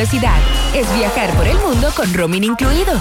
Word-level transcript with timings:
velocidad. 0.00 0.40
Es 0.74 0.90
viajar 0.96 1.30
por 1.36 1.46
el 1.46 1.58
mundo 1.58 1.92
con 1.94 2.12
roaming 2.14 2.44
incluido. 2.44 2.94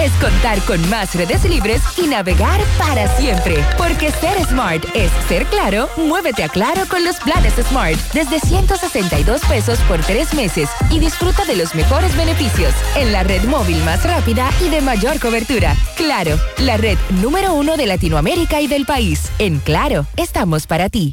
Es 0.00 0.10
contar 0.14 0.58
con 0.62 0.80
más 0.90 1.14
redes 1.14 1.44
libres 1.44 1.80
y 1.96 2.08
navegar 2.08 2.60
para 2.76 3.06
siempre. 3.16 3.64
Porque 3.78 4.10
ser 4.10 4.44
smart 4.46 4.84
es 4.94 5.12
ser 5.28 5.46
claro, 5.46 5.88
muévete 5.96 6.42
a 6.42 6.48
claro 6.48 6.82
con 6.88 7.04
los 7.04 7.16
planes 7.18 7.54
Smart. 7.68 7.96
Desde 8.12 8.40
162 8.40 9.42
pesos 9.42 9.78
por 9.86 10.00
tres 10.00 10.34
meses 10.34 10.68
y 10.90 10.98
disfruta 10.98 11.44
de 11.44 11.54
los 11.54 11.72
mejores 11.76 12.16
beneficios 12.16 12.74
en 12.96 13.12
la 13.12 13.22
red 13.22 13.44
móvil 13.44 13.78
más 13.84 14.02
rápida 14.04 14.50
y 14.60 14.70
de 14.70 14.80
mayor 14.80 15.20
cobertura. 15.20 15.76
Claro, 15.96 16.36
la 16.58 16.78
red 16.78 16.98
número 17.20 17.54
uno 17.54 17.76
de 17.76 17.86
Latinoamérica 17.86 18.60
y 18.60 18.66
del 18.66 18.86
país. 18.86 19.30
En 19.38 19.60
Claro, 19.60 20.06
estamos 20.16 20.66
para 20.66 20.88
ti. 20.88 21.12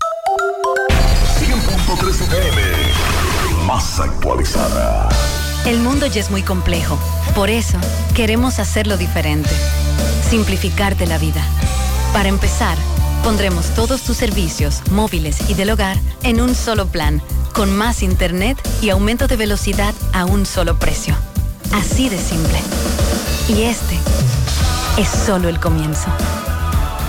100.3 1.40 2.22
FM, 2.22 2.62
actualizada. 3.80 5.10
El 5.66 5.80
mundo 5.80 6.06
ya 6.06 6.20
es 6.20 6.30
muy 6.30 6.44
complejo. 6.44 6.98
Por 7.34 7.50
eso, 7.50 7.78
queremos 8.14 8.60
hacerlo 8.60 8.98
diferente. 8.98 9.50
Simplificarte 10.30 11.08
la 11.08 11.18
vida. 11.18 11.42
Para 12.14 12.30
empezar, 12.30 12.78
pondremos 13.24 13.68
todos 13.76 14.02
tus 14.02 14.18
servicios, 14.18 14.82
móviles 14.92 15.50
y 15.50 15.54
del 15.54 15.70
hogar, 15.70 15.98
en 16.24 16.42
un 16.42 16.56
solo 16.56 16.88
plan, 16.88 17.22
con 17.54 17.76
más 17.76 18.04
internet 18.04 18.58
y 18.82 18.90
aumento 18.90 19.28
de 19.28 19.38
velocidad 19.38 19.94
a 20.14 20.26
un 20.26 20.46
solo 20.46 20.78
precio. 20.78 21.16
Así 21.72 22.10
de 22.10 22.18
simple. 22.18 22.60
Y 23.48 23.64
este 23.64 23.98
es 24.98 25.08
solo 25.08 25.48
el 25.48 25.60
comienzo. 25.60 26.10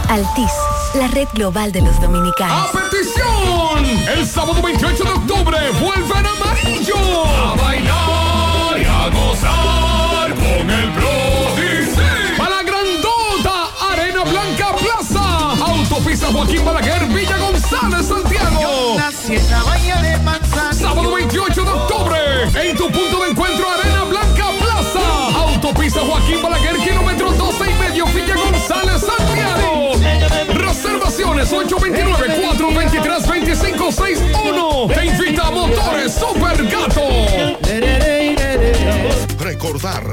Altis, 0.09 0.52
la 0.95 1.07
red 1.09 1.29
global 1.35 1.73
de 1.73 1.83
los 1.83 2.01
dominicanos. 2.01 2.71
¡A 2.71 2.73
petición! 2.73 3.85
El 4.09 4.27
sábado 4.27 4.61
28 4.62 5.05
de 5.05 5.11
octubre 5.11 5.59
vuelve 5.80 6.19
en 6.19 6.27
amarillo. 6.27 7.25
A 7.25 7.55
bailar 7.57 8.80
y 8.80 8.85
a 8.85 9.09
gozar 9.11 10.35
con 10.35 10.71
el 10.71 10.91
Brody. 10.91 12.37
Para 12.37 12.57
la 12.57 12.63
grandota 12.63 13.68
Arena 13.93 14.24
Blanca 14.24 14.74
Plaza. 14.77 15.52
Autopista 15.65 16.27
Joaquín 16.33 16.65
Balaguer, 16.65 17.07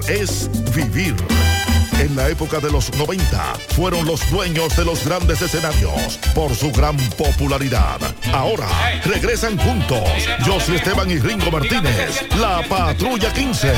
Es 0.08 0.50
vivir. 0.73 1.56
En 2.00 2.16
la 2.16 2.30
época 2.30 2.59
de 2.59 2.72
los 2.72 2.94
90 2.95 3.56
fueron 3.76 4.06
los 4.06 4.30
dueños 4.30 4.76
de 4.78 4.86
los 4.86 5.03
grandes 5.03 5.42
escenarios 5.42 6.20
por 6.36 6.56
su 6.56 6.72
gran 6.72 6.95
popularidad. 7.17 8.00
Ahora 8.31 8.67
regresan 9.04 9.58
juntos 9.58 10.04
Josie 10.45 10.76
Esteban 10.76 11.09
y 11.09 11.17
Ringo 11.17 11.50
Martínez, 11.50 12.23
la 12.38 12.62
Patrulla 12.70 13.34
15. 13.34 13.72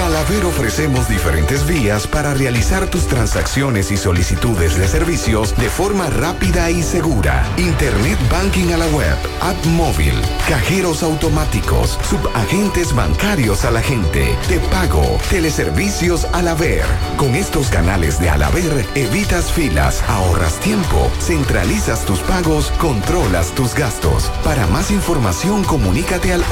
En 0.05 0.11
Alaber 0.11 0.45
ofrecemos 0.45 1.09
diferentes 1.09 1.67
vías 1.67 2.07
para 2.07 2.35
realizar 2.35 2.87
tus 2.89 3.07
transacciones 3.07 3.91
y 3.91 3.97
solicitudes 3.97 4.77
de 4.77 4.87
servicios 4.87 5.57
de 5.57 5.71
forma 5.71 6.11
rápida 6.11 6.71
y 6.71 6.83
segura. 6.83 7.43
Internet 7.57 8.19
Banking 8.31 8.75
a 8.75 8.77
la 8.77 8.87
web, 8.89 9.17
app 9.41 9.65
móvil, 9.65 10.13
cajeros 10.47 11.03
automáticos, 11.03 11.99
subagentes 12.09 12.95
bancarios 12.95 13.65
a 13.65 13.71
la 13.71 13.81
gente, 13.81 14.37
de 14.47 14.61
pago, 14.71 15.19
teleservicios 15.31 16.27
Alaber. 16.35 16.85
Con 17.17 17.35
estos 17.35 17.69
canales 17.69 18.21
de 18.21 18.29
Alaber 18.29 18.85
evitas 18.95 19.51
filas, 19.51 20.03
ahorras 20.07 20.61
tiempo, 20.61 21.11
centralizas 21.19 22.05
tus 22.05 22.19
pagos, 22.21 22.71
controlas 22.79 23.53
tus 23.55 23.75
gastos. 23.75 24.31
Para 24.45 24.67
más 24.67 24.91
información 24.91 25.65
comunícate 25.65 26.35
al 26.35 26.45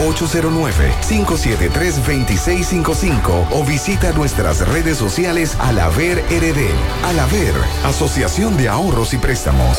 809-573-2655 3.42 3.46
o 3.50 3.64
visita 3.64 4.12
nuestras 4.12 4.66
redes 4.68 4.98
sociales 4.98 5.56
Alaver 5.58 6.18
RD. 6.18 6.70
Alaver, 7.04 7.54
Asociación 7.84 8.56
de 8.56 8.68
Ahorros 8.68 9.14
y 9.14 9.18
Préstamos. 9.18 9.78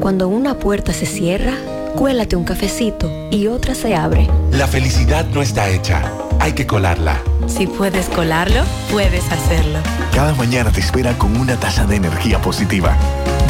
Cuando 0.00 0.28
una 0.28 0.54
puerta 0.54 0.92
se 0.92 1.06
cierra, 1.06 1.54
cuélate 1.96 2.36
un 2.36 2.44
cafecito 2.44 3.10
y 3.30 3.46
otra 3.46 3.74
se 3.74 3.94
abre. 3.94 4.28
La 4.50 4.66
felicidad 4.66 5.24
no 5.26 5.40
está 5.40 5.68
hecha, 5.68 6.02
hay 6.40 6.52
que 6.52 6.66
colarla. 6.66 7.20
Si 7.46 7.66
puedes 7.66 8.08
colarlo, 8.08 8.62
puedes 8.90 9.30
hacerlo. 9.32 9.78
Cada 10.12 10.34
mañana 10.34 10.70
te 10.70 10.80
espera 10.80 11.16
con 11.16 11.36
una 11.36 11.56
taza 11.56 11.86
de 11.86 11.96
energía 11.96 12.40
positiva. 12.40 12.96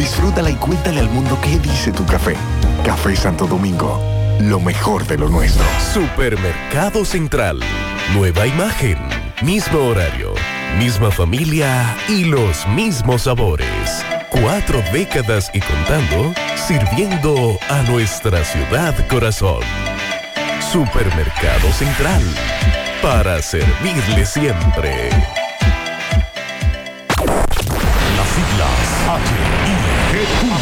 Disfrútala 0.03 0.51
y 0.51 0.57
cuéntale 0.57 0.99
al 0.99 1.09
mundo 1.09 1.39
qué 1.41 1.61
dice 1.61 1.93
tu 1.93 2.05
café. 2.05 2.35
Café 2.85 3.15
Santo 3.15 3.47
Domingo, 3.47 4.03
lo 4.41 4.59
mejor 4.59 5.07
de 5.07 5.17
lo 5.17 5.29
nuestro. 5.29 5.65
Supermercado 5.95 7.05
Central. 7.05 7.61
Nueva 8.13 8.49
imagen, 8.49 8.99
mismo 9.43 9.79
horario, 9.79 10.35
misma 10.77 11.13
familia 11.13 11.97
y 12.09 12.25
los 12.25 12.67
mismos 12.67 13.23
sabores. 13.23 14.05
Cuatro 14.29 14.83
décadas 14.93 15.53
y 15.55 15.61
contando, 15.61 16.35
sirviendo 16.57 17.57
a 17.71 17.83
nuestra 17.83 18.45
ciudad 18.45 18.95
corazón. 19.07 19.63
Supermercado 20.73 21.71
Central. 21.79 22.23
para 23.01 23.41
servirle 23.41 24.27
siempre. 24.27 25.11
Las 28.17 28.29
siglas 28.35 29.62
Who 30.23 30.62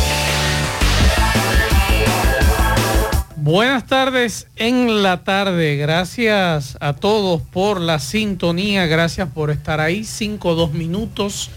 Buenas 3.43 3.87
tardes 3.87 4.45
en 4.55 5.01
la 5.01 5.23
tarde. 5.23 5.75
Gracias 5.75 6.77
a 6.79 6.93
todos 6.93 7.41
por 7.41 7.81
la 7.81 7.97
sintonía. 7.97 8.85
Gracias 8.85 9.29
por 9.29 9.49
estar 9.49 9.79
ahí. 9.79 10.03
Cinco 10.03 10.49
o 10.49 10.55
dos 10.55 10.73
minutos. 10.73 11.49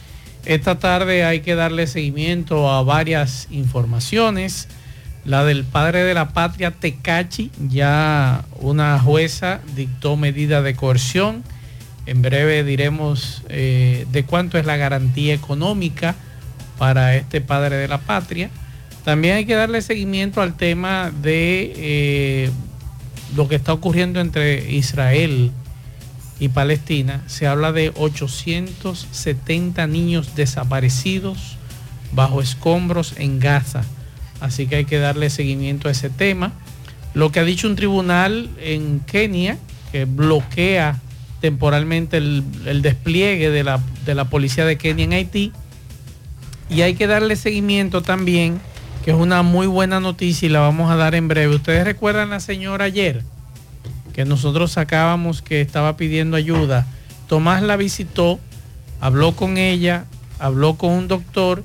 Esta 0.46 0.78
tarde 0.78 1.26
hay 1.26 1.40
que 1.40 1.54
darle 1.54 1.86
seguimiento 1.86 2.70
a 2.72 2.82
varias 2.82 3.48
informaciones. 3.50 4.66
La 5.26 5.44
del 5.44 5.64
padre 5.64 6.04
de 6.04 6.14
la 6.14 6.30
patria, 6.30 6.70
Tecachi. 6.70 7.50
Ya 7.68 8.46
una 8.60 8.98
jueza 8.98 9.60
dictó 9.76 10.16
medida 10.16 10.62
de 10.62 10.74
coerción. 10.74 11.44
En 12.06 12.22
breve 12.22 12.64
diremos 12.64 13.42
eh, 13.50 14.06
de 14.10 14.24
cuánto 14.24 14.56
es 14.56 14.64
la 14.64 14.78
garantía 14.78 15.34
económica 15.34 16.14
para 16.78 17.14
este 17.14 17.42
padre 17.42 17.76
de 17.76 17.88
la 17.88 17.98
patria. 17.98 18.48
También 19.04 19.36
hay 19.36 19.44
que 19.44 19.54
darle 19.54 19.82
seguimiento 19.82 20.40
al 20.40 20.56
tema 20.56 21.10
de 21.10 21.72
eh, 21.76 22.50
lo 23.36 23.48
que 23.48 23.54
está 23.54 23.74
ocurriendo 23.74 24.18
entre 24.20 24.72
Israel 24.72 25.50
y 26.40 26.48
Palestina. 26.48 27.22
Se 27.26 27.46
habla 27.46 27.72
de 27.72 27.92
870 27.94 29.86
niños 29.86 30.34
desaparecidos 30.34 31.58
bajo 32.12 32.40
escombros 32.40 33.14
en 33.18 33.40
Gaza. 33.40 33.84
Así 34.40 34.66
que 34.66 34.76
hay 34.76 34.84
que 34.86 34.98
darle 34.98 35.28
seguimiento 35.28 35.88
a 35.88 35.92
ese 35.92 36.08
tema. 36.08 36.52
Lo 37.12 37.30
que 37.30 37.40
ha 37.40 37.44
dicho 37.44 37.68
un 37.68 37.76
tribunal 37.76 38.48
en 38.58 39.00
Kenia, 39.00 39.58
que 39.92 40.06
bloquea 40.06 41.00
temporalmente 41.42 42.16
el, 42.16 42.42
el 42.64 42.80
despliegue 42.80 43.50
de 43.50 43.64
la, 43.64 43.80
de 44.06 44.14
la 44.14 44.24
policía 44.30 44.64
de 44.64 44.78
Kenia 44.78 45.04
en 45.04 45.12
Haití. 45.12 45.52
Y 46.70 46.80
hay 46.80 46.94
que 46.94 47.06
darle 47.06 47.36
seguimiento 47.36 48.00
también 48.00 48.60
que 49.04 49.10
es 49.10 49.16
una 49.16 49.42
muy 49.42 49.66
buena 49.66 50.00
noticia 50.00 50.46
y 50.46 50.48
la 50.48 50.60
vamos 50.60 50.90
a 50.90 50.96
dar 50.96 51.14
en 51.14 51.28
breve. 51.28 51.54
Ustedes 51.54 51.84
recuerdan 51.84 52.30
la 52.30 52.40
señora 52.40 52.86
ayer 52.86 53.22
que 54.14 54.24
nosotros 54.24 54.72
sacábamos 54.72 55.42
que 55.42 55.60
estaba 55.60 55.98
pidiendo 55.98 56.38
ayuda. 56.38 56.86
Tomás 57.28 57.62
la 57.62 57.76
visitó, 57.76 58.40
habló 59.00 59.32
con 59.32 59.58
ella, 59.58 60.06
habló 60.38 60.76
con 60.76 60.92
un 60.92 61.08
doctor 61.08 61.64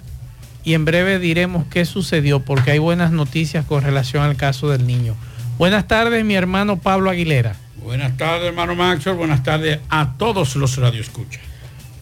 y 0.66 0.74
en 0.74 0.84
breve 0.84 1.18
diremos 1.20 1.66
qué 1.70 1.86
sucedió 1.86 2.42
porque 2.42 2.72
hay 2.72 2.80
buenas 2.80 3.12
noticias 3.12 3.66
con 3.66 3.84
relación 3.84 4.24
al 4.24 4.36
caso 4.36 4.70
del 4.70 4.86
niño. 4.86 5.16
Buenas 5.58 5.88
tardes, 5.88 6.26
mi 6.26 6.36
hermano 6.36 6.78
Pablo 6.82 7.10
Aguilera. 7.10 7.56
Buenas 7.82 8.18
tardes, 8.18 8.50
hermano 8.50 8.76
Maxwell. 8.76 9.16
Buenas 9.16 9.44
tardes 9.44 9.80
a 9.90 10.14
todos 10.18 10.58
los 10.58 10.76
radioescuchas. 10.76 11.42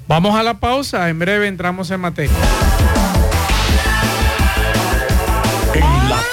Vamos 0.07 0.35
a 0.35 0.41
la 0.41 0.59
pausa, 0.59 1.09
en 1.09 1.19
breve 1.19 1.47
entramos 1.47 1.91
en 1.91 1.99
materia. 1.99 2.35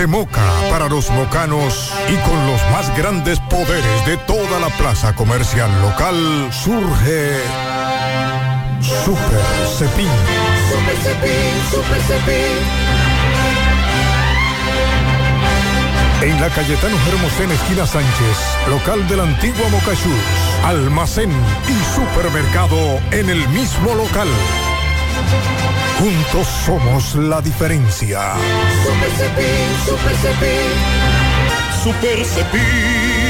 De 0.00 0.06
Moca 0.06 0.40
para 0.70 0.88
los 0.88 1.10
mocanos 1.10 1.92
y 2.08 2.16
con 2.26 2.46
los 2.46 2.70
más 2.70 2.96
grandes 2.96 3.38
poderes 3.38 4.06
de 4.06 4.16
toda 4.16 4.58
la 4.58 4.70
plaza 4.78 5.14
comercial 5.14 5.70
local 5.82 6.16
surge 6.50 7.38
Super 8.80 9.42
Cepín. 9.76 10.08
Super 10.70 10.96
Cepín, 11.02 11.52
Super 11.70 12.00
Cepín. 12.00 12.56
En 16.22 16.40
la 16.40 16.48
Cayetano 16.48 16.96
Hermosén, 17.06 17.50
esquina 17.50 17.86
Sánchez, 17.86 18.38
local 18.70 19.06
de 19.06 19.18
la 19.18 19.24
antigua 19.24 19.68
Mocachus, 19.68 20.24
almacén 20.64 21.30
y 21.68 21.94
supermercado 21.94 22.78
en 23.10 23.28
el 23.28 23.46
mismo 23.50 23.94
local. 23.94 24.28
Juntos 25.98 26.46
somos 26.64 27.14
la 27.14 27.40
diferencia. 27.40 28.32
Super 28.84 29.10
Cepín, 29.10 29.68
Super 29.84 30.16
Cepín. 30.16 30.70
Super 31.82 32.24
Cepín. 32.24 33.29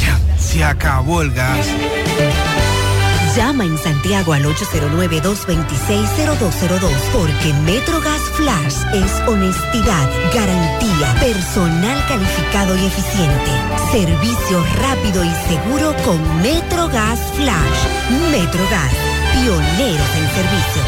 Se 0.51 0.63
acabó 0.63 1.21
el 1.21 1.31
gas. 1.31 1.65
Llama 3.35 3.63
en 3.63 3.77
Santiago 3.77 4.33
al 4.33 4.43
809-226-0202 4.45 6.91
porque 7.13 7.53
MetroGas 7.65 8.21
Flash 8.35 8.75
es 8.93 9.11
honestidad, 9.27 10.09
garantía, 10.35 11.15
personal 11.21 12.03
calificado 12.09 12.75
y 12.75 12.85
eficiente, 12.85 13.51
servicio 13.91 14.61
rápido 14.81 15.23
y 15.23 15.31
seguro 15.47 15.95
con 16.03 16.19
MetroGas 16.41 17.19
Flash. 17.35 17.79
MetroGas, 18.31 18.91
pioneros 19.33 20.09
en 20.17 20.29
servicio. 20.35 20.83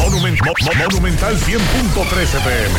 Monument- 0.00 0.40
Mo- 0.44 0.52
Mo- 0.62 0.72
Monumental 0.90 1.34
100.13 1.38 2.38
PM. 2.40 2.78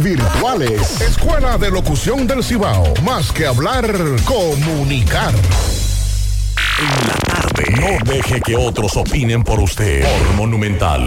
virtuales. 0.00 1.00
Escuela 1.00 1.56
de 1.56 1.70
Locución 1.70 2.26
del 2.26 2.42
Cibao. 2.42 2.92
Más 3.04 3.30
que 3.30 3.46
hablar, 3.46 3.86
comunicar. 4.24 5.32
En 5.32 7.06
la 7.06 7.14
tarde. 7.14 7.64
No 7.78 8.12
deje 8.12 8.40
que 8.40 8.56
otros 8.56 8.96
opinen 8.96 9.44
por 9.44 9.60
usted. 9.60 10.02
Por 10.02 10.34
Monumental. 10.34 11.06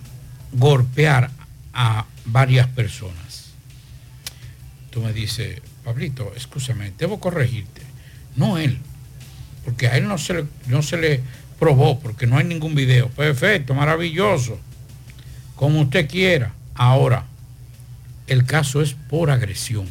golpear 0.51 1.29
a 1.73 2.05
varias 2.25 2.67
personas. 2.67 3.51
Tú 4.89 5.01
me 5.01 5.13
dices, 5.13 5.61
Pablito, 5.83 6.33
escúchame, 6.35 6.91
debo 6.97 7.19
corregirte. 7.19 7.81
No 8.35 8.57
él, 8.57 8.79
porque 9.65 9.87
a 9.87 9.97
él 9.97 10.07
no 10.07 10.17
se 10.17 10.33
le, 10.33 10.45
no 10.67 10.81
se 10.81 10.97
le 10.97 11.21
probó, 11.59 11.99
porque 11.99 12.25
no 12.25 12.37
hay 12.37 12.45
ningún 12.45 12.73
video. 12.73 13.09
Perfecto, 13.09 13.73
maravilloso, 13.73 14.59
como 15.55 15.81
usted 15.81 16.09
quiera. 16.09 16.53
Ahora, 16.73 17.25
el 18.29 18.45
caso 18.45 18.81
es 18.81 18.93
por 18.93 19.31
agresión, 19.31 19.85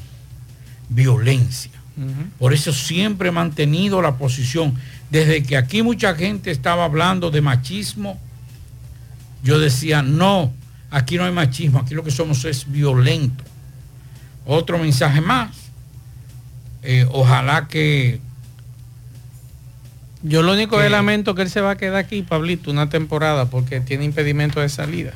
violencia. 0.88 1.72
Uh 1.96 2.02
-huh. 2.02 2.30
Por 2.38 2.52
eso 2.54 2.72
siempre 2.72 3.28
he 3.28 3.32
mantenido 3.32 4.00
la 4.00 4.16
posición. 4.16 4.74
Desde 5.10 5.42
que 5.42 5.56
aquí 5.56 5.82
mucha 5.82 6.14
gente 6.14 6.50
estaba 6.50 6.84
hablando 6.84 7.30
de 7.30 7.40
machismo, 7.40 8.18
yo 9.42 9.58
decía, 9.58 10.02
no, 10.02 10.52
aquí 10.90 11.16
no 11.16 11.24
hay 11.24 11.32
machismo, 11.32 11.80
aquí 11.80 11.94
lo 11.94 12.04
que 12.04 12.10
somos 12.10 12.44
es 12.44 12.70
violento. 12.70 13.44
Otro 14.46 14.78
mensaje 14.78 15.20
más. 15.20 15.50
Eh, 16.82 17.06
ojalá 17.10 17.68
que... 17.68 18.20
Yo 20.22 20.42
lo 20.42 20.52
único 20.52 20.76
que, 20.76 20.84
que 20.84 20.90
lamento 20.90 21.34
que 21.34 21.42
él 21.42 21.50
se 21.50 21.60
va 21.60 21.72
a 21.72 21.76
quedar 21.76 21.96
aquí, 21.96 22.22
Pablito, 22.22 22.70
una 22.70 22.88
temporada, 22.88 23.46
porque 23.46 23.80
tiene 23.80 24.04
impedimento 24.04 24.60
de 24.60 24.68
salida. 24.68 25.12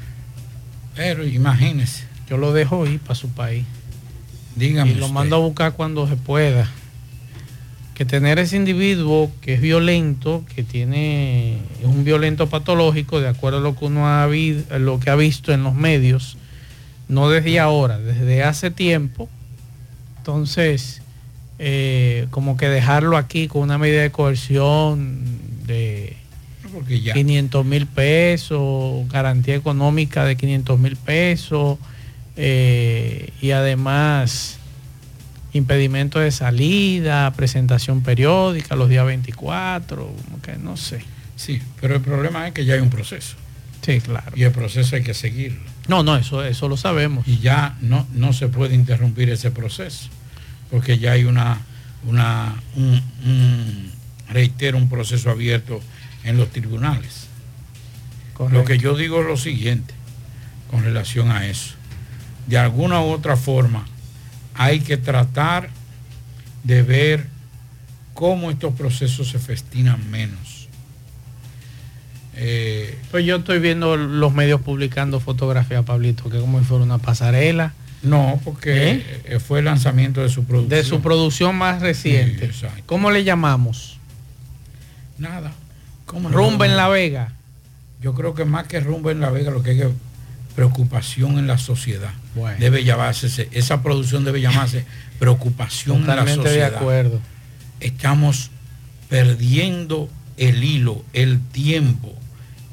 Pero 0.94 1.26
imagínese. 1.26 2.11
Yo 2.32 2.38
lo 2.38 2.54
dejo 2.54 2.86
ir 2.86 2.98
para 2.98 3.14
su 3.14 3.28
país. 3.28 3.66
Dígame. 4.56 4.92
Y 4.92 4.94
lo 4.94 5.04
usted. 5.04 5.14
mando 5.14 5.36
a 5.36 5.38
buscar 5.40 5.74
cuando 5.74 6.08
se 6.08 6.16
pueda. 6.16 6.66
Que 7.92 8.06
tener 8.06 8.38
ese 8.38 8.56
individuo 8.56 9.30
que 9.42 9.52
es 9.52 9.60
violento, 9.60 10.42
que 10.54 10.62
tiene 10.62 11.58
es 11.78 11.84
un 11.84 12.04
violento 12.04 12.48
patológico, 12.48 13.20
de 13.20 13.28
acuerdo 13.28 13.58
a 13.58 13.60
lo 13.60 13.76
que 13.76 13.84
uno 13.84 14.08
ha 14.08 14.26
visto, 14.28 14.78
lo 14.78 14.98
que 14.98 15.10
ha 15.10 15.14
visto 15.14 15.52
en 15.52 15.62
los 15.62 15.74
medios, 15.74 16.38
no 17.06 17.28
desde 17.28 17.60
ahora, 17.60 17.98
desde 17.98 18.42
hace 18.42 18.70
tiempo. 18.70 19.28
Entonces, 20.16 21.02
eh, 21.58 22.28
como 22.30 22.56
que 22.56 22.70
dejarlo 22.70 23.18
aquí 23.18 23.46
con 23.46 23.60
una 23.60 23.76
medida 23.76 24.00
de 24.00 24.10
coerción 24.10 25.22
de 25.66 26.16
ya. 26.88 27.12
500 27.12 27.66
mil 27.66 27.86
pesos, 27.86 29.06
garantía 29.10 29.54
económica 29.54 30.24
de 30.24 30.34
500 30.34 30.78
mil 30.78 30.96
pesos 30.96 31.78
eh, 32.36 33.30
y 33.40 33.50
además 33.50 34.58
impedimento 35.52 36.18
de 36.18 36.30
salida, 36.30 37.30
presentación 37.32 38.02
periódica 38.02 38.74
los 38.74 38.88
días 38.88 39.04
24, 39.04 40.06
como 40.06 40.42
que 40.42 40.56
no 40.56 40.76
sé. 40.76 41.04
Sí, 41.36 41.60
pero 41.80 41.96
el 41.96 42.00
problema 42.00 42.46
es 42.46 42.54
que 42.54 42.64
ya 42.64 42.74
hay 42.74 42.80
un 42.80 42.90
proceso. 42.90 43.36
Sí, 43.82 44.00
claro. 44.00 44.32
Y 44.34 44.44
el 44.44 44.52
proceso 44.52 44.96
hay 44.96 45.02
que 45.02 45.14
seguirlo. 45.14 45.60
No, 45.88 46.02
no, 46.02 46.16
eso, 46.16 46.44
eso 46.44 46.68
lo 46.68 46.76
sabemos. 46.76 47.26
Y 47.26 47.38
ya 47.38 47.76
no, 47.80 48.06
no 48.12 48.32
se 48.32 48.48
puede 48.48 48.74
interrumpir 48.74 49.28
ese 49.28 49.50
proceso, 49.50 50.08
porque 50.70 50.98
ya 50.98 51.12
hay 51.12 51.24
una, 51.24 51.60
una 52.06 52.54
un, 52.76 53.02
un 53.26 53.92
reitero, 54.30 54.78
un 54.78 54.88
proceso 54.88 55.30
abierto 55.30 55.80
en 56.24 56.38
los 56.38 56.50
tribunales. 56.50 57.26
Lo 58.50 58.64
que 58.64 58.78
yo 58.78 58.96
digo 58.96 59.20
es 59.20 59.26
lo 59.26 59.36
siguiente 59.36 59.94
con 60.70 60.82
relación 60.82 61.30
a 61.30 61.46
eso. 61.46 61.74
De 62.46 62.58
alguna 62.58 63.00
u 63.00 63.10
otra 63.10 63.36
forma, 63.36 63.86
hay 64.54 64.80
que 64.80 64.96
tratar 64.96 65.70
de 66.64 66.82
ver 66.82 67.26
cómo 68.14 68.50
estos 68.50 68.74
procesos 68.74 69.28
se 69.28 69.38
festinan 69.38 70.10
menos. 70.10 70.68
Eh, 72.34 72.98
pues 73.10 73.24
yo 73.24 73.36
estoy 73.36 73.58
viendo 73.58 73.96
los 73.96 74.32
medios 74.32 74.60
publicando 74.60 75.20
fotografías, 75.20 75.84
Pablito, 75.84 76.30
que 76.30 76.38
como 76.38 76.58
si 76.58 76.64
fuera 76.64 76.84
una 76.84 76.98
pasarela. 76.98 77.74
No, 78.02 78.40
porque 78.42 79.04
¿Eh? 79.24 79.38
fue 79.38 79.60
el 79.60 79.66
lanzamiento 79.66 80.22
de 80.22 80.28
su 80.28 80.44
producción. 80.44 80.68
De 80.68 80.84
su 80.84 81.00
producción 81.00 81.54
más 81.54 81.80
reciente. 81.80 82.50
¿Cómo 82.86 83.10
le 83.10 83.22
llamamos? 83.22 83.98
Nada. 85.18 85.52
Rumba 86.06 86.66
en 86.66 86.76
La 86.76 86.88
Vega. 86.88 87.32
Yo 88.00 88.14
creo 88.14 88.34
que 88.34 88.44
más 88.44 88.66
que 88.66 88.80
rumba 88.80 89.12
en 89.12 89.20
La 89.20 89.30
Vega, 89.30 89.52
lo 89.52 89.62
que 89.62 89.70
hay 89.70 89.76
que 89.78 89.88
preocupación 90.54 91.38
en 91.38 91.46
la 91.46 91.58
sociedad. 91.58 92.12
Debe 92.58 92.84
llamarse, 92.84 93.48
esa 93.52 93.82
producción 93.82 94.24
debe 94.24 94.40
llamarse 94.40 94.84
preocupación 95.18 96.00
en 96.00 96.06
la 96.06 96.26
sociedad. 96.26 96.70
de 96.70 96.76
acuerdo. 96.76 97.20
Estamos 97.80 98.50
perdiendo 99.08 100.08
el 100.36 100.64
hilo, 100.64 101.04
el 101.12 101.40
tiempo. 101.40 102.14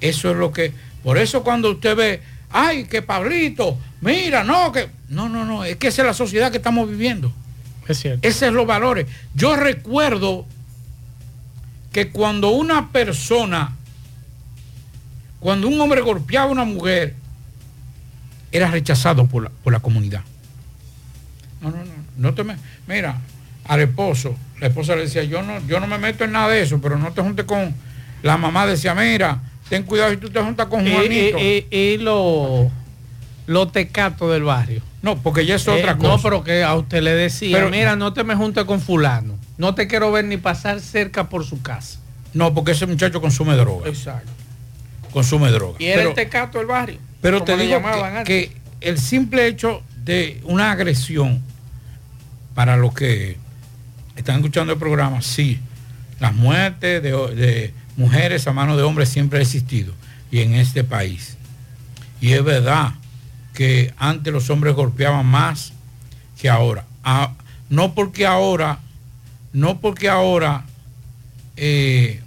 Eso 0.01 0.31
es 0.31 0.37
lo 0.37 0.51
que, 0.51 0.73
por 1.03 1.17
eso 1.17 1.43
cuando 1.43 1.71
usted 1.71 1.95
ve, 1.95 2.21
ay, 2.51 2.85
que 2.85 3.01
Pablito, 3.01 3.77
mira, 4.01 4.43
no, 4.43 4.71
que, 4.71 4.89
no, 5.09 5.29
no, 5.29 5.45
no, 5.45 5.63
es 5.63 5.77
que 5.77 5.87
esa 5.87 6.01
es 6.03 6.07
la 6.07 6.13
sociedad 6.13 6.51
que 6.51 6.57
estamos 6.57 6.89
viviendo. 6.89 7.33
Es 7.87 7.99
cierto. 7.99 8.27
Esos 8.27 8.39
son 8.39 8.55
los 8.55 8.67
valores. 8.67 9.07
Yo 9.33 9.55
recuerdo 9.55 10.45
que 11.91 12.09
cuando 12.09 12.49
una 12.49 12.91
persona, 12.91 13.75
cuando 15.39 15.67
un 15.67 15.79
hombre 15.81 16.01
golpeaba 16.01 16.47
a 16.47 16.51
una 16.51 16.65
mujer, 16.65 17.15
era 18.51 18.69
rechazado 18.71 19.27
por 19.27 19.51
la, 19.65 19.79
comunidad. 19.79 20.21
No, 21.61 21.69
no, 21.69 21.77
no, 21.77 21.91
no 22.17 22.33
te 22.33 22.43
me, 22.43 22.55
mira, 22.87 23.17
al 23.65 23.81
esposo, 23.81 24.35
la 24.59 24.67
esposa 24.67 24.95
le 24.95 25.03
decía, 25.03 25.23
yo 25.23 25.41
no, 25.43 25.65
yo 25.67 25.79
no 25.79 25.87
me 25.87 25.97
meto 25.97 26.23
en 26.23 26.31
nada 26.31 26.49
de 26.49 26.61
eso, 26.61 26.79
pero 26.81 26.97
no 26.97 27.11
te 27.11 27.21
juntes 27.21 27.45
con, 27.45 27.73
la 28.23 28.37
mamá 28.37 28.65
decía, 28.65 28.95
mira, 28.95 29.39
ten 29.69 29.83
cuidado 29.83 30.11
si 30.11 30.17
tú 30.17 30.29
te 30.29 30.41
juntas 30.41 30.67
con 30.67 30.81
Juanito. 30.81 31.37
Y, 31.39 31.97
lo, 31.97 32.71
lo 33.47 33.67
tecato 33.67 34.29
del 34.31 34.43
barrio. 34.43 34.81
No, 35.01 35.17
porque 35.17 35.45
ya 35.45 35.55
es 35.55 35.67
otra 35.67 35.95
cosa. 35.97 36.09
No, 36.09 36.21
pero 36.21 36.43
que 36.43 36.63
a 36.63 36.75
usted 36.75 37.01
le 37.01 37.13
decía, 37.13 37.67
mira, 37.69 37.95
no 37.95 38.13
te 38.13 38.23
me 38.23 38.35
juntes 38.35 38.65
con 38.65 38.81
fulano. 38.81 39.37
No 39.57 39.75
te 39.75 39.87
quiero 39.87 40.11
ver 40.11 40.25
ni 40.25 40.37
pasar 40.37 40.79
cerca 40.81 41.29
por 41.29 41.45
su 41.45 41.61
casa. 41.61 41.99
No, 42.33 42.53
porque 42.53 42.71
ese 42.71 42.85
muchacho 42.85 43.21
consume 43.21 43.55
droga. 43.55 43.87
Exacto. 43.87 44.31
Consume 45.11 45.51
droga. 45.51 45.77
Y 45.79 45.85
era 45.85 46.03
el 46.03 46.13
tecato 46.13 46.57
del 46.59 46.67
barrio. 46.67 46.99
Pero 47.21 47.43
te 47.43 47.57
digo 47.57 47.81
que, 48.25 48.57
el 48.81 48.97
simple 48.97 49.47
hecho 49.47 49.83
de 50.05 50.39
una 50.45 50.71
agresión 50.71 51.41
para 52.55 52.77
los 52.77 52.93
que 52.93 53.37
están 54.15 54.37
escuchando 54.37 54.73
el 54.73 54.79
programa, 54.79 55.21
sí, 55.21 55.59
las 56.19 56.33
muertes 56.33 57.03
de, 57.03 57.73
mujeres 57.97 58.47
a 58.47 58.53
mano 58.53 58.77
de 58.77 58.83
hombres 58.83 59.09
siempre 59.09 59.39
ha 59.39 59.41
existido 59.41 59.93
y 60.31 60.39
en 60.39 60.53
este 60.53 60.85
país. 60.85 61.37
Y 62.21 62.31
es 62.31 62.43
verdad 62.43 62.93
que 63.53 63.93
antes 63.97 64.31
los 64.31 64.49
hombres 64.49 64.73
golpeaban 64.73 65.25
más 65.25 65.73
que 66.39 66.49
ahora. 66.49 66.85
Ah, 67.03 67.33
no 67.69 67.93
porque 67.93 68.25
ahora, 68.25 68.79
no 69.51 69.79
porque 69.81 70.07
ahora, 70.07 70.63
eh, 71.57 72.21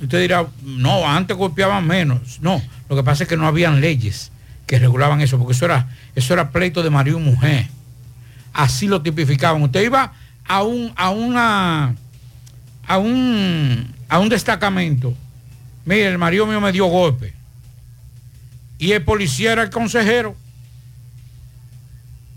usted 0.00 0.20
dirá, 0.20 0.46
no, 0.62 1.08
antes 1.08 1.36
golpeaban 1.36 1.86
menos. 1.86 2.40
No, 2.40 2.60
lo 2.88 2.96
que 2.96 3.02
pasa 3.02 3.24
es 3.24 3.28
que 3.28 3.36
no 3.36 3.46
habían 3.46 3.80
leyes 3.80 4.30
que 4.66 4.78
regulaban 4.78 5.20
eso, 5.20 5.38
porque 5.38 5.52
eso 5.52 5.64
era, 5.64 5.88
eso 6.14 6.32
era 6.32 6.50
pleito 6.50 6.82
de 6.82 6.90
marido 6.90 7.18
y 7.18 7.22
mujer. 7.22 7.66
Así 8.52 8.88
lo 8.88 9.02
tipificaban. 9.02 9.62
Usted 9.62 9.84
iba 9.84 10.12
a 10.44 10.62
un, 10.62 10.92
a 10.96 11.10
una, 11.10 11.94
a 12.86 12.98
un, 12.98 13.94
a 14.08 14.18
un 14.18 14.28
destacamento. 14.28 15.14
Mire, 15.84 16.06
el 16.06 16.18
marido 16.18 16.46
mío 16.46 16.60
me 16.60 16.72
dio 16.72 16.86
golpe. 16.86 17.32
Y 18.78 18.92
el 18.92 19.02
policía 19.02 19.52
era 19.52 19.62
el 19.62 19.70
consejero. 19.70 20.36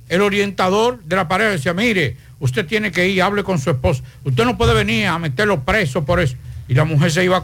El 0.08 0.22
orientador 0.22 1.04
de 1.04 1.16
la 1.16 1.28
pareja 1.28 1.52
decía, 1.52 1.74
mire, 1.74 2.18
usted 2.40 2.66
tiene 2.66 2.92
que 2.92 3.08
ir, 3.08 3.22
hable 3.22 3.44
con 3.44 3.60
su 3.60 3.70
esposo. 3.70 4.04
Usted 4.24 4.46
no 4.46 4.58
puede 4.58 4.74
venir 4.74 5.08
a 5.08 5.20
meterlo 5.20 5.64
preso 5.64 6.06
por 6.06 6.20
eso. 6.20 6.36
Y 6.68 6.74
la 6.76 6.86
mujer 6.86 7.12
se 7.12 7.24
iba 7.24 7.38
a 7.38 7.44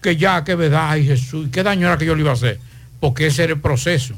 que 0.00 0.16
ya, 0.16 0.44
que 0.44 0.54
verdad, 0.54 0.90
ay 0.90 1.06
Jesús, 1.06 1.48
qué 1.52 1.62
daño 1.62 1.86
era 1.86 1.98
que 1.98 2.06
yo 2.06 2.14
le 2.14 2.22
iba 2.22 2.30
a 2.30 2.34
hacer, 2.34 2.60
porque 3.00 3.26
ese 3.26 3.44
era 3.44 3.52
el 3.54 3.60
proceso. 3.60 4.14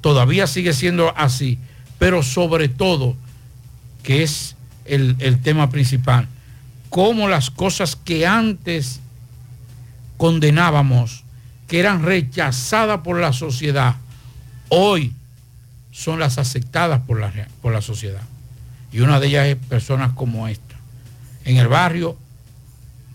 Todavía 0.00 0.46
sigue 0.46 0.72
siendo 0.72 1.16
así, 1.16 1.58
pero 1.98 2.22
sobre 2.22 2.68
todo, 2.68 3.16
que 4.02 4.22
es 4.22 4.56
el, 4.84 5.16
el 5.18 5.40
tema 5.42 5.70
principal, 5.70 6.28
cómo 6.88 7.28
las 7.28 7.50
cosas 7.50 7.96
que 7.96 8.26
antes 8.26 9.00
condenábamos, 10.16 11.24
que 11.66 11.80
eran 11.80 12.02
rechazadas 12.02 13.00
por 13.00 13.20
la 13.20 13.32
sociedad, 13.32 13.96
hoy 14.68 15.12
son 15.92 16.20
las 16.20 16.38
aceptadas 16.38 17.00
por 17.00 17.18
la, 17.18 17.32
por 17.60 17.72
la 17.72 17.82
sociedad. 17.82 18.22
Y 18.92 19.00
una 19.00 19.20
de 19.20 19.26
ellas 19.28 19.46
es 19.46 19.56
personas 19.56 20.12
como 20.12 20.48
esta. 20.48 20.76
En 21.44 21.56
el 21.56 21.68
barrio, 21.68 22.16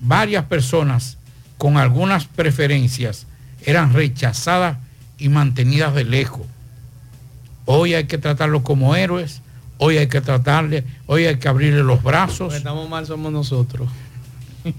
varias 0.02 0.46
personas 0.46 1.18
con 1.64 1.78
algunas 1.78 2.26
preferencias 2.26 3.26
eran 3.66 3.94
rechazadas 3.94 4.80
y 5.18 5.30
mantenidas 5.30 5.96
de 5.96 6.04
lejos. 6.04 6.46
Hoy 7.64 7.94
hay 7.94 8.04
que 8.04 8.18
tratarlos 8.18 8.64
como 8.64 8.98
héroes, 8.98 9.42
hoy 9.78 9.98
hay 9.98 10.08
que 10.08 10.20
tratarle, 10.20 10.84
hoy 11.06 11.26
hay 11.26 11.38
que 11.38 11.48
abrirle 11.48 11.82
los 11.82 12.04
brazos. 12.04 12.54
estamos 12.54 12.90
mal 12.90 13.06
somos 13.06 13.32
nosotros. 13.32 13.88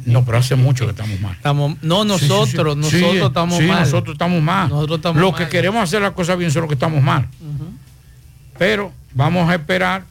No, 0.04 0.26
pero 0.26 0.36
hace 0.36 0.56
mucho 0.56 0.84
que 0.84 0.90
estamos 0.90 1.18
mal. 1.20 1.32
Estamos, 1.32 1.78
no, 1.80 2.04
nosotros, 2.04 2.76
nosotros 2.76 3.14
estamos 3.14 3.62
mal. 3.62 3.80
Nosotros 3.80 4.14
estamos 4.14 4.42
mal. 4.42 4.68
Nosotros 4.68 4.98
estamos 4.98 5.22
Los 5.22 5.34
que 5.36 5.48
queremos 5.48 5.82
hacer 5.82 6.02
las 6.02 6.12
cosas 6.12 6.36
bien 6.36 6.50
son 6.50 6.60
los 6.60 6.68
que 6.68 6.74
estamos 6.74 7.02
mal. 7.02 7.26
Pero 8.58 8.92
vamos 9.14 9.48
a 9.48 9.54
esperar 9.54 10.04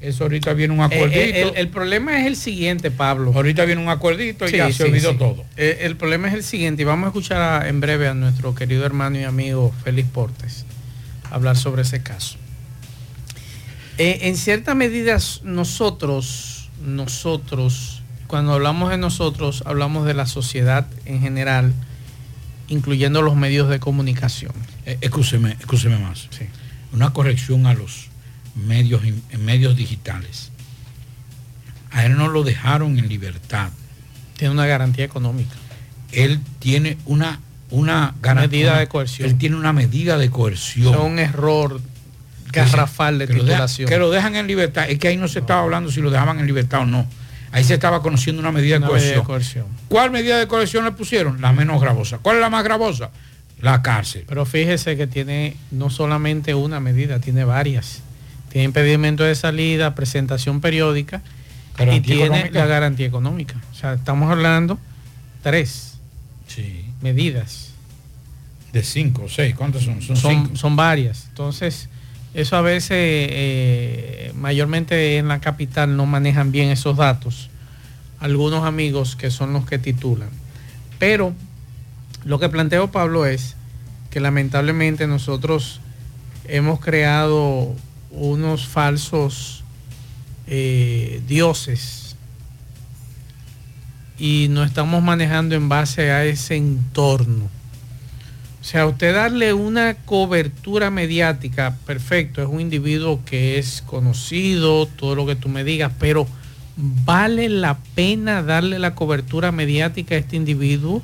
eso 0.00 0.24
ahorita 0.24 0.52
viene 0.54 0.74
un 0.74 0.80
eh, 0.80 0.82
eh, 0.82 0.96
acuerdito. 0.96 1.54
el, 1.56 1.68
problema 1.68 2.20
es 2.20 2.26
el 2.26 2.36
siguiente, 2.36 2.90
Pablo. 2.90 3.32
Ahorita 3.34 3.64
viene 3.64 3.82
un 3.82 3.88
acuerdito 3.88 4.48
y 4.48 4.52
ya 4.52 4.72
se 4.72 4.84
olvidó 4.84 5.16
todo. 5.16 5.44
Eh, 5.56 5.78
el 5.82 5.96
problema 5.96 6.28
es 6.28 6.34
el 6.34 6.44
siguiente, 6.44 6.82
y 6.82 6.84
vamos 6.84 7.06
a 7.06 7.08
escuchar 7.08 7.66
en 7.66 7.80
breve 7.80 8.06
a 8.06 8.14
nuestro 8.14 8.54
querido 8.54 8.86
hermano 8.86 9.18
y 9.18 9.24
amigo 9.24 9.74
Félix 9.82 10.08
Portes 10.08 10.64
hablar 11.30 11.56
sobre 11.56 11.82
ese 11.82 12.02
caso. 12.02 12.38
en 13.98 14.36
cierta 14.36 14.74
medida, 14.74 15.18
nosotros, 15.42 16.70
nosotros, 16.82 18.02
cuando 18.28 18.54
hablamos 18.54 18.90
de 18.90 18.98
nosotros, 18.98 19.64
hablamos 19.66 20.06
de 20.06 20.14
la 20.14 20.26
sociedad 20.26 20.86
en 21.06 21.20
general, 21.20 21.74
incluyendo 22.68 23.20
los 23.20 23.34
medios 23.34 23.68
de 23.68 23.80
comunicación. 23.80 24.52
escúcheme, 24.86 25.56
escúcheme 25.58 25.98
más. 25.98 26.28
Una 26.92 27.12
corrección 27.12 27.66
a 27.66 27.74
los 27.74 28.07
medios, 28.66 29.02
en 29.04 29.44
medios 29.44 29.76
digitales. 29.76 30.50
A 31.90 32.04
él 32.04 32.16
no 32.16 32.28
lo 32.28 32.44
dejaron 32.44 32.98
en 32.98 33.08
libertad. 33.08 33.70
Tiene 34.36 34.52
una 34.52 34.66
garantía 34.66 35.04
económica. 35.04 35.54
Él 36.12 36.40
tiene 36.58 36.98
una, 37.06 37.40
una 37.70 38.14
medida 38.34 38.78
de 38.78 38.86
coerción. 38.86 39.28
Él 39.28 39.38
tiene 39.38 39.56
una 39.56 39.72
medida 39.72 40.18
de 40.18 40.30
coerción. 40.30 40.94
Es 40.94 41.00
un 41.00 41.18
error 41.18 41.80
garrafal 42.52 43.18
de 43.18 43.26
que 43.26 43.34
titulación. 43.34 43.88
que 43.88 43.98
lo 43.98 44.10
dejan 44.10 44.36
en 44.36 44.46
libertad. 44.46 44.88
Es 44.88 44.98
que 44.98 45.08
ahí 45.08 45.16
no 45.16 45.28
se 45.28 45.40
estaba 45.40 45.62
hablando 45.62 45.90
si 45.90 46.00
lo 46.00 46.10
dejaban 46.10 46.38
en 46.38 46.46
libertad 46.46 46.80
o 46.80 46.86
no. 46.86 47.06
Ahí 47.50 47.64
se 47.64 47.74
estaba 47.74 48.02
conociendo 48.02 48.40
una 48.40 48.52
medida, 48.52 48.78
de, 48.78 48.86
coerción. 48.86 49.24
coerción. 49.24 49.66
¿Cuál 49.88 50.10
medida 50.10 50.38
de 50.38 50.46
coerción 50.46 50.84
le 50.84 50.92
pusieron? 50.92 51.40
La 51.40 51.52
menos 51.52 51.80
gravosa. 51.80 52.18
¿Cuál 52.18 52.36
es 52.36 52.42
la 52.42 52.50
más 52.50 52.62
gravosa? 52.62 53.10
La 53.60 53.80
cárcel. 53.80 54.24
Pero 54.28 54.44
fíjese 54.44 54.96
que 54.96 55.06
tiene 55.06 55.56
no 55.70 55.88
solamente 55.88 56.54
una 56.54 56.78
medida, 56.78 57.20
tiene 57.20 57.44
varias 57.44 58.02
tiene 58.50 58.64
impedimento 58.64 59.24
de 59.24 59.34
salida, 59.34 59.94
presentación 59.94 60.60
periódica 60.60 61.22
y 61.92 62.00
tiene 62.00 62.50
la 62.50 62.66
garantía 62.66 63.06
económica. 63.06 63.60
O 63.72 63.74
sea, 63.74 63.94
estamos 63.94 64.30
hablando 64.30 64.78
tres 65.42 65.98
medidas. 67.00 67.66
De 68.72 68.82
cinco 68.82 69.24
o 69.24 69.28
seis, 69.28 69.54
¿cuántos 69.54 69.84
son? 69.84 70.02
Son, 70.02 70.56
son, 70.56 70.76
varias. 70.76 71.26
Entonces, 71.28 71.88
eso 72.34 72.56
a 72.56 72.60
veces, 72.60 72.90
eh, 72.92 74.32
mayormente 74.34 75.16
en 75.16 75.28
la 75.28 75.40
capital, 75.40 75.96
no 75.96 76.04
manejan 76.04 76.52
bien 76.52 76.68
esos 76.68 76.96
datos. 76.98 77.48
Algunos 78.20 78.64
amigos 78.64 79.16
que 79.16 79.30
son 79.30 79.54
los 79.54 79.64
que 79.64 79.78
titulan. 79.78 80.28
Pero 80.98 81.32
lo 82.24 82.38
que 82.38 82.50
planteo 82.50 82.90
Pablo 82.90 83.24
es 83.24 83.56
que 84.10 84.20
lamentablemente 84.20 85.06
nosotros 85.06 85.80
hemos 86.46 86.80
creado 86.80 87.74
unos 88.10 88.66
falsos 88.66 89.64
eh, 90.46 91.20
dioses 91.26 92.16
y 94.18 94.48
nos 94.50 94.66
estamos 94.66 95.02
manejando 95.02 95.54
en 95.54 95.68
base 95.68 96.10
a 96.10 96.24
ese 96.24 96.56
entorno. 96.56 97.48
O 98.60 98.64
sea, 98.64 98.86
usted 98.86 99.14
darle 99.14 99.52
una 99.52 99.94
cobertura 99.94 100.90
mediática, 100.90 101.76
perfecto, 101.86 102.42
es 102.42 102.48
un 102.48 102.60
individuo 102.60 103.20
que 103.24 103.58
es 103.58 103.82
conocido, 103.86 104.86
todo 104.86 105.14
lo 105.14 105.26
que 105.26 105.36
tú 105.36 105.48
me 105.48 105.64
digas, 105.64 105.92
pero 105.98 106.26
¿vale 106.76 107.48
la 107.48 107.78
pena 107.94 108.42
darle 108.42 108.78
la 108.78 108.94
cobertura 108.94 109.52
mediática 109.52 110.16
a 110.16 110.18
este 110.18 110.36
individuo? 110.36 111.02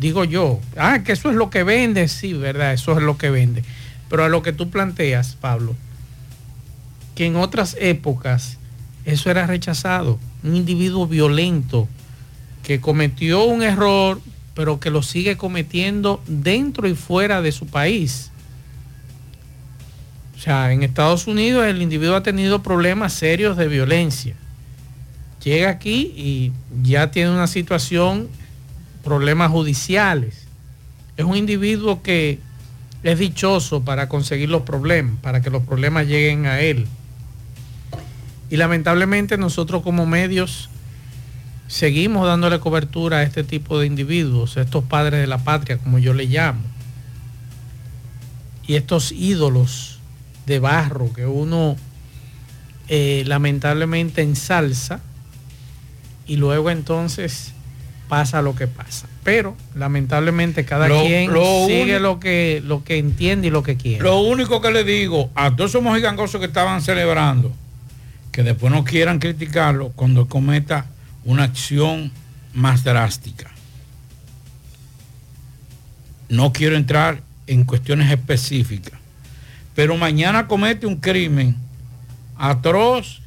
Digo 0.00 0.24
yo, 0.24 0.60
ah, 0.76 1.02
que 1.04 1.12
eso 1.12 1.30
es 1.30 1.36
lo 1.36 1.48
que 1.48 1.62
vende, 1.62 2.08
sí, 2.08 2.32
¿verdad? 2.32 2.72
Eso 2.72 2.92
es 2.98 3.02
lo 3.02 3.16
que 3.16 3.30
vende. 3.30 3.62
Pero 4.10 4.24
a 4.24 4.28
lo 4.28 4.42
que 4.42 4.52
tú 4.52 4.68
planteas, 4.68 5.36
Pablo, 5.40 5.76
que 7.14 7.26
en 7.26 7.36
otras 7.36 7.76
épocas 7.80 8.58
eso 9.04 9.30
era 9.30 9.46
rechazado. 9.46 10.18
Un 10.42 10.56
individuo 10.56 11.06
violento 11.06 11.88
que 12.62 12.80
cometió 12.80 13.44
un 13.44 13.62
error, 13.62 14.20
pero 14.54 14.80
que 14.80 14.90
lo 14.90 15.02
sigue 15.02 15.36
cometiendo 15.36 16.22
dentro 16.26 16.88
y 16.88 16.94
fuera 16.94 17.42
de 17.42 17.52
su 17.52 17.66
país. 17.66 18.30
O 20.36 20.40
sea, 20.40 20.72
en 20.72 20.82
Estados 20.82 21.26
Unidos 21.26 21.66
el 21.66 21.82
individuo 21.82 22.16
ha 22.16 22.22
tenido 22.22 22.62
problemas 22.62 23.12
serios 23.12 23.56
de 23.56 23.68
violencia. 23.68 24.34
Llega 25.42 25.68
aquí 25.68 26.12
y 26.16 26.52
ya 26.82 27.10
tiene 27.10 27.30
una 27.30 27.46
situación, 27.46 28.28
problemas 29.02 29.50
judiciales. 29.50 30.46
Es 31.16 31.24
un 31.24 31.36
individuo 31.36 32.02
que 32.02 32.38
es 33.02 33.18
dichoso 33.18 33.84
para 33.84 34.08
conseguir 34.08 34.48
los 34.48 34.62
problemas, 34.62 35.20
para 35.20 35.42
que 35.42 35.50
los 35.50 35.62
problemas 35.62 36.06
lleguen 36.06 36.46
a 36.46 36.60
él. 36.60 36.86
Y 38.54 38.56
lamentablemente 38.56 39.36
nosotros 39.36 39.82
como 39.82 40.06
medios 40.06 40.70
seguimos 41.66 42.24
dándole 42.24 42.60
cobertura 42.60 43.16
a 43.16 43.22
este 43.24 43.42
tipo 43.42 43.80
de 43.80 43.86
individuos, 43.88 44.56
a 44.56 44.60
estos 44.60 44.84
padres 44.84 45.18
de 45.18 45.26
la 45.26 45.38
patria, 45.38 45.78
como 45.78 45.98
yo 45.98 46.14
le 46.14 46.26
llamo. 46.26 46.60
Y 48.64 48.76
estos 48.76 49.10
ídolos 49.10 49.98
de 50.46 50.60
barro 50.60 51.12
que 51.12 51.26
uno 51.26 51.74
eh, 52.86 53.24
lamentablemente 53.26 54.22
ensalza 54.22 55.00
y 56.28 56.36
luego 56.36 56.70
entonces 56.70 57.54
pasa 58.08 58.40
lo 58.40 58.54
que 58.54 58.68
pasa. 58.68 59.08
Pero 59.24 59.56
lamentablemente 59.74 60.64
cada 60.64 60.86
Lo- 60.86 61.02
quien 61.02 61.32
lo 61.32 61.66
sigue 61.66 61.98
lo 61.98 62.20
que, 62.20 62.62
lo 62.64 62.84
que 62.84 62.98
entiende 62.98 63.48
y 63.48 63.50
lo 63.50 63.64
que 63.64 63.76
quiere. 63.76 64.04
Lo 64.04 64.20
único 64.20 64.60
que 64.60 64.70
le 64.70 64.84
digo 64.84 65.30
a 65.34 65.56
todos 65.56 65.72
esos 65.72 65.82
mojigangosos 65.82 66.38
que 66.40 66.46
estaban 66.46 66.82
celebrando, 66.82 67.52
que 68.34 68.42
después 68.42 68.72
no 68.72 68.82
quieran 68.82 69.20
criticarlo 69.20 69.90
cuando 69.90 70.26
cometa 70.26 70.86
una 71.24 71.44
acción 71.44 72.10
más 72.52 72.82
drástica. 72.82 73.48
No 76.28 76.52
quiero 76.52 76.74
entrar 76.74 77.20
en 77.46 77.64
cuestiones 77.64 78.10
específicas, 78.10 78.98
pero 79.76 79.96
mañana 79.96 80.48
comete 80.48 80.84
un 80.84 80.96
crimen 80.96 81.54
atroz. 82.36 83.20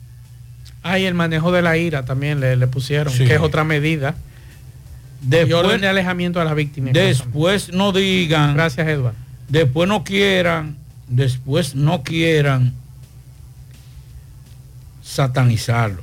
Hay 0.83 1.05
el 1.05 1.13
manejo 1.13 1.53
de 1.53 1.61
la 1.61 1.77
ira 1.77 2.03
también 2.03 2.41
le, 2.41 2.57
le 2.57 2.67
pusieron, 2.67 3.13
Sí. 3.13 3.23
que 3.23 3.35
es 3.35 3.39
otra 3.39 3.63
medida. 3.63 4.13
Después- 5.21 5.53
orden 5.53 5.79
de 5.79 5.87
alejamiento 5.87 6.41
a 6.41 6.43
las 6.43 6.53
víctimas. 6.53 6.91
Después 6.91 7.71
no 7.71 7.93
digan. 7.93 8.55
Gracias, 8.55 8.85
Eduardo. 8.89 9.17
Después 9.47 9.87
no 9.87 10.03
quieran, 10.03 10.75
después 11.07 11.75
no 11.75 12.03
quieran 12.03 12.73
satanizarlo. 15.07 16.01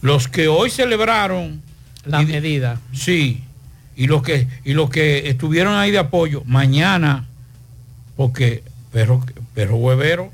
Los 0.00 0.28
que 0.28 0.48
hoy 0.48 0.70
celebraron 0.70 1.62
la 2.04 2.22
medida. 2.22 2.80
Sí. 2.92 3.42
Y 3.96 4.06
los 4.06 4.22
que 4.22 4.48
y 4.64 4.72
los 4.72 4.90
que 4.90 5.28
estuvieron 5.28 5.74
ahí 5.74 5.90
de 5.90 5.98
apoyo, 5.98 6.42
mañana, 6.46 7.26
porque 8.16 8.62
perro, 8.90 9.24
perro 9.54 9.76
huevero, 9.76 10.32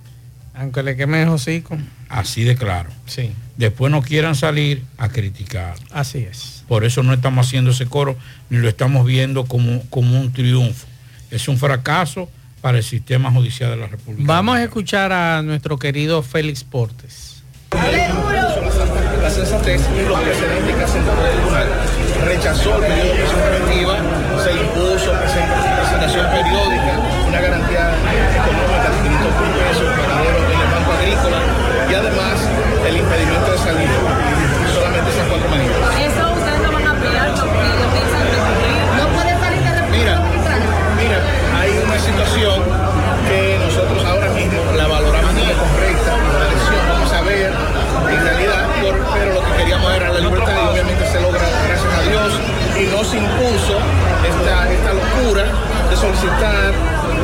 aunque 0.55 0.83
le 0.83 0.97
queme 0.97 1.23
el 1.23 1.29
hocico. 1.29 1.77
Así 2.09 2.45
de 2.45 2.57
claro. 2.57 2.91
Sí. 3.07 3.33
Después 3.57 3.91
no 3.91 4.03
quieran 4.03 4.35
salir 4.35 4.85
a 4.97 5.09
criticar. 5.09 5.75
Así 5.91 6.19
es. 6.19 6.65
Por 6.69 6.85
eso 6.85 7.03
no 7.03 7.13
estamos 7.13 7.47
haciendo 7.47 7.73
ese 7.73 7.87
coro, 7.87 8.17
ni 8.51 8.59
lo 8.59 8.69
estamos 8.69 9.05
viendo 9.05 9.47
como, 9.47 9.83
como 9.91 10.21
un 10.21 10.33
triunfo. 10.33 10.87
Es 11.31 11.49
un 11.49 11.59
fracaso 11.59 12.31
para 12.61 12.79
el 12.79 12.85
sistema 12.85 13.31
judicial 13.31 13.71
de 13.71 13.77
la 13.77 13.87
República. 13.89 14.25
Vamos 14.27 14.57
a 14.57 14.63
escuchar 14.63 15.13
a 15.13 15.43
nuestro 15.43 15.79
querido 15.79 16.23
Félix 16.23 16.65
Portes. 16.65 17.28
La 19.23 19.31
sensatez 19.31 19.81
y 19.97 20.09
los 20.09 20.19
precedentes 20.21 20.75
que 20.77 20.85
ha 20.85 20.89
sentado 20.89 21.27
el 21.27 21.33
tribunal. 21.33 21.67
Rechazó 22.25 22.75
el 22.77 22.81
periodo 22.81 23.15
de 23.15 23.25
preventiva, 23.29 23.97
se 24.43 24.53
impuso 24.53 25.13
presen- 25.13 25.77
presentación 25.77 26.27
periódica, 26.31 26.93
una 27.29 27.41
garantía 27.41 27.93
económica 28.41 28.89
de 28.89 28.97
500 29.03 29.41
mil 29.41 29.53
pesos 29.69 29.89
paradero 30.01 30.39
en 30.39 30.61
el 30.61 30.71
Banco 30.73 30.93
Agrícola 30.93 31.39
y 31.91 31.95
además 31.95 32.37
el 32.89 32.97
impedimento 32.97 33.53
de 33.53 33.59
salir. 33.59 33.89
Nos 53.09 53.15
impuso 53.15 53.79
esta, 54.29 54.71
esta 54.71 54.93
locura 54.93 55.45
de 55.89 55.97
solicitar 55.97 56.75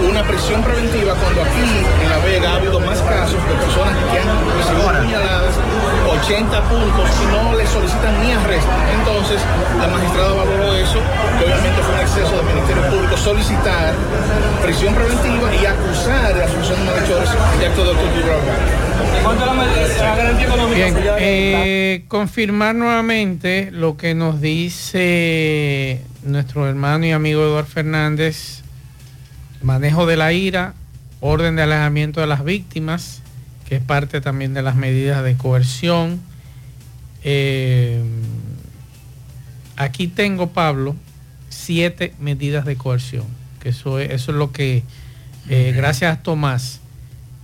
una 0.08 0.22
prisión 0.26 0.62
preventiva 0.62 1.14
cuando 1.14 1.42
aquí 1.42 1.84
en 2.02 2.08
La 2.08 2.18
Vega 2.24 2.52
ha 2.52 2.56
habido 2.56 2.80
más 2.80 3.00
casos 3.02 3.36
de 3.44 3.54
personas 3.54 3.94
que 4.10 4.18
han 4.18 4.28
recibido 4.56 5.02
puñaladas, 5.02 5.54
80 6.20 6.62
puntos 6.68 7.10
y 7.22 7.26
no 7.26 7.54
le 7.56 7.66
solicitan 7.66 8.20
ni 8.22 8.32
arresto. 8.32 8.70
Entonces, 8.98 9.40
la 9.78 9.88
magistrada 9.88 10.34
valoró 10.34 10.74
eso, 10.74 10.98
que 11.38 11.44
obviamente 11.44 11.82
fue 11.82 11.94
un 11.94 12.00
exceso 12.00 12.36
del 12.36 12.46
Ministerio 12.46 12.82
Público 12.90 13.16
solicitar 13.16 13.94
prisión 14.62 14.94
preventiva 14.94 15.54
y 15.54 15.66
acusar 15.66 16.34
de 16.34 16.44
asociación 16.44 16.78
de 16.80 16.84
malhechores 16.86 17.30
de 17.58 17.66
acto 17.66 17.84
de 17.84 17.94
tortura 17.94 18.34
Bien, 20.74 20.94
eh, 21.18 22.04
confirmar 22.08 22.74
nuevamente 22.74 23.70
lo 23.72 23.96
que 23.96 24.14
nos 24.14 24.40
dice 24.40 26.02
nuestro 26.24 26.68
hermano 26.68 27.06
y 27.06 27.12
amigo 27.12 27.42
Eduardo 27.42 27.68
Fernández, 27.68 28.62
manejo 29.62 30.06
de 30.06 30.16
la 30.16 30.32
ira, 30.32 30.74
orden 31.20 31.56
de 31.56 31.62
alejamiento 31.62 32.20
de 32.20 32.26
las 32.26 32.44
víctimas, 32.44 33.22
que 33.68 33.76
es 33.76 33.82
parte 33.82 34.20
también 34.20 34.54
de 34.54 34.62
las 34.62 34.76
medidas 34.76 35.24
de 35.24 35.36
coerción. 35.36 36.20
Eh, 37.22 38.02
aquí 39.76 40.08
tengo, 40.08 40.50
Pablo, 40.50 40.94
siete 41.48 42.14
medidas 42.18 42.64
de 42.64 42.76
coerción, 42.76 43.24
que 43.60 43.70
eso 43.70 43.98
es, 43.98 44.10
eso 44.10 44.32
es 44.32 44.38
lo 44.38 44.52
que, 44.52 44.82
eh, 45.48 45.72
gracias 45.74 46.22
Tomás, 46.22 46.80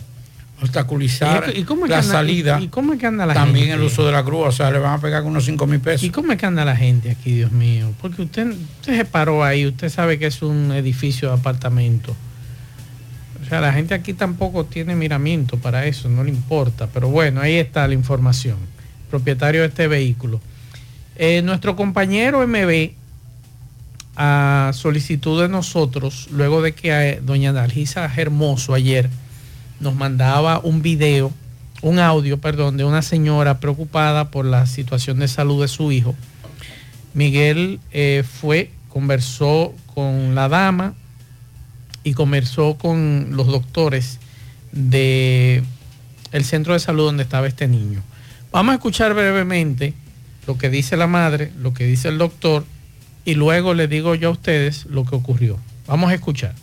obstaculizar 0.60 1.52
¿Y 1.56 1.62
cómo 1.64 1.84
es 1.86 1.90
que 1.90 1.96
la 1.96 1.98
anda- 2.00 2.12
salida, 2.12 2.58
y- 2.60 2.64
y 2.64 2.68
cómo 2.68 2.92
es 2.94 2.98
que 2.98 3.06
anda 3.06 3.26
la 3.26 3.34
también 3.34 3.66
gente? 3.68 3.80
el 3.80 3.86
uso 3.86 4.04
de 4.06 4.12
la 4.12 4.22
grúa, 4.22 4.48
o 4.48 4.52
sea, 4.52 4.70
le 4.70 4.78
van 4.78 4.94
a 4.94 5.00
pegar 5.00 5.22
con 5.22 5.30
unos 5.32 5.44
5 5.44 5.66
mil 5.66 5.80
pesos. 5.80 6.02
¿Y 6.04 6.10
cómo 6.10 6.32
es 6.32 6.38
que 6.38 6.46
anda 6.46 6.64
la 6.64 6.76
gente 6.76 7.10
aquí, 7.10 7.32
Dios 7.32 7.52
mío? 7.52 7.92
Porque 8.00 8.22
usted, 8.22 8.48
usted 8.48 8.96
se 8.96 9.04
paró 9.04 9.44
ahí, 9.44 9.66
usted 9.66 9.88
sabe 9.88 10.18
que 10.18 10.26
es 10.26 10.42
un 10.42 10.72
edificio 10.72 11.28
de 11.28 11.34
apartamento. 11.34 12.16
O 13.44 13.48
sea, 13.48 13.60
la 13.60 13.72
gente 13.72 13.94
aquí 13.94 14.12
tampoco 14.12 14.64
tiene 14.66 14.94
miramiento 14.94 15.56
para 15.58 15.86
eso, 15.86 16.08
no 16.08 16.22
le 16.24 16.30
importa. 16.30 16.88
Pero 16.92 17.08
bueno, 17.08 17.40
ahí 17.40 17.54
está 17.54 17.86
la 17.88 17.94
información. 17.94 18.56
Propietario 19.10 19.62
de 19.62 19.68
este 19.68 19.86
vehículo. 19.88 20.40
Eh, 21.16 21.40
nuestro 21.42 21.74
compañero 21.74 22.42
MB, 22.46 22.90
a 24.16 24.72
solicitud 24.74 25.40
de 25.40 25.48
nosotros, 25.48 26.28
luego 26.32 26.60
de 26.60 26.72
que 26.74 26.90
eh, 26.90 27.20
doña 27.22 27.52
Dalgisa 27.52 28.10
Hermoso 28.16 28.74
ayer 28.74 29.08
nos 29.80 29.94
mandaba 29.94 30.60
un 30.60 30.82
video, 30.82 31.32
un 31.82 31.98
audio, 31.98 32.38
perdón, 32.38 32.76
de 32.76 32.84
una 32.84 33.02
señora 33.02 33.60
preocupada 33.60 34.30
por 34.30 34.44
la 34.44 34.66
situación 34.66 35.18
de 35.18 35.28
salud 35.28 35.62
de 35.62 35.68
su 35.68 35.92
hijo. 35.92 36.14
Miguel 37.14 37.80
eh, 37.92 38.24
fue, 38.40 38.70
conversó 38.88 39.74
con 39.94 40.34
la 40.34 40.48
dama 40.48 40.94
y 42.04 42.14
conversó 42.14 42.76
con 42.78 43.30
los 43.32 43.46
doctores 43.46 44.18
de 44.72 45.62
el 46.32 46.44
centro 46.44 46.74
de 46.74 46.80
salud 46.80 47.06
donde 47.06 47.22
estaba 47.22 47.46
este 47.46 47.68
niño. 47.68 48.02
Vamos 48.52 48.72
a 48.72 48.74
escuchar 48.76 49.14
brevemente 49.14 49.94
lo 50.46 50.58
que 50.58 50.70
dice 50.70 50.96
la 50.96 51.06
madre, 51.06 51.52
lo 51.58 51.74
que 51.74 51.84
dice 51.84 52.08
el 52.08 52.18
doctor 52.18 52.64
y 53.24 53.34
luego 53.34 53.74
le 53.74 53.88
digo 53.88 54.14
yo 54.14 54.28
a 54.28 54.32
ustedes 54.32 54.86
lo 54.86 55.04
que 55.04 55.16
ocurrió. 55.16 55.58
Vamos 55.86 56.10
a 56.10 56.14
escuchar. 56.14 56.54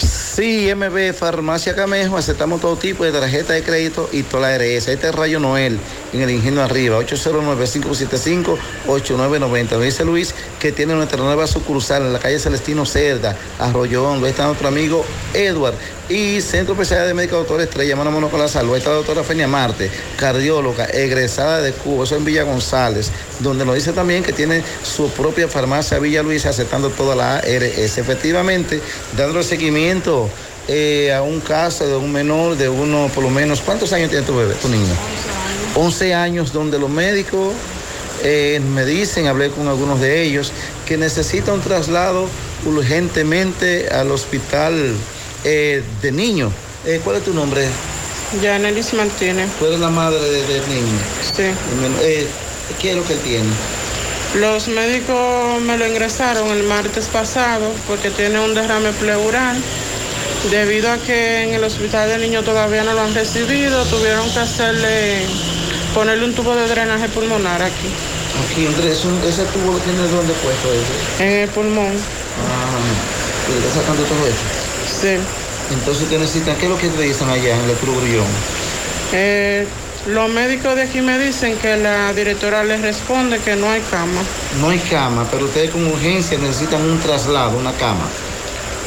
Sí, 0.00 0.72
MB 0.74 1.12
Farmacia 1.12 1.74
Camejo, 1.74 2.16
aceptamos 2.16 2.62
todo 2.62 2.76
tipo 2.76 3.04
de 3.04 3.12
tarjeta 3.12 3.52
de 3.52 3.62
crédito 3.62 4.08
y 4.10 4.22
toda 4.22 4.48
la 4.48 4.56
RS. 4.56 4.88
Este 4.88 5.08
es 5.08 5.14
Rayo 5.14 5.38
Noel, 5.38 5.78
en 6.14 6.22
el 6.22 6.30
Ingenio 6.30 6.62
Arriba, 6.62 6.98
809-575-8990. 7.00 9.76
Me 9.76 9.84
dice 9.84 10.06
Luis 10.06 10.34
que 10.58 10.72
tiene 10.72 10.94
nuestra 10.94 11.18
nueva 11.18 11.46
sucursal 11.46 12.04
en 12.04 12.14
la 12.14 12.18
calle 12.18 12.38
Celestino 12.38 12.86
Cerda, 12.86 13.36
Arroyo 13.58 14.08
Hondo. 14.08 14.24
Ahí 14.24 14.30
está 14.30 14.46
nuestro 14.46 14.68
amigo 14.68 15.04
Edward. 15.34 15.74
Y 16.08 16.40
Centro 16.40 16.72
Especial 16.72 17.06
de 17.06 17.12
Médico 17.14 17.36
Doctor 17.36 17.60
Estrella, 17.60 17.94
mano 17.94 18.10
mano 18.10 18.30
con 18.30 18.40
la 18.40 18.48
salud. 18.48 18.76
Está 18.76 18.90
la 18.90 18.96
doctora 18.96 19.22
Fenia 19.22 19.46
Marte, 19.46 19.88
cardióloga, 20.16 20.86
egresada 20.86 21.60
de 21.60 21.70
Cuba, 21.70 22.02
eso 22.02 22.16
en 22.16 22.24
Villa 22.24 22.42
González, 22.42 23.12
donde 23.38 23.64
nos 23.64 23.76
dice 23.76 23.92
también 23.92 24.24
que 24.24 24.32
tiene 24.32 24.64
su 24.82 25.08
propia 25.10 25.46
farmacia 25.46 26.00
Villa 26.00 26.24
Luisa 26.24 26.48
aceptando 26.48 26.90
toda 26.90 27.14
la 27.14 27.36
ARS. 27.36 27.98
Efectivamente, 27.98 28.80
dándole 29.16 29.44
seguimiento 29.44 29.89
eh, 30.68 31.12
a 31.12 31.22
un 31.22 31.40
caso 31.40 31.86
de 31.86 31.96
un 31.96 32.12
menor 32.12 32.56
de 32.56 32.68
uno, 32.68 33.10
por 33.14 33.24
lo 33.24 33.30
menos, 33.30 33.60
¿cuántos 33.60 33.92
años 33.92 34.10
tiene 34.10 34.24
tu 34.24 34.36
bebé, 34.36 34.54
tu 34.54 34.68
niño? 34.68 34.94
11 35.74 36.14
años, 36.14 36.52
donde 36.52 36.78
los 36.78 36.90
médicos 36.90 37.52
eh, 38.22 38.60
me 38.74 38.84
dicen, 38.84 39.26
hablé 39.26 39.50
con 39.50 39.66
algunos 39.68 40.00
de 40.00 40.22
ellos, 40.22 40.52
que 40.86 40.96
necesita 40.96 41.52
un 41.52 41.60
traslado 41.60 42.28
urgentemente 42.66 43.88
al 43.88 44.10
hospital 44.10 44.94
eh, 45.44 45.82
de 46.02 46.12
niños. 46.12 46.52
Eh, 46.86 47.00
¿Cuál 47.02 47.16
es 47.16 47.24
tu 47.24 47.32
nombre? 47.34 47.66
Yanelis 48.42 48.92
Martínez. 48.94 49.48
Tú 49.58 49.66
eres 49.66 49.80
la 49.80 49.90
madre 49.90 50.20
de- 50.20 50.46
del 50.46 50.68
niño. 50.68 50.98
Sí. 51.36 51.42
Eh, 52.02 52.26
¿Qué 52.80 52.90
es 52.90 52.96
lo 52.96 53.04
que 53.04 53.14
él 53.14 53.18
tiene? 53.20 53.48
Los 54.34 54.68
médicos 54.68 55.60
me 55.62 55.76
lo 55.76 55.86
ingresaron 55.86 56.48
el 56.50 56.62
martes 56.62 57.06
pasado 57.08 57.72
porque 57.88 58.10
tiene 58.10 58.38
un 58.40 58.54
derrame 58.54 58.92
pleural. 58.92 59.56
Debido 60.50 60.90
a 60.90 60.96
que 60.98 61.42
en 61.42 61.54
el 61.54 61.64
hospital 61.64 62.08
del 62.08 62.22
niño 62.22 62.42
todavía 62.42 62.82
no 62.84 62.94
lo 62.94 63.02
han 63.02 63.14
recibido, 63.14 63.84
tuvieron 63.86 64.30
que 64.30 64.38
hacerle, 64.38 65.18
ponerle 65.94 66.24
un 66.24 66.34
tubo 66.34 66.54
de 66.54 66.66
drenaje 66.66 67.08
pulmonar 67.08 67.60
aquí, 67.62 67.88
Aquí, 68.48 68.66
Andrés, 68.66 69.04
un- 69.04 69.20
ese 69.28 69.42
tubo 69.46 69.72
lo 69.72 69.78
tiene 69.80 69.98
dónde 69.98 70.32
puesto 70.34 70.68
ese. 70.72 71.24
en 71.24 71.42
el 71.42 71.48
pulmón. 71.50 71.92
Ah, 71.92 73.50
¿y 73.52 73.58
está 73.66 73.80
sacando 73.82 74.02
todo 74.04 74.26
eso? 74.26 74.38
Sí. 75.02 75.18
Entonces, 75.74 76.08
¿qué 76.08 76.16
necesitan? 76.18 76.56
¿Qué 76.56 76.64
es 76.66 76.70
lo 76.70 76.78
que 76.78 76.88
te 76.88 77.02
dicen 77.02 77.28
allá 77.28 77.54
en 77.56 77.68
el 77.68 77.76
Cruz 77.76 77.96
Grullón? 77.96 78.26
Eh, 79.12 79.66
los 80.06 80.30
médicos 80.30 80.74
de 80.76 80.82
aquí 80.82 81.00
me 81.02 81.18
dicen 81.18 81.56
que 81.58 81.76
la 81.76 82.12
directora 82.14 82.64
les 82.64 82.80
responde 82.80 83.38
que 83.38 83.56
no 83.56 83.68
hay 83.68 83.80
cama. 83.82 84.22
No 84.60 84.70
hay 84.70 84.78
cama, 84.78 85.26
pero 85.30 85.44
ustedes 85.44 85.70
con 85.70 85.86
urgencia 85.86 86.38
necesitan 86.38 86.82
un 86.82 86.98
traslado, 87.00 87.58
una 87.58 87.72
cama. 87.72 88.08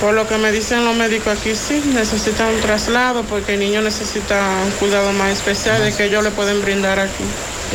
Por 0.02 0.16
lo 0.16 0.28
que 0.28 0.38
me 0.38 0.52
dicen 0.52 0.84
los 0.84 0.96
médicos 0.96 1.38
aquí, 1.40 1.56
sí, 1.56 1.82
necesitan 1.94 2.54
un 2.54 2.62
traslado 2.62 3.24
porque 3.24 3.54
el 3.54 3.60
niño 3.60 3.82
necesita 3.82 4.44
un 4.66 4.72
cuidado 4.72 5.14
más 5.14 5.32
especial 5.32 5.82
de 5.84 5.94
que 5.94 6.06
ellos 6.06 6.24
le 6.24 6.32
pueden 6.32 6.62
brindar 6.62 7.00
aquí. 7.00 7.24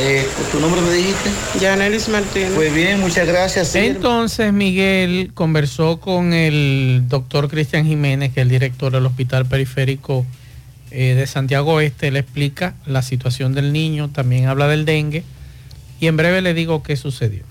Eh, 0.00 0.28
¿Tu 0.52 0.60
nombre 0.60 0.80
me 0.80 0.92
dijiste? 0.92 1.30
Yanelis 1.60 2.08
Martínez. 2.08 2.52
Pues 2.54 2.72
bien, 2.74 3.00
muchas 3.00 3.26
gracias. 3.26 3.68
sí. 3.68 3.78
Entonces 3.78 4.52
Miguel 4.52 5.30
conversó 5.34 5.98
con 5.98 6.32
el 6.32 7.04
doctor 7.08 7.48
Cristian 7.48 7.86
Jiménez, 7.86 8.32
que 8.32 8.40
es 8.40 8.44
el 8.44 8.50
director 8.50 8.92
del 8.92 9.06
Hospital 9.06 9.46
Periférico 9.46 10.26
eh, 10.90 11.14
de 11.14 11.26
Santiago 11.26 11.74
Oeste. 11.74 12.10
Le 12.10 12.20
explica 12.20 12.74
la 12.86 13.02
situación 13.02 13.54
del 13.54 13.72
niño, 13.72 14.10
también 14.10 14.46
habla 14.46 14.68
del 14.68 14.84
dengue 14.84 15.24
y 16.00 16.06
en 16.06 16.16
breve 16.16 16.42
le 16.42 16.54
digo 16.54 16.82
qué 16.82 16.96
sucedió. 16.96 17.44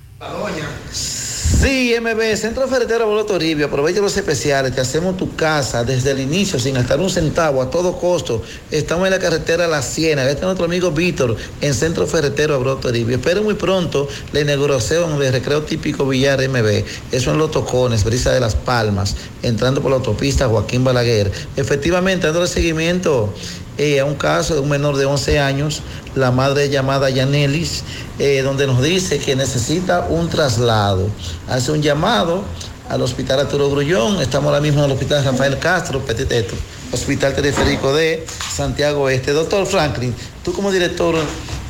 Sí, 1.60 1.96
MB, 2.00 2.36
Centro 2.38 2.67
Ferretero 2.67 3.08
Bolo 3.08 3.26
Toribio, 3.26 3.65
aprovecha 3.65 4.00
los 4.00 4.15
especiales, 4.15 4.76
te 4.76 4.82
hacemos 4.82 5.17
tu 5.17 5.36
casa 5.36 5.84
desde 5.84 6.12
el 6.12 6.20
inicio 6.20 6.60
sin 6.60 6.76
gastar 6.76 7.00
un 7.00 7.10
centavo 7.10 7.63
a 7.63 7.72
todo 7.72 7.98
costo. 7.98 8.43
Estamos 8.70 9.08
en 9.08 9.12
la 9.12 9.20
carretera 9.20 9.65
La 9.65 9.82
Ciénaga, 9.82 10.30
este 10.30 10.41
es 10.41 10.46
nuestro 10.46 10.65
amigo 10.65 10.91
Víctor 10.91 11.36
en 11.62 11.74
Centro 11.74 12.06
Ferretero 12.06 12.60
Bolo 12.60 12.76
Toribio. 12.76 13.15
Espero 13.15 13.41
muy 13.41 13.56
pronto 13.56 14.08
la 14.34 14.41
inauguración 14.41 15.17
del 15.17 15.34
recreo 15.34 15.63
típico 15.63 16.08
Villar 16.08 16.48
MB, 16.48 16.84
eso 17.12 17.32
en 17.32 17.39
Los 17.39 17.50
Tocones, 17.50 18.04
Brisa 18.04 18.32
de 18.32 18.39
las 18.39 18.54
Palmas, 18.54 19.15
entrando 19.41 19.82
por 19.82 19.89
la 19.89 19.98
autopista 19.98 20.48
Joaquín 20.48 20.84
Balaguer. 20.84 21.32
Efectivamente, 21.56 22.28
dándole 22.28 22.48
seguimiento 22.48 23.34
eh, 23.78 24.00
a 24.00 24.06
un 24.06 24.16
caso 24.16 24.56
de 24.56 24.60
un 24.60 24.70
menor 24.70 24.98
de 24.98 25.06
11 25.06 25.40
años, 25.40 25.82
la 26.16 26.32
madre 26.32 26.70
llamada 26.70 27.10
Yanelis, 27.10 27.84
eh, 28.18 28.42
donde 28.42 28.66
nos 28.66 28.82
dice 28.82 29.20
que 29.20 29.36
necesita 29.36 30.08
un 30.10 30.30
traslado. 30.30 31.10
Hace 31.48 31.72
un 31.72 31.82
llamado 31.82 32.44
al 32.90 33.02
hospital 33.02 33.42
Arturo 33.42 33.70
Grullón, 33.70 34.22
estamos 34.22 34.48
ahora 34.48 34.62
mismo 34.62 34.80
en 34.80 34.86
el 34.86 34.92
hospital 34.94 35.24
Rafael 35.24 35.60
Castro, 35.60 36.00
Petit 36.00 36.32
Eto, 36.32 36.56
hospital 36.92 37.34
periférico 37.34 37.94
de 37.94 38.26
Santiago 38.52 39.10
Este. 39.10 39.32
Doctor 39.34 39.66
Franklin, 39.68 40.16
tú 40.44 40.54
como 40.54 40.72
director 40.72 41.16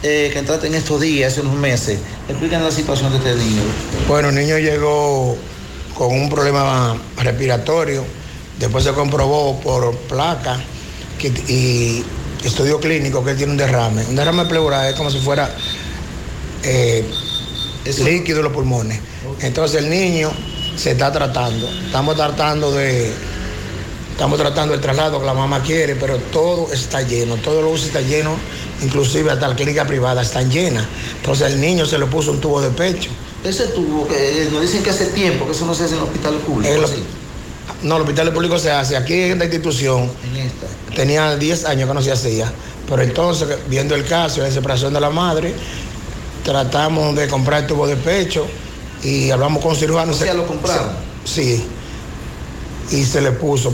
eh, 0.03 0.29
que 0.31 0.39
entraste 0.39 0.67
en 0.67 0.75
estos 0.75 1.01
días, 1.01 1.33
hace 1.33 1.41
unos 1.41 1.55
meses, 1.55 1.99
explícanos 2.29 2.67
la 2.67 2.75
situación 2.75 3.11
de 3.11 3.17
este 3.17 3.35
niño. 3.35 3.63
Bueno, 4.07 4.29
el 4.29 4.35
niño 4.35 4.57
llegó 4.59 5.35
con 5.93 6.13
un 6.13 6.29
problema 6.29 6.95
respiratorio, 7.17 8.05
después 8.59 8.83
se 8.83 8.93
comprobó 8.93 9.59
por 9.59 9.93
placa 10.07 10.57
que- 11.17 11.29
y 11.51 12.03
estudio 12.43 12.79
clínico 12.79 13.23
que 13.23 13.31
él 13.31 13.37
tiene 13.37 13.51
un 13.53 13.57
derrame. 13.57 14.05
Un 14.05 14.15
derrame 14.15 14.45
pleural 14.45 14.87
es 14.89 14.95
como 14.95 15.09
si 15.09 15.19
fuera 15.19 15.53
eh, 16.63 17.03
líquido 18.03 18.39
en 18.39 18.43
los 18.45 18.53
pulmones. 18.53 18.99
Entonces 19.41 19.81
el 19.83 19.89
niño 19.89 20.31
se 20.75 20.91
está 20.91 21.11
tratando. 21.11 21.67
Estamos 21.85 22.15
tratando 22.15 22.71
de, 22.71 23.11
estamos 24.11 24.37
tratando 24.39 24.73
el 24.73 24.81
traslado 24.81 25.19
que 25.19 25.25
la 25.25 25.33
mamá 25.33 25.61
quiere, 25.63 25.95
pero 25.95 26.17
todo 26.17 26.71
está 26.73 27.01
lleno, 27.01 27.35
todo 27.37 27.61
lo 27.61 27.75
está 27.75 28.01
lleno, 28.01 28.35
inclusive 28.81 29.31
hasta 29.31 29.47
la 29.47 29.55
clínica 29.55 29.85
privada 29.85 30.21
están 30.21 30.49
llenas. 30.51 30.85
Entonces 31.17 31.53
el 31.53 31.61
niño 31.61 31.85
se 31.85 31.97
le 31.97 32.05
puso 32.07 32.31
un 32.31 32.41
tubo 32.41 32.61
de 32.61 32.69
pecho. 32.69 33.09
Ese 33.43 33.67
tubo 33.67 34.07
que 34.07 34.43
eh, 34.43 34.49
nos 34.51 34.61
dicen 34.61 34.83
que 34.83 34.89
hace 34.89 35.05
tiempo 35.07 35.45
que 35.45 35.51
eso 35.51 35.65
no 35.65 35.73
se 35.73 35.83
hace 35.85 35.93
en 35.93 35.99
el 36.01 36.05
hospital 36.07 36.33
público. 36.39 36.73
El- 36.73 36.87
¿sí? 36.87 37.03
No, 37.83 37.97
el 37.97 38.01
hospital 38.01 38.33
público 38.33 38.57
se 38.57 38.71
hace. 38.71 38.97
Aquí 38.97 39.13
en 39.13 39.33
esta 39.33 39.45
institución 39.45 40.09
En 40.33 40.95
tenía 40.95 41.35
10 41.35 41.65
años 41.65 41.87
que 41.87 41.93
no 41.93 42.01
se 42.01 42.11
hacía. 42.11 42.51
Pero 42.89 43.01
entonces, 43.01 43.47
viendo 43.67 43.95
el 43.95 44.05
caso 44.05 44.41
de 44.41 44.51
separación 44.51 44.93
de 44.93 44.99
la 44.99 45.09
madre, 45.09 45.53
tratamos 46.43 47.15
de 47.15 47.27
comprar 47.27 47.61
el 47.61 47.67
tubo 47.67 47.85
de 47.85 47.97
pecho 47.97 48.47
y 49.03 49.29
hablamos 49.29 49.61
con 49.61 49.75
cirujanos. 49.75 50.15
Sea, 50.17 50.33
¿lo 50.33 50.47
compraron? 50.47 50.89
Sí. 51.25 51.63
Y 52.91 53.03
se 53.03 53.21
le 53.21 53.31
puso. 53.31 53.73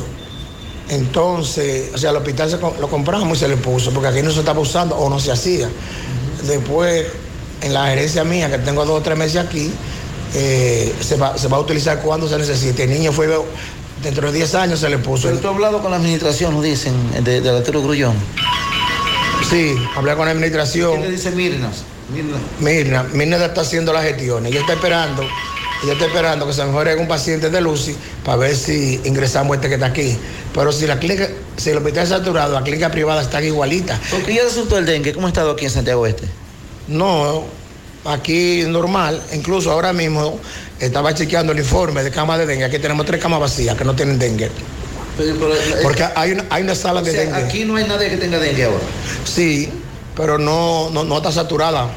Entonces, 0.89 1.91
o 1.93 1.97
sea, 1.97 2.09
el 2.09 2.17
hospital 2.17 2.49
se 2.49 2.57
lo 2.57 2.89
compramos 2.89 3.37
y 3.37 3.41
se 3.41 3.47
le 3.47 3.57
puso, 3.57 3.91
porque 3.91 4.09
aquí 4.09 4.21
no 4.21 4.31
se 4.31 4.39
estaba 4.39 4.59
usando 4.59 4.95
o 4.95 5.09
no 5.09 5.19
se 5.19 5.31
hacía. 5.31 5.69
Después, 6.45 7.05
en 7.61 7.73
la 7.73 7.87
gerencia 7.87 8.23
mía, 8.23 8.51
que 8.51 8.57
tengo 8.57 8.83
dos 8.85 8.99
o 8.99 9.01
tres 9.01 9.17
meses 9.17 9.37
aquí, 9.37 9.71
eh, 10.33 10.93
se, 10.99 11.15
va, 11.15 11.37
se 11.37 11.47
va 11.47 11.57
a 11.57 11.59
utilizar 11.61 12.01
cuando 12.01 12.27
se 12.27 12.37
necesite. 12.37 12.83
El 12.83 12.89
niño 12.89 13.11
fue, 13.13 13.29
dentro 14.03 14.31
de 14.31 14.37
10 14.37 14.55
años 14.55 14.79
se 14.79 14.89
le 14.89 14.97
puso. 14.97 15.27
Pero 15.27 15.39
tú 15.39 15.47
has 15.47 15.53
hablado 15.53 15.81
con 15.81 15.91
la 15.91 15.97
administración, 15.97 16.53
nos 16.53 16.63
dicen, 16.63 16.93
de, 17.23 17.41
de 17.41 17.49
Arturo 17.49 17.81
Grullón. 17.81 18.15
Sí, 19.49 19.75
hablé 19.95 20.15
con 20.15 20.25
la 20.25 20.31
administración. 20.31 21.01
¿Qué 21.01 21.07
te 21.07 21.11
dice 21.11 21.31
Mirna? 21.31 21.69
Mirna. 22.13 22.37
Mirna, 22.59 23.03
Mirna 23.13 23.45
está 23.45 23.61
haciendo 23.61 23.93
las 23.93 24.03
gestiones. 24.03 24.51
Ella 24.51 24.61
está 24.61 24.73
esperando, 24.73 25.23
ella 25.83 25.93
está 25.93 26.05
esperando 26.05 26.45
que 26.45 26.53
se 26.53 26.63
mejore 26.65 26.95
un 26.95 27.07
paciente 27.07 27.49
de 27.49 27.61
Lucy 27.61 27.95
para 28.23 28.37
ver 28.37 28.55
si 28.55 29.01
ingresamos 29.03 29.55
este 29.55 29.69
que 29.69 29.75
está 29.75 29.87
aquí. 29.87 30.17
Pero 30.53 30.71
si 30.71 30.85
la 30.85 30.99
clínica, 30.99 31.29
si 31.57 31.71
el 31.71 31.77
hospital 31.77 32.03
es 32.03 32.09
saturado, 32.09 32.53
la 32.53 32.63
clínica 32.63 32.91
privada 32.91 33.21
está 33.21 33.41
igualita. 33.41 33.99
¿Por 34.11 34.23
qué 34.23 34.35
ya 34.35 34.43
resultó 34.43 34.77
el 34.77 34.85
dengue? 34.85 35.13
¿Cómo 35.13 35.27
ha 35.27 35.29
estado 35.29 35.51
aquí 35.51 35.65
en 35.65 35.71
Santiago 35.71 36.05
Este? 36.05 36.27
No, 36.87 37.43
aquí 38.05 38.63
normal. 38.67 39.21
Incluso 39.33 39.71
ahora 39.71 39.93
mismo 39.93 40.39
estaba 40.85 41.13
chequeando 41.13 41.51
el 41.53 41.59
informe 41.59 42.03
de 42.03 42.11
cama 42.11 42.37
de 42.37 42.45
dengue. 42.45 42.65
Aquí 42.65 42.79
tenemos 42.79 43.05
tres 43.05 43.21
camas 43.21 43.39
vacías 43.39 43.75
que 43.77 43.83
no 43.85 43.95
tienen 43.95 44.19
dengue. 44.19 44.49
Porque 45.81 46.03
hay 46.15 46.31
una, 46.31 46.45
hay 46.49 46.63
una 46.63 46.75
sala 46.75 47.01
O 47.01 47.03
de 47.03 47.11
sea, 47.11 47.21
dengue. 47.21 47.35
aquí 47.43 47.65
no 47.65 47.75
hay 47.75 47.85
nadie 47.87 48.09
que 48.09 48.17
tenga 48.17 48.39
dengue 48.39 48.63
ahora. 48.65 48.83
Sí, 49.25 49.69
pero 50.15 50.37
no, 50.37 50.89
no, 50.91 51.03
no 51.03 51.17
está 51.17 51.31
saturada. 51.31 51.89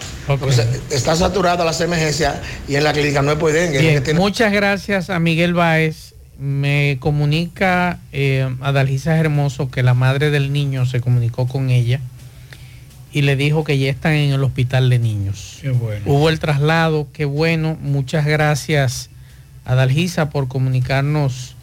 Está 0.91 1.15
saturada 1.17 1.65
las 1.65 1.81
emergencias 1.81 2.37
y 2.69 2.75
en 2.75 2.85
la 2.85 2.93
clínica 2.93 3.23
no 3.23 3.33
es 3.33 3.39
por 3.39 3.53
dengue. 3.53 3.79
Bien, 3.79 3.95
que 3.95 4.01
tiene- 4.01 4.21
muchas 4.21 4.53
gracias 4.53 5.09
a 5.11 5.19
Miguel 5.19 5.55
Báez. 5.55 6.15
Me 6.39 6.99
comunica 7.01 8.01
eh, 8.13 8.47
Adalgisa 8.61 9.17
Hermoso 9.17 9.71
que 9.71 9.83
la 9.83 9.95
madre 9.95 10.31
del 10.31 10.53
niño 10.53 10.85
se 10.85 11.01
comunicó 11.01 11.49
con 11.49 11.71
ella 11.71 12.01
y 13.17 13.23
le 13.23 13.35
dijo 13.35 13.65
que 13.65 13.79
ya 13.79 13.89
están 13.91 14.13
en 14.13 14.33
el 14.35 14.45
hospital 14.45 14.91
de 14.91 14.99
niños. 14.99 15.57
Qué 15.63 15.71
bueno. 15.71 16.03
Hubo 16.05 16.29
el 16.29 16.39
traslado, 16.39 17.09
qué 17.15 17.25
bueno. 17.25 17.79
Muchas 17.81 18.27
gracias 18.27 19.09
Adalgisa 19.65 20.29
por 20.29 20.49
comunicarnos 20.49 21.55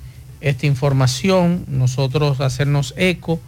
esta 0.41 0.65
información, 0.65 1.63
nosotros 1.67 2.41
hacernos 2.41 2.95
eco. 2.97 3.39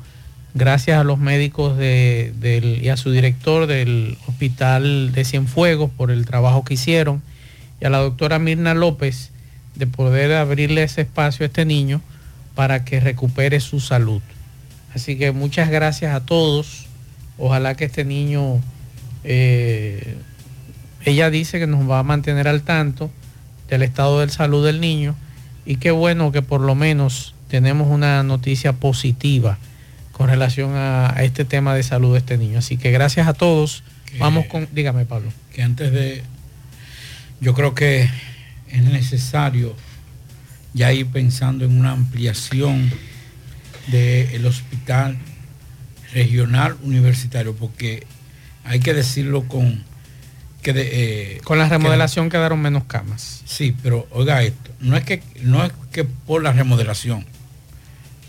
Gracias 0.54 1.00
a 1.00 1.04
los 1.04 1.18
médicos 1.18 1.78
de- 1.78 2.32
del- 2.40 2.80
y 2.84 2.90
a 2.90 2.96
su 2.96 3.10
director 3.12 3.66
del 3.66 4.18
hospital 4.28 5.12
de 5.12 5.26
Cienfuegos 5.26 5.90
por 5.90 6.12
el 6.12 6.26
trabajo 6.28 6.64
que 6.64 6.76
hicieron 6.76 7.24
y 7.82 7.86
a 7.86 7.90
la 7.90 7.98
doctora 7.98 8.38
Mirna 8.38 8.76
López 8.76 9.32
de 9.74 9.88
poder 9.88 10.32
abrirle 10.34 10.84
ese 10.84 11.02
espacio 11.02 11.44
a 11.44 11.48
este 11.48 11.66
niño 11.66 12.02
para 12.54 12.86
que 12.86 13.00
recupere 13.00 13.60
su 13.62 13.80
salud. 13.80 14.22
Así 14.94 15.18
que 15.18 15.32
muchas 15.32 15.70
gracias 15.72 16.14
a 16.16 16.20
todos. 16.24 16.85
Ojalá 17.38 17.76
que 17.76 17.86
este 17.86 18.06
niño, 18.06 18.62
eh, 19.24 20.16
ella 21.04 21.30
dice 21.30 21.60
que 21.60 21.68
nos 21.68 21.90
va 21.90 22.00
a 22.00 22.04
mantener 22.04 22.48
al 22.48 22.62
tanto 22.62 23.12
del 23.70 23.82
estado 23.82 24.20
de 24.20 24.30
salud 24.30 24.66
del 24.66 24.80
niño 24.80 25.16
y 25.66 25.78
qué 25.78 25.92
bueno 25.92 26.32
que 26.32 26.42
por 26.42 26.62
lo 26.62 26.76
menos 26.76 27.34
tenemos 27.50 27.88
una 27.90 28.24
noticia 28.24 28.74
positiva 28.74 29.58
con 30.12 30.30
relación 30.30 30.76
a, 30.76 31.14
a 31.16 31.24
este 31.24 31.44
tema 31.46 31.76
de 31.76 31.84
salud 31.84 32.14
de 32.14 32.20
este 32.20 32.38
niño. 32.38 32.60
Así 32.60 32.78
que 32.78 32.92
gracias 32.92 33.28
a 33.28 33.34
todos. 33.34 33.84
Vamos 34.18 34.46
con, 34.46 34.68
dígame 34.72 35.06
Pablo. 35.06 35.32
que 35.54 35.62
antes 35.62 35.92
de, 35.92 36.24
yo 37.42 37.54
creo 37.54 37.76
que 37.76 38.10
es 38.70 38.84
necesario 38.84 39.76
ya 40.74 40.94
ir 40.94 41.08
pensando 41.08 41.66
en 41.66 41.78
una 41.78 41.92
ampliación 41.92 42.92
del 43.88 44.46
hospital 44.46 45.18
regional 46.16 46.76
universitario, 46.82 47.54
porque 47.56 48.06
hay 48.64 48.80
que 48.80 48.94
decirlo 48.94 49.44
con 49.48 49.84
que 50.64 50.74
de, 50.74 50.90
eh, 51.36 51.42
Con 51.44 51.60
la 51.60 51.66
que- 51.66 51.72
remodelación 51.78 52.30
quedaron 52.30 52.60
menos 52.62 52.86
camas. 52.86 53.42
Sí, 53.46 53.76
pero 53.84 54.08
oiga 54.12 54.42
esto, 54.42 54.72
no 54.80 54.98
es 54.98 55.04
que 55.04 55.22
no 55.42 55.64
es 55.64 55.72
que 55.92 56.06
por 56.06 56.42
la 56.42 56.54
remodelación, 56.54 57.24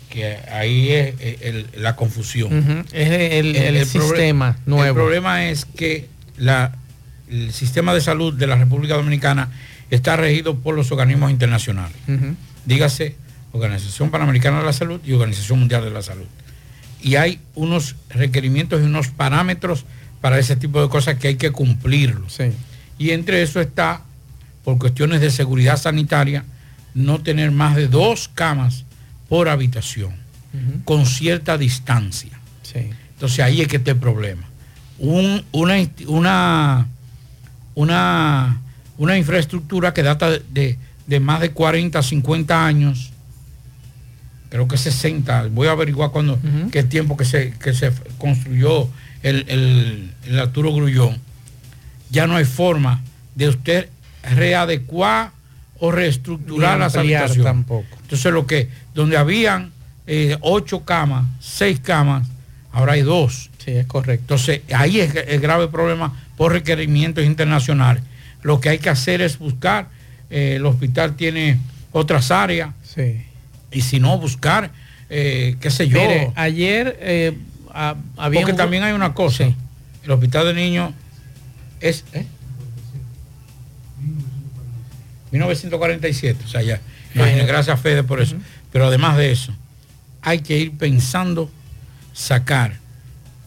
que 0.09 0.37
ahí 0.51 0.89
es 0.91 1.15
eh, 1.19 1.37
el- 1.73 1.81
la 1.81 1.95
confusión. 1.95 2.85
Es 2.91 3.09
el- 3.09 3.55
el 3.55 3.75
proble- 3.77 3.85
sistema 3.85 4.57
nuevo. 4.65 4.85
El 4.99 5.03
problema 5.05 5.45
es 5.47 5.65
que 5.65 6.07
la, 6.37 6.75
el 7.29 7.51
sistema 7.53 7.93
de 7.93 8.01
salud 8.01 8.33
de 8.33 8.47
la 8.47 8.55
República 8.55 8.93
Dominicana 8.95 9.49
está 9.89 10.15
regido 10.17 10.55
por 10.59 10.75
los 10.75 10.91
organismos 10.91 11.31
internacionales. 11.31 11.95
Dígase 12.65 13.15
Organización 13.53 14.11
Panamericana 14.11 14.59
de 14.59 14.65
la 14.65 14.73
Salud 14.73 14.99
y 15.05 15.13
Organización 15.13 15.59
Mundial 15.59 15.83
de 15.83 15.89
la 15.91 16.01
Salud. 16.03 16.25
Y 17.01 17.15
hay 17.15 17.39
unos 17.55 17.95
requerimientos 18.09 18.81
y 18.81 18.85
unos 18.85 19.07
parámetros 19.09 19.85
para 20.21 20.39
ese 20.39 20.55
tipo 20.55 20.81
de 20.81 20.89
cosas 20.89 21.15
que 21.17 21.27
hay 21.29 21.35
que 21.35 21.51
cumplirlos. 21.51 22.33
Y 22.97 23.11
entre 23.11 23.41
eso 23.43 23.61
está, 23.61 24.01
por 24.63 24.77
cuestiones 24.79 25.21
de 25.21 25.29
seguridad 25.31 25.77
sanitaria, 25.77 26.43
no 26.95 27.19
tener 27.21 27.51
más 27.51 27.75
de 27.75 27.87
dos 27.87 28.27
camas 28.33 28.83
por 29.29 29.47
habitación, 29.49 30.13
con 30.85 31.05
cierta 31.05 31.57
distancia. 31.57 32.31
Entonces 33.13 33.39
ahí 33.41 33.61
es 33.61 33.67
que 33.67 33.77
está 33.77 33.91
el 33.91 33.97
problema. 33.97 34.43
Un- 34.97 35.43
una, 35.51 35.75
una, 36.07 36.87
una, 37.75 38.57
una 38.97 39.17
infraestructura 39.17 39.93
que 39.93 40.03
data 40.03 40.31
de, 40.31 40.41
de- 40.49 40.77
de 41.05 41.19
más 41.19 41.39
de 41.39 41.51
40, 41.51 42.01
50 42.03 42.65
años, 42.65 43.11
creo 44.49 44.67
que 44.67 44.77
60, 44.77 45.47
voy 45.51 45.67
a 45.67 45.71
averiguar 45.71 46.11
cuándo, 46.11 46.39
qué 46.71 46.83
tiempo 46.83 47.17
que 47.17 47.25
se, 47.25 47.51
que 47.51 47.73
se 47.73 47.91
construyó 48.17 48.89
el, 49.23 49.45
el- 49.47 50.11
el 50.25 50.39
Arturo 50.39 50.73
Grullón, 50.73 51.17
ya 52.09 52.27
no 52.27 52.35
hay 52.37 52.45
forma 52.45 53.01
de 53.35 53.49
usted 53.49 53.89
readecuar 54.23 55.31
o 55.79 55.91
reestructurar 55.91 56.79
las 56.79 56.95
habitaciones. 56.95 57.43
tampoco. 57.43 57.97
Entonces 58.01 58.31
lo 58.31 58.47
que, 58.47 58.69
donde 58.95 59.17
habían 59.17 59.71
eh, 60.07 60.37
ocho 60.41 60.83
camas, 60.85 61.25
seis 61.39 61.79
camas, 61.79 62.27
ahora 62.71 62.93
hay 62.93 63.01
dos. 63.01 63.49
Sí, 63.63 63.71
es 63.71 63.85
correcto. 63.85 64.23
Entonces 64.35 64.61
ahí 64.73 64.99
es 65.01 65.13
el 65.15 65.39
grave 65.41 65.67
problema 65.67 66.13
por 66.37 66.53
requerimientos 66.53 67.25
internacionales. 67.25 68.01
Lo 68.41 68.59
que 68.61 68.69
hay 68.69 68.79
que 68.79 68.89
hacer 68.89 69.21
es 69.21 69.37
buscar, 69.37 69.89
eh, 70.29 70.53
el 70.55 70.65
hospital 70.65 71.15
tiene 71.15 71.59
otras 71.91 72.31
áreas, 72.31 72.69
Sí. 72.83 73.21
Y 73.71 73.81
si 73.81 73.99
no, 73.99 74.17
buscar, 74.17 74.71
eh, 75.09 75.55
qué 75.59 75.69
sé 75.71 75.87
yo. 75.87 75.99
Mire, 75.99 76.31
ayer 76.35 76.97
eh, 77.01 77.37
ha- 77.73 77.95
había 78.17 78.39
Porque 78.41 78.51
un- 78.53 78.57
también 78.57 78.83
hay 78.83 78.93
una 78.93 79.13
cosa, 79.13 79.45
el 80.03 80.11
hospital 80.11 80.45
de 80.47 80.53
niños 80.53 80.93
es... 81.81 82.03
¿eh? 82.13 82.25
1947, 85.31 86.39
o 86.45 86.47
sea, 86.47 86.61
ya, 86.61 86.79
imagínate, 87.13 87.45
gracias 87.47 87.79
Fede 87.81 88.03
por 88.03 88.21
eso. 88.21 88.35
Pero 88.71 88.87
además 88.87 89.17
de 89.17 89.31
eso, 89.31 89.53
hay 90.21 90.39
que 90.39 90.57
ir 90.57 90.71
pensando 90.77 91.49
sacar 92.13 92.75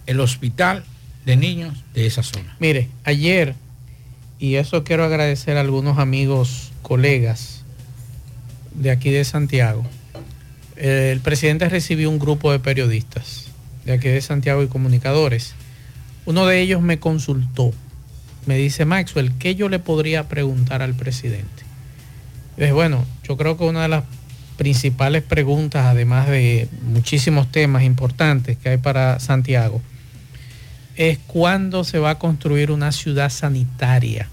el 0.07 0.21
hospital 0.21 0.85
de 1.25 1.37
niños 1.37 1.83
de 1.95 2.07
esa 2.07 2.23
zona. 2.23 2.55
Mire, 2.59 2.89
ayer, 3.05 3.55
y 4.39 4.57
eso 4.57 4.85
quiero 4.85 5.05
agradecer 5.05 5.57
a 5.57 5.61
algunos 5.61 5.99
amigos, 5.99 6.73
colegas 6.83 7.63
de 8.75 8.91
aquí 8.91 9.11
de 9.11 9.25
Santiago, 9.25 9.83
eh, 9.85 9.89
el 10.81 11.21
presidente 11.21 11.69
recibió 11.69 12.09
un 12.09 12.19
grupo 12.19 12.51
de 12.53 12.59
periodistas 12.59 13.47
de 13.85 13.93
aquí 13.93 14.09
de 14.09 14.21
Santiago 14.21 14.62
y 14.62 14.69
comunicadores. 14.69 15.55
Uno 16.27 16.47
de 16.47 16.61
ellos 16.61 16.81
me 16.81 16.99
consultó, 16.99 17.73
me 18.47 18.57
dice, 18.57 18.85
Maxwell, 18.85 19.33
¿qué 19.38 19.55
yo 19.55 19.69
le 19.69 19.79
podría 19.79 20.29
preguntar 20.29 20.83
al 20.83 20.95
presidente? 20.95 21.64
Y 22.57 22.61
dije, 22.61 22.73
bueno, 22.73 23.05
yo 23.25 23.37
creo 23.37 23.57
que 23.59 23.64
una 23.64 23.83
de 23.83 23.88
las 23.88 24.05
principales 24.57 25.23
preguntas, 25.23 25.87
además 25.87 26.29
de 26.29 26.69
muchísimos 26.83 27.51
temas 27.51 27.83
importantes 27.83 28.57
que 28.59 28.71
hay 28.71 28.79
para 28.79 29.19
Santiago, 29.21 29.81
es 30.97 31.18
cuándo 31.26 31.85
se 31.85 31.99
va 31.99 32.11
a 32.11 32.18
construir 32.18 32.70
una 32.70 32.93
ciudad 32.93 33.31
sanitaria, 33.31 34.28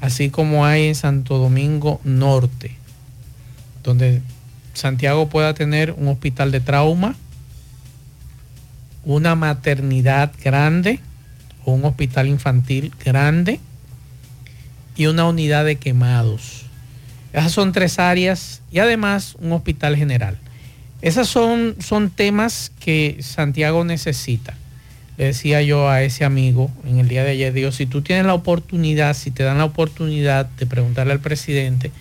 así 0.00 0.30
como 0.30 0.64
hay 0.64 0.88
en 0.88 0.94
Santo 0.94 1.38
Domingo 1.38 2.00
Norte, 2.04 2.76
donde 3.82 4.22
Santiago 4.74 5.28
pueda 5.28 5.54
tener 5.54 5.92
un 5.92 6.08
hospital 6.08 6.50
de 6.50 6.60
trauma, 6.60 7.14
una 9.04 9.34
maternidad 9.34 10.32
grande 10.42 11.00
un 11.64 11.84
hospital 11.84 12.28
infantil 12.28 12.92
grande 13.04 13.60
y 14.96 15.06
una 15.06 15.26
unidad 15.26 15.64
de 15.64 15.76
quemados. 15.76 16.66
Esas 17.32 17.52
son 17.52 17.72
tres 17.72 17.98
áreas 17.98 18.62
y 18.70 18.78
además 18.78 19.36
un 19.40 19.52
hospital 19.52 19.96
general. 19.96 20.38
Esas 21.02 21.28
son, 21.28 21.76
son 21.80 22.10
temas 22.10 22.72
que 22.80 23.18
Santiago 23.20 23.84
necesita. 23.84 24.54
Le 25.16 25.26
decía 25.26 25.62
yo 25.62 25.88
a 25.88 26.02
ese 26.02 26.24
amigo 26.24 26.70
en 26.86 26.98
el 26.98 27.08
día 27.08 27.24
de 27.24 27.30
ayer, 27.30 27.52
digo, 27.52 27.72
si 27.72 27.86
tú 27.86 28.02
tienes 28.02 28.26
la 28.26 28.34
oportunidad, 28.34 29.14
si 29.14 29.30
te 29.30 29.42
dan 29.42 29.58
la 29.58 29.64
oportunidad 29.64 30.46
de 30.46 30.66
preguntarle 30.66 31.12
al 31.12 31.20
presidente, 31.20 31.92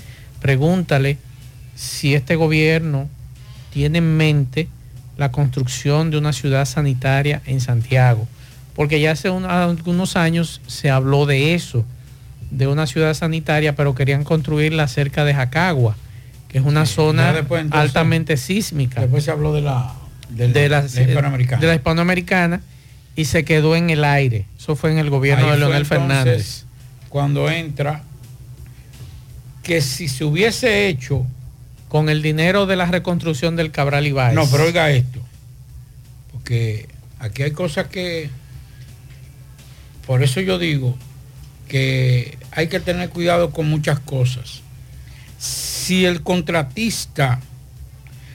pregúntale 0.41 1.17
si 1.75 2.13
este 2.15 2.35
gobierno 2.35 3.09
tiene 3.71 3.97
en 3.99 4.17
mente 4.17 4.67
la 5.17 5.31
construcción 5.31 6.11
de 6.11 6.17
una 6.17 6.33
ciudad 6.33 6.65
sanitaria 6.65 7.41
en 7.45 7.61
Santiago, 7.61 8.27
porque 8.75 8.99
ya 8.99 9.11
hace 9.11 9.29
un- 9.29 9.45
algunos 9.45 10.15
años 10.15 10.61
se 10.67 10.89
habló 10.89 11.25
de 11.25 11.53
eso, 11.53 11.85
de 12.51 12.67
una 12.67 12.85
ciudad 12.87 13.13
sanitaria, 13.13 13.75
pero 13.75 13.95
querían 13.95 14.23
construirla 14.23 14.87
cerca 14.87 15.23
de 15.25 15.33
Jacagua, 15.33 15.95
que 16.49 16.59
es 16.59 16.63
una 16.65 16.85
zona 16.85 17.31
ya 17.31 17.33
después, 17.33 17.61
entonces, 17.63 17.89
altamente 17.89 18.37
sísmica. 18.37 19.01
Después 19.01 19.23
se 19.23 19.31
habló 19.31 19.53
de 19.53 19.61
la, 19.61 19.93
de 20.29 20.47
la, 20.47 20.53
de 20.53 20.69
la, 20.69 20.81
la 20.81 21.01
hispanoamericana. 21.01 21.61
de 21.61 21.67
la 21.67 21.75
hispanoamericana 21.75 22.61
y 23.15 23.25
se 23.25 23.43
quedó 23.43 23.75
en 23.75 23.89
el 23.89 24.03
aire. 24.03 24.45
Eso 24.59 24.75
fue 24.75 24.91
en 24.91 24.97
el 24.99 25.09
gobierno 25.09 25.45
Ahí 25.45 25.51
de 25.51 25.57
fue 25.57 25.59
Leonel 25.59 25.81
entonces 25.83 25.89
Fernández. 26.07 26.65
Cuando 27.09 27.49
entra, 27.49 28.03
que 29.63 29.81
si 29.81 30.07
se 30.07 30.23
hubiese 30.25 30.87
hecho 30.87 31.25
con 31.93 32.09
el 32.09 32.23
dinero 32.23 32.65
de 32.65 32.75
la 32.75 32.87
reconstrucción 32.87 33.55
del 33.55 33.69
Cabral 33.69 34.07
Ibáez. 34.07 34.33
No, 34.33 34.49
pero 34.49 34.63
oiga 34.63 34.89
esto. 34.89 35.19
Porque 36.31 36.87
aquí 37.19 37.43
hay 37.43 37.51
cosas 37.51 37.85
que. 37.85 38.31
Por 40.07 40.23
eso 40.23 40.41
yo 40.41 40.57
digo 40.57 40.97
que 41.67 42.39
hay 42.49 42.67
que 42.67 42.79
tener 42.79 43.09
cuidado 43.09 43.51
con 43.51 43.69
muchas 43.69 43.99
cosas. 43.99 44.61
Si 45.37 46.03
el 46.03 46.23
contratista, 46.23 47.41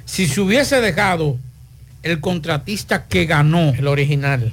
si 0.04 0.28
se 0.28 0.40
hubiese 0.40 0.80
dejado 0.80 1.36
el 2.04 2.20
contratista 2.20 3.08
que 3.08 3.26
ganó. 3.26 3.70
El 3.70 3.88
original. 3.88 4.52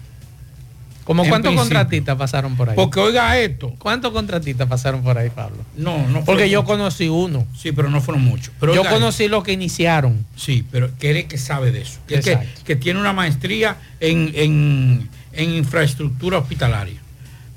¿Como 1.06 1.24
En 1.24 1.30
cuántos 1.30 1.51
principio. 1.51 1.76
contratistas 1.78 2.18
pasaron 2.18 2.56
por 2.58 2.70
ahí? 2.72 2.76
Porque 2.76 2.99
oiga 2.99 3.38
esto. 3.39 3.74
¿Cuántos 3.78 4.12
contratistas 4.12 4.68
pasaron 4.68 5.03
por 5.03 5.18
ahí, 5.18 5.30
Pablo? 5.30 5.58
No, 5.78 6.08
no 6.10 6.26
Porque 6.26 6.49
yo 6.49 6.66
conocí 6.66 7.08
uno. 7.08 7.45
Sí, 7.56 7.72
pero 7.72 7.89
no 7.91 8.01
fueron 8.01 8.24
muchos. 8.24 8.51
Pero 8.60 8.74
yo 8.74 8.84
conocí 8.89 9.28
los 9.28 9.43
que 9.43 9.51
iniciaron. 9.53 10.26
Sí, 10.36 10.66
pero 10.72 10.89
quiere 10.99 11.28
que 11.28 11.38
sabe 11.38 11.72
de 11.72 11.84
eso. 11.84 11.99
Que, 12.08 12.22
que, 12.22 12.39
que 12.66 12.76
tiene 12.76 12.99
una 12.99 13.14
maestría 13.14 13.78
en, 13.99 14.32
en- 14.34 15.10
en 15.34 15.51
infraestructura 15.53 16.39
hospitalaria. 16.39 16.99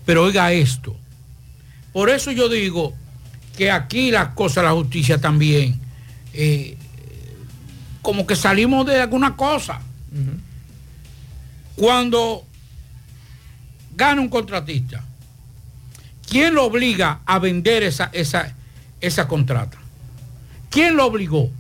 Pero 0.05 0.25
oiga 0.25 0.53
esto. 0.53 0.95
Por 1.95 2.11
eso 2.11 2.31
yo 2.33 2.51
digo 2.51 2.93
que 3.57 3.71
aquí 3.71 4.11
las 4.11 4.29
cosas, 4.35 4.63
la 4.65 4.73
justicia 4.73 5.19
también, 5.23 5.81
eh, 6.35 6.77
como 8.03 8.27
que 8.27 8.37
salimos 8.37 8.85
de 8.87 9.01
alguna 9.01 9.37
cosa. 9.37 9.81
Cuando 11.77 12.45
gana 13.99 14.21
un 14.23 14.29
contratista, 14.29 15.03
¿quién 16.31 16.55
lo 16.55 16.65
obliga 16.65 17.19
a 17.27 17.39
vender 17.41 17.83
esa, 17.83 18.09
esa, 18.13 18.55
esa 19.01 19.27
contrata? 19.27 19.77
¿Quién 20.71 20.97
lo 20.97 21.07
obligó? 21.07 21.51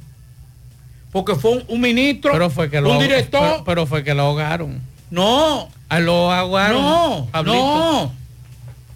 Porque 1.11 1.34
fue 1.34 1.51
un, 1.53 1.64
un 1.68 1.80
ministro, 1.80 2.30
Pero 2.32 2.49
fue 2.49 2.70
que 2.70 2.80
lo, 2.80 2.93
un 2.93 2.99
director. 3.01 3.41
pero, 3.41 3.64
pero 3.64 3.86
fue 3.86 4.05
que 4.05 4.14
lo 4.14 4.22
ahogaron. 4.22 4.80
No. 5.11 5.68
A 5.89 5.99
lo 6.01 6.30
ahogaron. 6.32 6.80
No, 6.82 7.28
Pablito. 7.32 7.57
no, 7.57 8.12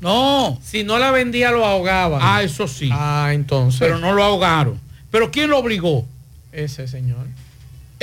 no. 0.00 0.58
Si 0.62 0.84
no 0.84 0.98
la 0.98 1.10
vendía, 1.10 1.50
lo 1.50 1.64
ahogaban. 1.66 2.20
Ah, 2.22 2.42
eso 2.42 2.68
sí. 2.68 2.90
Ah, 2.92 3.30
entonces. 3.32 3.80
Pero 3.80 3.98
no 3.98 4.12
lo 4.12 4.22
ahogaron. 4.22 4.78
¿Pero 5.10 5.30
quién 5.32 5.50
lo 5.50 5.58
obligó? 5.58 6.06
Ese 6.52 6.86
señor. 6.86 7.26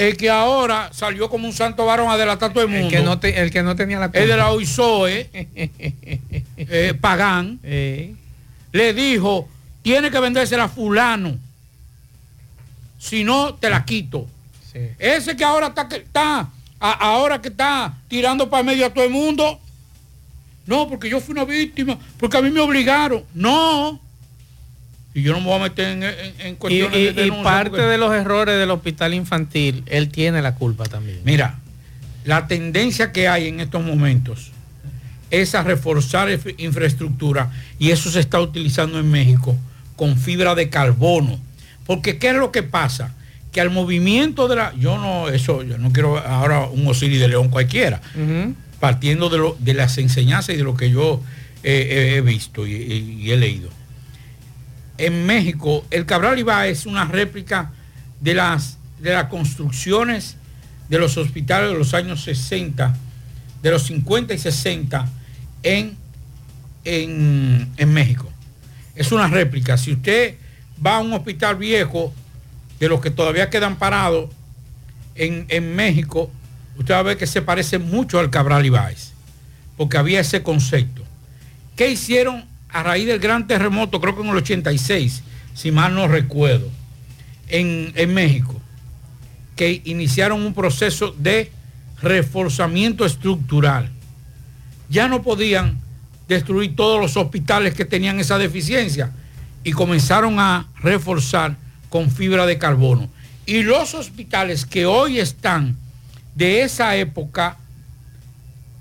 El 0.08 0.18
que 0.18 0.30
ahora 0.30 0.90
salió 0.94 1.30
como 1.30 1.46
un 1.48 1.54
santo 1.54 1.86
varón 1.86 2.10
a 2.10 2.18
delatar 2.18 2.52
a 2.52 2.54
todo 2.54 2.64
el 2.64 2.70
mundo. 2.70 2.88
El 2.88 2.92
que 2.92 3.02
no, 3.02 3.20
te- 3.20 3.40
el 3.42 3.52
que 3.52 3.62
no 3.64 3.76
tenía 3.76 4.00
la 4.00 4.08
culpa. 4.08 4.20
el 4.20 4.28
de 4.30 4.38
la 4.38 4.50
OISOE, 4.52 5.30
eh, 6.58 6.94
Pagán, 7.00 7.60
Eh, 7.64 8.16
le 8.72 8.94
dijo, 8.94 9.48
tiene 9.82 10.12
que 10.12 10.20
vendérsela 10.20 10.66
a 10.66 10.70
fulano. 10.70 11.38
Si 13.00 13.24
no, 13.24 13.54
te 13.56 13.70
la 13.70 13.86
quito. 13.86 14.28
sí. 14.72 14.80
Ese 15.00 15.36
que 15.36 15.44
ahora 15.44 15.68
está, 15.68 15.88
que 15.88 15.96
está 15.98 16.50
a- 16.80 16.92
ahora 16.92 17.42
que 17.42 17.50
está 17.50 17.94
tirando 18.08 18.50
para 18.50 18.64
medio 18.64 18.86
a 18.86 18.90
todo 18.94 19.04
el 19.06 19.10
mundo. 19.12 19.60
No, 20.66 20.88
porque 20.88 21.10
yo 21.10 21.20
fui 21.20 21.32
una 21.32 21.46
víctima, 21.46 21.98
porque 22.20 22.38
a 22.38 22.42
mí 22.42 22.52
me 22.52 22.60
obligaron. 22.60 23.24
No. 23.34 24.00
Y 25.14 25.22
yo 25.24 25.34
no 25.34 25.40
me 25.40 25.48
voy 25.48 25.56
a 25.60 25.64
meter 25.64 25.88
en, 25.88 26.04
en- 26.04 26.14
en 26.40 26.54
Y, 26.54 26.56
cuestiones 26.56 27.00
y- 27.00 27.14
de 27.14 27.28
y 27.28 27.32
parte 27.44 27.70
porque- 27.72 27.86
de 27.86 27.98
los 27.98 28.14
errores 28.14 28.58
del 28.60 28.70
hospital 28.72 29.14
infantil, 29.14 29.84
él 29.88 30.10
tiene 30.10 30.42
la 30.42 30.56
culpa 30.56 30.86
también. 30.86 31.20
Mira, 31.26 31.58
la 32.26 32.48
tendencia 32.48 33.12
que 33.12 33.28
hay 33.28 33.48
en 33.48 33.60
estos 33.60 33.84
momentos 33.84 34.52
es 35.32 35.56
a 35.56 35.64
reforzar 35.64 36.30
inf- 36.30 36.56
infraestructura 36.58 37.52
y 37.80 37.92
eso 37.92 38.12
se 38.12 38.20
está 38.20 38.40
utilizando 38.40 39.00
en 39.00 39.10
México 39.10 39.58
con 39.96 40.18
fibra 40.18 40.54
de 40.56 40.70
carbono. 40.70 41.40
Porque 41.86 42.18
¿qué 42.20 42.30
es 42.30 42.36
lo 42.36 42.52
que 42.52 42.62
pasa? 42.64 43.14
Que 43.52 43.62
al 43.62 43.72
movimiento 43.72 44.48
de 44.48 44.56
la... 44.58 44.74
Yo 44.76 45.00
no, 45.00 45.28
eso, 45.30 45.64
yo 45.64 45.80
no 45.80 45.92
quiero 45.92 46.20
ahora 46.20 46.68
un 46.68 46.88
Osiris 46.88 47.20
de 47.20 47.28
León 47.30 47.50
cualquiera, 47.50 48.00
partiendo 48.80 49.30
de, 49.30 49.38
lo- 49.40 49.58
de 49.60 49.74
las 49.74 49.98
enseñanzas 49.98 50.54
y 50.54 50.58
de 50.60 50.64
lo 50.64 50.76
que 50.78 50.92
yo 50.92 51.22
eh, 51.64 52.14
he 52.18 52.22
visto 52.22 52.66
y, 52.68 52.74
y- 52.74 53.18
y 53.24 53.32
he 53.32 53.38
leído. 53.38 53.70
En 55.00 55.26
México, 55.26 55.86
el 55.90 56.06
Cabral 56.06 56.38
Ibáez 56.38 56.80
es 56.80 56.86
una 56.86 57.06
réplica 57.06 57.72
de 58.20 58.34
las, 58.34 58.78
de 59.00 59.14
las 59.14 59.26
construcciones 59.26 60.36
de 60.90 61.00
los 61.00 61.16
hospitales 61.18 61.72
de 61.72 61.78
los 61.78 61.94
años 61.94 62.22
60, 62.24 62.96
de 63.62 63.72
los 63.72 63.84
50 63.84 64.34
y 64.34 64.38
60 64.38 65.08
en, 65.64 65.96
en, 66.84 67.72
en 67.78 67.94
México. 67.94 68.30
Es 68.94 69.12
una 69.14 69.28
réplica. 69.28 69.78
Si 69.78 69.94
usted 69.94 70.36
va 70.86 70.98
a 70.98 71.00
un 71.00 71.14
hospital 71.14 71.56
viejo, 71.56 72.14
de 72.80 72.90
los 72.90 73.02
que 73.02 73.12
todavía 73.12 73.50
quedan 73.50 73.78
parados 73.78 74.30
en, 75.16 75.46
en 75.50 75.76
México, 75.76 76.32
usted 76.78 76.94
va 76.94 77.00
a 77.00 77.04
ver 77.04 77.18
que 77.18 77.28
se 77.28 77.42
parece 77.42 77.78
mucho 77.78 78.20
al 78.20 78.30
Cabral 78.30 78.66
Ibáez, 78.66 79.12
porque 79.78 79.98
había 79.98 80.22
ese 80.22 80.44
concepto. 80.44 81.04
¿Qué 81.76 81.90
hicieron 81.90 82.49
a 82.72 82.84
raíz 82.84 83.08
del 83.08 83.20
gran 83.20 83.48
terremoto, 83.48 84.00
creo 84.00 84.16
que 84.16 84.22
en 84.22 84.30
el 84.30 84.38
86, 84.38 85.24
si 85.54 85.72
mal 85.72 85.96
no 85.96 86.08
recuerdo, 86.08 86.70
en, 87.48 87.92
en 87.96 88.14
México? 88.14 88.62
Que 89.56 89.82
iniciaron 89.86 90.42
un 90.42 90.54
proceso 90.54 91.14
de 91.18 91.52
reforzamiento 92.02 93.06
estructural. 93.06 93.90
Ya 94.90 95.08
no 95.08 95.22
podían 95.22 95.80
destruir 96.28 96.76
todos 96.76 97.02
los 97.02 97.18
hospitales 97.18 97.74
que 97.74 97.86
tenían 97.86 98.20
esa 98.20 98.38
deficiencia 98.38 99.12
y 99.64 99.72
comenzaron 99.72 100.40
a 100.40 100.68
reforzar 100.82 101.58
con 101.90 102.10
fibra 102.10 102.46
de 102.46 102.58
carbono. 102.58 103.10
Y 103.46 103.64
los 103.64 103.96
hospitales 103.96 104.66
que 104.66 104.86
hoy 104.86 105.20
están 105.20 105.76
de 106.36 106.62
esa 106.62 106.96
época 106.96 107.58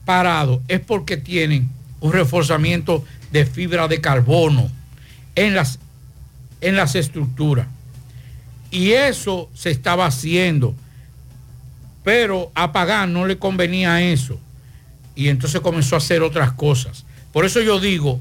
parados 0.04 0.60
es 0.68 0.80
porque 0.80 1.16
tienen 1.16 1.70
un 2.00 2.12
reforzamiento 2.12 3.04
de 3.32 3.46
fibra 3.46 3.88
de 3.88 4.00
carbono 4.00 4.70
en 5.34 5.54
las, 5.54 5.78
en 6.60 6.76
las 6.76 6.94
estructuras. 6.94 7.66
Y 8.70 8.92
eso 8.92 9.48
se 9.54 9.70
estaba 9.70 10.06
haciendo. 10.06 10.74
Pero 12.04 12.50
a 12.54 12.72
Pagán 12.72 13.12
no 13.12 13.26
le 13.26 13.38
convenía 13.38 14.02
eso. 14.02 14.38
Y 15.14 15.28
entonces 15.28 15.60
comenzó 15.60 15.94
a 15.94 15.98
hacer 15.98 16.22
otras 16.22 16.52
cosas. 16.52 17.04
Por 17.32 17.44
eso 17.44 17.60
yo 17.60 17.80
digo 17.80 18.20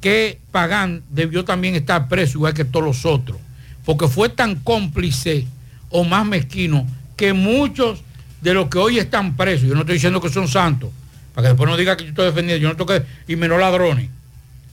que 0.00 0.38
Pagán 0.52 1.02
debió 1.10 1.44
también 1.44 1.74
estar 1.74 2.08
preso 2.08 2.38
igual 2.38 2.54
que 2.54 2.64
todos 2.64 2.84
los 2.84 3.06
otros. 3.06 3.38
Porque 3.84 4.08
fue 4.08 4.28
tan 4.28 4.56
cómplice 4.56 5.46
o 5.90 6.04
más 6.04 6.26
mezquino 6.26 6.86
que 7.16 7.32
muchos 7.32 8.02
de 8.40 8.54
los 8.54 8.68
que 8.68 8.78
hoy 8.78 8.98
están 8.98 9.36
presos, 9.36 9.68
yo 9.68 9.74
no 9.74 9.80
estoy 9.80 9.94
diciendo 9.94 10.20
que 10.20 10.28
son 10.28 10.46
santos, 10.46 10.90
para 11.34 11.46
que 11.46 11.48
después 11.48 11.68
no 11.68 11.76
diga 11.76 11.96
que 11.96 12.04
yo 12.04 12.10
estoy 12.10 12.26
defendiendo, 12.26 12.62
yo 12.62 12.68
no 12.68 12.76
toque 12.76 13.02
y 13.26 13.36
menos 13.36 13.58
ladrones. 13.58 14.10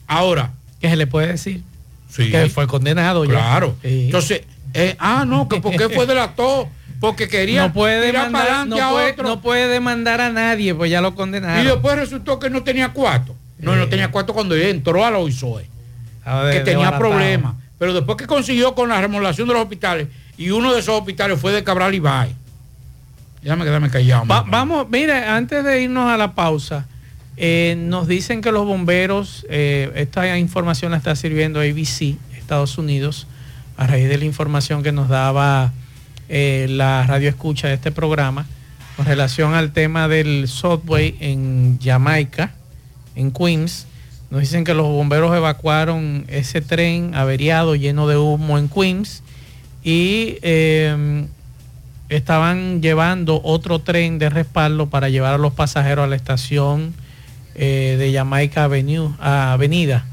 Ahora. 0.08 0.52
¿Qué 0.82 0.90
se 0.90 0.96
le 0.96 1.08
puede 1.08 1.28
decir? 1.28 1.64
Sí. 2.10 2.30
Que 2.30 2.50
fue 2.50 2.68
condenado 2.68 3.26
ya. 3.26 3.32
Claro. 3.32 3.76
Sí. 3.82 4.06
Entonces, 4.06 4.42
eh, 4.74 4.96
ah, 5.00 5.24
no, 5.26 5.48
que 5.48 5.62
porque 5.62 5.90
fue 5.90 6.06
delator, 6.06 6.68
porque 7.00 7.28
quería 7.28 7.68
no 7.68 7.74
puede 7.74 8.06
tirar 8.08 8.32
para 8.32 8.44
demandar, 8.46 8.48
adelante 8.52 8.76
no 8.82 8.88
a 8.88 8.92
puede, 8.92 9.12
otro. 9.12 9.24
no 9.24 9.42
puede 9.42 9.68
demandar 9.68 10.22
a 10.22 10.30
nadie, 10.30 10.74
pues 10.76 10.92
ya 10.92 11.02
lo 11.02 11.16
condenaron. 11.16 11.62
y 11.66 11.68
después 11.70 11.96
resultó 11.98 12.40
que 12.40 12.50
no 12.50 12.64
tenía 12.64 12.90
cuarto. 12.90 13.36
No, 13.60 13.76
no 13.76 13.88
tenía 13.88 14.12
cuarto 14.12 14.34
cuando 14.34 14.56
entró 14.56 15.06
a 15.06 15.12
la 15.12 15.20
OISOE, 15.20 15.68
que 16.52 16.60
tenía 16.62 16.98
problemas. 16.98 17.56
Pero 17.80 17.94
después 17.94 18.18
que 18.18 18.28
consiguió 18.28 18.76
con 18.76 18.90
la 18.90 19.00
remodelación 19.02 19.48
de 19.48 19.54
los 19.54 19.64
hospitales, 19.64 20.08
y 20.38 20.50
uno 20.50 20.74
de 20.74 20.80
esos 20.80 20.96
hospitales 21.00 21.40
fue 21.40 21.52
de 21.54 21.64
Cabral 21.64 21.94
Ibáez. 21.96 22.34
Déjame 23.42 23.66
quedarme 23.66 23.90
callado. 23.90 24.26
Va- 24.26 24.44
vamos, 24.48 24.88
mire, 24.90 25.14
antes 25.26 25.64
de 25.64 25.82
irnos 25.82 26.10
a 26.10 26.16
la 26.18 26.34
pausa, 26.34 26.86
eh, 27.38 27.76
nos 27.78 28.08
dicen 28.08 28.42
que 28.42 28.52
los 28.52 28.66
bomberos, 28.66 29.46
eh, 29.50 29.92
esta 29.96 30.38
información 30.38 30.92
la 30.92 30.98
está 30.98 31.16
sirviendo 31.16 31.60
ABC, 31.60 32.18
Estados 32.38 32.78
Unidos, 32.78 33.28
a 33.78 33.88
raíz 33.88 34.08
de 34.08 34.18
la 34.18 34.26
información 34.26 34.84
que 34.84 34.92
nos 34.92 35.10
daba 35.10 35.74
eh, 36.30 36.68
la 36.70 37.06
radio 37.08 37.30
escucha 37.30 37.68
de 37.68 37.76
este 37.76 37.92
programa, 37.92 38.46
con 38.96 39.06
relación 39.06 39.54
al 39.54 39.72
tema 39.72 40.08
del 40.08 40.48
subway 40.48 41.16
en 41.20 41.80
Jamaica, 41.82 42.54
en 43.16 43.32
Queens. 43.32 43.88
Nos 44.30 44.42
dicen 44.42 44.64
que 44.64 44.74
los 44.74 44.88
bomberos 44.88 45.36
evacuaron 45.36 46.26
ese 46.28 46.62
tren 46.62 47.14
averiado 47.16 47.76
lleno 47.76 48.08
de 48.08 48.18
humo 48.18 48.58
en 48.58 48.70
Queens 48.70 49.24
y 49.84 50.38
eh, 50.42 51.26
estaban 52.10 52.82
llevando 52.82 53.42
otro 53.44 53.80
tren 53.80 54.20
de 54.20 54.30
respaldo 54.30 54.90
para 54.90 55.10
llevar 55.10 55.34
a 55.34 55.38
los 55.38 55.54
pasajeros 55.54 56.06
a 56.06 56.08
la 56.08 56.16
estación 56.16 56.94
eh, 57.56 57.98
de 58.00 58.12
Jamaica 58.12 58.64
Avenue, 58.64 59.14
Avenida. 59.20 60.06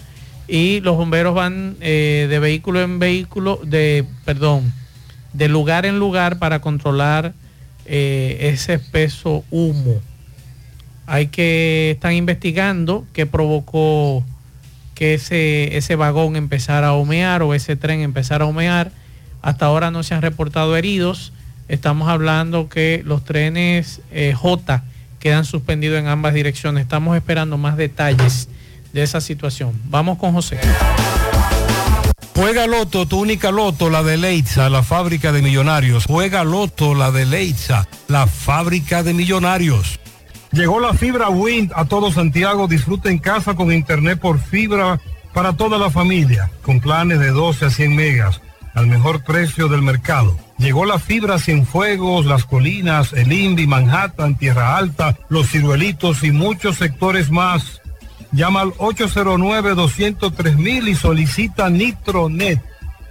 Y 0.46 0.80
los 0.80 0.96
bomberos 0.96 1.34
van 1.34 1.76
eh, 1.80 2.26
de 2.28 2.38
vehículo 2.38 2.82
en 2.82 2.98
vehículo, 2.98 3.60
de, 3.64 4.04
perdón, 4.24 4.72
de 5.32 5.48
lugar 5.48 5.86
en 5.86 5.98
lugar 5.98 6.38
para 6.38 6.60
controlar 6.60 7.32
eh, 7.86 8.50
ese 8.52 8.74
espeso 8.74 9.44
humo. 9.50 10.00
Hay 11.06 11.28
que, 11.28 11.92
están 11.92 12.12
investigando 12.12 13.06
qué 13.12 13.26
provocó 13.26 14.24
que 14.94 15.14
ese, 15.14 15.76
ese 15.78 15.96
vagón 15.96 16.36
empezara 16.36 16.88
a 16.88 16.96
humear 16.96 17.42
o 17.42 17.54
ese 17.54 17.76
tren 17.76 18.00
empezara 18.00 18.44
a 18.44 18.48
humear. 18.48 18.92
Hasta 19.40 19.66
ahora 19.66 19.90
no 19.90 20.02
se 20.02 20.14
han 20.14 20.20
reportado 20.20 20.76
heridos. 20.76 21.32
Estamos 21.68 22.08
hablando 22.08 22.68
que 22.68 23.02
los 23.04 23.24
trenes 23.24 24.02
J 24.34 24.82
quedan 25.20 25.44
suspendidos 25.44 26.00
en 26.00 26.08
ambas 26.08 26.34
direcciones. 26.34 26.82
Estamos 26.82 27.16
esperando 27.16 27.56
más 27.58 27.76
detalles 27.76 28.48
de 28.92 29.02
esa 29.02 29.20
situación. 29.20 29.80
Vamos 29.84 30.18
con 30.18 30.32
José. 30.32 30.58
Juega 32.34 32.66
Loto, 32.66 33.06
tu 33.06 33.20
única 33.20 33.50
Loto, 33.50 33.90
la 33.90 34.02
de 34.02 34.16
Leitza, 34.16 34.70
la 34.70 34.82
fábrica 34.82 35.30
de 35.30 35.42
millonarios. 35.42 36.06
Juega 36.06 36.42
Loto, 36.42 36.94
la 36.94 37.10
de 37.10 37.26
Leitza, 37.26 37.86
la 38.08 38.26
fábrica 38.26 39.02
de 39.02 39.12
millonarios. 39.12 40.00
Llegó 40.50 40.80
la 40.80 40.94
fibra 40.94 41.28
Wind 41.28 41.70
a 41.76 41.84
todo 41.84 42.10
Santiago. 42.10 42.66
Disfruta 42.66 43.10
en 43.10 43.18
casa 43.18 43.54
con 43.54 43.72
internet 43.72 44.18
por 44.18 44.40
fibra 44.40 44.98
para 45.34 45.52
toda 45.52 45.78
la 45.78 45.90
familia, 45.90 46.50
con 46.62 46.80
planes 46.80 47.20
de 47.20 47.28
12 47.28 47.66
a 47.66 47.70
100 47.70 47.94
megas, 47.94 48.40
al 48.74 48.86
mejor 48.86 49.24
precio 49.24 49.68
del 49.68 49.82
mercado. 49.82 50.36
Llegó 50.58 50.84
la 50.84 50.98
fibra 50.98 51.38
Cienfuegos, 51.38 52.26
Las 52.26 52.44
Colinas, 52.44 53.12
El 53.12 53.32
Indy, 53.32 53.66
Manhattan, 53.66 54.36
Tierra 54.36 54.76
Alta, 54.76 55.16
Los 55.28 55.50
Ciruelitos 55.50 56.22
y 56.22 56.30
muchos 56.30 56.76
sectores 56.76 57.30
más. 57.30 57.80
Llama 58.32 58.60
al 58.60 58.72
809-203 58.74 60.88
y 60.88 60.94
solicita 60.94 61.68
Nitronet, 61.68 62.62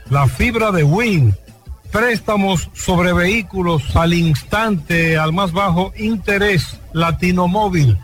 la 0.10 0.28
fibra 0.28 0.72
de 0.72 0.84
Win. 0.84 1.36
Préstamos 1.92 2.70
sobre 2.74 3.14
vehículos 3.14 3.96
al 3.96 4.14
instante, 4.14 5.18
al 5.18 5.34
más 5.34 5.52
bajo 5.52 5.92
interés, 5.98 6.80
Latino 6.94 7.48
Móvil. 7.48 7.98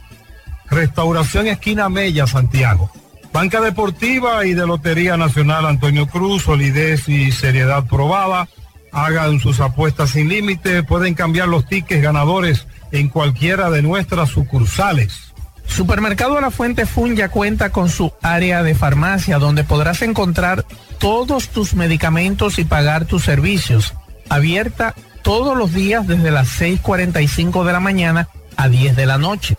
Restauración 0.69 1.47
Esquina 1.47 1.87
Mella, 1.87 2.25
Santiago. 2.25 2.89
Banca 3.35 3.59
Deportiva 3.59 4.45
y 4.45 4.53
de 4.53 4.65
Lotería 4.65 5.17
Nacional 5.17 5.65
Antonio 5.65 6.07
Cruz, 6.07 6.43
solidez 6.43 7.09
y 7.09 7.33
seriedad 7.33 7.85
probada. 7.85 8.47
Hagan 8.93 9.41
sus 9.41 9.59
apuestas 9.59 10.11
sin 10.11 10.29
límite, 10.29 10.83
pueden 10.83 11.15
cambiar 11.15 11.49
los 11.49 11.67
tickets 11.67 12.01
ganadores 12.01 12.65
en 12.93 13.09
cualquiera 13.09 13.69
de 13.69 13.81
nuestras 13.81 14.29
sucursales. 14.29 15.33
Supermercado 15.67 16.39
La 16.39 16.49
Fuente 16.49 16.85
Fun 16.85 17.17
ya 17.17 17.27
cuenta 17.27 17.71
con 17.71 17.89
su 17.89 18.13
área 18.21 18.63
de 18.63 18.73
farmacia 18.73 19.37
donde 19.37 19.65
podrás 19.65 20.01
encontrar 20.01 20.65
todos 20.97 21.49
tus 21.49 21.73
medicamentos 21.73 22.57
y 22.57 22.63
pagar 22.63 23.03
tus 23.03 23.25
servicios. 23.25 23.95
Abierta 24.29 24.95
todos 25.23 25.57
los 25.57 25.73
días 25.73 26.07
desde 26.07 26.31
las 26.31 26.47
6.45 26.61 27.65
de 27.65 27.73
la 27.73 27.81
mañana 27.81 28.29
a 28.55 28.69
10 28.69 28.95
de 28.95 29.05
la 29.05 29.17
noche. 29.17 29.57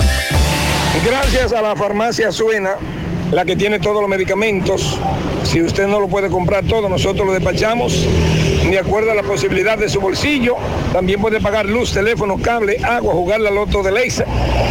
Gracias 0.99 1.53
a 1.53 1.63
la 1.63 1.77
farmacia 1.77 2.33
Suena, 2.33 2.75
la 3.31 3.45
que 3.45 3.57
tiene 3.57 3.79
todos 3.79 4.03
los 4.03 4.11
medicamentos. 4.11 4.99
Si 5.45 5.63
usted 5.63 5.87
no 5.87 6.01
lo 6.01 6.09
puede 6.09 6.29
comprar 6.29 6.65
todo, 6.65 6.89
nosotros 6.89 7.27
lo 7.27 7.33
despachamos 7.33 8.07
de 8.69 8.79
acuerdo 8.79 9.11
a 9.11 9.15
la 9.15 9.23
posibilidad 9.23 9.79
de 9.79 9.89
su 9.89 10.01
bolsillo. 10.01 10.57
También 10.93 11.21
puede 11.21 11.41
pagar 11.41 11.67
luz, 11.67 11.93
teléfono, 11.93 12.37
cable, 12.43 12.77
agua, 12.83 13.15
jugar 13.15 13.41
la 13.41 13.51
loto 13.51 13.83
de 13.83 13.93
Leisa. 13.93 14.25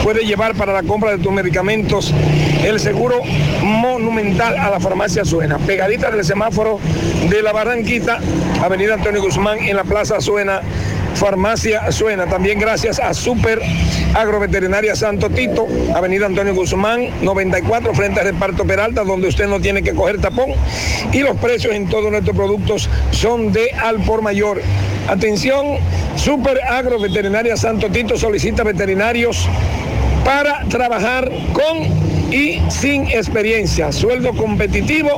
Puede 0.04 0.26
llevar 0.26 0.56
para 0.56 0.74
la 0.74 0.84
compra 0.84 1.12
de 1.12 1.18
tus 1.18 1.32
medicamentos 1.32 2.14
el 2.64 2.80
seguro 2.80 3.22
monumental 3.64 4.58
a 4.58 4.70
la 4.70 4.80
farmacia 4.80 5.26
Suena. 5.26 5.58
Pegadita 5.58 6.12
del 6.12 6.24
semáforo 6.24 6.80
de 7.30 7.42
la 7.42 7.54
Barranquita, 7.54 8.20
Avenida 8.62 8.94
Antonio 8.94 9.22
Guzmán, 9.22 9.60
en 9.60 9.76
la 9.76 9.84
Plaza 9.84 10.22
Suena. 10.22 10.62
Farmacia 11.16 11.92
Suena. 11.92 12.26
También 12.28 12.60
gracias 12.60 13.00
a 13.00 13.14
Super 13.14 13.62
Agroveterinaria 14.14 14.96
Santo 14.96 15.30
Tito, 15.30 15.68
Avenida 15.94 16.26
Antonio 16.26 16.56
Guzmán, 16.56 17.10
94, 17.22 17.94
frente 17.94 18.20
al 18.20 18.28
reparto 18.28 18.66
Peralta, 18.66 19.04
donde 19.04 19.28
usted 19.28 19.48
no 19.48 19.60
tiene 19.60 19.84
que 19.84 19.94
coger 19.94 20.20
tapón. 20.20 20.52
Y 21.12 21.20
los 21.20 21.38
precios 21.38 21.74
en 21.74 21.88
todos 21.90 22.12
nuestros 22.12 22.36
productos 22.36 22.90
son 23.12 23.52
de 23.52 23.72
al 23.72 24.00
por 24.04 24.22
mayor. 24.22 24.62
Atención, 25.08 25.78
Super 26.16 26.62
Agroveterinaria 26.64 27.58
Santo 27.58 27.90
Tito 27.90 28.18
solicita 28.18 28.64
veterinarios 28.64 29.48
para 30.24 30.64
trabajar 30.66 31.30
con 31.54 32.10
y 32.32 32.62
sin 32.70 33.08
experiencia. 33.08 33.92
Sueldo 33.92 34.34
competitivo. 34.34 35.10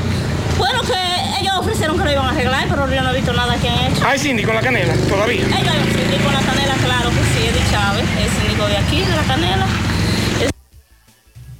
Bueno, 0.57 0.81
que 0.81 1.40
ellos 1.51 1.65
ofrecieron 1.65 1.97
que 1.97 2.05
lo 2.05 2.11
iban 2.11 2.25
a 2.25 2.29
arreglar, 2.29 2.67
pero 2.69 2.93
yo 2.93 3.01
no 3.01 3.11
he 3.11 3.15
visto 3.15 3.33
nada 3.33 3.55
que 3.57 3.69
han 3.69 3.91
hecho. 3.91 4.05
¿Hay 4.05 4.19
síndico 4.19 4.49
en 4.49 4.55
La 4.55 4.61
Canela 4.61 4.93
todavía? 5.07 5.45
Ellos 5.45 5.53
hay 5.53 5.79
un 5.79 5.93
síndico 5.93 6.27
en 6.27 6.33
La 6.33 6.41
Canela, 6.41 6.75
claro 6.75 7.09
que 7.09 7.15
sí, 7.15 7.47
es 7.47 7.53
de 7.53 7.71
Chávez, 7.71 8.05
el 8.17 8.29
síndico 8.41 8.67
de 8.67 8.77
aquí, 8.77 8.99
de 9.01 9.15
La 9.15 9.23
Canela. 9.23 9.67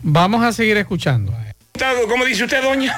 Vamos 0.03 0.43
a 0.43 0.51
seguir 0.51 0.77
escuchando. 0.77 1.33
¿Cómo 2.07 2.25
dice 2.25 2.43
usted, 2.43 2.61
doña? 2.63 2.95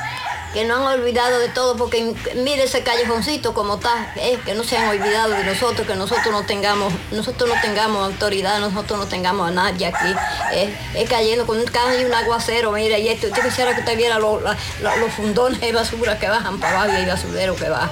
Que 0.53 0.65
no 0.65 0.75
han 0.87 0.99
olvidado 0.99 1.39
de 1.39 1.49
todo, 1.49 1.75
porque 1.75 2.13
mire 2.35 2.63
ese 2.63 2.83
callejoncito 2.83 3.53
como 3.53 3.75
está, 3.75 4.13
eh, 4.17 4.37
que 4.45 4.53
no 4.53 4.63
se 4.63 4.77
han 4.77 4.87
olvidado 4.87 5.31
de 5.31 5.43
nosotros, 5.43 5.87
que 5.87 5.95
nosotros 5.95 6.31
no 6.31 6.43
tengamos, 6.45 6.93
nosotros 7.11 7.49
no 7.49 7.59
tengamos 7.61 8.05
autoridad, 8.05 8.59
nosotros 8.59 8.99
no 8.99 9.07
tengamos 9.07 9.47
a 9.49 9.51
nadie 9.51 9.87
aquí, 9.87 10.13
eh, 10.53 10.73
es 10.95 11.09
cayendo 11.09 11.47
con 11.47 11.57
un 11.57 11.65
caño 11.65 11.99
y 12.01 12.05
un 12.05 12.13
aguacero, 12.13 12.71
mire, 12.71 12.99
y 12.99 13.07
esto, 13.07 13.27
yo 13.35 13.41
quisiera 13.43 13.73
que 13.73 13.79
usted 13.79 13.97
viera 13.97 14.19
lo- 14.19 14.39
los 14.41 15.11
fundones 15.15 15.59
de 15.59 15.71
basura 15.73 16.19
que 16.19 16.27
bajan 16.29 16.59
para 16.59 16.81
abajo 16.83 16.97
y 16.97 17.01
el 17.01 17.07
basurero 17.07 17.55
que 17.55 17.69
baja. 17.69 17.89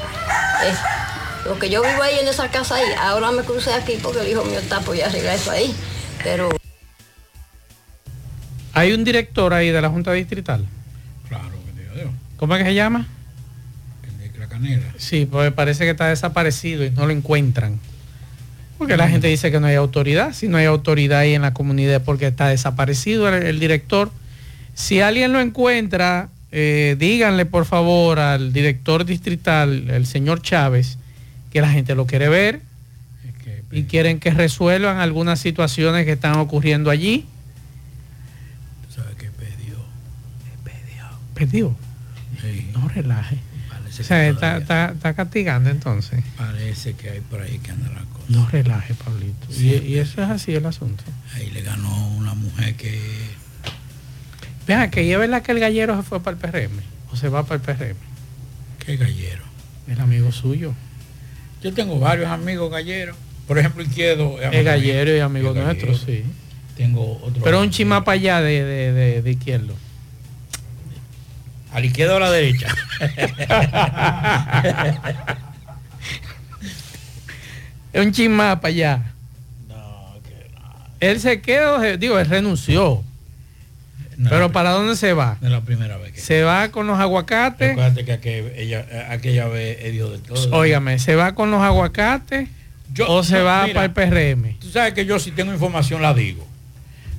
Eh, 0.63 0.73
lo 1.45 1.57
que 1.57 1.69
yo 1.71 1.81
vivo 1.81 2.03
ahí 2.03 2.19
en 2.19 2.27
esa 2.27 2.49
casa 2.51 2.75
ahí, 2.75 2.85
ahora 2.99 3.31
me 3.31 3.41
crucé 3.41 3.73
aquí 3.73 3.97
porque 4.03 4.19
el 4.21 4.27
hijo 4.27 4.43
mío 4.43 4.59
está 4.59 4.79
por 4.81 4.95
ya 4.95 5.07
arreglar 5.07 5.35
eso 5.35 5.49
ahí, 5.51 5.75
pero 6.23 6.49
Hay 8.73 8.93
un 8.93 9.03
director 9.03 9.53
ahí 9.53 9.69
de 9.69 9.81
la 9.81 9.89
Junta 9.89 10.13
Distrital. 10.13 10.65
Claro, 11.27 11.49
que 11.65 11.71
te 11.81 11.95
digo. 11.99 12.11
¿Cómo 12.41 12.55
es 12.55 12.63
que 12.63 12.69
se 12.69 12.73
llama? 12.73 13.05
De 14.19 14.39
la 14.39 14.47
canela. 14.47 14.87
Sí, 14.97 15.27
pues 15.29 15.53
parece 15.53 15.83
que 15.83 15.91
está 15.91 16.07
desaparecido 16.07 16.83
y 16.83 16.89
no 16.89 17.05
lo 17.05 17.11
encuentran. 17.11 17.79
Porque 18.79 18.97
la 18.97 19.07
gente 19.07 19.27
dice 19.27 19.51
que 19.51 19.59
no 19.59 19.67
hay 19.67 19.75
autoridad. 19.75 20.33
Si 20.33 20.47
no 20.47 20.57
hay 20.57 20.65
autoridad 20.65 21.19
ahí 21.19 21.35
en 21.35 21.43
la 21.43 21.53
comunidad 21.53 21.97
es 21.97 22.01
porque 22.01 22.25
está 22.25 22.47
desaparecido 22.47 23.29
el, 23.29 23.43
el 23.43 23.59
director. 23.59 24.11
Si 24.73 25.01
alguien 25.01 25.33
lo 25.33 25.39
encuentra, 25.39 26.29
eh, 26.51 26.95
díganle 26.97 27.45
por 27.45 27.65
favor 27.65 28.17
al 28.17 28.51
director 28.53 29.05
distrital, 29.05 29.91
el 29.91 30.07
señor 30.07 30.41
Chávez, 30.41 30.97
que 31.51 31.61
la 31.61 31.69
gente 31.69 31.93
lo 31.93 32.07
quiere 32.07 32.27
ver 32.27 32.61
y 33.71 33.83
quieren 33.83 34.19
que 34.19 34.31
resuelvan 34.31 34.97
algunas 34.97 35.39
situaciones 35.39 36.05
que 36.05 36.13
están 36.13 36.37
ocurriendo 36.37 36.89
allí. 36.89 37.27
¿Sabes 38.89 39.15
qué 39.15 39.29
perdió? 41.35 41.75
No 42.73 42.87
relaje. 42.87 43.37
Parece 43.69 44.01
O 44.01 44.05
sea, 44.05 44.27
está, 44.27 44.57
está- 44.57 44.91
está 44.91 45.13
castigando 45.13 45.69
entonces. 45.69 46.23
Parece 46.37 46.93
que 46.93 47.09
hay 47.09 47.19
por 47.21 47.41
ahí 47.41 47.59
que 47.59 47.71
anda 47.71 47.89
la 47.89 48.01
cosa. 48.01 48.25
No 48.29 48.47
relaje, 48.49 48.93
Pablito. 48.93 49.47
Sí. 49.51 49.81
Y, 49.83 49.93
y 49.93 49.97
eso 49.99 50.21
es 50.23 50.29
así 50.29 50.53
el 50.55 50.65
asunto. 50.65 51.03
Ahí 51.35 51.49
le 51.51 51.61
ganó 51.61 52.07
una 52.09 52.33
mujer 52.33 52.75
que 52.75 52.99
Vean, 54.67 54.89
que 54.91 55.11
es 55.11 55.17
verdad 55.19 55.41
que 55.41 55.51
el 55.51 55.59
gallero 55.59 55.95
se 55.97 56.03
fue 56.03 56.21
para 56.21 56.35
el 56.35 56.41
PRM. 56.41 56.79
O 57.11 57.15
se 57.15 57.29
va 57.29 57.43
para 57.45 57.55
el 57.55 57.61
PRM. 57.61 57.97
¿Qué 58.85 58.95
gallero? 58.97 59.43
El 59.87 59.99
amigo 59.99 60.31
suyo. 60.31 60.73
Yo 61.61 61.73
tengo 61.73 61.99
varios 61.99 62.27
amigos 62.29 62.71
galleros. 62.71 63.15
Por 63.47 63.57
ejemplo, 63.59 63.83
Izquierdo. 63.83 64.39
Es 64.41 64.63
gallero 64.63 65.15
y 65.15 65.19
amigo 65.19 65.49
Es 65.49 65.55
nuestro, 65.55 65.95
sí. 65.97 66.23
Tengo 66.77 67.19
otro. 67.21 67.43
Pero 67.43 67.59
un 67.61 67.69
chimá 67.69 68.03
para 68.03 68.15
allá 68.15 68.41
de, 68.41 68.63
de, 68.63 68.91
de, 68.93 69.21
de 69.21 69.31
izquierdo. 69.31 69.75
¿A 71.73 71.79
la 71.79 71.85
izquierda 71.85 72.13
o 72.13 72.17
a 72.17 72.19
la 72.21 72.31
derecha? 72.31 72.67
Es 77.93 78.05
un 78.05 78.11
chimá 78.13 78.59
para 78.61 78.69
allá. 78.69 79.01
Él 80.99 81.19
se 81.19 81.41
quedó, 81.41 81.83
eh, 81.83 81.97
digo, 81.97 82.19
él 82.19 82.27
renunció. 82.27 83.03
Pero 84.29 84.51
¿para 84.51 84.69
dónde 84.71 84.95
se 84.95 85.13
va? 85.13 85.37
No 85.41 85.47
es 85.47 85.51
la 85.51 85.61
primera 85.61 85.97
vez 85.97 86.13
que. 86.13 86.21
Se 86.21 86.43
va 86.43 86.69
con 86.69 86.85
los 86.85 86.99
aguacates. 86.99 87.71
Acuérdate 87.71 88.05
que 88.05 88.13
aquel- 88.13 88.53
ella, 88.55 88.85
aquella 89.09 89.47
vez 89.47 89.79
es 89.81 89.93
Dios 89.93 90.11
de 90.11 90.19
todo. 90.19 90.55
Óigame, 90.55 90.99
¿se 90.99 91.15
va 91.15 91.33
con 91.33 91.49
los 91.49 91.61
aguacates 91.61 92.47
o 93.07 93.23
se 93.23 93.39
no, 93.39 93.45
va 93.45 93.63
mira, 93.63 93.73
para 93.73 93.85
el 93.85 93.91
PRM? 93.91 94.59
Tú 94.59 94.69
sabes 94.69 94.93
que 94.93 95.05
yo 95.05 95.17
si 95.19 95.31
tengo 95.31 95.51
información 95.51 96.03
la 96.03 96.13
digo. 96.13 96.47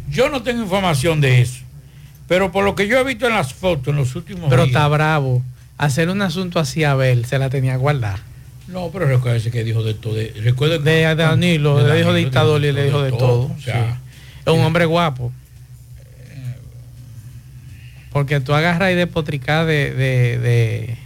Yo 0.08 0.28
no 0.28 0.42
tengo 0.42 0.62
información 0.62 1.20
de 1.20 1.40
eso. 1.42 1.61
Pero 2.32 2.50
por 2.50 2.64
lo 2.64 2.74
que 2.74 2.88
yo 2.88 2.98
he 2.98 3.04
visto 3.04 3.26
en 3.26 3.34
las 3.34 3.52
fotos 3.52 3.88
en 3.88 3.96
los 3.96 4.16
últimos 4.16 4.48
Pero 4.48 4.62
días. 4.62 4.68
está 4.74 4.88
bravo. 4.88 5.42
Hacer 5.76 6.08
un 6.08 6.22
asunto 6.22 6.58
así 6.58 6.82
a 6.82 6.92
Abel 6.92 7.26
se 7.26 7.38
la 7.38 7.50
tenía 7.50 7.76
guardada. 7.76 8.20
No, 8.68 8.88
pero 8.90 9.04
recuérdese 9.04 9.50
que 9.50 9.62
dijo 9.64 9.82
de 9.82 9.92
todo. 9.92 10.14
de- 10.14 10.32
Recuerde 10.42 10.78
que- 10.78 10.84
De 10.84 11.14
Danilo, 11.14 11.76
de 11.82 11.90
le 11.92 11.98
dijo 11.98 12.14
dictador 12.14 12.64
y 12.64 12.72
le 12.72 12.84
dijo 12.84 13.02
de 13.02 13.10
todo. 13.10 13.52
O 13.54 13.60
sea, 13.62 14.00
sí. 14.02 14.40
Es 14.46 14.50
un 14.54 14.60
hombre 14.60 14.86
guapo. 14.86 15.30
Porque 18.12 18.40
tú 18.40 18.54
agarras 18.54 18.92
y 18.92 18.94
despotricar 18.94 19.66
de, 19.66 19.90
de- 19.92 20.38
de- 20.38 20.96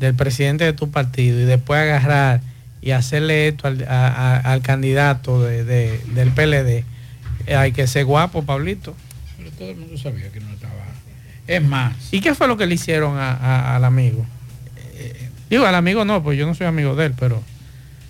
del 0.00 0.14
presidente 0.16 0.64
de 0.64 0.72
tu 0.72 0.90
partido 0.90 1.40
y 1.40 1.44
después 1.44 1.80
agarrar 1.80 2.40
y 2.82 2.90
hacerle 2.90 3.46
esto 3.46 3.68
al, 3.68 3.84
a- 3.88 4.08
a- 4.08 4.38
al 4.52 4.62
candidato 4.62 5.42
de- 5.44 5.62
de- 5.64 6.00
del 6.12 6.30
PLD. 6.32 6.84
eh, 7.46 7.54
Hay 7.54 7.70
que 7.70 7.86
ser 7.86 8.04
guapo, 8.04 8.42
Pablito. 8.44 8.96
pero 9.38 9.50
todo 9.52 9.70
el 9.70 9.76
mundo 9.76 9.96
sabía 9.96 10.28
que 10.32 10.40
no. 10.40 10.55
Es 11.46 11.62
más, 11.62 11.94
¿Y 12.12 12.20
qué 12.20 12.34
fue 12.34 12.48
lo 12.48 12.56
que 12.56 12.66
le 12.66 12.74
hicieron 12.74 13.16
a- 13.18 13.32
a- 13.32 13.76
al 13.76 13.84
amigo? 13.84 14.26
Digo, 15.48 15.64
al 15.64 15.74
amigo 15.76 16.04
no, 16.04 16.22
pues 16.22 16.36
yo 16.38 16.44
no 16.46 16.54
soy 16.54 16.66
amigo 16.66 16.96
de 16.96 17.06
él, 17.06 17.14
pero 17.18 17.40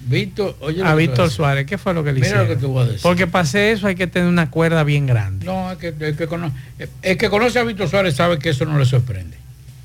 Víctor, 0.09 0.57
oye, 0.61 0.83
a 0.85 0.95
Víctor. 0.95 1.31
Suárez, 1.31 1.67
¿qué 1.67 1.77
fue 1.79 1.93
lo 1.93 2.03
que 2.05 2.11
le 2.13 2.21
Mira 2.21 2.27
hicieron? 2.29 2.49
lo 2.49 2.55
que 2.55 2.61
te 2.61 2.67
voy 2.67 2.83
a 2.83 2.87
decir. 2.87 3.01
Porque 3.03 3.27
para 3.27 3.43
hacer 3.43 3.75
eso 3.75 3.89
hay 3.89 3.95
que 3.97 4.07
tener 4.07 4.29
una 4.29 4.51
cuerda 4.51 4.85
bien 4.85 5.05
grande. 5.07 5.45
No, 5.45 5.71
es 5.73 5.79
que, 5.79 5.89
el 5.89 6.17
que 6.17 6.27
conoce, 6.29 6.55
el 7.03 7.17
que 7.19 7.29
conoce 7.29 7.59
a 7.59 7.65
Víctor 7.65 7.89
Suárez 7.91 8.15
sabe 8.15 8.39
que 8.39 8.51
eso 8.51 8.65
no 8.65 8.79
le 8.79 8.85
sorprende. 8.87 9.37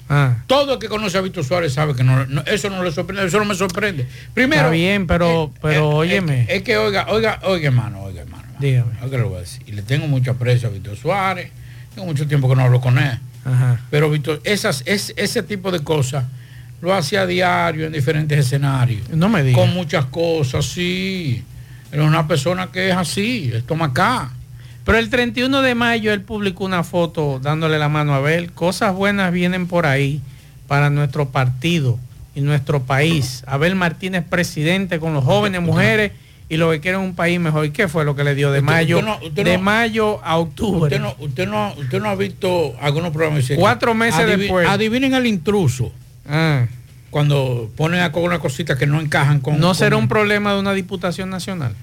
Ah. 0.07 0.37
Todo 0.47 0.73
el 0.73 0.79
que 0.79 0.87
conoce 0.89 1.17
a 1.17 1.21
Víctor 1.21 1.43
Suárez 1.43 1.73
sabe 1.73 1.95
que 1.95 2.03
no, 2.03 2.25
no- 2.27 2.43
eso 2.45 2.69
no 2.69 2.83
le 2.83 2.91
sorprende, 2.91 3.25
eso 3.25 3.39
no 3.39 3.45
me 3.45 3.55
sorprende. 3.55 4.05
Primero, 4.33 4.61
Está 4.61 4.71
bien, 4.71 5.07
pero, 5.07 5.51
pero 5.61 5.75
eh, 5.75 5.79
óyeme. 5.95 6.45
es 6.49 6.61
que 6.63 6.77
oiga, 6.77 7.07
oiga, 7.09 7.39
oiga, 7.43 7.67
hermano, 7.67 8.01
oiga, 8.03 8.21
hermano. 8.21 8.43
hermano. 8.43 8.59
Dígame. 8.61 8.91
Oiga, 9.03 9.17
lo 9.17 9.29
voy 9.29 9.37
a 9.37 9.41
decir. 9.41 9.63
Y 9.65 9.71
le 9.71 9.81
tengo 9.81 10.07
mucho 10.07 10.31
aprecio 10.31 10.69
a 10.69 10.71
Víctor 10.71 10.95
Suárez. 10.97 11.49
Tengo 11.95 12.05
mucho 12.07 12.27
tiempo 12.27 12.47
que 12.47 12.55
no 12.55 12.61
hablo 12.63 12.79
con 12.79 12.97
él. 12.99 13.17
Ajá. 13.45 13.81
Pero 13.89 14.09
Víctor, 14.09 14.41
esas, 14.43 14.83
es, 14.85 15.13
ese 15.15 15.43
tipo 15.43 15.71
de 15.71 15.79
cosas 15.83 16.25
lo 16.81 16.93
hace 16.93 17.17
a 17.17 17.25
diario 17.25 17.85
en 17.85 17.93
diferentes 17.93 18.37
escenarios. 18.37 19.07
No 19.09 19.29
me 19.29 19.43
digas. 19.43 19.59
Con 19.59 19.73
muchas 19.73 20.05
cosas, 20.05 20.65
sí. 20.65 21.43
Es 21.91 21.99
una 21.99 22.27
persona 22.27 22.71
que 22.71 22.89
es 22.89 22.95
así, 22.95 23.51
es 23.53 23.65
toma 23.65 23.85
acá. 23.85 24.31
Pero 24.83 24.97
el 24.97 25.09
31 25.09 25.61
de 25.61 25.75
mayo 25.75 26.11
él 26.11 26.21
publicó 26.21 26.65
una 26.65 26.83
foto 26.83 27.39
dándole 27.39 27.77
la 27.77 27.89
mano 27.89 28.13
a 28.13 28.17
Abel. 28.17 28.51
Cosas 28.51 28.95
buenas 28.95 29.31
vienen 29.31 29.67
por 29.67 29.85
ahí 29.85 30.21
para 30.67 30.89
nuestro 30.89 31.29
partido 31.29 31.99
y 32.33 32.41
nuestro 32.41 32.83
país. 32.83 33.43
Abel 33.45 33.75
Martínez 33.75 34.23
presidente 34.27 34.99
con 34.99 35.13
los 35.13 35.23
jóvenes, 35.23 35.61
mujeres 35.61 36.13
y 36.51 36.57
lo 36.57 36.69
que 36.69 36.81
quieren 36.81 36.99
un 36.99 37.15
país 37.15 37.39
mejor. 37.39 37.65
¿Y 37.65 37.71
qué 37.71 37.87
fue 37.87 38.03
lo 38.03 38.13
que 38.13 38.25
le 38.25 38.35
dio 38.35 38.51
de 38.51 38.59
Usted- 38.59 38.71
mayo? 38.71 38.97
usted 38.99 39.07
no- 39.07 39.19
usted 39.25 39.43
de 39.45 39.57
no- 39.57 39.63
mayo 39.63 40.19
a 40.21 40.37
octubre. 40.37 40.83
Usted 40.83 40.99
no, 40.99 41.15
usted 41.19 41.47
no, 41.47 41.73
usted 41.77 42.01
no 42.01 42.09
ha 42.09 42.15
visto 42.15 42.75
algunos 42.81 43.11
programas. 43.11 43.45
Cuatro 43.55 43.93
meses 43.93 44.27
después. 44.37 44.67
Adivinen 44.67 45.13
el 45.13 45.27
intruso. 45.27 45.93
Ah. 46.29 46.65
Cuando 47.09 47.71
ponen 47.77 48.01
a 48.01 48.11
una 48.15 48.39
cosita 48.39 48.77
que 48.77 48.85
no 48.85 48.99
encajan 48.99 49.39
con. 49.39 49.59
¿No 49.61 49.67
con- 49.67 49.75
será 49.75 49.95
un 49.95 50.09
problema 50.09 50.53
de 50.53 50.59
una 50.59 50.73
diputación 50.73 51.29
nacional? 51.29 51.73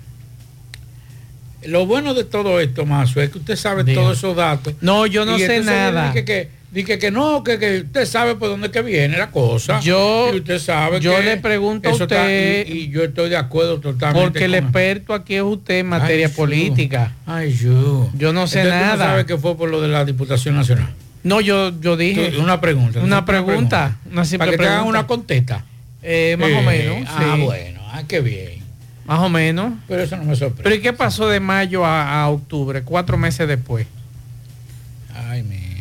Lo 1.65 1.87
bueno 1.87 2.13
de 2.15 2.25
todo 2.25 2.61
esto, 2.61 2.85
Mazo, 2.87 3.21
es 3.23 3.31
que 3.31 3.39
usted 3.39 3.57
sabe 3.57 3.85
todos 3.95 4.19
esos 4.19 4.37
datos. 4.37 4.75
No, 4.83 5.07
yo 5.07 5.25
no 5.25 5.39
sé 5.39 5.61
nada. 5.63 6.13
Que, 6.13 6.51
dice 6.71 6.99
que 6.99 7.11
no, 7.11 7.43
que, 7.43 7.59
que 7.59 7.79
usted 7.81 8.05
sabe 8.07 8.35
por 8.35 8.49
dónde 8.49 8.71
que 8.71 8.83
viene 8.83 9.17
la 9.17 9.31
cosa. 9.31 9.81
Yo- 9.81 10.31
y 10.33 10.39
usted 10.39 10.59
sabe 10.59 11.01
yo 11.01 11.17
que 11.17 11.23
le 11.23 11.37
pregunto 11.39 11.89
a 11.89 11.93
está- 11.93 12.05
usted- 12.05 12.67
y, 12.69 12.73
y 12.73 12.89
yo 12.91 13.05
estoy 13.05 13.31
de 13.31 13.37
acuerdo 13.37 13.81
totalmente. 13.81 14.31
Porque 14.31 14.45
el 14.45 14.55
experto 14.55 15.15
aquí 15.15 15.35
es 15.37 15.43
usted 15.43 15.79
en 15.81 15.87
materia 15.89 16.27
Ay, 16.27 16.33
yo. 16.33 16.37
política. 16.37 17.13
Ay, 17.27 17.53
yo. 17.55 18.11
Yo 18.15 18.33
no 18.33 18.47
sé 18.47 18.61
Entonces, 18.61 18.81
¿tú 18.81 18.87
nada. 18.87 19.05
No 19.07 19.11
sabe 19.13 19.27
que 19.27 19.37
fue 19.39 19.57
por 19.57 19.69
lo 19.71 19.81
de 19.81 19.89
la 19.89 20.05
Diputación 20.05 20.57
Nacional. 20.57 20.89
No, 21.25 21.41
yo, 21.41 21.73
yo 21.81 21.97
dije. 21.97 22.35
Una 22.39 22.61
pregunta. 22.61 23.01
Una 23.01 23.25
pregunta. 23.25 23.97
Una 24.11 24.25
simple 24.25 24.39
Para 24.47 24.51
que 24.53 24.57
te 24.59 24.69
hagan 24.69 24.87
una 24.87 25.07
contesta. 25.07 25.65
Eh, 26.03 26.37
más 26.39 26.51
o 26.53 26.63
menos. 26.63 27.09
Ah, 27.11 27.33
sí. 27.37 27.43
bueno. 27.43 27.81
Ah, 27.93 28.03
qué 28.07 28.21
bien. 28.21 28.59
Más 29.05 29.21
o 29.21 29.29
menos. 29.29 29.73
Pero 29.89 30.03
eso 30.03 30.17
no 30.17 30.25
me 30.25 30.37
sorprende. 30.37 30.63
Pero 30.63 30.75
¿y 30.77 30.81
qué 30.81 30.93
pasó 30.93 31.29
de 31.29 31.41
mayo 31.41 31.85
a, 31.85 32.23
a 32.23 32.29
octubre? 32.29 32.83
Cuatro 32.83 33.17
meses 33.19 33.49
después. 33.49 33.87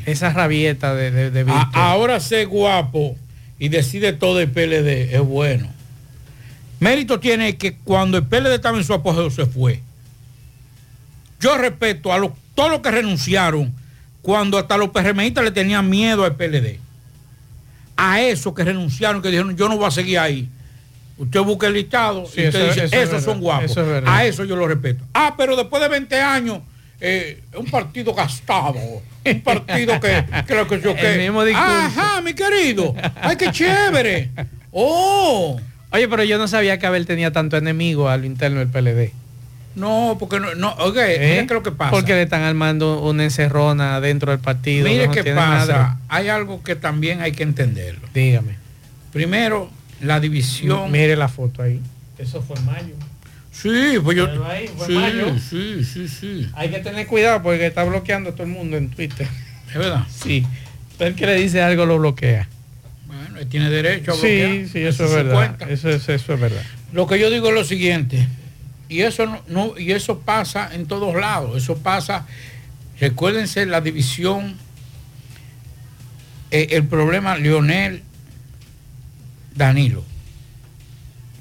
Esa 0.07 0.31
rabieta 0.31 0.95
de, 0.95 1.11
de, 1.11 1.31
de 1.31 1.39
A- 1.41 1.43
Víctor. 1.43 1.67
ahora 1.73 2.19
ser 2.21 2.47
guapo 2.47 3.15
y 3.59 3.67
decide 3.69 4.13
todo 4.13 4.39
el 4.39 4.49
PLD 4.49 5.13
es 5.13 5.21
bueno. 5.21 5.67
Mérito 6.79 7.19
tiene 7.19 7.57
que 7.57 7.75
cuando 7.77 8.17
el 8.17 8.23
PLD 8.25 8.53
estaba 8.55 8.77
en 8.77 8.83
su 8.85 8.93
apogeo 8.93 9.29
se 9.29 9.45
fue. 9.45 9.81
Yo 11.41 11.57
respeto 11.57 12.13
a 12.13 12.17
los, 12.19 12.31
todos 12.55 12.71
los 12.71 12.79
que 12.79 12.89
renunciaron 12.89 13.73
cuando 14.21 14.57
hasta 14.57 14.77
los 14.77 14.89
PRMistas 14.89 15.43
le 15.43 15.51
tenían 15.51 15.89
miedo 15.89 16.23
al 16.23 16.35
PLD. 16.35 16.79
A 17.97 18.21
esos 18.21 18.53
que 18.53 18.63
renunciaron, 18.63 19.21
que 19.21 19.29
dijeron 19.29 19.57
yo 19.57 19.67
no 19.67 19.75
voy 19.77 19.87
a 19.87 19.91
seguir 19.91 20.19
ahí. 20.19 20.47
Usted 21.17 21.39
busca 21.41 21.67
el 21.67 21.73
listado 21.73 22.25
Sí, 22.27 22.41
y 22.41 22.47
usted 22.47 22.69
eso- 22.69 22.73
dice, 22.81 22.85
eso 22.85 22.95
es 22.95 23.01
esos 23.01 23.11
verdad, 23.11 23.25
son 23.25 23.39
guapos. 23.41 23.71
eso 23.71 23.81
es 23.81 23.87
verdad. 23.87 24.15
a 24.15 24.23
eso 24.25 24.45
yo 24.45 24.55
lo 24.55 24.67
respeto. 24.67 25.03
Ah, 25.13 25.33
pero 25.37 25.57
después 25.57 25.81
de 25.81 25.89
20 25.89 26.21
años, 26.21 26.59
eh, 26.99 27.43
un 27.55 27.65
partido 27.65 28.13
gastado, 28.13 28.75
un 29.25 29.41
partido 29.41 29.99
que 29.99 30.23
creo 30.47 30.67
que 30.67 30.81
yo 30.81 30.95
que. 30.95 31.13
El 31.13 31.19
mismo 31.19 31.43
discurso. 31.43 31.71
Ajá, 31.71 32.21
mi 32.21 32.33
querido. 32.33 32.95
Ay, 33.21 33.35
qué 33.35 33.51
chévere. 33.51 34.31
Oh. 34.71 35.59
Oye, 35.91 36.07
pero 36.07 36.23
yo 36.23 36.37
no 36.37 36.47
sabía 36.47 36.77
que 36.79 36.87
Abel 36.87 37.05
tenía 37.05 37.31
tanto 37.31 37.57
enemigo 37.57 38.09
a 38.09 38.17
lo 38.17 38.25
interno 38.25 38.59
del 38.59 38.67
PLD. 38.67 39.11
No, 39.75 40.17
porque 40.19 40.39
no, 40.39 40.55
no 40.55 40.75
¿Eh? 40.95 41.17
mira 41.19 41.19
qué 41.19 41.39
es 41.41 41.51
lo 41.51 41.61
que 41.63 41.71
pasa. 41.71 41.91
Porque 41.91 42.13
le 42.13 42.23
están 42.23 42.41
armando 42.41 42.99
una 43.03 43.23
encerrona 43.23 44.01
dentro 44.01 44.31
del 44.31 44.39
partido. 44.39 44.87
Mire 44.87 45.07
no 45.07 45.13
qué 45.13 45.23
pasa. 45.35 45.77
madre. 45.77 45.97
Hay 46.09 46.29
algo 46.29 46.63
que 46.63 46.75
también 46.75 47.21
hay 47.21 47.31
que 47.31 47.43
entenderlo. 47.43 48.07
Dígame. 48.13 48.55
Primero, 49.13 49.69
la 50.01 50.19
división. 50.19 50.91
Mire 50.91 51.15
la 51.15 51.27
foto 51.27 51.61
ahí. 51.61 51.79
Eso 52.17 52.41
fue 52.41 52.57
en 52.57 52.65
mayo. 52.65 52.95
Sí, 53.61 53.97
pues 54.03 54.17
yo. 54.17 54.45
Ahí, 54.45 54.67
fue 54.75 54.85
Sí, 54.87 54.93
mayo. 54.93 55.35
sí, 55.39 55.83
sí, 55.83 56.07
sí. 56.07 56.49
Hay 56.53 56.69
que 56.69 56.79
tener 56.79 57.07
cuidado 57.07 57.41
porque 57.41 57.65
está 57.65 57.83
bloqueando 57.83 58.29
a 58.29 58.33
todo 58.33 58.43
el 58.43 58.49
mundo 58.49 58.77
en 58.77 58.89
Twitter. 58.89 59.27
Es 59.69 59.73
verdad. 59.75 60.03
Sí. 60.23 60.45
El 60.99 61.15
que 61.15 61.25
le 61.25 61.35
dice 61.35 61.61
algo 61.61 61.85
lo 61.85 61.97
bloquea. 61.97 62.47
Bueno, 63.07 63.39
él 63.39 63.47
tiene 63.47 63.69
derecho 63.69 64.11
a 64.11 64.15
bloquear. 64.15 64.51
Sí, 64.51 64.67
sí, 64.71 64.79
eso 64.79 65.05
es 65.05 65.09
su 65.09 65.15
verdad. 65.15 65.61
Eso 65.71 65.89
es, 65.89 66.07
eso 66.07 66.33
es 66.33 66.39
verdad. 66.39 66.61
Lo 66.93 67.07
que 67.07 67.19
yo 67.19 67.29
digo 67.29 67.47
es 67.49 67.53
lo 67.55 67.63
siguiente, 67.63 68.27
y 68.89 69.01
eso 69.01 69.25
no, 69.25 69.41
no- 69.47 69.77
y 69.77 69.91
eso 69.91 70.19
pasa 70.19 70.69
en 70.73 70.85
todos 70.87 71.15
lados, 71.15 71.61
eso 71.61 71.77
pasa, 71.77 72.25
recuérdense 72.99 73.65
la 73.65 73.81
división, 73.81 74.55
eh, 76.51 76.67
el 76.71 76.85
problema 76.85 77.37
Leonel 77.37 78.03
Danilo. 79.55 80.03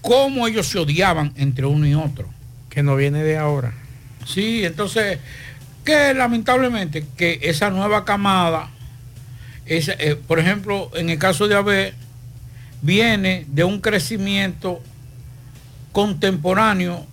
Cómo 0.07 0.47
ellos 0.47 0.69
se 0.69 0.79
odiaban 0.79 1.33
entre 1.35 1.67
uno 1.67 1.85
y 1.85 1.95
otro. 1.95 2.29
Que 2.71 2.81
no 2.85 2.95
viene 2.95 3.25
de 3.25 3.37
ahora. 3.37 3.73
Sí, 4.25 4.65
entonces, 4.65 5.19
que 5.85 6.15
lamentablemente 6.15 7.05
que 7.17 7.41
esa 7.43 7.71
nueva 7.71 8.05
camada, 8.05 8.71
esa, 9.67 9.95
eh, 9.95 10.15
por 10.15 10.39
ejemplo, 10.39 10.93
en 10.95 11.11
el 11.11 11.19
caso 11.19 11.49
de 11.49 11.57
Abel, 11.57 11.95
viene 12.83 13.47
de 13.49 13.65
un 13.65 13.81
crecimiento 13.81 14.81
contemporáneo 15.91 17.05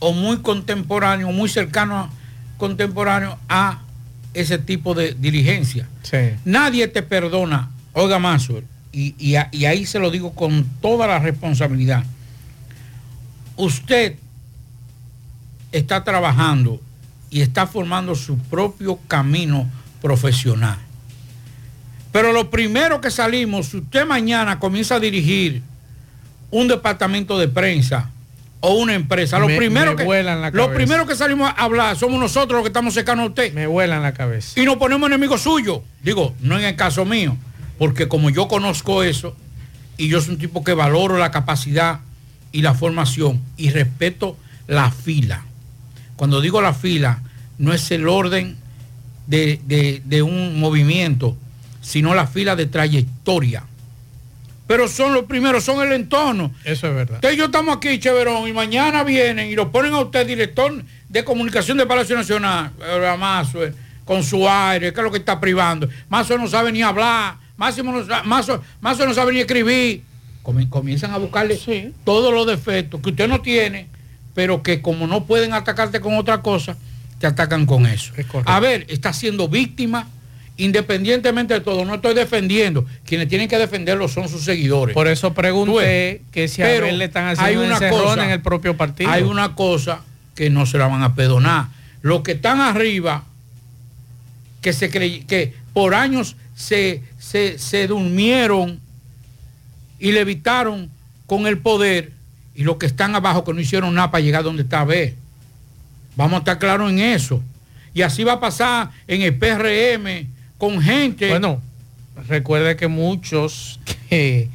o 0.00 0.12
muy 0.12 0.38
contemporáneo, 0.38 1.30
muy 1.30 1.48
cercano 1.48 1.98
a 1.98 2.10
contemporáneo 2.56 3.38
a 3.48 3.82
ese 4.32 4.58
tipo 4.58 4.94
de 4.94 5.14
diligencia. 5.14 5.86
Sí. 6.02 6.30
Nadie 6.44 6.88
te 6.88 7.02
perdona, 7.02 7.70
oiga 7.92 8.18
Mazo, 8.18 8.60
y, 8.90 9.14
y 9.18 9.64
ahí 9.66 9.86
se 9.86 10.00
lo 10.00 10.10
digo 10.10 10.34
con 10.34 10.64
toda 10.80 11.06
la 11.06 11.20
responsabilidad. 11.20 12.04
Usted 13.56 14.16
está 15.72 16.04
trabajando 16.04 16.80
y 17.30 17.40
está 17.40 17.66
formando 17.66 18.14
su 18.14 18.38
propio 18.38 18.98
camino 19.08 19.68
profesional. 20.00 20.78
Pero 22.12 22.32
lo 22.32 22.48
primero 22.50 23.00
que 23.00 23.10
salimos, 23.10 23.66
si 23.68 23.78
usted 23.78 24.06
mañana 24.06 24.58
comienza 24.60 24.96
a 24.96 25.00
dirigir 25.00 25.62
un 26.50 26.68
departamento 26.68 27.38
de 27.38 27.48
prensa 27.48 28.10
o 28.60 28.74
una 28.74 28.94
empresa, 28.94 29.38
lo 29.40 29.48
Me- 29.48 29.56
primero 29.56 29.90
me 29.92 29.96
que 29.96 30.04
vuelan 30.04 30.40
la 30.40 30.50
lo 30.50 30.66
cabeza. 30.66 30.74
primero 30.76 31.06
que 31.06 31.16
salimos 31.16 31.48
a 31.50 31.64
hablar 31.64 31.96
somos 31.96 32.20
nosotros 32.20 32.52
los 32.58 32.62
que 32.62 32.68
estamos 32.68 32.94
cercanos 32.94 33.24
a 33.24 33.28
usted 33.30 33.52
Me 33.52 33.66
vuelan 33.66 34.02
la 34.02 34.14
cabeza. 34.14 34.58
y 34.60 34.64
nos 34.64 34.76
ponemos 34.76 35.08
enemigos 35.08 35.42
suyos. 35.42 35.80
Digo, 36.02 36.34
no 36.40 36.56
en 36.56 36.64
el 36.64 36.76
caso 36.76 37.04
mío, 37.04 37.36
porque 37.78 38.06
como 38.06 38.30
yo 38.30 38.46
conozco 38.46 39.02
eso 39.02 39.36
y 39.96 40.06
yo 40.08 40.20
soy 40.20 40.34
un 40.34 40.38
tipo 40.40 40.62
que 40.62 40.72
valoro 40.74 41.18
la 41.18 41.32
capacidad 41.32 41.98
y 42.54 42.62
la 42.62 42.72
formación 42.72 43.42
y 43.56 43.70
respeto 43.70 44.38
la 44.68 44.90
fila. 44.90 45.42
Cuando 46.16 46.40
digo 46.40 46.62
la 46.62 46.72
fila, 46.72 47.20
no 47.58 47.72
es 47.72 47.90
el 47.90 48.06
orden 48.08 48.56
de, 49.26 49.60
de- 49.66 50.00
de 50.04 50.22
un 50.22 50.60
movimiento, 50.60 51.36
sino 51.82 52.14
la 52.14 52.26
fila 52.28 52.54
de 52.54 52.66
trayectoria. 52.66 53.64
Pero 54.68 54.86
son 54.88 55.12
los 55.12 55.24
primeros, 55.24 55.64
son 55.64 55.84
el 55.86 55.92
entorno. 55.92 56.52
Eso 56.64 56.86
es 56.88 56.94
verdad. 56.94 57.20
Yo 57.36 57.46
estamos 57.46 57.76
aquí, 57.76 57.98
Cheverón, 57.98 58.48
y 58.48 58.52
mañana 58.52 59.02
vienen 59.04 59.50
y 59.50 59.56
lo 59.56 59.70
ponen 59.72 59.92
a 59.92 60.00
usted 60.00 60.24
director 60.26 60.82
de 61.08 61.24
comunicación 61.24 61.76
del 61.76 61.86
Palacio 61.88 62.16
Nacional, 62.16 62.70
eh, 62.80 63.16
Mazo, 63.18 63.64
eh, 63.64 63.74
con 64.04 64.22
su 64.22 64.48
aire, 64.48 64.92
que 64.92 65.00
es 65.00 65.04
lo 65.04 65.10
que 65.10 65.18
está 65.18 65.40
privando. 65.40 65.88
Mazo 66.08 66.38
no 66.38 66.46
sabe 66.48 66.70
ni 66.72 66.82
hablar, 66.82 67.36
Máximo 67.56 67.92
no 67.92 68.04
Mazo, 68.24 68.62
Mazo 68.80 69.04
no 69.06 69.12
sabe 69.12 69.32
ni 69.32 69.40
escribir. 69.40 70.02
Comi- 70.44 70.68
comienzan 70.68 71.10
a 71.12 71.18
buscarle 71.18 71.56
todos 72.04 72.32
los 72.32 72.46
defectos 72.46 73.00
que 73.00 73.10
usted 73.10 73.26
no 73.28 73.40
tiene, 73.40 73.88
pero 74.34 74.62
que 74.62 74.80
como 74.82 75.06
no 75.08 75.24
pueden 75.24 75.52
atacarte 75.54 76.00
con 76.00 76.14
otra 76.16 76.42
cosa, 76.42 76.76
te 77.18 77.26
atacan 77.26 77.64
con 77.66 77.86
eso. 77.86 78.12
A 78.46 78.60
ver, 78.60 78.84
está 78.90 79.12
siendo 79.12 79.48
víctima, 79.48 80.06
independientemente 80.58 81.54
de 81.54 81.60
todo. 81.60 81.84
No 81.84 81.94
estoy 81.94 82.14
defendiendo. 82.14 82.84
Quienes 83.06 83.28
tienen 83.28 83.48
que 83.48 83.56
defenderlo 83.58 84.06
son 84.08 84.28
sus 84.28 84.44
seguidores. 84.44 84.94
Por 84.94 85.08
eso 85.08 85.32
pregunté 85.34 86.22
que 86.30 86.46
si 86.48 86.62
a 86.62 86.66
Abel 86.88 86.98
le 86.98 87.06
están 87.06 87.24
hay 87.26 87.32
haciendo 87.32 87.60
un 87.62 87.66
una 87.68 87.78
cosa- 88.04 88.24
en 88.24 88.30
el 88.30 88.42
propio 88.42 88.76
partido. 88.76 89.10
Hay 89.10 89.22
una 89.22 89.54
cosa 89.54 90.00
que 90.34 90.50
no 90.50 90.66
se 90.66 90.78
la 90.78 90.88
van 90.88 91.02
a 91.02 91.14
perdonar. 91.14 91.68
Los 92.02 92.20
que 92.22 92.32
están 92.32 92.60
arriba, 92.60 93.24
que 94.60 94.72
se 94.72 94.90
crey- 94.90 95.24
que 95.26 95.54
por 95.72 95.94
años 95.94 96.36
se, 96.54 97.02
se, 97.18 97.58
se 97.58 97.86
durmieron 97.86 98.80
y 100.04 100.12
levitaron 100.12 100.90
con 101.26 101.46
el 101.46 101.56
poder, 101.56 102.12
y 102.54 102.62
los 102.64 102.76
que 102.76 102.84
están 102.84 103.14
abajo 103.14 103.42
que 103.42 103.54
no 103.54 103.60
hicieron 103.60 103.94
nada 103.94 104.10
para 104.10 104.22
llegar 104.22 104.42
donde 104.44 104.62
está 104.62 104.84
B. 104.84 105.14
Vamos 106.14 106.34
a 106.34 106.38
estar 106.40 106.58
claros 106.58 106.90
en 106.90 106.98
eso. 106.98 107.40
Y 107.94 108.02
así 108.02 108.22
va 108.22 108.34
a 108.34 108.40
pasar 108.40 108.90
en 109.08 109.22
el 109.22 109.34
PRM 109.34 110.26
con 110.58 110.82
gente. 110.82 111.30
Bueno, 111.30 111.62
recuerde 112.28 112.76
que 112.76 112.86
muchos 112.86 113.80
que, 114.10 114.50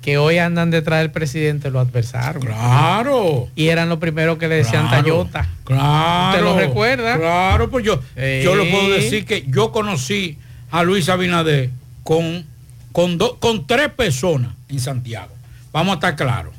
que 0.00 0.16
hoy 0.16 0.38
andan 0.38 0.70
detrás 0.70 1.00
del 1.00 1.10
presidente 1.10 1.70
lo 1.70 1.80
adversaron. 1.80 2.40
Claro. 2.42 3.48
Y 3.54 3.68
eran 3.68 3.90
los 3.90 3.98
primeros 3.98 4.38
que 4.38 4.48
le 4.48 4.54
decían 4.54 4.88
Claro, 4.88 5.02
Tayota. 5.02 5.48
Claro. 5.64 6.28
¿Usted 6.30 6.42
lo 6.44 6.56
recuerda? 6.58 7.18
Claro, 7.18 7.68
pues 7.70 7.84
yo, 7.84 8.00
Sí. 8.16 8.40
yo 8.42 8.56
le 8.56 8.70
puedo 8.70 8.88
decir 8.88 9.26
que 9.26 9.44
yo 9.48 9.70
conocí 9.70 10.38
a 10.70 10.82
Luis 10.82 11.10
Abinader 11.10 11.68
con, 12.04 12.46
con, 12.92 13.18
do- 13.18 13.38
con 13.38 13.66
tres 13.66 13.88
personas 13.90 14.52
en 14.68 14.80
Santiago. 14.80 15.32
Vamos 15.72 15.92
a 15.92 15.94
estar 15.96 16.16
claros. 16.16 16.54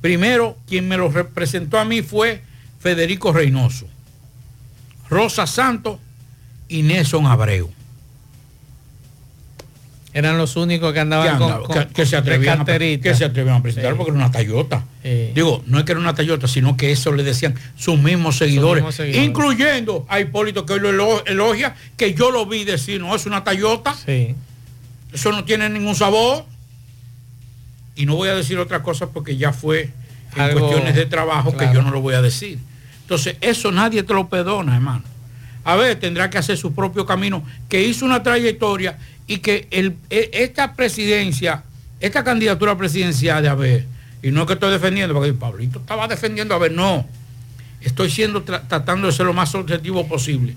Primero, 0.00 0.56
quien 0.66 0.88
me 0.88 0.96
lo 0.96 1.08
representó 1.10 1.78
a 1.78 1.84
mí 1.84 2.02
fue 2.02 2.42
Federico 2.80 3.32
Reynoso, 3.32 3.86
Rosa 5.08 5.46
Santos 5.46 5.98
y 6.68 6.82
Nelson 6.82 7.26
Abreu. 7.26 7.70
Eran 10.12 10.38
los 10.38 10.54
únicos 10.54 10.92
que 10.92 11.00
andaban 11.00 11.32
que, 11.32 11.38
con, 11.38 11.42
andaba- 11.52 11.66
con- 11.66 11.74
que- 11.88 11.92
que 11.92 12.06
se 12.06 12.16
atrevían 12.16 12.54
a, 12.54 12.64
carterita. 12.64 13.02
que 13.02 13.14
se 13.16 13.24
atrevían 13.24 13.56
a 13.56 13.62
presentar 13.62 13.92
Sí. 13.92 13.96
porque 13.96 14.10
era 14.12 14.18
una 14.20 14.30
Toyota. 14.30 14.84
Sí. 15.02 15.30
Digo, 15.34 15.64
no 15.66 15.78
es 15.78 15.84
que 15.84 15.90
era 15.92 16.00
una 16.00 16.14
Toyota, 16.14 16.46
sino 16.46 16.76
que 16.76 16.92
eso 16.92 17.10
le 17.12 17.24
decían 17.24 17.56
sus 17.76 17.98
mismos 17.98 18.36
seguidores, 18.36 18.82
mismos 18.84 18.94
seguidores. 18.94 19.26
incluyendo 19.26 20.06
a 20.08 20.20
Hipólito 20.20 20.64
que 20.66 20.74
hoy 20.74 20.80
lo 20.80 20.90
elo- 20.90 21.24
elogia, 21.26 21.74
que 21.96 22.14
yo 22.14 22.30
lo 22.30 22.46
vi 22.46 22.62
decir, 22.64 23.00
no, 23.00 23.14
es 23.16 23.26
una 23.26 23.42
Toyota. 23.42 23.92
Sí. 23.94 24.36
Eso 25.14 25.30
no 25.32 25.44
tiene 25.44 25.70
ningún 25.70 25.94
sabor. 25.94 26.44
Y 27.96 28.04
no 28.06 28.16
voy 28.16 28.28
a 28.28 28.34
decir 28.34 28.58
otra 28.58 28.82
cosa 28.82 29.08
porque 29.10 29.36
ya 29.36 29.52
fue 29.52 29.90
en 30.34 30.40
Algo- 30.42 30.60
cuestiones 30.60 30.96
de 30.96 31.06
trabajo 31.06 31.56
que 31.56 31.66
yo 31.72 31.80
no 31.82 31.90
lo 31.90 32.00
voy 32.00 32.14
a 32.14 32.20
decir. 32.22 32.58
Entonces, 33.02 33.36
eso 33.40 33.70
nadie 33.70 34.02
te 34.02 34.12
lo 34.12 34.28
perdona, 34.28 34.74
hermano. 34.74 35.04
A 35.64 35.76
ver, 35.76 35.98
tendrá 36.00 36.28
que 36.28 36.36
hacer 36.38 36.58
su 36.58 36.74
propio 36.74 37.06
camino, 37.06 37.44
que 37.68 37.82
hizo 37.86 38.04
una 38.04 38.22
trayectoria 38.22 38.98
y 39.26 39.38
que 39.38 39.68
el, 39.70 39.96
e- 40.10 40.30
esta 40.32 40.74
presidencia, 40.74 41.62
esta 42.00 42.24
candidatura 42.24 42.76
presidencial 42.76 43.42
de 43.42 43.48
Abel, 43.48 43.86
y 44.22 44.30
no 44.30 44.42
es 44.42 44.46
que 44.48 44.54
estoy 44.54 44.72
defendiendo, 44.72 45.14
porque 45.14 45.32
Pablito 45.32 45.78
estaba 45.78 46.08
defendiendo 46.08 46.54
a 46.54 46.56
Abel, 46.56 46.74
no. 46.74 47.06
Estoy 47.80 48.10
siendo 48.10 48.44
tra- 48.44 48.66
tratando 48.66 49.06
de 49.06 49.12
ser 49.12 49.26
lo 49.26 49.32
más 49.34 49.54
objetivo 49.54 50.06
posible. 50.08 50.56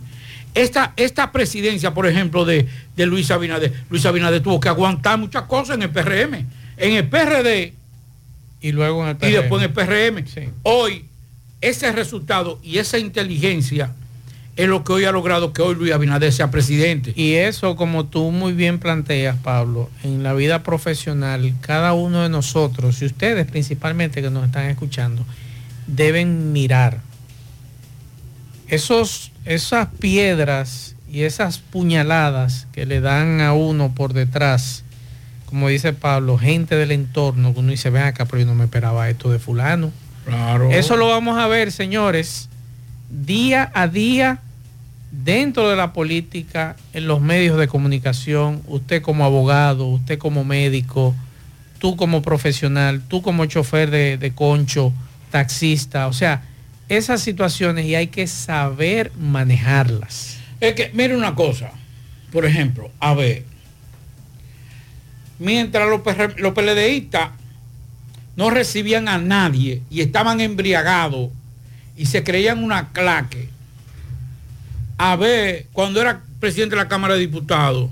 Esta, 0.58 0.94
esta 0.98 1.32
presidencia, 1.32 1.94
por 1.94 2.08
ejemplo, 2.08 2.44
de, 2.44 2.68
de 2.96 3.06
Luis 3.06 3.30
Abinader, 3.30 3.72
Luis 3.90 4.06
Abinader 4.06 4.42
tuvo 4.42 4.60
que 4.60 4.70
aguantar 4.70 5.20
muchas 5.20 5.44
cosas 5.44 5.76
en 5.76 5.84
el 5.84 5.90
PRM, 5.92 6.46
en 6.78 6.94
el 6.94 7.08
PRD 7.08 7.74
y 8.62 8.72
luego 8.72 9.04
en 9.08 9.16
el 9.22 9.30
y 9.30 9.34
después 9.34 9.64
en 9.64 9.70
el 9.70 9.74
PRM. 9.74 10.26
Hoy, 10.64 11.06
ese 11.62 11.92
resultado 11.92 12.60
y 12.64 12.80
esa 12.80 12.98
inteligencia 12.98 13.94
es 14.56 14.68
lo 14.68 14.84
que 14.84 14.94
hoy 14.94 15.06
ha 15.06 15.12
logrado 15.12 15.54
que 15.54 15.62
hoy 15.62 15.76
Luis 15.76 15.94
Abinader 15.94 16.34
sea 16.34 16.50
presidente. 16.50 17.14
Y 17.16 17.34
eso, 17.36 17.76
como 17.76 18.08
tú 18.08 18.32
muy 18.32 18.54
bien 18.54 18.80
planteas, 18.80 19.38
Pablo, 19.38 19.92
en 20.04 20.24
la 20.24 20.34
vida 20.34 20.64
profesional, 20.64 21.54
cada 21.62 21.94
uno 21.94 22.24
de 22.24 22.30
nosotros, 22.30 23.00
y 23.04 23.06
ustedes 23.06 23.46
principalmente 23.46 24.24
que 24.24 24.32
nos 24.32 24.44
están 24.44 24.66
escuchando, 24.66 25.24
deben 25.86 26.52
mirar 26.52 27.02
esos, 28.68 29.32
esas 29.46 29.88
piedras 30.00 30.96
y 31.12 31.22
esas 31.24 31.60
puñaladas 31.60 32.68
que 32.72 32.86
le 32.86 33.02
dan 33.02 33.42
a 33.42 33.54
uno 33.54 33.94
por 33.94 34.14
detrás, 34.14 34.84
como 35.46 35.70
dice 35.70 35.94
Pablo, 35.94 36.38
gente 36.38 36.76
del 36.76 36.92
entorno, 36.92 37.54
que 37.54 37.60
uno 37.60 37.72
dice, 37.72 37.90
ven 37.90 38.04
acá, 38.04 38.26
pero 38.26 38.42
yo 38.42 38.46
no 38.46 38.56
me 38.56 38.66
esperaba 38.66 39.10
esto 39.10 39.32
de 39.32 39.40
fulano. 39.40 39.92
Claro. 40.26 40.70
Eso 40.72 40.98
lo 40.98 41.08
vamos 41.08 41.40
a 41.40 41.48
ver, 41.48 41.72
señores, 41.72 42.50
día 43.10 43.72
a 43.74 43.88
día 43.88 44.40
dentro 45.12 45.70
de 45.70 45.78
la 45.78 45.94
política, 45.94 46.76
en 46.94 47.08
los 47.08 47.22
medios 47.22 47.58
de 47.58 47.68
comunicación, 47.68 48.62
usted 48.68 49.02
como 49.02 49.24
abogado, 49.24 49.88
usted 49.88 50.18
como 50.18 50.44
médico, 50.44 51.16
tú 51.80 51.96
como 51.96 52.22
profesional, 52.22 53.02
tú 53.08 53.22
como 53.22 53.46
chofer 53.46 53.90
de, 53.90 54.18
de 54.18 54.32
concho, 54.34 54.92
taxista, 55.32 56.08
o 56.08 56.14
sea, 56.14 56.44
esas 56.90 57.22
situaciones 57.22 57.86
y 57.86 57.96
hay 57.96 58.08
que 58.08 58.28
saber 58.28 59.12
manejarlas. 59.18 60.38
Es 60.60 60.74
que, 60.74 60.92
mire 60.94 61.16
una 61.16 61.36
cosa, 61.36 61.72
por 62.32 62.46
ejemplo, 62.46 62.92
a 63.00 63.14
ver, 63.14 63.44
mientras 65.40 65.88
los, 65.90 66.02
los 66.38 66.54
PLDistas 66.54 67.32
no 68.36 68.50
recibían 68.50 69.08
a 69.08 69.18
nadie 69.18 69.82
y 69.90 70.02
estaban 70.02 70.42
embriagados 70.42 71.30
y 71.96 72.06
se 72.06 72.24
creían 72.24 72.64
una 72.64 72.90
claque, 72.92 73.50
a 74.98 75.16
ver, 75.16 75.68
cuando 75.74 76.02
era 76.02 76.22
presidente 76.40 76.76
de 76.76 76.82
la 76.84 76.88
Cámara 76.88 77.16
de 77.16 77.20
Diputados, 77.22 77.90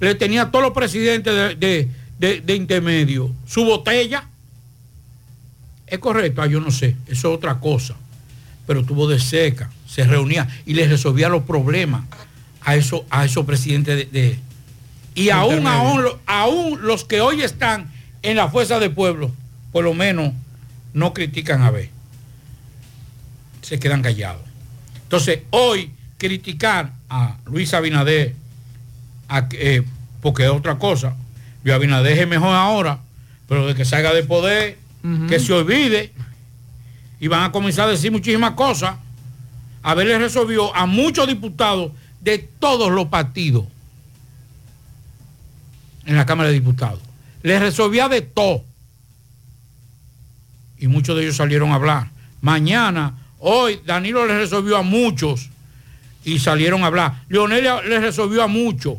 le 0.00 0.14
tenía 0.14 0.42
a 0.42 0.50
todos 0.50 0.64
los 0.64 0.74
presidentes 0.74 1.34
de, 1.34 1.54
de- 1.54 1.88
de- 2.18 2.40
de 2.40 2.54
intermedio 2.54 3.30
su 3.46 3.64
botella. 3.64 4.26
¿Es 5.86 5.98
correcto? 5.98 6.40
Ah, 6.42 6.46
yo 6.46 6.60
no 6.60 6.70
sé, 6.70 6.96
eso 7.06 7.30
es 7.30 7.36
otra 7.36 7.58
cosa. 7.60 7.94
Pero 8.72 8.86
tuvo 8.86 9.06
de 9.06 9.20
seca, 9.20 9.68
se 9.86 10.02
reunía 10.04 10.48
y 10.64 10.72
les 10.72 10.88
resolvía 10.88 11.28
los 11.28 11.42
problemas 11.42 12.04
a, 12.62 12.74
eso, 12.74 13.04
a 13.10 13.26
esos 13.26 13.44
presidentes 13.44 13.94
de... 13.96 14.04
de- 14.06 14.38
y 15.14 15.28
aún, 15.28 15.66
aún, 15.66 16.04
aún 16.24 16.78
los 16.86 17.04
que 17.04 17.20
hoy 17.20 17.42
están 17.42 17.92
en 18.22 18.34
la 18.38 18.48
fuerza 18.48 18.78
del 18.80 18.92
pueblo, 18.92 19.30
por 19.70 19.84
lo 19.84 19.92
menos 19.92 20.32
no 20.94 21.12
critican 21.12 21.60
a 21.60 21.70
ver. 21.70 21.90
Se 23.60 23.78
quedan 23.78 24.00
callados. 24.00 24.40
Entonces, 25.02 25.40
hoy 25.50 25.90
criticar 26.16 26.92
a 27.10 27.36
Luis 27.44 27.74
Abinader, 27.74 28.34
a 29.28 29.46
eh, 29.52 29.82
porque 30.22 30.44
es 30.44 30.50
otra 30.50 30.78
cosa. 30.78 31.14
Luis 31.62 31.74
Abinader 31.74 32.18
es 32.18 32.26
mejor 32.26 32.54
ahora, 32.54 33.00
pero 33.46 33.66
de 33.66 33.74
que 33.74 33.84
salga 33.84 34.14
de 34.14 34.22
poder, 34.22 34.78
que 35.28 35.38
se 35.40 35.52
olvide, 35.52 36.12
y 37.22 37.28
van 37.28 37.44
a 37.44 37.52
comenzar 37.52 37.86
a 37.86 37.92
decir 37.92 38.10
muchísimas 38.10 38.50
cosas. 38.54 38.96
Abel 39.84 40.08
le 40.08 40.18
resolvió 40.18 40.74
a 40.74 40.86
muchos 40.86 41.28
diputados 41.28 41.92
de 42.20 42.38
todos 42.38 42.90
los 42.90 43.06
partidos 43.06 43.64
en 46.04 46.16
la 46.16 46.26
Cámara 46.26 46.48
de 46.48 46.56
Diputados. 46.56 46.98
Les 47.44 47.60
resolvía 47.60 48.08
de 48.08 48.22
todo. 48.22 48.64
Y 50.78 50.88
muchos 50.88 51.16
de 51.16 51.22
ellos 51.22 51.36
salieron 51.36 51.70
a 51.70 51.76
hablar. 51.76 52.10
Mañana, 52.40 53.16
hoy, 53.38 53.80
Danilo 53.86 54.26
le 54.26 54.36
resolvió 54.38 54.76
a 54.76 54.82
muchos 54.82 55.48
y 56.24 56.40
salieron 56.40 56.82
a 56.82 56.86
hablar. 56.86 57.22
Leonel 57.28 57.88
le 57.88 58.00
resolvió 58.00 58.42
a 58.42 58.48
muchos 58.48 58.96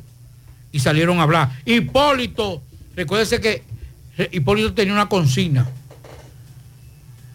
y 0.71 0.79
salieron 0.79 1.19
a 1.19 1.23
hablar. 1.23 1.59
Hipólito, 1.65 2.61
recuérdese 2.95 3.41
que 3.41 3.63
Hipólito 4.31 4.73
tenía 4.73 4.93
una 4.93 5.09
consigna. 5.09 5.67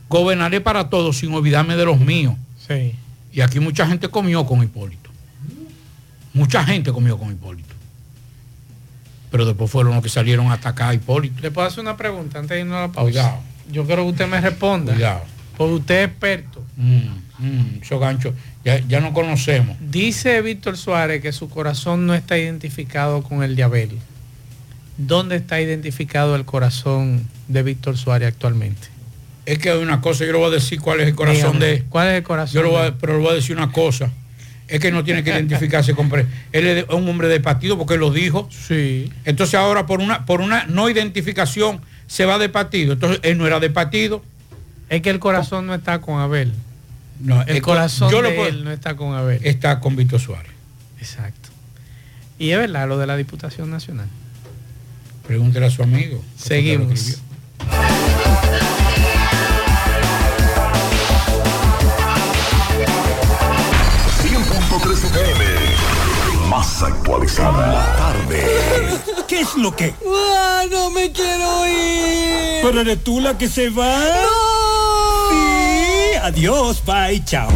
Gobernaré 0.08 0.60
para 0.60 0.88
todos 0.88 1.18
sin 1.18 1.32
olvidarme 1.32 1.76
de 1.76 1.84
los 1.84 2.00
míos. 2.00 2.34
Sí. 2.66 2.94
Y 3.32 3.40
aquí 3.40 3.60
mucha 3.60 3.86
gente 3.86 4.08
comió 4.08 4.46
con 4.46 4.62
Hipólito. 4.62 5.10
Mucha 6.32 6.64
gente 6.64 6.92
comió 6.92 7.18
con 7.18 7.30
Hipólito. 7.30 7.74
Pero 9.30 9.44
después 9.44 9.70
fueron 9.70 9.94
los 9.94 10.02
que 10.02 10.08
salieron 10.08 10.46
a 10.48 10.54
atacar 10.54 10.90
a 10.90 10.94
Hipólito. 10.94 11.42
¿Le 11.42 11.50
puedo 11.50 11.66
hacer 11.66 11.80
una 11.80 11.96
pregunta 11.96 12.38
antes 12.38 12.56
de 12.56 12.60
irnos 12.60 12.76
a 12.76 12.80
la 12.82 12.88
pausa? 12.88 13.10
Cuidado. 13.10 13.38
Yo 13.70 13.84
quiero 13.84 14.04
que 14.04 14.10
usted 14.10 14.28
me 14.28 14.40
responda. 14.40 14.94
Cuidado. 14.94 15.22
Porque 15.56 15.74
usted 15.74 16.02
es 16.02 16.08
experto. 16.08 16.64
Mm, 16.76 16.98
mm, 17.38 17.82
esos 17.82 18.00
ganchos, 18.00 18.34
ya, 18.64 18.78
ya 18.86 19.00
no 19.00 19.12
conocemos. 19.12 19.76
Dice 19.80 20.40
Víctor 20.40 20.76
Suárez 20.76 21.20
que 21.20 21.32
su 21.32 21.50
corazón 21.50 22.06
no 22.06 22.14
está 22.14 22.38
identificado 22.38 23.22
con 23.22 23.42
el 23.42 23.56
de 23.56 23.64
Abel. 23.64 23.98
¿Dónde 24.96 25.36
está 25.36 25.60
identificado 25.60 26.34
el 26.36 26.44
corazón 26.44 27.28
de 27.48 27.62
Víctor 27.62 27.96
Suárez 27.96 28.28
actualmente? 28.28 28.88
Es 29.48 29.58
que 29.58 29.70
hay 29.70 29.78
una 29.78 30.00
cosa, 30.02 30.26
yo 30.26 30.32
le 30.32 30.38
voy 30.38 30.48
a 30.48 30.50
decir 30.54 30.78
cuál 30.80 31.00
es 31.00 31.08
el 31.08 31.14
corazón 31.14 31.52
Dígame, 31.58 31.66
de... 31.66 31.82
¿Cuál 31.84 32.08
es 32.08 32.14
el 32.18 32.22
corazón? 32.22 32.54
Yo 32.54 32.62
le 32.62 32.68
voy 32.68 32.86
a- 32.86 32.94
pero 32.98 33.14
le 33.14 33.20
voy 33.20 33.30
a 33.32 33.34
decir 33.34 33.56
una 33.56 33.72
cosa. 33.72 34.10
Es 34.68 34.78
que 34.80 34.92
no 34.92 35.02
tiene 35.04 35.24
que 35.24 35.30
identificarse 35.30 35.94
con... 35.94 36.12
Él 36.52 36.66
es 36.66 36.84
un 36.90 37.08
hombre 37.08 37.28
de 37.28 37.40
partido 37.40 37.78
porque 37.78 37.96
lo 37.96 38.10
dijo. 38.10 38.46
Sí. 38.50 39.10
Entonces 39.24 39.54
ahora 39.54 39.86
por 39.86 40.00
una, 40.00 40.26
por 40.26 40.42
una 40.42 40.66
no 40.66 40.90
identificación 40.90 41.80
se 42.06 42.26
va 42.26 42.36
de 42.38 42.50
partido. 42.50 42.92
Entonces, 42.92 43.20
él 43.22 43.38
no 43.38 43.46
era 43.46 43.58
de 43.60 43.70
partido. 43.70 44.22
Es 44.90 45.00
que 45.00 45.08
el 45.08 45.18
corazón 45.18 45.66
no 45.66 45.74
está 45.74 46.02
con 46.02 46.20
Abel. 46.20 46.52
No, 47.20 47.42
El 47.44 47.62
corazón 47.62 48.10
yo 48.12 48.20
lo 48.20 48.28
de 48.28 48.34
puedo- 48.36 48.48
él 48.50 48.64
no 48.64 48.70
está 48.70 48.96
con 48.96 49.14
Abel. 49.14 49.40
Está 49.44 49.80
con 49.80 49.96
Víctor 49.96 50.20
Suárez. 50.20 50.52
Exacto. 51.00 51.48
Y 52.38 52.50
es 52.50 52.58
verdad 52.58 52.86
lo 52.86 52.98
de 52.98 53.06
la 53.06 53.16
Diputación 53.16 53.70
Nacional. 53.70 54.08
Pregúntele 55.26 55.64
a 55.66 55.70
su 55.70 55.82
amigo. 55.82 56.16
lo 56.16 56.44
Seguimos. 56.44 57.22
FM. 65.10 65.44
Más 66.48 66.82
actualizada. 66.82 67.72
La 67.72 67.96
tarde. 67.96 68.46
¿Qué 69.26 69.40
es 69.40 69.54
lo 69.56 69.74
que? 69.74 69.94
¡Ah, 70.06 70.64
no 70.70 70.90
me 70.90 71.10
quiero 71.12 71.66
ir! 71.66 72.62
¿Pero 72.62 72.80
eres 72.80 73.02
tú 73.04 73.20
la 73.20 73.36
que 73.36 73.48
se 73.48 73.70
va? 73.70 74.02
Sí. 75.30 76.16
Adiós, 76.22 76.82
bye, 76.84 77.24
chao. 77.24 77.48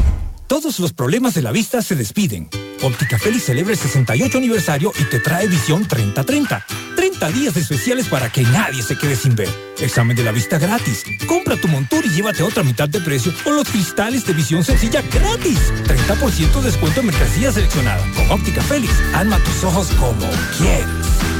Todos 0.46 0.78
los 0.80 0.92
problemas 0.92 1.34
de 1.34 1.42
la 1.42 1.53
vista 1.53 1.82
se 1.82 1.94
despiden. 1.94 2.48
Óptica 2.82 3.18
Félix 3.18 3.44
celebra 3.44 3.72
el 3.72 3.78
68 3.78 4.38
aniversario 4.38 4.92
y 4.98 5.05
te 5.05 5.20
trae 5.20 5.46
visión 5.46 5.86
30-30. 5.86 6.64
30 7.12 7.38
días 7.38 7.56
especiales 7.56 8.08
para 8.08 8.30
que 8.30 8.42
nadie 8.42 8.82
se 8.82 8.96
quede 8.96 9.16
sin 9.16 9.36
ver. 9.36 9.48
Examen 9.80 10.16
de 10.16 10.24
la 10.24 10.32
vista 10.32 10.58
gratis. 10.58 11.04
Compra 11.26 11.56
tu 11.56 11.68
montura 11.68 12.06
y 12.06 12.10
llévate 12.10 12.42
otra 12.42 12.62
mitad 12.62 12.88
de 12.88 13.00
precio 13.00 13.32
con 13.44 13.56
los 13.56 13.68
cristales 13.68 14.24
de 14.26 14.32
visión 14.32 14.64
sencilla 14.64 15.02
gratis. 15.02 15.58
30% 15.84 16.60
de 16.60 16.62
descuento 16.62 17.00
en 17.00 17.06
mercancía 17.06 17.52
seleccionada. 17.52 18.02
Con 18.14 18.30
Óptica 18.30 18.62
Félix, 18.62 18.94
alma 19.14 19.38
tus 19.40 19.62
ojos 19.64 19.88
como 19.98 20.26
quieres. 20.56 20.86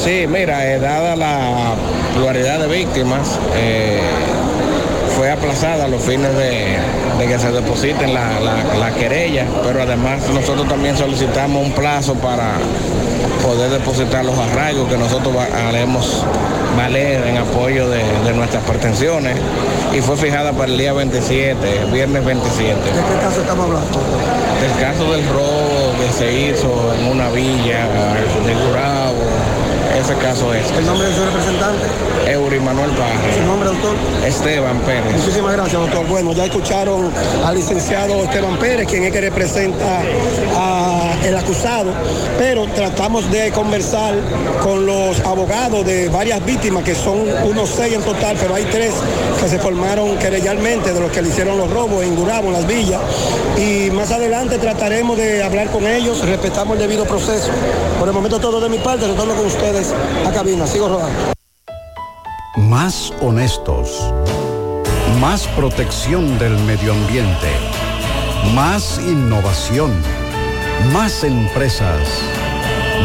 Sí, 0.04 0.26
mira, 0.28 0.72
eh, 0.72 0.78
dada 0.78 1.16
la 1.16 1.74
pluralidad 2.14 2.60
de 2.60 2.66
víctimas, 2.68 3.38
eh, 3.56 4.00
fue 5.16 5.30
aplazada 5.30 5.84
a 5.84 5.88
los 5.88 6.02
fines 6.02 6.34
de, 6.36 6.76
de 7.18 7.26
que 7.26 7.38
se 7.38 7.50
depositen 7.50 8.12
la, 8.12 8.38
la- 8.40 8.74
la 8.78 8.90
querella, 8.94 9.46
pero 9.64 9.82
además 9.82 10.20
nosotros 10.32 10.68
también 10.68 10.96
solicitamos 10.96 11.64
un 11.66 11.72
plazo 11.72 12.14
para 12.14 12.54
poder 13.42 13.70
depositar 13.70 14.24
los 14.24 14.36
arraigos 14.38 14.88
que 14.88 14.96
nosotros 14.98 15.34
haremos 15.68 16.22
valer 16.76 17.26
en 17.26 17.38
apoyo 17.38 17.88
de, 17.88 18.02
de 18.24 18.32
nuestras 18.34 18.62
pretensiones 18.64 19.36
y 19.96 20.00
fue 20.02 20.16
fijada 20.16 20.52
para 20.52 20.70
el 20.70 20.76
día 20.76 20.92
27, 20.92 21.56
viernes 21.92 22.24
27. 22.24 22.74
¿De 22.74 22.74
qué 22.74 23.20
caso 23.22 23.40
estamos 23.40 23.66
hablando? 23.66 23.98
Del 24.60 24.80
caso 24.84 25.12
del 25.12 25.26
robo 25.28 25.92
que 26.00 26.12
se 26.12 26.32
hizo 26.32 26.92
en 26.98 27.06
una 27.12 27.30
villa 27.30 27.86
de 28.44 28.54
Gurabo, 28.54 29.14
ese 30.06 30.14
caso 30.18 30.54
es. 30.54 30.70
El 30.70 30.86
nombre 30.86 31.08
de 31.08 31.14
su 31.14 31.24
representante. 31.24 31.84
Eury 32.30 32.60
Manuel 32.60 32.90
Barre. 32.92 33.34
¿Su 33.34 33.42
nombre, 33.44 33.70
doctor? 33.70 33.96
Esteban 34.24 34.78
Pérez. 34.80 35.12
Muchísimas 35.16 35.52
gracias, 35.54 35.80
doctor. 35.80 36.06
Bueno, 36.06 36.32
ya 36.32 36.44
escucharon 36.44 37.10
al 37.44 37.56
licenciado 37.56 38.22
Esteban 38.22 38.56
Pérez, 38.58 38.86
quien 38.86 39.02
es 39.02 39.12
que 39.12 39.20
representa 39.20 40.02
al 41.24 41.36
acusado, 41.36 41.90
pero 42.38 42.66
tratamos 42.66 43.28
de 43.32 43.50
conversar 43.50 44.14
con 44.62 44.86
los 44.86 45.18
abogados 45.20 45.84
de 45.84 46.08
varias 46.08 46.44
víctimas, 46.44 46.84
que 46.84 46.94
son 46.94 47.24
unos 47.44 47.68
seis 47.68 47.94
en 47.94 48.02
total, 48.02 48.36
pero 48.40 48.54
hay 48.54 48.64
tres 48.66 48.92
que 49.40 49.48
se 49.48 49.58
formaron 49.58 50.16
querellalmente 50.18 50.92
de 50.92 51.00
los 51.00 51.10
que 51.10 51.20
le 51.20 51.30
hicieron 51.30 51.58
los 51.58 51.68
robos 51.68 52.04
en 52.04 52.14
Gurabo, 52.14 52.46
en 52.46 52.52
las 52.52 52.66
villas. 52.66 53.00
Y 53.56 53.90
más 53.90 54.12
adelante 54.12 54.58
trataremos 54.58 55.16
de 55.16 55.42
hablar 55.42 55.68
con 55.70 55.84
ellos, 55.84 56.24
respetamos 56.24 56.76
el 56.76 56.82
debido 56.82 57.04
proceso. 57.06 57.50
Por 57.98 58.06
el 58.06 58.14
momento 58.14 58.38
todo 58.38 58.60
de 58.60 58.68
mi 58.68 58.78
parte, 58.78 59.08
retorno 59.08 59.34
con 59.34 59.46
ustedes 59.46 59.95
a 60.26 60.32
cabina. 60.32 60.66
Sigo 60.66 60.88
rodando. 60.88 61.32
Más 62.56 63.12
honestos. 63.20 64.12
Más 65.20 65.46
protección 65.48 66.38
del 66.38 66.58
medio 66.60 66.92
ambiente. 66.92 67.50
Más 68.54 68.98
innovación. 68.98 69.92
Más 70.92 71.24
empresas. 71.24 72.08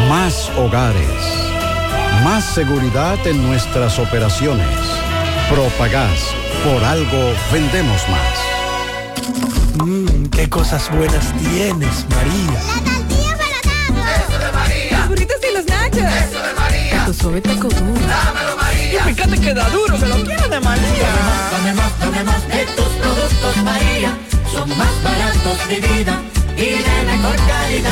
Más 0.08 0.50
hogares. 0.56 1.42
Más 2.24 2.44
seguridad 2.44 3.18
en 3.26 3.46
nuestras 3.46 3.98
operaciones. 3.98 4.78
Propagás. 5.50 6.20
Por 6.64 6.84
algo 6.84 7.32
vendemos 7.52 8.02
más. 8.08 9.84
Mmm, 9.84 10.26
qué 10.26 10.48
cosas 10.48 10.90
buenas 10.96 11.32
tienes, 11.38 12.06
María. 12.10 12.60
Eso 14.26 14.38
de 14.38 14.52
María. 14.52 14.98
Los 14.98 15.08
burritos 15.08 15.36
y 15.48 15.54
los 15.54 15.66
nachos. 15.66 15.98
Eso 15.98 16.38
de 16.38 16.42
María. 16.42 16.51
Tu 17.06 17.12
suave 17.14 17.40
taco 17.40 17.68
duro. 17.68 18.00
Dámelo, 18.06 18.56
María. 18.56 19.10
Y 19.10 19.14
fíjate 19.14 19.40
que 19.40 19.54
da 19.54 19.68
duro, 19.70 19.98
que 19.98 20.06
lo 20.06 20.16
quiero 20.24 20.48
de 20.48 20.60
María. 20.60 21.08
Dame 21.52 21.74
más, 21.74 21.98
dame 21.98 22.24
más 22.24 22.48
de 22.48 22.64
tus 22.76 22.88
productos, 23.00 23.56
María. 23.64 24.16
Son 24.52 24.68
más 24.76 25.02
baratos 25.02 25.68
de 25.68 25.80
vida 25.80 26.22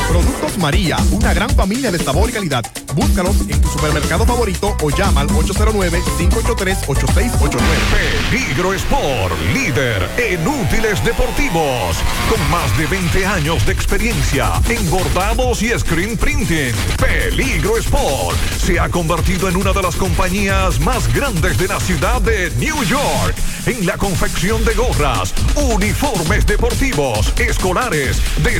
Productos 0.08 0.56
María, 0.58 0.96
una 1.10 1.34
gran 1.34 1.50
familia 1.50 1.90
de 1.90 1.98
sabor 1.98 2.30
y 2.30 2.32
calidad. 2.32 2.64
Búscalos 2.94 3.34
en 3.48 3.60
tu 3.60 3.68
supermercado 3.68 4.24
favorito 4.24 4.76
o 4.80 4.90
llama 4.90 5.22
al 5.22 5.28
809-583-8689. 5.28 7.58
Peligro 8.30 8.72
Sport, 8.74 9.34
líder 9.52 10.08
en 10.18 10.46
útiles 10.46 11.04
deportivos, 11.04 11.96
con 12.28 12.50
más 12.50 12.78
de 12.78 12.86
20 12.86 13.26
años 13.26 13.66
de 13.66 13.72
experiencia 13.72 14.52
en 14.68 14.88
bordados 14.88 15.62
y 15.62 15.76
screen 15.76 16.16
printing. 16.16 16.72
Peligro 16.96 17.76
Sport 17.78 18.38
se 18.56 18.78
ha 18.78 18.88
convertido 18.88 19.48
en 19.48 19.56
una 19.56 19.72
de 19.72 19.82
las 19.82 19.96
compañías 19.96 20.78
más 20.78 21.12
grandes 21.12 21.58
de 21.58 21.66
la 21.66 21.80
ciudad 21.80 22.22
de 22.22 22.52
New 22.58 22.84
York 22.84 23.34
en 23.66 23.84
la 23.86 23.96
confección 23.96 24.64
de 24.64 24.74
gorras, 24.74 25.34
uniformes 25.56 26.46
deportivos, 26.46 27.32
escolares, 27.38 28.20
de 28.42 28.59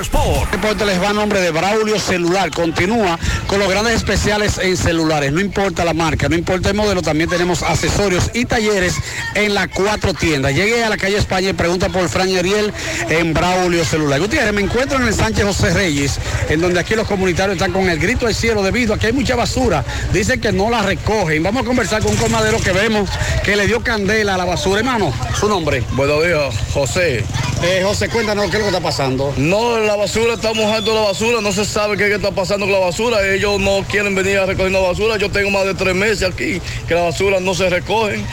Sport. 0.00 0.50
Deporte 0.50 0.84
les 0.84 1.00
va 1.02 1.10
a 1.10 1.12
nombre 1.12 1.40
de 1.40 1.50
Braulio 1.50 1.98
Celular. 1.98 2.50
Continúa 2.50 3.18
con 3.46 3.58
los 3.58 3.68
grandes 3.68 3.94
especiales 3.94 4.58
en 4.58 4.76
celulares. 4.76 5.32
No 5.32 5.40
importa 5.40 5.84
la 5.84 5.94
marca, 5.94 6.28
no 6.28 6.34
importa 6.34 6.70
el 6.70 6.74
modelo, 6.74 7.02
también 7.02 7.30
tenemos 7.30 7.62
accesorios 7.62 8.30
y 8.34 8.44
talleres 8.44 8.94
en 9.34 9.54
las 9.54 9.68
cuatro 9.68 10.12
tiendas. 10.14 10.54
Llegue 10.54 10.84
a 10.84 10.88
la 10.88 10.96
calle 10.96 11.16
España 11.16 11.50
y 11.50 11.52
pregunta 11.52 11.88
por 11.88 12.08
Fran 12.08 12.28
y 12.28 12.36
Ariel 12.36 12.72
en 13.08 13.32
Braulio 13.32 13.84
Celular. 13.84 14.20
Gutiérrez, 14.20 14.52
me 14.52 14.62
encuentro 14.62 14.98
en 14.98 15.06
el 15.06 15.14
Sánchez 15.14 15.44
José 15.44 15.72
Reyes, 15.72 16.18
en 16.48 16.60
donde 16.60 16.80
aquí 16.80 16.94
los 16.94 17.06
comunitarios 17.06 17.56
están 17.56 17.72
con 17.72 17.88
el 17.88 17.98
grito 17.98 18.26
al 18.26 18.34
cielo 18.34 18.62
debido 18.62 18.94
a 18.94 18.98
que 18.98 19.08
hay 19.08 19.12
mucha 19.12 19.36
basura. 19.36 19.84
Dicen 20.12 20.40
que 20.40 20.52
no 20.52 20.70
la 20.70 20.82
recogen. 20.82 21.42
Vamos 21.42 21.62
a 21.62 21.66
conversar 21.66 22.02
con 22.02 22.12
un 22.12 22.18
colmadero 22.18 22.58
que 22.60 22.72
vemos 22.72 23.08
que 23.44 23.56
le 23.56 23.66
dio 23.66 23.82
candela 23.82 24.34
a 24.34 24.38
la 24.38 24.44
basura. 24.44 24.80
Hermano, 24.80 25.12
su 25.38 25.48
nombre. 25.48 25.82
Buenos 25.92 26.24
días, 26.24 26.54
José. 26.72 27.24
Eh, 27.62 27.80
José, 27.82 28.08
cuéntanos 28.08 28.44
qué 28.50 28.58
es 28.58 28.62
lo 28.62 28.70
que 28.70 28.76
está 28.76 28.80
pasando. 28.80 29.32
No, 29.38 29.78
la 29.80 29.96
basura 29.96 30.34
está 30.34 30.52
mojando 30.52 30.94
la 30.94 31.00
basura, 31.00 31.40
no 31.40 31.50
se 31.52 31.64
sabe 31.64 31.96
qué, 31.96 32.14
está 32.14 32.30
pasando 32.30 32.66
con 32.66 32.72
la 32.72 32.78
basura. 32.80 33.26
Ellos 33.26 33.58
no 33.58 33.82
quieren 33.88 34.14
venir 34.14 34.38
a 34.38 34.46
recoger 34.46 34.70
la 34.70 34.80
basura. 34.80 35.16
Yo 35.16 35.30
tengo 35.30 35.50
más 35.50 35.64
de 35.64 35.74
tres 35.74 35.94
meses 35.94 36.22
aquí 36.30 36.60
que 36.86 36.94
la 36.94 37.02
basura 37.02 37.40
no 37.40 37.54
se 37.54 37.68
recogen. 37.70 38.24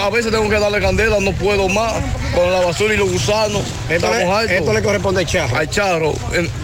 A 0.00 0.10
veces 0.10 0.30
tengo 0.32 0.48
que 0.48 0.58
darle 0.58 0.80
candela, 0.80 1.18
no 1.20 1.32
puedo 1.32 1.68
más 1.68 1.94
con 2.34 2.50
la 2.52 2.60
basura 2.60 2.92
y 2.92 2.96
los 2.96 3.10
gusanos. 3.10 3.62
Esto 3.88 4.08
le- 4.12 4.24
esto 4.58 4.72
le 4.72 4.82
corresponde 4.82 5.20
al 5.20 5.26
charro. 5.26 5.56
Al 5.56 5.70
charro 5.70 6.14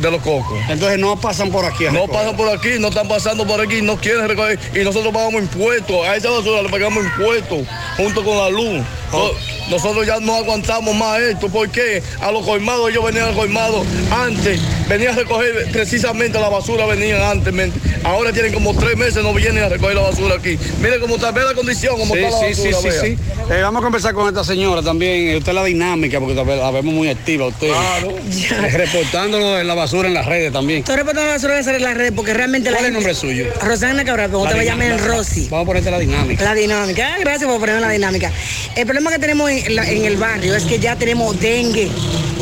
de 0.00 0.10
los 0.10 0.20
cocos. 0.20 0.58
Entonces 0.68 0.98
no 0.98 1.18
pasan 1.20 1.50
por 1.50 1.64
aquí. 1.64 1.84
No 1.92 2.08
pasan 2.08 2.36
por 2.36 2.48
aquí, 2.50 2.70
no 2.80 2.88
están 2.88 3.08
pasando 3.08 3.46
por 3.46 3.60
aquí, 3.60 3.80
no 3.80 3.96
quieren 3.96 4.28
recoger. 4.28 4.58
Y 4.74 4.80
nosotros 4.84 5.14
pagamos 5.14 5.40
impuestos. 5.40 6.06
A 6.06 6.16
esa 6.16 6.30
basura 6.30 6.62
le 6.62 6.68
pagamos 6.68 7.04
impuestos 7.04 7.60
junto 7.96 8.22
con 8.24 8.36
la 8.36 8.50
luz. 8.50 8.84
No- 9.12 9.30
Nosotros 9.70 10.06
ya 10.06 10.18
no 10.20 10.34
aguantamos 10.34 10.94
más 10.94 11.20
esto. 11.20 11.48
porque 11.48 12.02
A 12.20 12.30
los 12.32 12.44
colmados, 12.44 12.90
ellos 12.90 13.04
venían 13.04 13.24
a 13.24 13.26
los 13.28 13.36
colmados 13.36 13.86
antes. 14.10 14.58
Venían 14.88 15.12
a 15.12 15.16
recoger 15.18 15.70
precisamente 15.72 16.40
la 16.40 16.48
basura, 16.48 16.86
venían 16.86 17.20
antes. 17.22 17.52
men. 17.52 17.72
Ahora 18.04 18.32
tienen 18.32 18.52
como 18.54 18.74
tres 18.74 18.96
meses, 18.96 19.22
no 19.22 19.34
vienen 19.34 19.62
a 19.64 19.68
recoger 19.68 19.94
la 19.96 20.02
basura 20.02 20.36
aquí. 20.36 20.58
Mire 20.80 20.98
cómo 21.00 21.16
está, 21.16 21.30
ve 21.32 21.42
la 21.44 21.54
condición, 21.54 21.98
cómo 21.98 22.14
Sí, 22.14 22.20
está 22.20 22.40
la 22.40 22.54
sí, 22.54 22.70
basura. 22.70 22.80
sí, 22.80 22.88
vea. 22.88 23.02
sí. 23.02 23.52
Eh, 23.52 23.62
vamos 23.62 23.80
a 23.80 23.84
conversar 23.84 24.14
con 24.14 24.28
esta 24.28 24.44
señora 24.44 24.82
también. 24.82 25.28
Eh, 25.28 25.36
Usted 25.38 25.52
la 25.52 25.64
dinámica, 25.64 26.18
porque 26.20 26.34
la 26.34 26.42
ve- 26.44 26.56
la 26.56 26.70
vemos 26.70 26.94
muy 26.94 27.08
activa 27.08 27.46
usted. 27.46 27.68
Eh, 27.68 28.70
Reportándolo 28.72 29.54
de 29.54 29.64
la 29.64 29.74
basura 29.74 30.08
en 30.08 30.14
las 30.14 30.26
redes 30.26 30.52
también. 30.52 30.80
Estoy 30.80 30.96
reportando 30.96 31.26
la 31.28 31.34
basura 31.34 31.58
en 31.58 31.82
las 31.82 31.94
redes 31.96 32.12
porque 32.14 32.34
realmente 32.34 32.70
la 32.70 32.76
¿Cuál 32.76 32.86
es 32.86 32.88
el 32.88 32.94
nombre 32.94 33.14
suyo? 33.14 33.46
Rosana 33.60 34.04
Cabral, 34.04 34.34
usted 34.34 34.56
me 34.56 34.64
llame 34.64 34.84
dinámica. 34.86 35.08
Rosy. 35.08 35.48
Vamos 35.50 35.64
a 35.64 35.66
ponerte 35.66 35.90
la 35.90 35.98
dinámica. 35.98 36.44
La 36.44 36.54
dinámica. 36.54 37.14
Ah, 37.14 37.18
gracias 37.20 37.48
por 37.50 37.58
ponerme 37.60 37.80
la 37.80 37.90
dinámica. 37.90 38.32
El 38.76 38.86
problema 38.98 39.10
que 39.12 39.18
tenemos 39.20 39.50
en, 39.50 39.76
la- 39.76 39.88
el 39.88 40.16
barrio 40.16 40.54
es 40.56 40.64
que 40.64 40.78
ya 40.78 40.96
tenemos 40.96 41.38
dengue. 41.40 41.88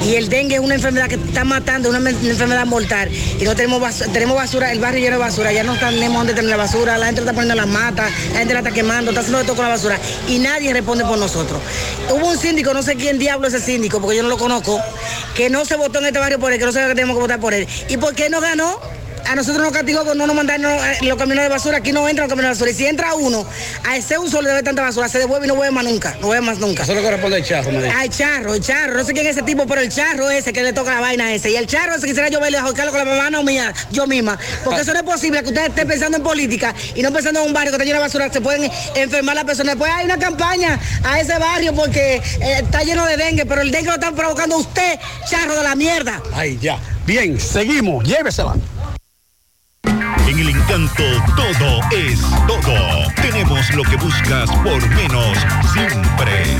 Y 0.07 0.15
el 0.15 0.29
dengue 0.29 0.55
es 0.57 0.61
una 0.61 0.75
enfermedad 0.75 1.09
que 1.09 1.17
está 1.17 1.45
matando, 1.45 1.89
una, 1.91 1.99
me- 2.01 2.15
una 2.15 2.31
enfermedad 2.31 2.65
mortal. 2.67 3.11
Y 3.41 3.45
no 3.45 3.55
tenemos 3.57 3.81
basura, 3.81 4.13
tenemos 4.13 4.37
basura, 4.37 4.71
el 4.73 4.79
barrio 4.79 5.01
lleno 5.01 5.17
de 5.17 5.23
basura. 5.23 5.53
Ya 5.53 5.65
no 5.65 5.77
tenemos 5.79 6.17
donde 6.19 6.35
tener 6.35 6.51
la 6.51 6.57
basura. 6.57 6.97
La 6.99 7.07
gente 7.07 7.21
está 7.23 7.33
poniendo 7.33 7.55
en 7.55 7.59
las 7.59 7.67
matas, 7.69 8.11
la 8.33 8.39
gente 8.39 8.55
la 8.55 8.61
está 8.61 8.71
quemando, 8.73 9.11
está 9.11 9.21
haciendo 9.21 9.39
de 9.39 9.45
todo 9.45 9.57
con 9.57 9.65
la 9.65 9.71
basura. 9.73 9.99
Y 10.29 10.39
nadie 10.39 10.73
responde 10.73 11.05
por 11.05 11.19
nosotros. 11.19 11.61
Hubo 12.11 12.31
un 12.31 12.39
síndico, 12.39 12.73
no 12.73 12.83
sé 12.83 12.95
quién 12.97 13.19
diablo 13.19 13.49
es 13.49 13.55
ese 13.55 13.67
síndico, 13.67 14.01
porque 14.01 14.17
yo 14.17 14.23
no 14.23 14.29
lo 14.29 14.39
conozco, 14.39 14.81
que 15.35 15.51
no 15.51 15.65
se 15.65 15.77
votó 15.77 15.99
en 15.99 16.07
este 16.07 16.19
barrio 16.19 16.39
por 16.39 16.53
él, 16.53 16.59
que 16.59 16.65
no 16.67 16.73
sabe 16.73 16.89
que 16.89 16.95
tenemos 16.95 17.17
que 17.17 17.21
votar 17.23 17.41
por 17.41 17.53
él. 17.55 17.67
¿Y 17.89 17.97
por 17.97 18.15
qué 18.15 18.31
no 18.31 18.41
ganó? 18.41 18.79
A 19.29 19.35
nosotros 19.35 19.63
nos 19.63 19.73
castigó 19.73 20.05
con 20.05 20.17
no 20.19 20.27
nos 20.27 20.37
mandar 20.37 20.61
no, 20.61 20.69
eh, 20.71 20.99
los 21.03 21.17
camiones 21.17 21.45
de 21.45 21.49
basura, 21.49 21.79
aquí 21.79 21.93
no 21.93 22.09
entran 22.09 22.29
los 22.29 22.31
camiones 22.37 22.59
de 22.59 22.65
basura. 22.65 22.71
Y 22.71 22.75
si 22.75 22.87
entra 22.87 23.15
uno, 23.15 23.47
a 23.85 23.97
ese 23.97 24.19
uso 24.19 24.41
le 24.43 24.49
debe 24.49 24.63
tanta 24.63 24.83
basura, 24.83 25.09
se 25.09 25.19
devuelve 25.19 25.47
y 25.47 25.49
no 25.49 25.55
vuelve 25.55 25.73
más 25.73 25.85
nunca, 25.85 26.17
no 26.21 26.29
vuelve 26.29 26.47
más 26.47 26.59
nunca. 26.59 26.83
Eso 26.83 26.95
le 26.95 27.03
corresponde 27.03 27.37
al 27.37 27.45
charro, 27.45 27.71
me. 27.73 27.91
Al 27.91 28.11
charro, 28.11 28.55
el 28.55 28.63
charro, 28.63 28.95
no 28.95 29.05
sé 29.05 29.13
quién 29.13 29.27
es 29.27 29.37
ese 29.37 29.45
tipo, 29.45 29.67
pero 29.67 29.81
el 29.81 29.89
charro 29.89 30.31
ese 30.31 30.53
que 30.53 30.63
le 30.63 30.73
toca 30.73 30.95
la 30.95 31.01
vaina 31.01 31.33
ese. 31.33 31.51
Y 31.51 31.57
el 31.57 31.67
charro 31.67 31.95
ese 31.95 32.07
quisiera 32.07 32.29
yo 32.29 32.41
verle 32.41 32.59
a 32.59 32.65
Carlos 32.73 32.95
con 32.95 32.99
la 32.99 33.05
mamá 33.05 33.31
no 33.31 33.43
mía, 33.43 33.73
yo 33.91 34.07
misma. 34.07 34.39
Porque 34.65 34.83
eso 34.83 34.93
no 34.93 34.99
es 34.99 35.05
posible 35.05 35.43
que 35.43 35.49
usted 35.49 35.67
esté 35.67 35.87
pensando 35.87 36.17
en 36.19 36.23
política 36.23 36.75
y 36.95 37.03
no 37.03 37.13
pensando 37.13 37.41
en 37.41 37.47
un 37.47 37.53
barrio 37.53 37.71
que 37.71 37.77
está 37.77 37.85
lleno 37.85 37.99
de 37.99 38.05
basura, 38.05 38.33
se 38.33 38.41
pueden 38.41 38.71
enfermar 38.95 39.35
las 39.35 39.45
personas. 39.45 39.75
Después 39.75 39.91
hay 39.93 40.05
una 40.05 40.19
campaña 40.19 40.79
a 41.05 41.21
ese 41.21 41.39
barrio 41.39 41.75
porque 41.75 42.17
eh, 42.17 42.61
está 42.63 42.83
lleno 42.83 43.07
de 43.07 43.17
dengue, 43.17 43.47
pero 43.47 43.63
el 43.63 43.71
dengue 43.71 43.89
lo 43.89 43.95
están 43.95 44.15
provocando 44.15 44.59
usted, 44.59 44.99
charro 45.29 45.57
de 45.57 45.63
la 45.63 45.75
mierda. 45.75 46.23
Ahí, 46.35 46.59
ya. 46.61 46.79
Bien, 47.07 47.39
seguimos. 47.39 48.05
Llévesela. 48.05 48.55
En 50.27 50.39
el 50.41 50.49
encanto 50.49 51.05
todo 51.37 51.81
es 51.93 52.21
todo. 52.49 53.13
Tenemos 53.15 53.73
lo 53.75 53.83
que 53.85 53.97
buscas 53.97 54.51
por 54.65 54.89
menos 54.91 55.39
siempre. 55.73 56.57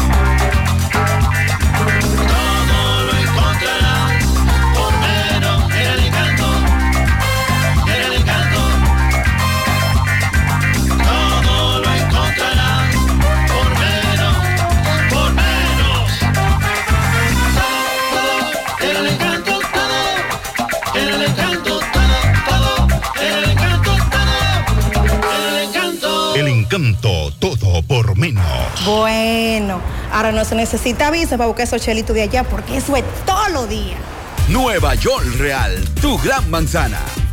Encanto. 26.77 27.33
Todo 27.39 27.83
por 27.83 28.17
menos. 28.17 28.45
Bueno, 28.85 29.81
ahora 30.13 30.33
no 30.33 30.45
se 30.45 30.55
necesita 30.55 31.11
visa 31.11 31.37
para 31.37 31.47
buscar 31.47 31.67
esos 31.67 31.83
chelitos 31.83 32.15
de 32.15 32.23
allá 32.23 32.45
porque 32.45 32.77
eso 32.77 32.97
es 32.97 33.05
todos 33.25 33.51
los 33.53 33.69
días. 33.69 33.99
Nueva 34.49 34.95
York 34.95 35.27
Real, 35.39 35.85
tu 36.01 36.19
gran 36.19 36.49
manzana. 36.51 37.01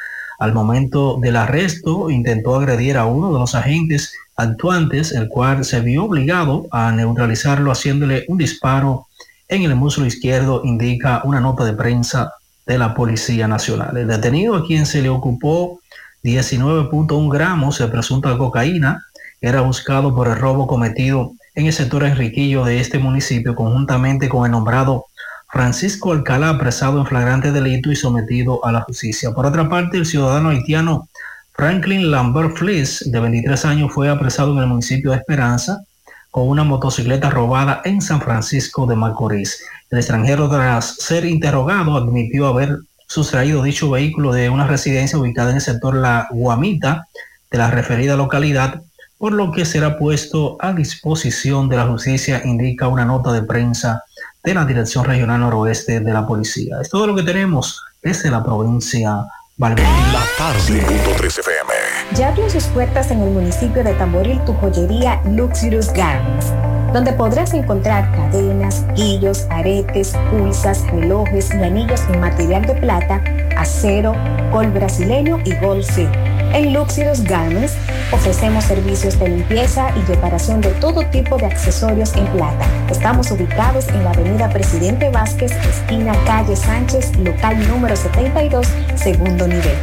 al 0.43 0.53
momento 0.53 1.19
del 1.21 1.37
arresto 1.37 2.11
intentó 2.11 2.57
agredir 2.57 2.97
a 2.97 3.07
uno 3.07 3.33
de 3.33 3.39
los 3.39 3.55
agentes 3.55 4.13
actuantes, 4.35 5.13
el 5.13 5.29
cual 5.29 5.65
se 5.65 5.81
vio 5.81 6.07
obligado 6.07 6.67
a 6.73 6.91
neutralizarlo 6.91 7.71
haciéndole 7.71 8.25
un 8.27 8.39
disparo 8.39 9.07
en 9.47 9.63
el 9.63 9.77
muslo 9.77 10.05
izquierdo, 10.05 10.63
indica 10.65 11.21
una 11.23 11.39
nota 11.39 11.65
de 11.65 11.75
prensa 11.75 12.33
de 12.67 12.77
la 12.77 12.93
Policía 12.93 13.47
Nacional. 13.47 13.97
El 13.97 14.09
detenido 14.09 14.57
a 14.57 14.67
quien 14.67 14.85
se 14.85 15.01
le 15.01 15.11
ocupó 15.11 15.79
19.1 16.25 17.33
gramos 17.33 17.79
de 17.79 17.87
presunta 17.87 18.37
cocaína. 18.37 19.07
Era 19.41 19.61
buscado 19.61 20.13
por 20.13 20.27
el 20.27 20.35
robo 20.35 20.67
cometido 20.67 21.35
en 21.55 21.67
el 21.67 21.73
sector 21.73 22.03
Enriquillo 22.03 22.65
de 22.65 22.81
este 22.81 22.99
municipio 22.99 23.55
conjuntamente 23.55 24.29
con 24.29 24.45
el 24.45 24.51
nombrado 24.51 25.07
Francisco 25.53 26.13
Alcalá, 26.13 26.49
apresado 26.49 26.99
en 26.99 27.05
flagrante 27.05 27.53
delito 27.53 27.93
y 27.93 27.97
sometido 27.97 28.65
a 28.65 28.73
la 28.73 28.81
justicia. 28.81 29.33
Por 29.33 29.45
otra 29.45 29.69
parte, 29.69 29.99
el 29.99 30.07
ciudadano 30.07 30.49
haitiano 30.49 31.11
Franklin 31.53 32.11
Lambert 32.11 32.57
Fliss, 32.57 33.13
de 33.13 33.21
23 33.21 33.63
años, 33.67 33.93
fue 33.93 34.09
apresado 34.09 34.53
en 34.55 34.61
el 34.61 34.67
municipio 34.67 35.11
de 35.11 35.19
Esperanza 35.19 35.85
con 36.31 36.49
una 36.49 36.65
motocicleta 36.65 37.29
robada 37.29 37.83
en 37.85 38.01
San 38.01 38.23
Francisco 38.23 38.87
de 38.87 38.97
Macorís. 38.97 39.63
El 39.91 39.99
extranjero, 39.99 40.49
tras 40.49 40.97
ser 40.97 41.27
interrogado, 41.27 41.99
admitió 41.99 42.47
haber 42.47 42.79
sustraído 43.07 43.63
dicho 43.63 43.91
vehículo 43.91 44.33
de 44.33 44.49
una 44.49 44.67
residencia 44.67 45.19
ubicada 45.19 45.51
en 45.51 45.57
el 45.57 45.63
sector 45.63 45.95
La 45.95 46.29
Guamita 46.31 47.09
de 47.51 47.59
la 47.59 47.71
referida 47.71 48.17
localidad, 48.17 48.81
por 49.19 49.35
lo 49.35 49.53
que 49.53 49.67
será 49.67 49.99
puesto 49.99 50.57
a 50.61 50.73
disposición 50.73 51.69
de 51.69 51.77
la 51.77 51.87
justicia, 51.87 52.41
indica 52.43 52.89
una 52.89 53.05
nota 53.05 53.33
de 53.33 53.43
prensa 53.43 54.03
de 54.43 54.55
la 54.55 54.65
Dirección 54.65 55.05
Regional 55.05 55.41
Noroeste 55.41 56.01
de 56.01 56.13
la 56.13 56.27
Policía. 56.27 56.79
Es 56.81 56.91
todo 56.91 57.07
lo 57.07 57.15
que 57.15 57.23
tenemos 57.23 57.83
desde 58.03 58.31
la 58.31 58.43
provincia 58.43 59.25
Valverde. 59.57 59.89
La 60.13 60.23
tarde. 60.37 60.83
5.3 60.83 61.39
FM. 61.39 61.73
Ya 62.15 62.29
abrió 62.29 62.51
sus 62.51 62.65
puertas 62.65 63.11
en 63.11 63.21
el 63.21 63.31
municipio 63.31 63.85
de 63.85 63.93
Tamboril 63.95 64.43
tu 64.45 64.55
joyería 64.55 65.23
Luxurious 65.25 65.93
Garments, 65.93 66.53
donde 66.93 67.13
podrás 67.13 67.55
encontrar 67.55 68.11
cadenas, 68.13 68.85
guillos, 68.95 69.47
aretes, 69.51 70.15
pulsas, 70.31 70.85
relojes 70.91 71.55
y 71.55 71.63
anillos 71.63 72.01
en 72.09 72.21
material 72.21 72.63
de 72.63 72.75
plata, 72.75 73.23
acero, 73.57 74.15
gol 74.51 74.71
brasileño 74.73 75.39
y 75.45 75.55
gol 75.57 75.85
C. 75.85 76.09
En 76.55 76.73
Luxurious 76.75 77.25
Garments 77.25 77.73
ofrecemos 78.13 78.65
servicios 78.65 79.19
de 79.19 79.29
limpieza 79.29 79.89
y 79.97 80.03
reparación 80.03 80.61
de 80.61 80.69
todo 80.73 81.03
tipo 81.07 81.39
de 81.39 81.47
accesorios 81.47 82.15
en 82.15 82.27
plata. 82.27 82.67
Estamos 82.91 83.31
ubicados 83.31 83.89
en 83.89 84.05
la 84.05 84.11
avenida 84.11 84.51
Presidente 84.51 85.09
Vázquez, 85.09 85.53
esquina 85.53 86.13
calle 86.27 86.55
Sánchez, 86.55 87.17
local 87.17 87.67
número 87.69 87.97
72, 87.97 88.69
segundo 88.97 89.49
nivel. 89.49 89.79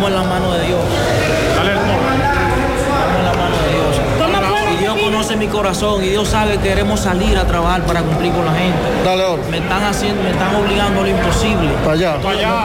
Estamos 0.00 0.18
en 0.18 0.28
la 0.28 0.34
mano 0.34 0.52
de 0.52 0.66
Dios. 0.66 0.80
Estamos 1.50 1.68
en 3.18 3.24
la 3.24 3.32
mano 3.36 3.54
de 3.54 3.68
Dios. 3.68 4.72
Y 4.72 4.76
Dios 4.78 4.96
conoce 4.98 5.36
mi 5.36 5.46
corazón 5.46 6.02
y 6.02 6.08
Dios 6.08 6.26
sabe 6.26 6.52
que 6.52 6.68
queremos 6.70 7.00
salir 7.00 7.36
a 7.36 7.44
trabajar 7.44 7.82
para 7.82 8.00
cumplir 8.00 8.32
con 8.32 8.46
la 8.46 8.52
gente. 8.54 8.78
Me 9.50 9.58
están 9.58 9.84
haciendo, 9.84 10.22
me 10.22 10.30
están 10.30 10.54
obligando 10.54 11.00
a 11.00 11.02
lo 11.02 11.08
imposible. 11.10 11.68
Para 11.84 11.92
allá. 11.92 12.16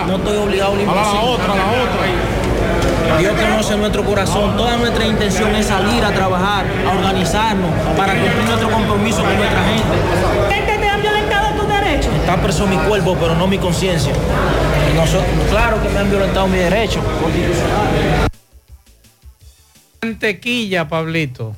No, 0.05 0.07
no 0.07 0.15
estoy 0.15 0.37
obligado 0.37 0.71
a 0.71 0.75
lo 0.75 0.81
imposible. 0.81 1.19
otra, 1.23 1.47
la 1.47 1.65
otra. 1.65 3.19
Dios 3.19 3.33
conoce 3.33 3.75
nuestro 3.75 4.05
corazón. 4.05 4.55
Toda 4.55 4.77
nuestra 4.77 5.05
intención 5.05 5.53
es 5.55 5.65
salir 5.65 6.05
a 6.05 6.11
trabajar, 6.13 6.65
a 6.87 6.97
organizarnos 6.97 7.69
para 7.97 8.13
cumplir 8.13 8.45
nuestro 8.45 8.69
compromiso 8.69 9.17
con 9.17 9.35
nuestra 9.35 9.61
gente. 9.61 10.53
¿Gente 10.55 10.77
te 10.77 10.87
han 10.87 11.01
violentado 11.01 11.49
tus 11.49 11.67
derechos? 11.67 12.13
Está 12.25 12.41
preso 12.41 12.65
mi 12.65 12.75
cuerpo, 12.75 13.15
pero 13.19 13.35
no 13.35 13.45
mi 13.45 13.59
conciencia. 13.59 14.11
Nosotros- 14.95 15.29
claro 15.51 15.79
que 15.79 15.89
me 15.89 15.99
han 15.99 16.09
violentado 16.09 16.47
mi 16.47 16.57
derecho 16.57 16.99
constitucional. 17.21 18.27
Mantequilla, 20.01 20.87
Pablito. 20.87 21.55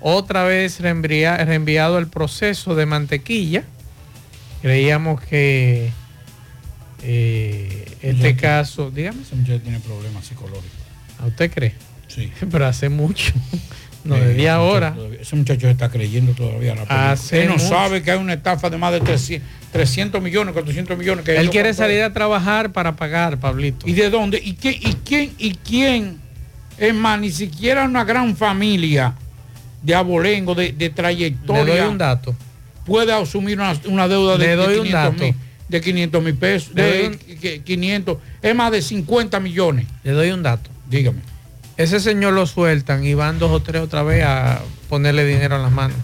Otra 0.00 0.42
vez 0.42 0.80
reenviado 0.80 1.98
el 1.98 2.08
proceso 2.08 2.74
de 2.74 2.84
mantequilla. 2.86 3.62
Creíamos 4.60 5.20
que 5.20 5.92
eh, 7.04 7.96
este 8.02 8.34
caso, 8.34 8.90
dígame. 8.90 9.22
Ese 9.22 9.36
tiene 9.60 9.78
problemas 9.78 10.26
psicológicos. 10.26 10.68
¿A 11.20 11.26
usted 11.26 11.52
cree? 11.52 11.74
Sí. 12.08 12.32
Pero 12.50 12.66
hace 12.66 12.88
mucho. 12.88 13.32
No, 14.04 14.16
Eh, 14.16 14.20
de 14.20 14.24
ese 14.26 14.34
10 14.34 14.52
horas. 14.54 14.90
muchacho 14.92 14.96
todavía- 15.06 15.20
Ese 15.22 15.36
muchacho 15.36 15.68
está 15.68 15.88
creyendo 15.90 16.32
todavía 16.32 16.70
la 16.74 16.82
película. 16.82 17.10
Hace 17.12 17.42
Él 17.42 17.48
no 17.48 17.54
mucho. 17.54 17.68
sabe 17.68 18.02
que 18.02 18.10
hay 18.10 18.18
una 18.18 18.34
estafa 18.34 18.68
de 18.70 18.76
más 18.76 18.92
de 18.92 19.00
300, 19.00 19.48
300 19.72 20.22
millones, 20.22 20.52
400 20.52 20.96
millones. 20.98 21.24
Que 21.24 21.36
Él 21.36 21.48
quiere 21.50 21.72
salir 21.74 22.02
a 22.02 22.12
trabajar 22.12 22.72
para 22.72 22.96
pagar, 22.96 23.38
Pablito. 23.38 23.88
¿Y 23.88 23.92
de 23.94 24.10
dónde? 24.10 24.40
¿Y, 24.44 24.52
qué, 24.54 24.70
y 24.72 24.94
quién? 25.04 25.32
¿Y 25.38 25.54
quién? 25.54 26.18
Es 26.78 26.94
más, 26.94 27.18
ni 27.20 27.30
siquiera 27.30 27.84
una 27.84 28.04
gran 28.04 28.36
familia 28.36 29.14
de 29.82 29.94
abolengo, 29.94 30.54
de, 30.54 30.72
de 30.72 30.90
trayectoria. 30.90 31.64
Le 31.64 31.78
doy 31.80 31.88
un 31.88 31.98
dato. 31.98 32.34
Puede 32.84 33.12
asumir 33.12 33.58
una, 33.58 33.74
una 33.86 34.06
deuda 34.08 34.36
de, 34.36 34.46
Le 34.48 34.56
doy 34.56 34.74
de 34.74 34.80
un 34.80 34.86
500 34.86 35.12
dato. 35.12 35.24
mil. 35.24 35.34
De 35.68 35.80
500 35.80 36.22
mil 36.22 36.34
pesos. 36.34 36.74
De 36.74 37.18
que- 37.40 37.62
500. 37.62 38.18
Es 38.42 38.54
más 38.54 38.70
de 38.70 38.82
50 38.82 39.40
millones. 39.40 39.86
Le 40.02 40.12
doy 40.12 40.30
un 40.30 40.42
dato. 40.42 40.68
Dígame. 40.90 41.20
Ese 41.76 41.98
señor 42.00 42.32
lo 42.34 42.46
sueltan 42.46 43.04
y 43.04 43.14
van 43.14 43.38
dos 43.38 43.50
o 43.50 43.60
tres 43.60 43.82
otra 43.82 44.02
vez 44.02 44.24
a 44.24 44.60
ponerle 44.88 45.24
dinero 45.26 45.56
en 45.56 45.62
las 45.62 45.72
manos. 45.72 45.96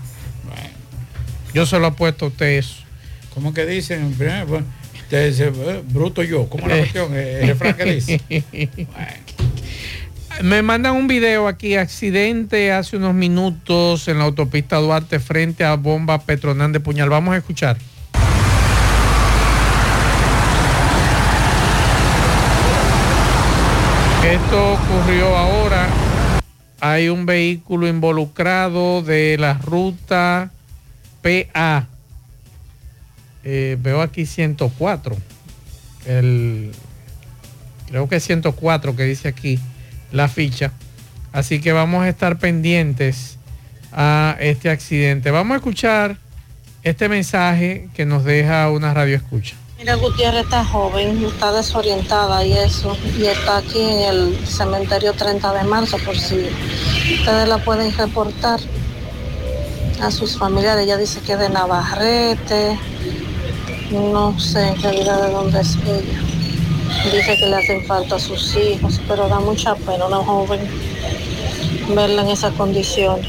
Yo 1.55 1.67
se 1.67 1.79
lo 1.79 1.87
apuesto 1.89 2.27
a 2.27 2.29
usted 2.29 2.59
eso. 2.59 2.77
¿Cómo 3.35 3.53
que 3.55 3.67
dicen? 3.67 4.15
Bueno, 4.19 4.65
usted 5.03 5.31
dice, 5.31 5.53
eh, 5.55 5.83
bruto 5.89 6.23
yo. 6.23 6.49
¿Cómo 6.49 6.67
la 6.69 6.77
Eh. 6.77 6.81
cuestión? 6.81 7.09
Eh, 7.15 7.41
El 7.43 7.49
refrán 7.49 7.75
que 7.75 7.85
dice. 7.85 8.21
Me 10.43 10.63
mandan 10.63 10.97
un 10.97 11.07
video 11.07 11.49
aquí, 11.49 11.77
accidente 11.77 12.73
hace 12.73 12.97
unos 12.97 13.15
minutos 13.15 14.09
en 14.09 14.19
la 14.19 14.25
autopista 14.25 14.77
Duarte 14.77 15.21
frente 15.21 15.65
a 15.65 15.75
bomba 15.77 16.21
Petronán 16.21 16.73
de 16.73 16.81
Puñal. 16.81 17.11
Vamos 17.11 17.35
a 17.35 17.39
escuchar. 17.39 17.77
Esto 24.31 24.75
ocurrió 24.75 25.37
ahora. 25.37 25.89
Hay 26.79 27.09
un 27.09 27.27
vehículo 27.27 27.89
involucrado 27.89 29.03
de 29.03 29.37
la 29.37 29.55
ruta 29.55 30.53
PA. 31.21 31.89
Eh, 33.43 33.77
veo 33.81 34.01
aquí 34.01 34.27
104. 34.27 35.17
El, 36.07 36.71
creo 37.89 38.09
que 38.09 38.17
es 38.17 38.25
104 38.25 38.95
que 38.95 39.03
dice 39.03 39.27
aquí 39.27 39.59
la 40.13 40.29
ficha. 40.29 40.71
Así 41.33 41.61
que 41.61 41.73
vamos 41.73 42.05
a 42.05 42.09
estar 42.09 42.39
pendientes 42.39 43.37
a 43.91 44.37
este 44.39 44.71
accidente. 44.71 45.33
Vamos 45.33 45.55
a 45.55 45.57
escuchar 45.57 46.19
este 46.85 47.09
mensaje 47.09 47.89
que 47.95 48.07
nos 48.07 48.23
deja 48.23 48.71
una 48.71 48.95
radio 48.95 49.17
escucha. 49.17 49.57
Mira, 49.81 49.95
Gutiérrez 49.95 50.45
está 50.45 50.63
joven, 50.63 51.25
está 51.25 51.53
desorientada 51.53 52.45
y 52.45 52.53
eso, 52.53 52.95
y 53.19 53.25
está 53.25 53.57
aquí 53.57 53.81
en 53.81 54.01
el 54.01 54.47
cementerio 54.47 55.15
30 55.15 55.55
de 55.55 55.65
marzo, 55.65 55.97
por 56.05 56.19
si 56.19 56.51
ustedes 57.15 57.49
la 57.49 57.57
pueden 57.65 57.91
reportar 57.97 58.61
a 60.03 60.11
sus 60.11 60.37
familiares. 60.37 60.85
Ella 60.85 60.99
dice 60.99 61.21
que 61.21 61.33
es 61.33 61.39
de 61.39 61.49
Navarrete, 61.49 62.79
no 63.91 64.39
sé 64.39 64.69
en 64.69 64.83
realidad 64.83 65.23
de 65.23 65.33
dónde 65.33 65.61
es 65.63 65.75
ella. 65.77 66.21
Dice 67.11 67.39
que 67.39 67.47
le 67.47 67.57
hacen 67.57 67.87
falta 67.87 68.17
a 68.17 68.21
sus 68.21 68.55
hijos, 68.57 69.01
pero 69.09 69.29
da 69.29 69.41
mucha 69.41 69.75
pena 69.77 70.05
una 70.09 70.19
joven 70.19 70.61
verla 71.95 72.21
en 72.21 72.29
esas 72.29 72.53
condiciones. 72.53 73.27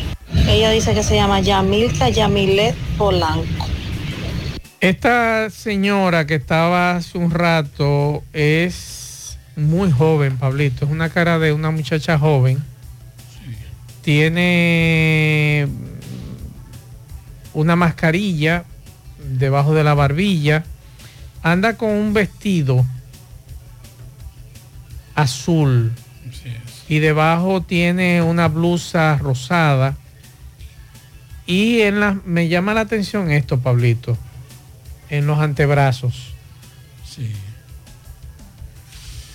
Ella 0.49 0.69
dice 0.71 0.93
que 0.93 1.01
se 1.01 1.15
llama 1.15 1.39
Yamilka 1.39 2.09
Yamilet 2.09 2.75
Polanco. 2.97 3.70
Esta 4.81 5.51
señora 5.51 6.25
que 6.25 6.33
estaba 6.33 6.95
hace 6.95 7.19
un 7.19 7.29
rato 7.29 8.23
es 8.33 9.37
muy 9.55 9.91
joven, 9.91 10.37
Pablito. 10.37 10.85
Es 10.85 10.91
una 10.91 11.09
cara 11.09 11.37
de 11.37 11.53
una 11.53 11.69
muchacha 11.69 12.17
joven. 12.17 12.63
Tiene 14.01 15.67
una 17.53 17.75
mascarilla 17.75 18.65
debajo 19.23 19.75
de 19.75 19.83
la 19.83 19.93
barbilla. 19.93 20.63
Anda 21.43 21.77
con 21.77 21.91
un 21.91 22.13
vestido 22.15 22.83
azul. 25.13 25.91
Y 26.89 26.97
debajo 26.97 27.61
tiene 27.61 28.23
una 28.23 28.47
blusa 28.47 29.15
rosada. 29.19 29.95
Y 31.45 31.81
en 31.81 31.99
la, 31.99 32.17
me 32.25 32.47
llama 32.47 32.73
la 32.73 32.81
atención 32.81 33.29
esto, 33.29 33.59
Pablito 33.59 34.17
en 35.11 35.27
los 35.27 35.39
antebrazos. 35.39 36.33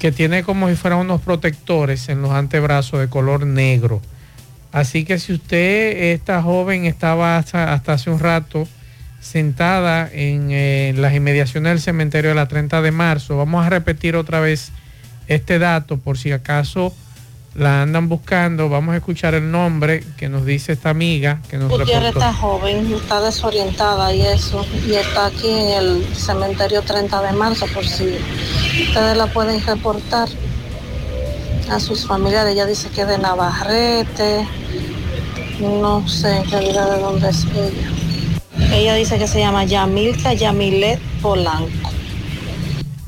Que 0.00 0.10
tiene 0.10 0.42
como 0.42 0.68
si 0.68 0.74
fueran 0.74 0.98
unos 0.98 1.20
protectores 1.20 2.08
en 2.08 2.22
los 2.22 2.32
antebrazos 2.32 2.98
de 2.98 3.08
color 3.08 3.46
negro. 3.46 4.02
Así 4.72 5.04
que 5.04 5.18
si 5.18 5.34
usted, 5.34 6.12
esta 6.12 6.42
joven, 6.42 6.86
estaba 6.86 7.36
hasta, 7.36 7.72
hasta 7.72 7.92
hace 7.92 8.10
un 8.10 8.18
rato 8.18 8.66
sentada 9.20 10.08
en 10.12 10.48
eh, 10.50 10.94
las 10.96 11.14
inmediaciones 11.14 11.70
del 11.72 11.80
cementerio 11.80 12.30
de 12.30 12.36
la 12.36 12.48
30 12.48 12.82
de 12.82 12.90
marzo, 12.90 13.36
vamos 13.36 13.64
a 13.64 13.70
repetir 13.70 14.16
otra 14.16 14.40
vez 14.40 14.72
este 15.28 15.58
dato 15.58 15.98
por 15.98 16.18
si 16.18 16.32
acaso 16.32 16.94
la 17.56 17.82
andan 17.82 18.08
buscando. 18.08 18.68
Vamos 18.68 18.94
a 18.94 18.98
escuchar 18.98 19.34
el 19.34 19.50
nombre 19.50 20.04
que 20.16 20.28
nos 20.28 20.44
dice 20.44 20.72
esta 20.72 20.90
amiga 20.90 21.40
que 21.48 21.56
nos 21.56 21.70
Gutiérrez 21.70 22.14
reportó. 22.14 22.18
está 22.18 22.32
joven, 22.34 22.92
está 22.92 23.20
desorientada 23.20 24.14
y 24.14 24.22
eso, 24.22 24.64
y 24.86 24.94
está 24.94 25.26
aquí 25.26 25.48
en 25.48 25.68
el 25.68 26.14
cementerio 26.14 26.82
30 26.82 27.22
de 27.22 27.32
marzo, 27.32 27.66
por 27.72 27.86
si 27.86 28.18
ustedes 28.82 29.16
la 29.16 29.26
pueden 29.26 29.64
reportar 29.64 30.28
a 31.70 31.80
sus 31.80 32.06
familiares. 32.06 32.52
Ella 32.52 32.66
dice 32.66 32.88
que 32.90 33.02
es 33.02 33.08
de 33.08 33.18
Navarrete, 33.18 34.46
no 35.60 36.06
sé 36.06 36.38
en 36.38 36.50
realidad 36.50 36.94
de 36.94 37.00
dónde 37.00 37.30
es 37.30 37.44
ella. 37.44 38.76
Ella 38.76 38.94
dice 38.94 39.18
que 39.18 39.26
se 39.26 39.38
llama 39.38 39.64
Yamilka 39.64 40.34
Yamilet 40.34 41.00
Polanco. 41.22 41.95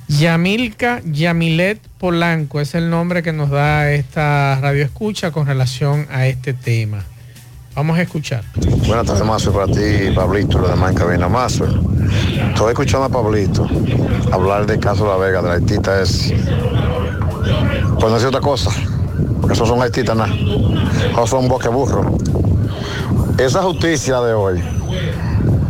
Yamilka 0.08 1.02
Yamilet 1.04 1.80
Polanco 1.98 2.60
es 2.60 2.74
el 2.74 2.88
nombre 2.88 3.22
que 3.22 3.32
nos 3.32 3.50
da 3.50 3.92
esta 3.92 4.58
radio 4.58 4.82
escucha 4.82 5.30
con 5.30 5.46
relación 5.46 6.06
a 6.10 6.26
este 6.26 6.54
tema. 6.54 7.04
Vamos 7.74 7.98
a 7.98 8.02
escuchar. 8.02 8.42
Buenas 8.86 9.06
tardes, 9.06 9.24
Mazo, 9.24 9.52
para 9.52 9.66
ti, 9.66 10.10
Pablito, 10.14 10.58
y 10.58 10.62
los 10.62 10.70
demás 10.70 10.90
en 10.92 10.96
cabina, 10.96 11.28
Mazo. 11.28 11.66
Estoy 12.48 12.70
escuchando 12.70 13.04
a 13.04 13.08
Pablito 13.10 13.68
hablar 14.32 14.64
del 14.66 14.80
caso 14.80 15.04
de 15.04 15.10
La 15.10 15.16
Vega, 15.18 15.42
de 15.42 15.48
la 15.48 15.54
artista 15.56 16.00
es... 16.00 16.32
Pues 18.00 18.04
no 18.04 18.14
decir 18.14 18.28
otra 18.28 18.40
cosa, 18.40 18.70
porque 19.40 19.54
esos 19.54 19.68
son 19.68 19.82
artistas 19.82 20.16
nada, 20.16 20.34
esos 21.12 21.28
son 21.28 21.48
boqueburros. 21.48 22.06
Esa 23.38 23.62
justicia 23.62 24.20
de 24.20 24.32
hoy 24.32 24.62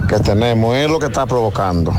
que 0.08 0.18
tenemos 0.20 0.76
es 0.76 0.88
lo 0.88 0.98
que 1.00 1.06
está 1.06 1.26
provocando 1.26 1.92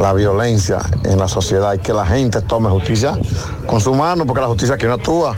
la 0.00 0.12
violencia 0.12 0.78
en 1.04 1.18
la 1.18 1.28
sociedad 1.28 1.74
y 1.74 1.78
que 1.78 1.92
la 1.92 2.06
gente 2.06 2.40
tome 2.42 2.68
justicia 2.70 3.18
con 3.66 3.80
su 3.80 3.94
mano, 3.94 4.26
porque 4.26 4.40
la 4.40 4.46
justicia 4.48 4.74
aquí 4.76 4.86
no 4.86 4.94
actúa. 4.94 5.36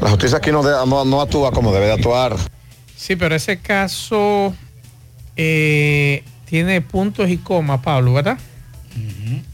La 0.00 0.10
justicia 0.10 0.38
aquí 0.38 0.50
no, 0.52 0.62
de- 0.62 0.86
no- 0.86 1.04
no 1.04 1.20
actúa 1.20 1.50
como 1.52 1.72
debe 1.72 1.86
de 1.86 1.92
actuar. 1.92 2.36
Sí, 2.96 3.14
pero 3.16 3.34
ese 3.34 3.58
caso 3.58 4.52
eh, 5.36 6.24
tiene 6.46 6.80
puntos 6.80 7.28
y 7.30 7.36
comas, 7.38 7.80
Pablo, 7.80 8.14
¿verdad? 8.14 8.38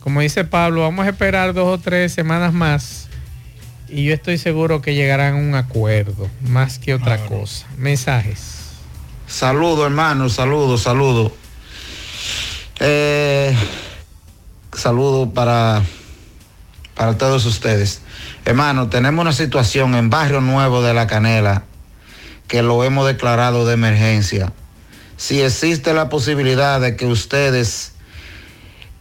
Como 0.01 0.20
dice 0.22 0.44
Pablo, 0.44 0.80
vamos 0.82 1.05
a 1.06 1.10
esperar 1.10 1.52
dos 1.52 1.78
o 1.78 1.78
tres 1.82 2.12
semanas 2.12 2.52
más 2.55 3.09
y 3.88 4.05
yo 4.05 4.14
estoy 4.14 4.38
seguro 4.38 4.80
que 4.80 4.94
llegarán 4.94 5.34
a 5.34 5.36
un 5.36 5.55
acuerdo, 5.55 6.28
más 6.40 6.78
que 6.78 6.94
otra 6.94 7.18
cosa. 7.26 7.66
Mensajes. 7.76 8.60
Saludo, 9.26 9.84
hermano, 9.84 10.28
saludo, 10.30 10.78
saludo. 10.78 11.32
Eh, 12.80 13.55
saludo 14.74 15.30
para, 15.30 15.82
para 16.94 17.16
todos 17.18 17.44
ustedes. 17.46 18.01
Hermano, 18.44 18.88
tenemos 18.88 19.22
una 19.22 19.32
situación 19.32 19.94
en 19.94 20.10
Barrio 20.10 20.40
Nuevo 20.40 20.82
de 20.82 20.94
La 20.94 21.06
Canela 21.06 21.64
que 22.48 22.62
lo 22.62 22.84
hemos 22.84 23.06
declarado 23.06 23.66
de 23.66 23.74
emergencia. 23.74 24.52
Si 25.16 25.40
existe 25.40 25.94
la 25.94 26.09
posibilidad 26.09 26.80
de 26.80 26.96
que 26.96 27.06
ustedes 27.06 27.92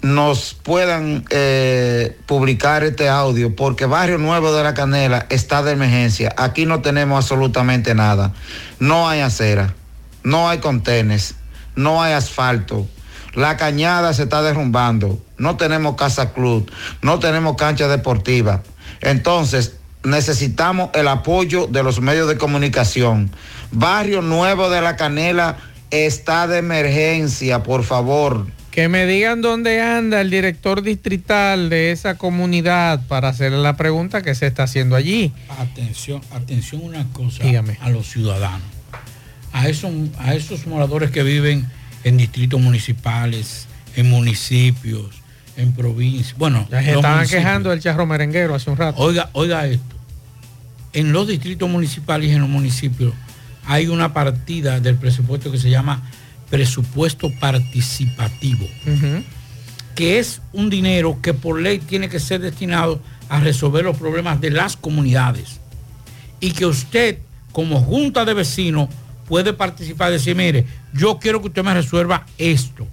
nos 0.03 0.53
puedan 0.53 1.23
eh, 1.29 2.17
publicar 2.25 2.83
este 2.83 3.07
audio, 3.07 3.55
porque 3.55 3.85
Barrio 3.85 4.17
Nuevo 4.17 4.53
de 4.53 4.61
la 4.61 4.73
Canela 4.73 5.25
está 5.29 5.63
de 5.63 5.71
emergencia. 5.71 6.35
Aquí 6.37 6.65
no 6.65 6.81
tenemos 6.81 7.17
absolutamente 7.17 7.95
nada. 7.95 8.33
No 8.79 9.07
hay 9.07 9.21
acera, 9.21 9.73
no 10.23 10.49
hay 10.49 10.59
contenes, 10.59 11.35
no 11.75 12.03
hay 12.03 12.13
asfalto. 12.13 12.85
La 13.33 13.55
cañada 13.55 14.13
se 14.13 14.23
está 14.23 14.41
derrumbando. 14.41 15.22
No 15.38 15.57
tenemos 15.57 15.95
casa 15.95 16.34
club, 16.34 16.72
no 17.01 17.19
tenemos 17.19 17.55
cancha 17.55 17.88
deportiva. 17.88 18.64
Entonces, 19.01 19.77
necesitamos 20.03 20.89
el 20.93 21.07
apoyo 21.07 21.68
de 21.68 21.84
los 21.84 22.01
medios 22.01 22.27
de 22.27 22.38
comunicación. 22.38 23.31
Barrio 23.72 24.22
Nuevo 24.22 24.69
de 24.69 24.81
la 24.81 24.95
Canela 24.95 25.57
está 25.91 26.47
de 26.47 26.60
emergencia, 26.60 27.64
por 27.64 27.84
favor. 27.84 28.47
Que 28.72 28.89
me 28.89 29.05
digan 29.05 29.41
dónde 29.41 29.81
anda 29.81 30.22
el 30.22 30.31
director 30.31 30.81
distrital 30.81 31.69
de 31.69 31.91
esa 31.91 32.18
comunidad 32.18 33.05
para 33.07 33.30
hacerle 33.30 33.60
la 33.60 33.77
pregunta 33.77 34.23
que 34.23 34.34
se 34.34 34.47
está 34.47 34.64
haciendo 34.64 34.95
allí. 34.95 35.31
Atención, 35.60 36.22
atención 36.31 36.81
una 36.84 37.05
cosa 37.14 37.43
Dígame. 37.43 37.77
a 37.81 37.89
los 37.89 38.07
ciudadanos. 38.07 38.68
A 39.51 39.69
esos, 39.69 39.91
a 40.18 40.34
esos 40.34 40.65
moradores 40.65 41.11
que 41.11 41.22
viven 41.22 41.68
en 42.03 42.18
distritos 42.18 42.60
municipales, 42.60 43.68
en 43.95 44.10
municipios, 44.10 45.22
en 45.57 45.73
provincias. 45.73 46.38
Bueno, 46.38 46.67
Ya 46.69 46.81
se 46.81 46.93
estaban 46.93 47.27
quejando 47.27 47.69
del 47.69 47.80
charro 47.80 48.05
merenguero 48.05 48.55
hace 48.55 48.69
un 48.69 48.77
rato. 48.77 49.01
Oiga, 49.01 49.30
oiga 49.34 49.65
esto. 49.67 49.95
En 50.93 51.11
los 51.11 51.27
distritos 51.27 51.69
municipales 51.69 52.30
y 52.30 52.34
en 52.34 52.41
los 52.41 52.49
municipios 52.49 53.13
hay 53.65 53.88
una 53.88 54.13
partida 54.13 54.80
del 54.80 54.95
presupuesto 54.95 55.51
que 55.51 55.57
se 55.57 55.69
llama 55.69 56.01
presupuesto 56.49 57.31
participativo, 57.39 58.67
que 59.95 60.19
es 60.19 60.41
un 60.51 60.69
dinero 60.69 61.19
que 61.21 61.34
por 61.34 61.59
ley 61.59 61.80
tiene 61.80 62.09
que 62.09 62.19
ser 62.19 62.41
destinado 62.41 63.01
a 63.30 63.39
resolver 63.39 63.84
los 63.84 63.97
problemas 63.97 64.39
de 64.39 64.51
las 64.51 64.77
comunidades. 64.77 65.59
Y 66.39 66.51
que 66.51 66.65
usted, 66.65 67.19
como 67.51 67.81
junta 67.81 68.25
de 68.25 68.35
vecinos, 68.35 68.89
puede 69.27 69.53
participar 69.53 70.11
decir, 70.11 70.35
mire, 70.35 70.67
yo 70.93 71.17
quiero 71.17 71.41
que 71.41 71.47
usted 71.47 71.63
me 71.63 71.73
resuelva 71.73 72.25
esto. 72.38 72.88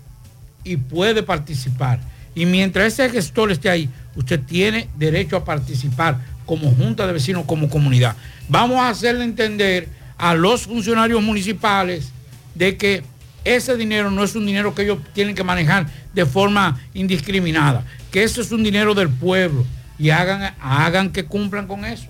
Y 0.64 0.76
puede 0.76 1.22
participar. 1.22 2.00
Y 2.34 2.46
mientras 2.46 2.92
ese 2.92 3.10
gestor 3.10 3.50
esté 3.50 3.70
ahí, 3.70 3.88
usted 4.16 4.40
tiene 4.40 4.88
derecho 4.96 5.36
a 5.36 5.44
participar 5.44 6.18
como 6.46 6.70
junta 6.70 7.06
de 7.06 7.12
vecinos, 7.12 7.44
como 7.46 7.68
comunidad. 7.68 8.16
Vamos 8.48 8.78
a 8.78 8.88
hacerle 8.88 9.24
entender 9.24 9.88
a 10.18 10.34
los 10.34 10.62
funcionarios 10.62 11.22
municipales 11.22 12.12
de 12.54 12.76
que 12.76 13.02
ese 13.44 13.76
dinero 13.76 14.10
no 14.10 14.22
es 14.22 14.34
un 14.34 14.46
dinero 14.46 14.74
que 14.74 14.82
ellos 14.82 14.98
tienen 15.14 15.34
que 15.34 15.44
manejar 15.44 15.86
de 16.12 16.26
forma 16.26 16.80
indiscriminada, 16.92 17.84
que 18.10 18.22
eso 18.22 18.40
es 18.40 18.52
un 18.52 18.62
dinero 18.62 18.94
del 18.94 19.08
pueblo 19.08 19.64
y 19.98 20.10
hagan, 20.10 20.54
hagan 20.60 21.10
que 21.10 21.24
cumplan 21.24 21.66
con 21.66 21.84
eso. 21.84 22.06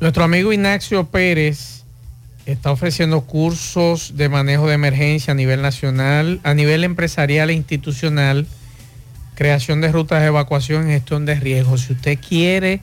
Nuestro 0.00 0.24
amigo 0.24 0.52
Ignacio 0.52 1.06
Pérez 1.06 1.84
está 2.46 2.70
ofreciendo 2.70 3.22
cursos 3.22 4.16
de 4.16 4.28
manejo 4.28 4.68
de 4.68 4.74
emergencia 4.74 5.32
a 5.32 5.34
nivel 5.34 5.62
nacional, 5.62 6.40
a 6.42 6.54
nivel 6.54 6.84
empresarial 6.84 7.50
e 7.50 7.54
institucional, 7.54 8.46
creación 9.40 9.80
de 9.80 9.90
rutas 9.90 10.20
de 10.20 10.26
evacuación, 10.26 10.88
gestión 10.88 11.24
de 11.24 11.34
riesgos. 11.34 11.80
Si 11.80 11.94
usted 11.94 12.18
quiere 12.20 12.82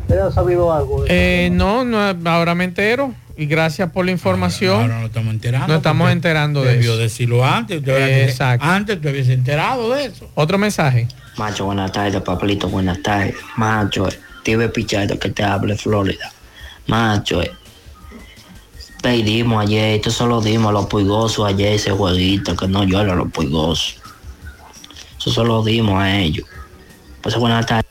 ¿Usted 0.00 0.18
ha 0.18 0.32
sabido 0.32 0.72
algo? 0.72 1.04
de? 1.04 1.08
Eh, 1.10 1.50
no, 1.50 1.84
no, 1.84 1.98
ahora 2.30 2.54
me 2.54 2.64
entero. 2.64 3.12
Y 3.36 3.44
gracias 3.44 3.90
por 3.90 4.06
la 4.06 4.12
información. 4.12 4.80
Ahora 4.80 5.00
no 5.00 5.06
estamos 5.08 5.34
enterando. 5.34 5.68
Nos 5.68 5.76
estamos 5.76 6.06
porque 6.06 6.12
enterando 6.12 6.62
de 6.62 6.72
debió 6.72 6.92
eso. 6.92 7.02
decirlo 7.02 7.44
antes. 7.44 7.82
Exacto. 7.86 8.64
Antes 8.64 8.98
te 8.98 9.10
hubiese 9.10 9.34
enterado 9.34 9.90
de 9.92 10.06
eso. 10.06 10.26
Otro 10.34 10.56
mensaje. 10.56 11.06
Macho, 11.36 11.66
buenas 11.66 11.92
tardes, 11.92 12.22
papelito, 12.22 12.66
buenas 12.70 13.02
tardes. 13.02 13.34
Macho, 13.58 14.08
eh, 14.08 14.18
Steve 14.40 14.70
Pichardo 14.70 15.18
que 15.18 15.28
te 15.28 15.44
hable 15.44 15.76
Florida. 15.76 16.32
Macho, 16.86 17.42
eh, 18.98 19.22
te 19.22 19.22
dimos 19.22 19.62
ayer, 19.62 19.96
esto 19.96 20.10
solo 20.10 20.40
dimos 20.40 20.70
a 20.70 20.72
los 20.72 20.86
puigosos 20.86 21.46
ayer 21.46 21.74
ese 21.74 21.90
jueguito, 21.90 22.56
que 22.56 22.68
no 22.68 22.84
yo 22.84 22.98
a 22.98 23.04
los 23.04 23.30
puigosos. 23.30 24.00
Eso 25.18 25.30
solo 25.30 25.62
dimos 25.62 26.00
a 26.00 26.18
ellos. 26.18 26.46
Pues 27.22 27.36
buenas 27.36 27.66
tardes. 27.66 27.88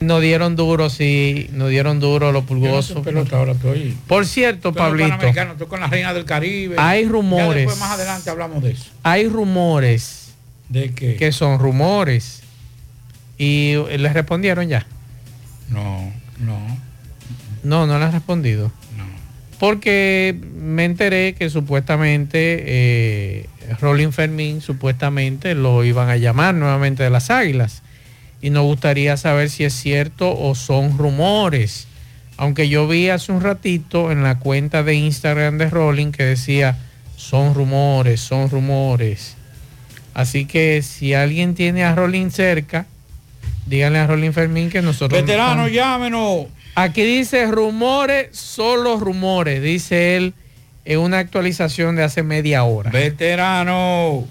Nos 0.00 0.22
dieron 0.22 0.56
duro, 0.56 0.88
sí, 0.88 1.50
nos 1.52 1.68
dieron 1.68 2.00
duro 2.00 2.32
los 2.32 2.44
pulgosos. 2.44 2.96
Por 4.06 4.26
cierto, 4.26 4.72
Pablito, 4.72 5.26
estoy 5.26 5.66
con 5.66 5.80
la 5.80 5.88
reina 5.88 6.14
del 6.14 6.24
Caribe. 6.24 6.76
Hay 6.78 7.06
rumores. 7.06 7.66
después 7.66 7.78
más 7.78 7.92
adelante 7.92 8.30
hablamos 8.30 8.62
de 8.62 8.70
eso. 8.70 8.90
hay 9.02 9.28
rumores 9.28 10.32
¿De 10.70 10.94
qué? 10.94 11.16
que 11.16 11.32
son 11.32 11.58
rumores. 11.58 12.42
Y 13.36 13.74
les 13.98 14.12
respondieron 14.14 14.68
ya. 14.68 14.86
No, 15.68 16.12
no. 16.38 16.58
No, 17.62 17.86
no 17.86 17.98
le 17.98 18.04
han 18.04 18.12
respondido. 18.12 18.72
Porque 19.60 20.34
me 20.56 20.86
enteré 20.86 21.34
que 21.34 21.50
supuestamente 21.50 22.64
eh, 22.64 23.46
Rolling 23.78 24.10
Fermín 24.10 24.62
supuestamente 24.62 25.54
lo 25.54 25.84
iban 25.84 26.08
a 26.08 26.16
llamar 26.16 26.54
nuevamente 26.54 27.02
de 27.02 27.10
las 27.10 27.28
Águilas. 27.28 27.82
Y 28.40 28.48
nos 28.48 28.64
gustaría 28.64 29.18
saber 29.18 29.50
si 29.50 29.64
es 29.64 29.74
cierto 29.74 30.34
o 30.34 30.54
son 30.54 30.96
rumores. 30.96 31.88
Aunque 32.38 32.70
yo 32.70 32.88
vi 32.88 33.10
hace 33.10 33.32
un 33.32 33.42
ratito 33.42 34.10
en 34.10 34.22
la 34.22 34.38
cuenta 34.38 34.82
de 34.82 34.94
Instagram 34.94 35.58
de 35.58 35.68
Rolling 35.68 36.10
que 36.10 36.24
decía, 36.24 36.78
son 37.16 37.54
rumores, 37.54 38.22
son 38.22 38.48
rumores. 38.48 39.36
Así 40.14 40.46
que 40.46 40.80
si 40.80 41.12
alguien 41.12 41.54
tiene 41.54 41.84
a 41.84 41.94
Rolling 41.94 42.30
cerca, 42.30 42.86
díganle 43.66 43.98
a 43.98 44.06
Rolling 44.06 44.32
Fermín 44.32 44.70
que 44.70 44.80
nosotros... 44.80 45.20
Veterano, 45.20 45.68
llámenos. 45.68 46.46
Aquí 46.74 47.02
dice 47.02 47.46
rumores, 47.50 48.28
solo 48.36 48.98
rumores, 48.98 49.62
dice 49.62 50.16
él 50.16 50.34
en 50.84 50.98
una 51.00 51.18
actualización 51.18 51.96
de 51.96 52.04
hace 52.04 52.22
media 52.22 52.64
hora. 52.64 52.90
Veterano, 52.90 54.26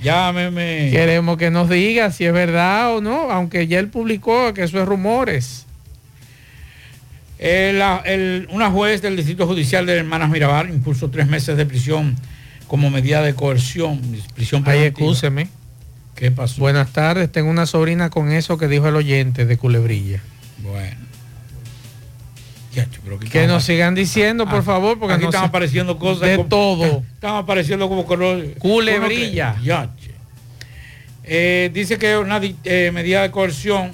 llámeme. 0.00 0.90
Queremos 0.92 1.36
que 1.38 1.50
nos 1.50 1.68
diga 1.70 2.10
si 2.12 2.24
es 2.26 2.32
verdad 2.32 2.94
o 2.96 3.00
no, 3.00 3.30
aunque 3.30 3.66
ya 3.66 3.78
él 3.78 3.88
publicó 3.88 4.52
que 4.52 4.64
eso 4.64 4.80
es 4.80 4.86
rumores. 4.86 5.66
El- 7.38 8.46
una 8.50 8.70
juez 8.70 9.00
del 9.00 9.16
Distrito 9.16 9.46
Judicial 9.46 9.86
de 9.86 9.96
Hermanas 9.96 10.28
Mirabal 10.28 10.68
impuso 10.68 11.08
tres 11.10 11.26
meses 11.26 11.56
de 11.56 11.64
prisión 11.64 12.16
como 12.66 12.90
medida 12.90 13.22
de 13.22 13.34
coerción, 13.34 14.00
prisión 14.34 14.62
Ay, 14.66 14.80
excúseme. 14.80 15.48
¿Qué 16.14 16.30
pasó? 16.30 16.60
Buenas 16.60 16.92
tardes, 16.92 17.32
tengo 17.32 17.48
una 17.48 17.64
sobrina 17.64 18.10
con 18.10 18.30
eso 18.30 18.58
que 18.58 18.68
dijo 18.68 18.86
el 18.88 18.96
oyente 18.96 19.46
de 19.46 19.56
Culebrilla. 19.56 20.20
Bueno. 20.58 21.09
Que 23.30 23.46
nos 23.46 23.64
sigan 23.64 23.94
diciendo, 23.94 24.44
por 24.46 24.60
Ah, 24.60 24.62
favor, 24.62 24.98
porque 24.98 25.14
aquí 25.14 25.24
no 25.24 25.30
están 25.30 25.44
apareciendo 25.48 25.98
cosas 25.98 26.28
de 26.28 26.36
como- 26.36 26.48
todo. 26.48 27.02
Están 27.14 27.36
apareciendo 27.36 27.88
como 27.88 28.04
color 28.06 28.54
Culebrilla. 28.58 29.56
Eh, 31.24 31.70
dice 31.72 31.98
que 31.98 32.16
una 32.16 32.40
eh, 32.64 32.90
medida 32.92 33.22
de 33.22 33.30
coerción 33.30 33.92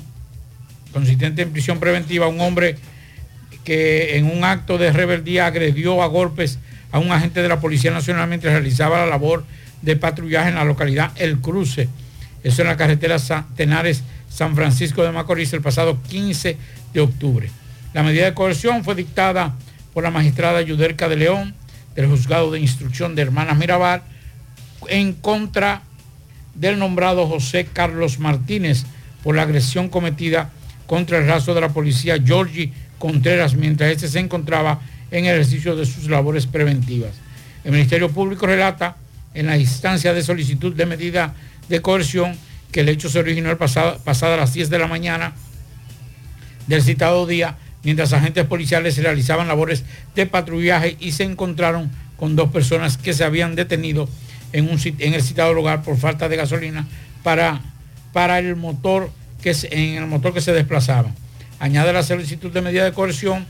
consistente 0.92 1.42
en 1.42 1.50
prisión 1.52 1.78
preventiva 1.80 2.26
a 2.26 2.28
un 2.28 2.40
hombre 2.40 2.76
que 3.64 4.16
en 4.16 4.30
un 4.30 4.44
acto 4.44 4.78
de 4.78 4.92
rebeldía 4.92 5.46
agredió 5.46 6.02
a 6.02 6.06
golpes 6.06 6.58
a 6.92 6.98
un 6.98 7.10
agente 7.12 7.42
de 7.42 7.48
la 7.48 7.60
Policía 7.60 7.90
Nacional 7.90 8.28
mientras 8.28 8.52
realizaba 8.54 8.98
la 8.98 9.06
labor 9.06 9.44
de 9.82 9.96
patrullaje 9.96 10.48
en 10.50 10.54
la 10.54 10.64
localidad 10.64 11.10
El 11.16 11.38
Cruce. 11.40 11.88
Eso 12.44 12.62
en 12.62 12.68
la 12.68 12.76
carretera 12.76 13.18
Sa- 13.18 13.46
Tenares 13.56 14.02
San 14.30 14.54
Francisco 14.54 15.02
de 15.02 15.10
Macorís 15.12 15.52
el 15.52 15.62
pasado 15.62 15.98
15 16.08 16.56
de 16.94 17.00
octubre. 17.00 17.50
La 17.96 18.02
medida 18.02 18.26
de 18.26 18.34
coerción 18.34 18.84
fue 18.84 18.94
dictada 18.94 19.54
por 19.94 20.04
la 20.04 20.10
magistrada 20.10 20.60
Yuderca 20.60 21.08
de 21.08 21.16
León 21.16 21.54
del 21.94 22.08
juzgado 22.08 22.50
de 22.50 22.60
instrucción 22.60 23.14
de 23.14 23.22
Hermanas 23.22 23.56
Mirabal 23.56 24.02
en 24.88 25.14
contra 25.14 25.80
del 26.54 26.78
nombrado 26.78 27.26
José 27.26 27.68
Carlos 27.72 28.18
Martínez 28.18 28.84
por 29.22 29.34
la 29.34 29.44
agresión 29.44 29.88
cometida 29.88 30.50
contra 30.86 31.16
el 31.16 31.26
rastro 31.26 31.54
de 31.54 31.62
la 31.62 31.70
policía 31.70 32.22
Georgie 32.22 32.70
Contreras 32.98 33.54
mientras 33.54 33.90
este 33.90 34.08
se 34.08 34.18
encontraba 34.18 34.78
en 35.10 35.24
ejercicio 35.24 35.74
de 35.74 35.86
sus 35.86 36.10
labores 36.10 36.46
preventivas. 36.46 37.12
El 37.64 37.72
Ministerio 37.72 38.10
Público 38.10 38.46
relata 38.46 38.96
en 39.32 39.46
la 39.46 39.56
instancia 39.56 40.12
de 40.12 40.22
solicitud 40.22 40.74
de 40.74 40.84
medida 40.84 41.34
de 41.70 41.80
coerción 41.80 42.36
que 42.70 42.80
el 42.80 42.90
hecho 42.90 43.08
se 43.08 43.20
originó 43.20 43.50
el 43.50 43.56
pasado, 43.56 43.98
pasada 44.04 44.36
las 44.36 44.52
10 44.52 44.68
de 44.68 44.78
la 44.78 44.86
mañana 44.86 45.32
del 46.66 46.82
citado 46.82 47.26
día, 47.26 47.56
mientras 47.86 48.12
agentes 48.12 48.44
policiales 48.46 48.98
realizaban 48.98 49.46
labores 49.48 49.84
de 50.16 50.26
patrullaje 50.26 50.96
y 50.98 51.12
se 51.12 51.22
encontraron 51.22 51.88
con 52.16 52.34
dos 52.34 52.50
personas 52.50 52.98
que 52.98 53.12
se 53.14 53.22
habían 53.22 53.54
detenido 53.54 54.08
en, 54.52 54.68
un, 54.68 54.78
en 54.98 55.14
el 55.14 55.22
citado 55.22 55.54
lugar 55.54 55.82
por 55.84 55.96
falta 55.96 56.28
de 56.28 56.36
gasolina 56.36 56.84
para, 57.22 57.60
para 58.12 58.40
el 58.40 58.56
motor 58.56 59.10
que 59.40 59.54
se- 59.54 59.72
en 59.72 60.02
el 60.02 60.06
motor 60.08 60.34
que 60.34 60.40
se 60.40 60.52
desplazaban. 60.52 61.14
Añade 61.60 61.92
la 61.92 62.02
solicitud 62.02 62.50
de 62.52 62.60
medida 62.60 62.84
de 62.84 62.92
coerción 62.92 63.46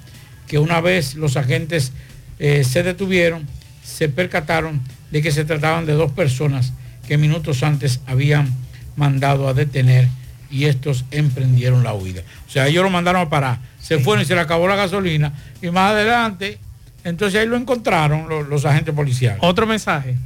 que 0.46 0.58
una 0.58 0.80
vez 0.82 1.14
los 1.14 1.36
agentes 1.38 1.92
eh, 2.38 2.62
se 2.62 2.82
detuvieron, 2.82 3.46
se 3.82 4.08
percataron 4.10 4.82
de 5.10 5.22
que 5.22 5.32
se 5.32 5.44
trataban 5.46 5.86
de 5.86 5.94
dos 5.94 6.12
personas 6.12 6.72
que 7.08 7.16
minutos 7.16 7.62
antes 7.62 8.00
habían 8.06 8.52
mandado 8.96 9.48
a 9.48 9.54
detener 9.54 10.08
y 10.50 10.64
estos 10.66 11.04
emprendieron 11.10 11.82
la 11.84 11.94
huida. 11.94 12.22
O 12.46 12.50
sea, 12.50 12.66
ellos 12.68 12.82
lo 12.84 12.90
mandaron 12.90 13.22
a 13.22 13.30
parar, 13.30 13.58
se 13.86 13.98
fueron 14.00 14.22
y 14.22 14.26
se 14.26 14.34
le 14.34 14.40
acabó 14.40 14.66
la 14.68 14.76
gasolina 14.76 15.32
y 15.62 15.70
más 15.70 15.92
adelante, 15.92 16.58
entonces 17.04 17.40
ahí 17.40 17.46
lo 17.46 17.56
encontraron 17.56 18.28
los, 18.28 18.48
los 18.48 18.64
agentes 18.64 18.94
policiales. 18.94 19.38
Otro 19.42 19.66
mensaje. 19.66 20.16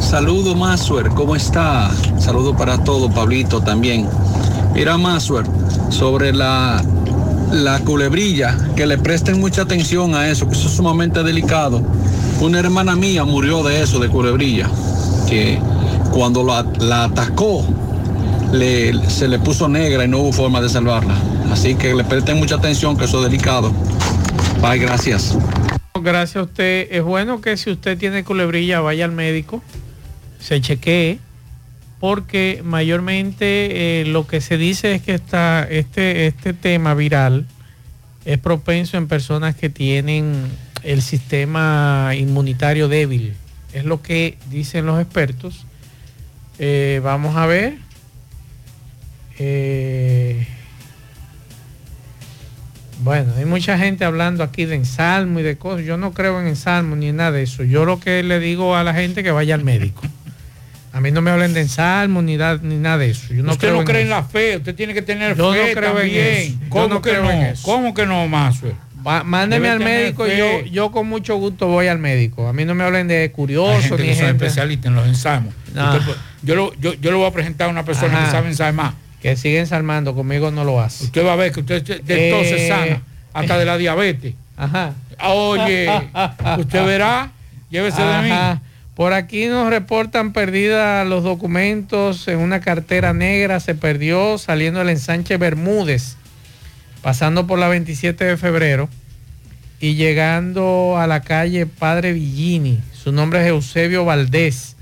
Saludo 0.00 0.54
Maswer, 0.54 1.08
¿cómo 1.10 1.34
está? 1.34 1.90
Saludo 2.18 2.56
para 2.56 2.78
todo, 2.84 3.10
Pablito 3.10 3.60
también. 3.60 4.08
Mira 4.74 4.96
Maswer, 4.96 5.44
sobre 5.90 6.32
la, 6.32 6.82
la 7.50 7.78
culebrilla, 7.80 8.56
que 8.76 8.86
le 8.86 8.98
presten 8.98 9.40
mucha 9.40 9.62
atención 9.62 10.14
a 10.14 10.28
eso, 10.28 10.46
que 10.48 10.54
eso 10.54 10.68
es 10.68 10.74
sumamente 10.74 11.22
delicado. 11.22 11.82
Una 12.40 12.60
hermana 12.60 12.94
mía 12.94 13.24
murió 13.24 13.62
de 13.62 13.82
eso, 13.82 13.98
de 13.98 14.08
culebrilla, 14.08 14.68
que 15.28 15.58
cuando 16.12 16.44
la, 16.44 16.64
la 16.78 17.04
atacó, 17.04 17.64
le- 18.52 19.10
se 19.10 19.26
le 19.28 19.38
puso 19.38 19.66
negra 19.68 20.04
y 20.04 20.08
no 20.08 20.18
hubo 20.18 20.32
forma 20.32 20.60
de 20.60 20.68
salvarla. 20.68 21.14
Así 21.50 21.74
que 21.74 21.94
le 21.94 22.04
presten 22.04 22.38
mucha 22.38 22.56
atención, 22.56 22.96
que 22.96 23.04
eso 23.04 23.24
es 23.24 23.30
delicado. 23.30 23.72
Bye, 24.60 24.78
gracias. 24.78 25.36
Gracias 25.94 26.36
a 26.36 26.42
usted. 26.42 26.88
Es 26.90 27.02
bueno 27.02 27.40
que 27.40 27.56
si 27.56 27.70
usted 27.70 27.96
tiene 27.98 28.24
culebrilla 28.24 28.80
vaya 28.80 29.04
al 29.04 29.12
médico, 29.12 29.62
se 30.38 30.60
chequee, 30.60 31.18
porque 32.00 32.62
mayormente 32.64 34.00
eh, 34.00 34.04
lo 34.06 34.26
que 34.26 34.40
se 34.40 34.56
dice 34.56 34.94
es 34.94 35.02
que 35.02 35.14
está, 35.14 35.66
este, 35.68 36.26
este 36.26 36.52
tema 36.52 36.94
viral 36.94 37.46
es 38.24 38.38
propenso 38.38 38.96
en 38.96 39.08
personas 39.08 39.54
que 39.54 39.70
tienen 39.70 40.50
el 40.82 41.00
sistema 41.00 42.12
inmunitario 42.16 42.88
débil. 42.88 43.34
Es 43.72 43.84
lo 43.84 44.02
que 44.02 44.38
dicen 44.50 44.86
los 44.86 45.00
expertos. 45.00 45.64
Eh, 46.58 47.00
vamos 47.02 47.36
a 47.36 47.46
ver. 47.46 47.78
Eh, 49.38 50.46
bueno, 52.98 53.32
hay 53.36 53.44
mucha 53.44 53.76
gente 53.78 54.04
hablando 54.04 54.42
aquí 54.42 54.64
de 54.64 54.74
ensalmo 54.76 55.40
y 55.40 55.42
de 55.42 55.56
cosas. 55.56 55.84
Yo 55.84 55.96
no 55.96 56.12
creo 56.12 56.40
en 56.40 56.46
ensalmo 56.46 56.96
ni 56.96 57.08
en 57.08 57.16
nada 57.16 57.32
de 57.32 57.42
eso. 57.42 57.62
Yo 57.62 57.84
lo 57.84 58.00
que 58.00 58.22
le 58.22 58.38
digo 58.40 58.74
a 58.76 58.82
la 58.84 58.94
gente 58.94 59.22
que 59.22 59.30
vaya 59.30 59.54
al 59.54 59.64
médico. 59.64 60.02
A 60.92 61.00
mí 61.00 61.10
no 61.10 61.20
me 61.20 61.30
hablen 61.30 61.52
de 61.52 61.60
ensalmo 61.60 62.22
ni, 62.22 62.38
da- 62.38 62.58
ni 62.62 62.76
nada 62.76 62.96
de 62.98 63.10
eso. 63.10 63.34
Yo 63.34 63.42
no 63.42 63.52
usted 63.52 63.68
creo 63.68 63.80
no 63.80 63.84
cree 63.84 64.00
en 64.02 64.08
la 64.10 64.22
fe, 64.22 64.56
usted 64.56 64.74
tiene 64.74 64.94
que 64.94 65.02
tener 65.02 65.36
Yo 65.36 65.48
no 65.48 65.52
fe 65.52 65.72
en 65.72 65.78
también. 65.80 66.26
eso. 66.26 66.52
Yo 66.62 66.68
¿Cómo 66.70 66.88
no 66.88 67.02
que 67.02 67.10
creo 67.10 67.22
no? 67.24 67.30
en 67.30 67.42
eso. 67.42 67.62
¿Cómo 67.64 67.92
que 67.92 68.06
no, 68.06 68.26
Mazo? 68.28 68.68
Va- 69.06 69.22
mándeme 69.22 69.68
al 69.68 69.78
médico 69.80 70.26
y 70.26 70.36
yo, 70.36 70.62
yo 70.64 70.90
con 70.90 71.06
mucho 71.06 71.36
gusto 71.36 71.66
voy 71.68 71.86
al 71.88 71.98
médico. 71.98 72.48
A 72.48 72.52
mí 72.54 72.64
no 72.64 72.74
me 72.74 72.82
hablen 72.82 73.06
de 73.08 73.22
Hay 73.24 73.28
curioso 73.28 73.80
gente 73.82 74.02
ni 74.02 74.08
que 74.08 74.14
son 74.16 74.26
gente. 74.28 74.46
especialistas 74.46 74.86
en 74.86 74.94
los. 74.96 75.06
Usted 75.06 76.00
puede- 76.04 76.18
yo, 76.42 76.54
lo, 76.56 76.74
yo, 76.80 76.94
yo 76.94 77.10
le 77.10 77.16
voy 77.18 77.26
a 77.26 77.30
presentar 77.30 77.68
a 77.68 77.70
una 77.70 77.84
persona 77.84 78.14
Ajá. 78.16 78.24
que 78.24 78.30
sabe 78.32 78.48
ensayar 78.48 78.72
Que 79.20 79.36
sigue 79.36 79.58
ensalmando, 79.58 80.14
conmigo 80.14 80.50
no 80.50 80.64
lo 80.64 80.80
hace. 80.80 81.04
Usted 81.04 81.24
va 81.24 81.32
a 81.32 81.36
ver 81.36 81.52
que 81.52 81.60
usted 81.60 81.82
de 82.02 82.30
todo 82.30 82.42
se 82.44 82.66
Eh, 82.66 82.68
sana, 82.68 83.02
hasta 83.32 83.58
de 83.58 83.64
la 83.64 83.76
diabetes. 83.76 84.34
Ajá. 84.56 84.94
Oye, 85.24 85.88
usted 86.58 86.84
verá, 86.84 87.32
llévese 87.70 88.02
de 88.02 88.22
mí. 88.22 88.30
Ajá. 88.30 88.60
Por 88.94 89.12
aquí 89.12 89.46
nos 89.46 89.68
reportan 89.68 90.32
perdidas 90.32 91.06
los 91.06 91.22
documentos 91.22 92.28
en 92.28 92.38
una 92.38 92.60
cartera 92.60 93.12
negra. 93.12 93.60
Se 93.60 93.74
perdió 93.74 94.38
saliendo 94.38 94.78
del 94.78 94.88
ensanche 94.88 95.36
Bermúdez, 95.36 96.16
pasando 97.02 97.46
por 97.46 97.58
la 97.58 97.68
27 97.68 98.24
de 98.24 98.36
febrero 98.38 98.88
y 99.80 99.96
llegando 99.96 100.96
a 100.98 101.06
la 101.06 101.20
calle 101.20 101.66
Padre 101.66 102.14
Villini. 102.14 102.80
Su 102.94 103.12
nombre 103.12 103.40
es 103.40 103.48
Eusebio 103.48 104.06
Valdés. 104.06 104.75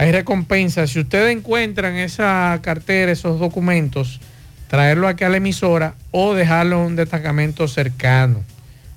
Hay 0.00 0.12
recompensa. 0.12 0.86
Si 0.86 0.98
ustedes 0.98 1.36
encuentran 1.36 1.96
esa 1.96 2.58
cartera, 2.62 3.12
esos 3.12 3.38
documentos, 3.38 4.18
traerlo 4.66 5.06
aquí 5.06 5.24
a 5.24 5.28
la 5.28 5.36
emisora 5.36 5.92
o 6.10 6.32
dejarlo 6.32 6.76
en 6.76 6.86
un 6.86 6.96
destacamento 6.96 7.68
cercano. 7.68 8.42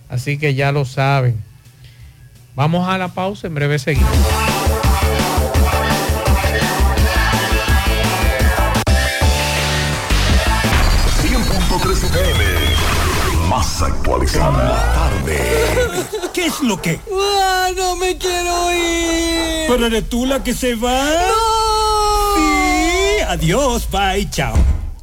Así 0.08 0.38
que 0.38 0.54
ya 0.54 0.72
lo 0.72 0.86
saben. 0.86 1.36
Vamos 2.56 2.88
a 2.88 2.98
la 2.98 3.10
pausa, 3.10 3.48
en 3.48 3.56
breve 3.56 3.80
seguimos. 3.80 4.10
Más 13.50 13.82
actualizada. 13.82 14.94
Tarde. 14.94 15.83
¿Qué 16.44 16.50
es 16.50 16.60
lo 16.60 16.82
que? 16.82 17.00
¡Ah, 17.10 17.70
no 17.74 17.96
me 17.96 18.18
quiero 18.18 18.74
ir! 18.74 19.66
¿Pero 19.66 19.86
eres 19.86 20.10
tú 20.10 20.26
la 20.26 20.44
que 20.44 20.54
se 20.54 20.76
va? 20.76 21.10
Sí, 22.36 23.22
adiós, 23.26 23.88
bye, 23.90 24.30
chao. 24.30 24.54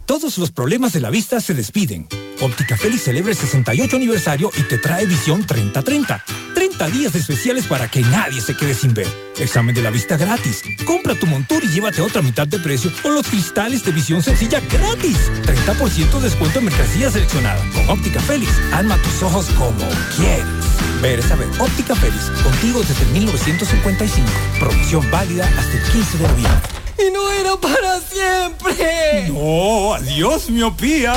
Todos 0.05 0.37
los 0.37 0.51
problemas 0.51 0.93
de 0.93 1.01
la 1.01 1.09
vista 1.09 1.41
se 1.41 1.55
despiden. 1.55 2.07
Óptica 2.43 2.77
Félix 2.77 3.05
celebra 3.05 3.31
el 3.31 3.39
68 3.39 3.97
aniversario 3.97 4.51
y 4.55 4.65
te 4.65 4.77
trae 4.77 5.07
visión 5.07 5.47
30-30. 5.47 6.23
30 6.55 6.89
días 6.89 7.15
especiales 7.15 7.67
para 7.67 7.91
que 7.91 8.03
nadie 8.03 8.43
se 8.43 8.55
quede 8.55 8.75
sin 8.75 8.93
ver. 8.93 9.09
Examen 9.39 9.75
de 9.75 9.81
la 9.81 9.89
vista 9.89 10.19
gratis. 10.19 10.63
Compra 10.85 11.15
tu 11.15 11.27
montura 11.27 11.65
y 11.65 11.69
llévate 11.69 12.03
otra 12.03 12.21
mitad 12.21 12.47
de 12.47 12.59
precio 12.59 12.93
o 13.03 13.09
los 13.09 13.27
cristales 13.27 13.83
de 13.83 13.93
visión 13.93 14.23
sencilla 14.23 14.61
gratis. 14.61 15.17
30% 15.47 16.19
de 16.19 16.21
descuento 16.21 16.59
en 16.59 16.67
mercancía 16.67 17.11
seleccionada. 17.11 17.65
Con 17.73 17.89
Óptica 17.89 18.21
Félix, 18.21 18.53
alma 18.73 18.99
tus 18.99 19.23
ojos 19.23 19.47
como 19.57 19.89
quieres. 20.19 20.60
Ver 21.01 21.19
es 21.19 21.27
saber. 21.27 21.49
Óptica 21.59 21.95
Félix, 21.95 22.25
contigo 22.43 22.81
desde 22.81 23.07
1955. 23.07 24.29
Promoción 24.59 25.11
válida 25.11 25.49
hasta 25.59 25.73
el 25.73 25.83
15 25.93 26.19
de 26.19 26.29
noviembre. 26.29 26.61
¡Y 26.99 27.11
no 27.11 27.31
era 27.31 27.57
para 27.57 28.01
siempre! 28.01 29.29
No, 29.31 29.95
adiós, 29.95 30.51
miopía. 30.51 31.15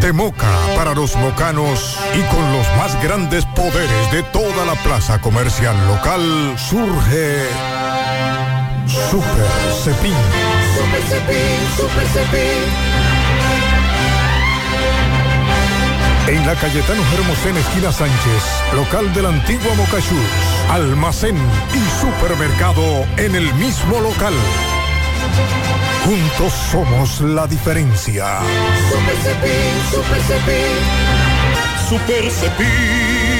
De 0.00 0.12
Moca 0.12 0.50
para 0.76 0.94
los 0.94 1.16
mocanos 1.16 1.96
y 2.14 2.20
con 2.34 2.52
los 2.52 2.66
más 2.76 3.02
grandes 3.02 3.46
poderes 3.46 4.12
de 4.12 4.22
toda 4.24 4.66
la 4.66 4.74
plaza 4.82 5.20
comercial 5.20 5.76
local 5.88 6.54
surge 6.58 7.46
Super 9.10 9.46
Cepín. 9.82 10.14
Super 10.76 11.02
Cepín, 11.08 11.60
Super 11.76 12.06
Cepín. 12.08 12.89
En 16.28 16.46
la 16.46 16.54
Cayetano 16.54 17.02
Hermosén, 17.14 17.56
esquina 17.56 17.90
Sánchez, 17.90 18.42
local 18.74 19.12
de 19.14 19.22
la 19.22 19.30
antigua 19.30 19.74
Moca 19.74 19.98
Shoes, 19.98 20.70
almacén 20.70 21.36
y 21.74 22.00
supermercado 22.00 22.82
en 23.16 23.34
el 23.34 23.52
mismo 23.54 24.00
local. 24.00 24.34
Juntos 26.04 26.52
somos 26.70 27.20
la 27.20 27.46
diferencia. 27.46 28.40
Super 28.90 29.16
Cepín, 29.16 29.74
Super 29.90 30.20
Cepín. 30.22 31.88
Super 31.88 32.30
Cepín. 32.30 33.39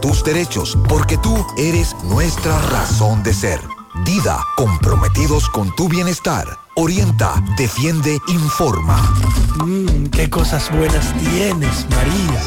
tus 0.00 0.22
derechos, 0.22 0.76
porque 0.88 1.16
tú 1.18 1.44
eres 1.56 1.94
nuestra 2.04 2.58
razón 2.70 3.22
de 3.22 3.34
ser. 3.34 3.60
Dida, 4.04 4.38
comprometidos 4.56 5.48
con 5.48 5.74
tu 5.74 5.88
bienestar. 5.88 6.46
Orienta, 6.76 7.42
defiende, 7.56 8.18
informa. 8.28 8.96
Mmm, 9.64 10.06
qué 10.06 10.30
cosas 10.30 10.70
buenas 10.70 11.12
tienes, 11.18 11.86
María. 11.90 12.40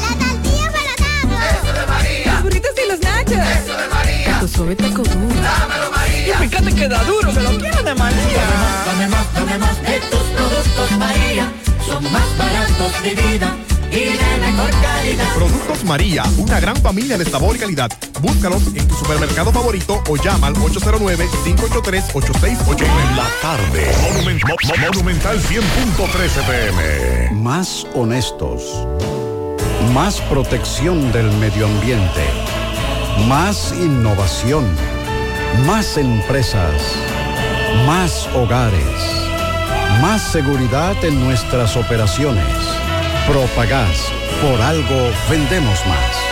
¡Eso 1.52 1.72
de 1.72 1.86
María! 1.86 2.32
Los 2.34 2.42
burritos 2.42 2.70
y 2.82 2.88
los 2.88 3.00
nachos. 3.00 3.32
¡Eso 3.32 3.76
de 3.76 3.88
María! 3.88 4.40
Tu 4.40 4.48
suave 4.48 4.76
taco 4.76 5.02
duro. 5.02 5.42
¡Dámelo, 5.42 5.90
María! 5.90 6.34
Y 6.42 6.48
fíjate 6.48 6.74
que 6.74 6.88
da 6.88 7.04
duro, 7.04 7.32
que 7.32 7.40
lo 7.40 7.58
quiero 7.58 7.82
de 7.82 7.94
María. 7.94 8.44
Dame 8.86 9.08
más, 9.08 9.34
dame 9.34 9.58
más 9.58 9.82
de 9.82 10.00
tus 10.10 10.22
productos, 10.22 10.98
María. 10.98 11.52
Son 11.86 12.02
más 12.12 12.38
baratos 12.38 13.02
de 13.02 13.14
vida 13.14 13.56
y 13.92 14.16
de 14.16 14.38
mejor 14.40 14.70
calidad. 14.80 15.34
Productos 15.34 15.84
María, 15.84 16.22
una 16.38 16.58
gran 16.60 16.76
familia 16.76 17.18
de 17.18 17.24
sabor 17.24 17.56
y 17.56 17.58
calidad. 17.58 17.90
Búscalos 18.20 18.62
en 18.74 18.86
tu 18.88 18.94
supermercado 18.94 19.52
favorito 19.52 20.02
o 20.08 20.16
llama 20.16 20.46
al 20.48 20.54
809-583-8689. 20.54 23.16
La 23.16 23.26
tarde. 23.40 23.92
Monumen- 24.02 24.40
Mo- 24.48 24.56
Mo- 24.68 24.76
Monumental 24.86 25.40
100.13 25.40 26.42
pm. 26.42 27.30
Más 27.42 27.86
honestos. 27.94 28.62
Más 29.92 30.20
protección 30.22 31.12
del 31.12 31.30
medio 31.38 31.66
ambiente. 31.66 32.24
Más 33.28 33.72
innovación. 33.78 34.64
Más 35.66 35.96
empresas. 35.98 36.80
Más 37.86 38.26
hogares. 38.34 38.80
Más 40.00 40.22
seguridad 40.22 40.94
en 41.04 41.22
nuestras 41.24 41.76
operaciones. 41.76 42.46
Propagás. 43.26 44.12
Por 44.42 44.60
algo 44.60 45.10
vendemos 45.30 45.86
más. 45.86 46.31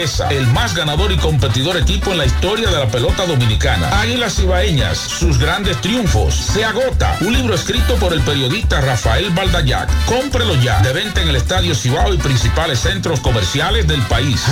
el 0.01 0.47
más 0.47 0.73
ganador 0.73 1.11
y 1.11 1.17
competidor 1.17 1.77
equipo 1.77 2.09
en 2.09 2.17
la 2.17 2.25
historia 2.25 2.69
de 2.69 2.79
la 2.79 2.87
pelota 2.87 3.27
dominicana. 3.27 4.01
Águilas 4.01 4.39
Ibaeñas, 4.39 4.97
sus 4.97 5.37
grandes 5.37 5.79
triunfos. 5.81 6.33
Se 6.33 6.65
agota. 6.65 7.17
Un 7.21 7.33
libro 7.33 7.53
escrito 7.53 7.95
por 7.97 8.11
el 8.11 8.21
periodista 8.21 8.81
Rafael 8.81 9.29
Baldayac. 9.29 9.89
Cómprelo 10.05 10.55
ya. 10.55 10.79
De 10.81 10.91
venta 10.91 11.21
en 11.21 11.29
el 11.29 11.35
Estadio 11.35 11.75
Cibao 11.75 12.13
y 12.15 12.17
principales 12.17 12.79
centros 12.79 13.19
comerciales 13.19 13.87
del 13.87 14.01
país. 14.03 14.43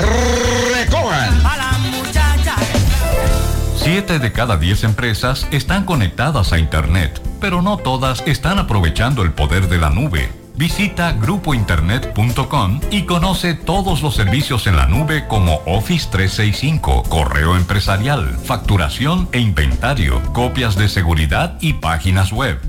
Recojan. 0.75 1.41
Siete 3.75 4.19
de 4.19 4.31
cada 4.31 4.57
diez 4.57 4.83
empresas 4.83 5.47
están 5.49 5.85
conectadas 5.85 6.53
a 6.53 6.59
Internet, 6.59 7.19
pero 7.41 7.63
no 7.63 7.77
todas 7.77 8.21
están 8.27 8.59
aprovechando 8.59 9.23
el 9.23 9.31
poder 9.31 9.67
de 9.67 9.79
la 9.79 9.89
nube. 9.89 10.38
Visita 10.59 11.13
grupointernet.com 11.13 12.81
y 12.91 13.03
conoce 13.03 13.53
todos 13.53 14.01
los 14.01 14.13
servicios 14.13 14.67
en 14.67 14.75
la 14.75 14.87
nube 14.87 15.25
como 15.25 15.61
Office 15.65 16.09
365, 16.11 17.03
correo 17.03 17.55
empresarial, 17.55 18.27
facturación 18.43 19.29
e 19.31 19.39
inventario, 19.39 20.21
copias 20.33 20.75
de 20.75 20.89
seguridad 20.89 21.57
y 21.61 21.75
páginas 21.75 22.33
web. 22.33 22.68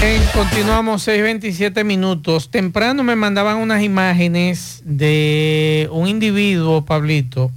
Eh, 0.00 0.20
continuamos 0.32 1.08
6.27 1.08 1.84
minutos. 1.84 2.50
Temprano 2.50 3.02
me 3.02 3.16
mandaban 3.16 3.56
unas 3.56 3.82
imágenes 3.82 4.80
de 4.84 5.88
un 5.90 6.06
individuo, 6.06 6.84
Pablito, 6.84 7.50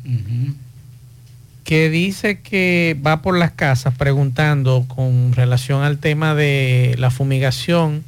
que 1.64 1.92
dice 1.92 2.40
que 2.42 3.00
va 3.06 3.22
por 3.22 3.38
las 3.38 3.52
casas 3.52 3.94
preguntando 3.96 4.86
con 4.88 5.34
relación 5.34 5.84
al 5.84 6.00
tema 6.00 6.34
de 6.34 6.96
la 6.98 7.12
fumigación 7.12 8.04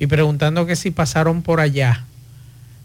y 0.00 0.08
preguntando 0.08 0.66
que 0.66 0.74
si 0.74 0.90
pasaron 0.90 1.42
por 1.42 1.60
allá. 1.60 2.04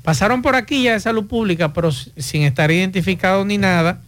Pasaron 0.04 0.44
por 0.44 0.56
aquí 0.56 0.84
ya 0.84 0.94
de 0.94 1.00
salud 1.00 1.26
pública, 1.26 1.74
pero 1.74 1.92
sin 1.92 2.44
estar 2.44 2.70
identificados 2.70 3.44
ni 3.48 3.58
nada, 3.58 4.02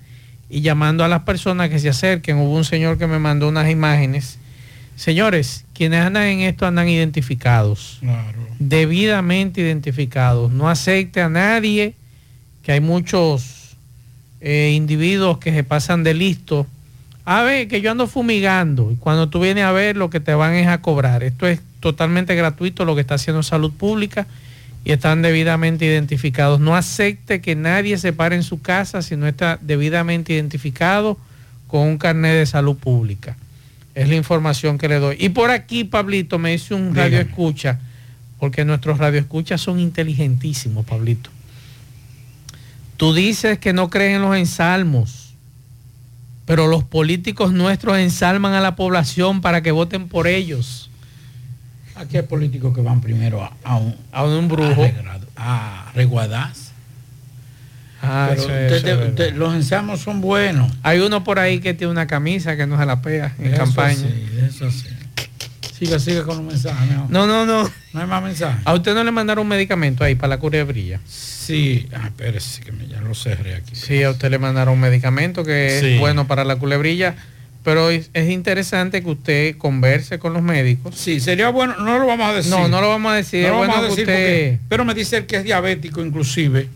y 0.48 0.62
llamando 0.62 1.04
a 1.04 1.08
las 1.08 1.24
personas 1.24 1.72
que 1.72 1.80
se 1.80 1.90
acerquen. 1.90 2.38
Hubo 2.38 2.56
un 2.56 2.66
señor 2.66 3.00
que 3.00 3.08
me 3.08 3.18
mandó 3.18 3.50
unas 3.50 3.68
imágenes. 3.68 4.38
Señores, 4.98 5.64
quienes 5.76 6.04
andan 6.04 6.24
en 6.24 6.40
esto 6.40 6.66
andan 6.66 6.90
identificados, 6.90 8.00
debidamente 8.58 9.62
identificados. 9.62 10.52
No 10.52 10.70
acepte 10.70 11.22
a 11.22 11.30
nadie, 11.30 11.94
que 12.64 12.72
hay 12.72 12.80
muchos 12.82 13.76
eh, 14.42 14.74
individuos 14.76 15.38
que 15.38 15.54
se 15.54 15.64
pasan 15.64 16.04
de 16.04 16.16
listo. 16.16 16.66
A 17.26 17.44
ver, 17.44 17.68
que 17.68 17.80
yo 17.80 17.92
ando 17.92 18.08
fumigando. 18.08 18.92
Y 18.92 18.96
cuando 18.96 19.30
tú 19.30 19.40
vienes 19.40 19.66
a 19.66 19.72
ver, 19.72 19.96
lo 19.96 20.10
que 20.10 20.20
te 20.20 20.34
van 20.34 20.56
es 20.56 20.68
a 20.68 20.82
cobrar. 20.82 21.24
Esto 21.24 21.46
es 21.46 21.62
totalmente 21.80 22.34
gratuito 22.34 22.84
lo 22.84 22.96
que 22.96 23.02
está 23.02 23.16
haciendo 23.16 23.44
salud 23.44 23.72
pública 23.72 24.26
y 24.84 24.94
están 24.94 25.22
debidamente 25.22 25.86
identificados. 25.86 26.60
No 26.60 26.76
acepte 26.76 27.40
que 27.40 27.56
nadie 27.56 28.00
se 28.00 28.14
pare 28.14 28.36
en 28.36 28.42
su 28.42 28.64
casa 28.64 29.04
si 29.04 29.16
no 29.16 29.28
está 29.28 29.60
debidamente 29.62 30.34
identificado 30.34 31.20
con 31.68 31.82
un 31.82 32.00
carnet 32.00 32.34
de 32.34 32.48
salud 32.48 32.78
pública. 32.78 33.38
Es 33.98 34.08
la 34.08 34.16
información 34.16 34.78
que 34.78 34.88
le 34.88 35.00
doy. 35.00 35.18
Y 35.20 35.30
por 35.30 35.50
aquí, 35.50 35.84
Pablito, 35.84 36.38
me 36.38 36.52
dice 36.52 36.76
un 36.76 36.94
radio 36.94 37.20
escucha, 37.20 37.80
porque 38.38 38.64
nuestros 38.64 39.00
radioescuchas 39.00 39.60
son 39.60 39.80
inteligentísimos, 39.80 40.86
Pablito. 40.86 41.32
Tú 42.96 43.16
dices 43.16 43.58
que 43.58 43.74
no 43.74 43.90
creen 43.90 44.18
en 44.18 44.22
los 44.22 44.38
ensalmos, 44.38 45.34
pero 46.46 46.68
los 46.68 46.84
políticos 46.84 47.54
nuestros 47.54 47.98
ensalman 47.98 48.54
a 48.54 48.62
la 48.62 48.76
población 48.76 49.42
para 49.42 49.64
que 49.64 49.72
voten 49.72 50.08
por 50.08 50.28
ellos. 50.28 50.92
Aquí 51.96 52.18
hay 52.18 52.24
políticos 52.24 52.76
que 52.76 52.82
van 52.82 53.02
primero 53.02 53.44
a, 53.44 53.52
a 53.64 53.78
un, 53.78 53.96
a 54.12 54.24
un 54.26 54.48
brujo. 54.48 54.88
A, 55.36 55.92
reguadas. 55.96 56.67
Ah, 58.02 58.30
eso 58.34 58.44
usted- 58.44 58.74
eso 58.74 59.08
usted- 59.10 59.36
los 59.36 59.54
ensamos 59.56 60.00
son 60.02 60.22
buenos. 60.22 60.72
Hay 60.84 61.00
uno 61.00 61.24
por 61.24 61.40
ahí 61.40 61.60
que 61.60 61.74
tiene 61.74 61.92
una 61.92 62.08
camisa 62.08 62.56
que 62.56 62.68
no 62.68 62.78
se 62.80 62.86
la 62.86 63.02
pega 63.02 63.34
en 63.40 63.48
Eso 63.54 63.58
campaña. 63.64 63.96
sí, 63.96 64.30
eso 64.48 64.70
sí. 64.72 64.88
Siga, 65.78 66.00
siga 66.00 66.24
con 66.24 66.38
los 66.38 66.46
mensajes. 66.46 66.90
mejor. 66.90 67.10
No, 67.12 67.28
no, 67.28 67.46
no. 67.46 67.70
No 67.94 68.02
hay 68.02 68.08
más 68.08 68.24
mensajes. 68.24 68.62
¿A 68.66 68.74
usted 68.74 68.96
no 68.96 69.04
le 69.04 69.12
mandaron 69.12 69.44
un 69.44 69.48
medicamento 69.50 70.04
ahí 70.04 70.16
para 70.16 70.30
la 70.30 70.38
culebrilla? 70.40 71.00
Sí, 71.06 71.88
ah, 71.96 72.08
espérese 72.08 72.62
que 72.62 72.72
me, 72.72 72.88
ya 72.88 73.00
lo 73.00 73.14
cerré 73.14 73.56
aquí. 73.56 73.76
Sí, 73.76 74.02
a 74.04 74.10
usted 74.10 74.30
le 74.32 74.40
mandaron 74.40 74.74
un 74.74 74.80
medicamento 74.80 75.44
que 75.44 75.78
Sí. 75.80 75.86
es 75.94 76.00
bueno 76.00 76.26
para 76.28 76.44
la 76.46 76.56
culebrilla, 76.56 77.16
pero 77.68 77.90
es, 77.90 78.10
es 78.14 78.30
interesante 78.30 79.04
que 79.04 79.10
usted 79.10 79.58
converse 79.58 80.20
con 80.20 80.32
los 80.32 80.42
médicos. 80.42 80.96
Sí, 80.96 81.20
sería 81.20 81.50
bueno, 81.50 81.76
no 81.80 82.00
lo 82.00 82.06
vamos 82.08 82.30
a 82.30 82.34
decir. 82.34 82.50
No, 82.50 82.70
no 82.70 82.80
lo 82.80 82.88
vamos 82.88 83.12
a 83.12 83.16
decir. 83.16 83.44
No 83.44 83.50
lo 83.50 83.58
bueno 83.58 83.74
vamos 83.74 83.88
a 83.88 83.90
decir 83.90 84.04
usted... 84.06 84.14
porque- 84.16 84.60
pero 84.70 84.86
me 84.86 84.94
dice 84.94 85.18
él 85.18 85.26
que 85.26 85.36
es 85.36 85.44
diabético 85.44 86.02
inclusive 86.02 86.70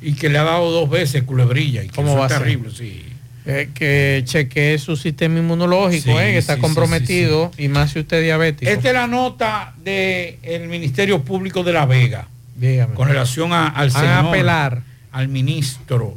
y 0.00 0.14
que 0.14 0.30
le 0.30 0.38
ha 0.38 0.44
dado 0.44 0.70
dos 0.70 0.88
veces 0.88 1.24
culebrilla 1.24 1.82
y 1.82 1.88
que 1.88 1.94
¿Cómo 1.96 2.12
eso 2.12 2.18
va 2.20 2.26
es 2.28 2.32
a 2.32 2.36
ser? 2.38 2.44
terrible, 2.46 2.70
sí. 2.74 3.02
Eh, 3.44 3.68
que 3.74 4.22
chequee 4.24 4.78
su 4.78 4.96
sistema 4.96 5.38
inmunológico, 5.38 6.04
Sí, 6.04 6.10
eh, 6.18 6.32
que 6.32 6.38
está 6.38 6.54
sí, 6.54 6.60
sí, 6.60 6.62
comprometido, 6.62 7.50
y 7.58 7.68
más 7.68 7.90
si 7.92 7.98
usted 7.98 8.16
es 8.20 8.24
diabético. 8.24 8.70
Esta 8.70 8.88
es 8.88 8.94
la 8.94 9.06
nota 9.08 9.74
del 9.84 10.66
Ministerio 10.68 11.20
Público 11.22 11.62
de 11.62 11.74
La 11.74 11.84
Vega 11.84 12.26
Dígame. 12.56 12.94
con 12.94 13.06
relación 13.08 13.52
a- 13.52 13.68
al 13.68 13.90
señor, 13.90 14.28
apelar. 14.28 14.80
al 15.10 15.28
ministro, 15.28 16.14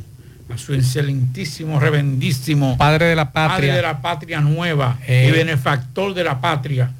a 0.53 0.57
su 0.57 0.73
excelentísimo, 0.73 1.79
reverendísimo 1.79 2.77
Padre 2.77 3.07
de 3.07 3.15
la 3.15 3.31
patria. 3.31 3.55
padre 3.57 3.71
de 3.73 3.81
la 3.81 4.01
patria 4.01 4.41
nueva 4.41 4.99
Eh. 5.07 5.27
y 5.27 5.31
benefactor 5.31 6.13
de 6.13 6.23
la 6.23 6.39
patria, 6.39 6.91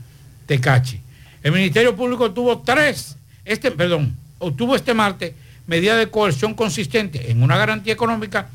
Tecachi. 0.47 0.99
El 1.43 1.51
Ministerio 1.51 1.95
Público 1.95 2.31
tuvo 2.31 2.59
tres, 2.59 3.17
este, 3.45 3.69
perdón, 3.71 4.15
obtuvo 4.39 4.75
este 4.75 4.93
martes 4.93 5.33
medida 5.67 5.95
de 5.95 6.07
coerción 6.09 6.53
consistente 6.55 7.31
en 7.31 7.43
una 7.43 7.55
garantía 7.57 7.93
económica 7.93 8.47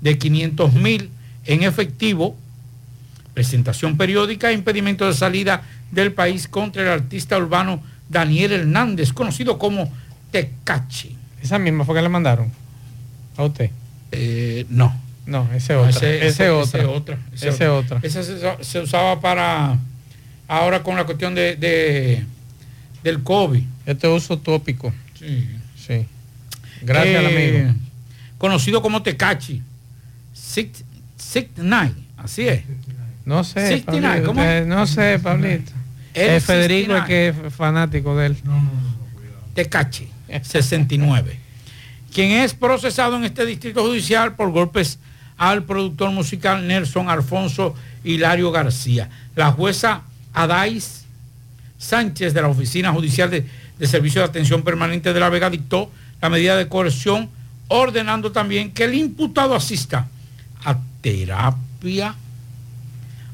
de 0.00 0.16
500 0.18 0.72
mil 0.74 1.10
en 1.44 1.62
efectivo, 1.64 2.36
presentación 3.34 3.96
periódica 3.96 4.50
e 4.50 4.54
impedimento 4.54 5.06
de 5.06 5.14
salida 5.14 5.62
del 5.90 6.12
país 6.12 6.48
contra 6.48 6.82
el 6.82 6.88
artista 6.88 7.36
urbano 7.36 7.82
Daniel 8.08 8.52
Hernández, 8.52 9.12
conocido 9.12 9.58
como 9.58 9.92
Tecachi. 10.30 11.16
Esa 11.42 11.58
misma 11.58 11.84
fue 11.84 11.94
que 11.96 12.02
le 12.02 12.08
mandaron 12.08 12.50
a 13.36 13.42
usted. 13.44 13.70
Eh, 14.12 14.66
no. 14.68 14.94
No, 15.26 15.48
ese 15.54 15.72
No, 15.74 15.80
otra. 15.80 15.90
ese- 15.90 16.16
Ese, 16.18 16.28
ese- 16.28 16.50
otra. 16.50 16.80
ese 16.80 16.86
otra, 16.86 17.18
ese 17.34 17.68
otra. 17.68 18.00
se, 18.00 18.64
se 18.64 18.80
usaba 18.80 19.20
para 19.20 19.76
ahora 20.46 20.82
con 20.84 20.94
la 20.96 21.04
cuestión 21.04 21.34
de, 21.34 21.56
de- 21.56 22.24
del 23.02 23.22
COVID. 23.22 23.62
Este 23.86 24.06
uso 24.08 24.38
tópico. 24.38 24.92
Sí. 25.18 25.48
Sí. 25.76 26.06
Gracias 26.82 27.22
Eh, 27.24 27.58
amigo. 27.58 27.74
Conocido 28.38 28.82
como 28.82 29.02
Tecachi. 29.02 29.62
Six, 30.32 30.84
six 31.16 31.48
Nine, 31.58 31.94
así 32.16 32.46
es. 32.46 32.62
No 33.24 33.42
sé, 33.42 33.66
69, 33.66 34.08
Pablito, 34.08 34.26
¿cómo? 34.28 34.42
eh, 34.44 34.64
no 34.66 34.86
sé, 34.86 35.18
Pablito. 35.18 35.72
Él 36.14 36.28
Eh, 36.30 36.36
es 36.36 36.44
Federico 36.44 36.94
es 36.94 37.02
69. 37.02 37.06
que 37.42 37.46
es 37.48 37.52
fanático 37.54 38.16
de 38.16 38.26
él. 38.26 38.36
Tecachi, 39.54 40.08
69, 40.42 41.38
quien 42.16 42.30
es 42.30 42.54
procesado 42.54 43.14
en 43.16 43.24
este 43.24 43.44
distrito 43.44 43.82
judicial 43.82 44.36
por 44.36 44.50
golpes 44.50 44.98
al 45.36 45.64
productor 45.64 46.10
musical 46.12 46.66
Nelson 46.66 47.10
Alfonso 47.10 47.74
Hilario 48.04 48.50
García. 48.50 49.10
La 49.34 49.52
jueza 49.52 50.00
Adais 50.32 51.04
Sánchez 51.76 52.32
de 52.32 52.40
la 52.40 52.48
Oficina 52.48 52.90
Judicial 52.90 53.28
de, 53.28 53.44
de 53.78 53.86
Servicio 53.86 54.22
de 54.22 54.28
Atención 54.28 54.62
Permanente 54.62 55.12
de 55.12 55.20
La 55.20 55.28
Vega 55.28 55.50
dictó 55.50 55.90
la 56.22 56.30
medida 56.30 56.56
de 56.56 56.68
coerción 56.68 57.28
ordenando 57.68 58.32
también 58.32 58.70
que 58.70 58.84
el 58.84 58.94
imputado 58.94 59.54
asista 59.54 60.08
a 60.64 60.78
terapia, 61.02 62.14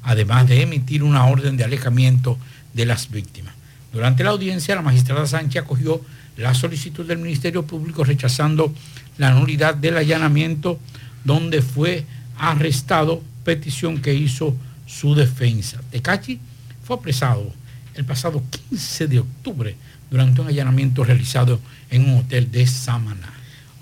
además 0.02 0.48
de 0.48 0.60
emitir 0.60 1.04
una 1.04 1.26
orden 1.26 1.56
de 1.56 1.62
alejamiento 1.62 2.36
de 2.74 2.86
las 2.86 3.12
víctimas. 3.12 3.54
Durante 3.92 4.24
la 4.24 4.30
audiencia, 4.30 4.74
la 4.74 4.82
magistrada 4.82 5.24
Sánchez 5.28 5.62
acogió 5.62 6.00
la 6.36 6.54
solicitud 6.54 7.06
del 7.06 7.18
Ministerio 7.18 7.64
Público 7.64 8.04
rechazando 8.04 8.72
la 9.18 9.30
nulidad 9.32 9.74
del 9.74 9.96
allanamiento 9.96 10.78
donde 11.24 11.62
fue 11.62 12.04
arrestado, 12.38 13.22
petición 13.44 14.00
que 14.00 14.14
hizo 14.14 14.56
su 14.86 15.14
defensa. 15.14 15.80
Tecachi 15.90 16.40
fue 16.84 16.96
apresado 16.96 17.52
el 17.94 18.04
pasado 18.04 18.42
15 18.70 19.08
de 19.08 19.20
octubre 19.20 19.76
durante 20.10 20.40
un 20.40 20.48
allanamiento 20.48 21.04
realizado 21.04 21.60
en 21.90 22.08
un 22.08 22.18
hotel 22.18 22.50
de 22.50 22.66
Samaná. 22.66 23.32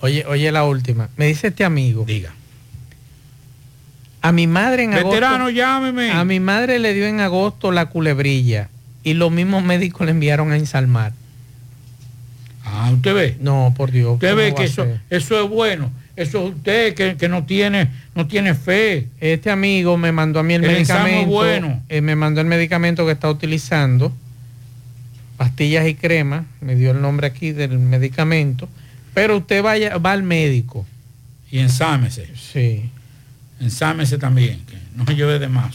Oye, 0.01 0.25
oye 0.27 0.51
la 0.51 0.65
última. 0.65 1.09
Me 1.17 1.27
dice 1.27 1.49
este 1.49 1.65
amigo. 1.65 2.05
Diga. 2.07 2.33
A 4.23 4.33
mi 4.33 4.47
madre 4.47 4.85
en 4.85 4.91
Veterano, 4.91 5.45
agosto. 5.45 5.51
llámeme. 5.51 6.11
A 6.11 6.25
mi 6.25 6.41
madre 6.41 6.79
le 6.79 6.93
dio 6.93 7.07
en 7.07 7.21
agosto 7.21 7.73
la 7.73 7.87
culebrilla 7.87 8.69
y 9.03 9.15
los 9.15 9.31
mismos 9.31 9.65
médicos 9.65 10.05
le 10.05 10.13
enviaron 10.13 10.53
a 10.53 10.57
ensalmar. 10.57 11.13
Ah, 12.73 12.91
usted 12.93 13.15
ve. 13.15 13.37
No, 13.41 13.75
por 13.77 13.91
Dios. 13.91 14.15
Usted 14.15 14.31
¿cómo 14.31 14.43
ve 14.43 14.55
que 14.55 14.65
eso, 14.65 14.87
eso 15.11 15.43
es 15.43 15.51
bueno. 15.51 15.91
Eso 16.17 16.45
es 16.47 16.55
usted 16.55 16.95
que, 16.95 17.17
que 17.17 17.29
no 17.29 17.45
tiene 17.45 17.89
no 18.15 18.27
tiene 18.27 18.55
fe. 18.55 19.09
Este 19.21 19.51
amigo 19.51 19.97
me 19.97 20.13
mandó 20.13 20.41
a 20.41 20.43
mí 20.43 20.55
el, 20.55 20.63
medicamento. 20.63 21.31
bueno. 21.31 21.83
eh, 21.89 22.01
me 22.01 22.17
mandó 22.17 22.41
el 22.41 22.47
medicamento 22.47 23.07
que 23.07 23.13
está 23.13 23.31
utilizando. 23.31 24.13
Pastillas 25.37 25.89
y 25.89 25.95
crema. 25.95 26.45
Me 26.61 26.75
dio 26.75 26.91
el 26.91 27.01
nombre 27.01 27.27
aquí 27.27 27.53
del 27.53 27.79
medicamento. 27.79 28.69
Pero 29.15 29.39
usted 29.39 29.63
vaya, 29.63 29.97
va 29.99 30.13
al 30.13 30.23
médico. 30.23 30.87
Y 31.51 31.59
ensámese. 31.59 32.29
Sí. 32.37 32.91
Ensámese 33.61 34.19
también, 34.19 34.61
que 34.67 34.77
no 34.95 35.05
se 35.07 35.15
lleve 35.15 35.39
de 35.39 35.49
más. 35.49 35.75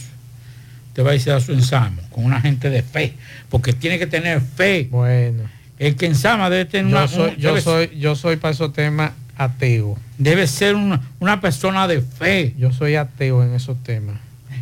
Usted 0.89 1.05
va 1.05 1.11
a 1.11 1.15
irse 1.15 1.31
a 1.31 1.39
su 1.39 1.51
ensamo 1.51 2.01
con 2.09 2.23
una 2.23 2.39
gente 2.39 2.69
de 2.69 2.81
fe, 2.81 3.13
porque 3.49 3.73
tiene 3.73 3.99
que 3.99 4.07
tener 4.07 4.39
fe. 4.39 4.87
Bueno. 4.89 5.43
El 5.79 5.95
que 5.95 6.05
ensama 6.05 6.49
debe 6.49 6.65
tener 6.65 6.91
Yo 6.91 6.97
una... 6.97 7.07
soy, 7.07 7.29
un- 7.31 7.35
yo 7.37 7.61
soy, 7.61 7.89
yo 7.97 8.15
soy 8.15 8.35
para 8.37 8.53
esos 8.53 8.71
temas 8.73 9.11
ateo. 9.37 9.97
debe 10.17 10.47
ser 10.47 10.75
una, 10.75 11.01
una 11.19 11.41
persona 11.41 11.87
de 11.87 12.01
fe. 12.01 12.53
Yo 12.57 12.71
soy 12.71 12.95
ateo 12.95 13.43
en 13.43 13.53
esos 13.53 13.81
temas. 13.83 14.15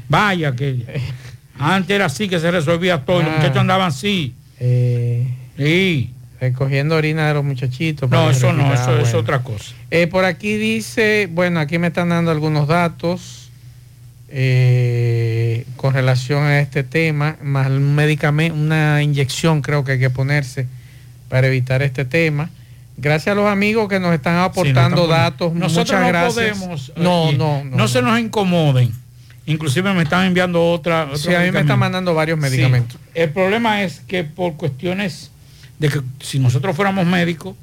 Vaya 0.10 0.53
que 0.56 0.84
antes 1.60 1.94
era 1.95 2.06
así 2.06 2.27
que 2.27 2.40
se 2.40 2.49
resolvía 2.49 3.06
todo, 3.06 3.22
los 3.22 3.30
Ah. 3.31 3.35
muchachos 3.38 3.57
andaban 3.57 3.88
así. 3.90 4.34
Eh, 4.60 5.27
Sí. 5.57 6.10
recogiendo 6.41 6.95
orina 6.95 7.27
de 7.27 7.35
los 7.35 7.44
muchachitos. 7.44 8.10
No, 8.10 8.30
eso 8.31 8.52
no, 8.52 8.73
eso 8.73 8.98
es 8.99 9.14
otra 9.14 9.40
cosa. 9.44 9.76
Eh, 9.91 10.07
por 10.07 10.26
aquí 10.26 10.57
dice, 10.57 11.30
bueno, 11.31 11.60
aquí 11.60 11.77
me 11.77 11.88
están 11.88 12.10
dando 12.10 12.31
algunos 12.31 12.68
datos 12.68 13.49
eh, 14.30 15.65
con 15.77 15.94
relación 15.94 16.44
a 16.44 16.60
este 16.60 16.84
tema, 16.84 17.38
más 17.44 17.68
un 17.69 17.94
medicamento, 17.95 18.56
una 18.56 19.02
inyección 19.03 19.61
creo 19.61 19.84
que 19.84 19.94
hay 19.94 19.99
que 19.99 20.10
ponerse 20.10 20.65
para 21.29 21.47
evitar 21.47 21.81
este 21.81 22.05
tema. 22.05 22.49
Gracias 22.97 23.33
a 23.33 23.35
los 23.35 23.47
amigos 23.47 23.89
que 23.89 23.99
nos 23.99 24.13
están 24.13 24.37
aportando 24.37 25.03
Sí, 25.03 25.07
no 25.07 25.13
estamos- 25.13 25.31
datos. 25.31 25.53
Nosotros 25.53 25.87
Muchas 25.87 26.01
no 26.01 26.07
gracias. 26.07 26.57
podemos. 26.59 26.91
No, 26.95 27.29
eh, 27.29 27.35
no, 27.37 27.63
no. 27.63 27.77
No 27.77 27.87
se 27.87 28.01
nos 28.01 28.19
incomoden. 28.19 28.91
Inclusive 29.45 29.93
me 29.93 30.03
están 30.03 30.25
enviando 30.25 30.63
otra. 30.71 31.09
Sí, 31.15 31.33
a 31.33 31.39
mí 31.41 31.51
me 31.51 31.61
están 31.61 31.79
mandando 31.79 32.13
varios 32.13 32.37
Sí. 32.37 32.41
medicamentos. 32.43 32.97
El 33.13 33.29
problema 33.31 33.83
es 33.83 34.01
que 34.07 34.23
por 34.23 34.55
cuestiones 34.55 35.31
de 35.79 35.89
que 35.89 36.01
si 36.21 36.39
nosotros 36.39 36.75
fuéramos 36.75 37.05
médicos, 37.05 37.55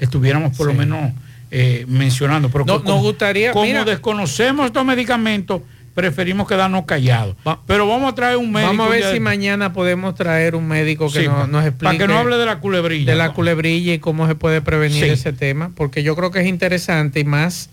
estuviéramos 0.00 0.56
por 0.56 0.66
lo 0.66 0.74
menos 0.74 1.12
eh, 1.54 1.84
mencionando. 1.86 2.48
Pero 2.48 2.64
No- 2.64 2.78
que 2.78 2.84
nos 2.84 2.92
como- 2.92 3.02
gustaría- 3.02 3.52
Como 3.52 3.66
mira. 3.66 3.84
desconocemos 3.84 4.66
estos 4.66 4.84
medicamentos, 4.86 5.60
preferimos 5.94 6.48
quedarnos 6.48 6.84
callados. 6.84 7.36
Pero 7.66 7.86
vamos 7.86 8.12
a 8.12 8.14
traer 8.14 8.36
un 8.38 8.50
médico. 8.50 8.68
Vamos 8.72 8.86
a 8.86 8.90
ver 8.90 9.12
si 9.12 9.20
mañana 9.20 9.72
podemos 9.72 10.14
traer 10.14 10.54
un 10.54 10.66
médico 10.66 11.10
que 11.12 11.20
Sí, 11.22 11.26
nos, 11.28 11.48
nos 11.48 11.64
explique. 11.64 11.84
Para 11.84 11.98
que 11.98 12.06
no 12.08 12.18
hable 12.18 12.36
de 12.36 12.46
la 12.46 12.60
culebrilla. 12.60 13.10
de 13.12 13.16
la 13.18 13.32
culebrilla 13.32 13.94
y 13.94 13.98
cómo 13.98 14.26
se 14.26 14.34
puede 14.34 14.60
prevenir 14.62 15.04
Sí. 15.04 15.10
ese 15.10 15.32
tema, 15.32 15.70
porque 15.76 16.02
yo 16.02 16.16
creo 16.16 16.30
que 16.30 16.40
es 16.40 16.46
interesante 16.46 17.20
y 17.20 17.24
más 17.24 17.68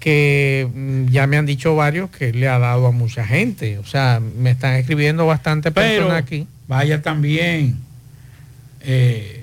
que 0.00 0.68
mm, 0.72 1.06
ya 1.08 1.26
me 1.26 1.36
han 1.36 1.46
dicho 1.46 1.74
varios 1.74 2.08
que 2.10 2.32
le 2.32 2.48
ha 2.48 2.58
dado 2.60 2.86
a 2.86 2.92
mucha 2.92 3.26
gente. 3.26 3.78
O 3.78 3.84
sea, 3.84 4.20
me 4.20 4.50
están 4.50 4.74
escribiendo 4.74 5.26
bastante 5.26 5.72
Pero 5.72 6.04
personas 6.04 6.22
aquí. 6.22 6.46
vaya 6.68 7.02
también. 7.02 7.76
eh, 8.82 9.42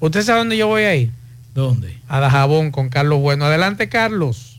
¿Usted 0.00 0.22
sabe 0.22 0.38
dónde 0.40 0.56
yo 0.56 0.66
voy 0.68 0.82
a 0.82 0.94
ir? 0.96 1.10
¿Dónde? 1.54 1.96
A 2.08 2.20
Dajabón 2.20 2.70
con 2.70 2.88
Carlos 2.88 3.20
Bueno. 3.20 3.44
Adelante, 3.46 3.88
Carlos. 3.88 4.57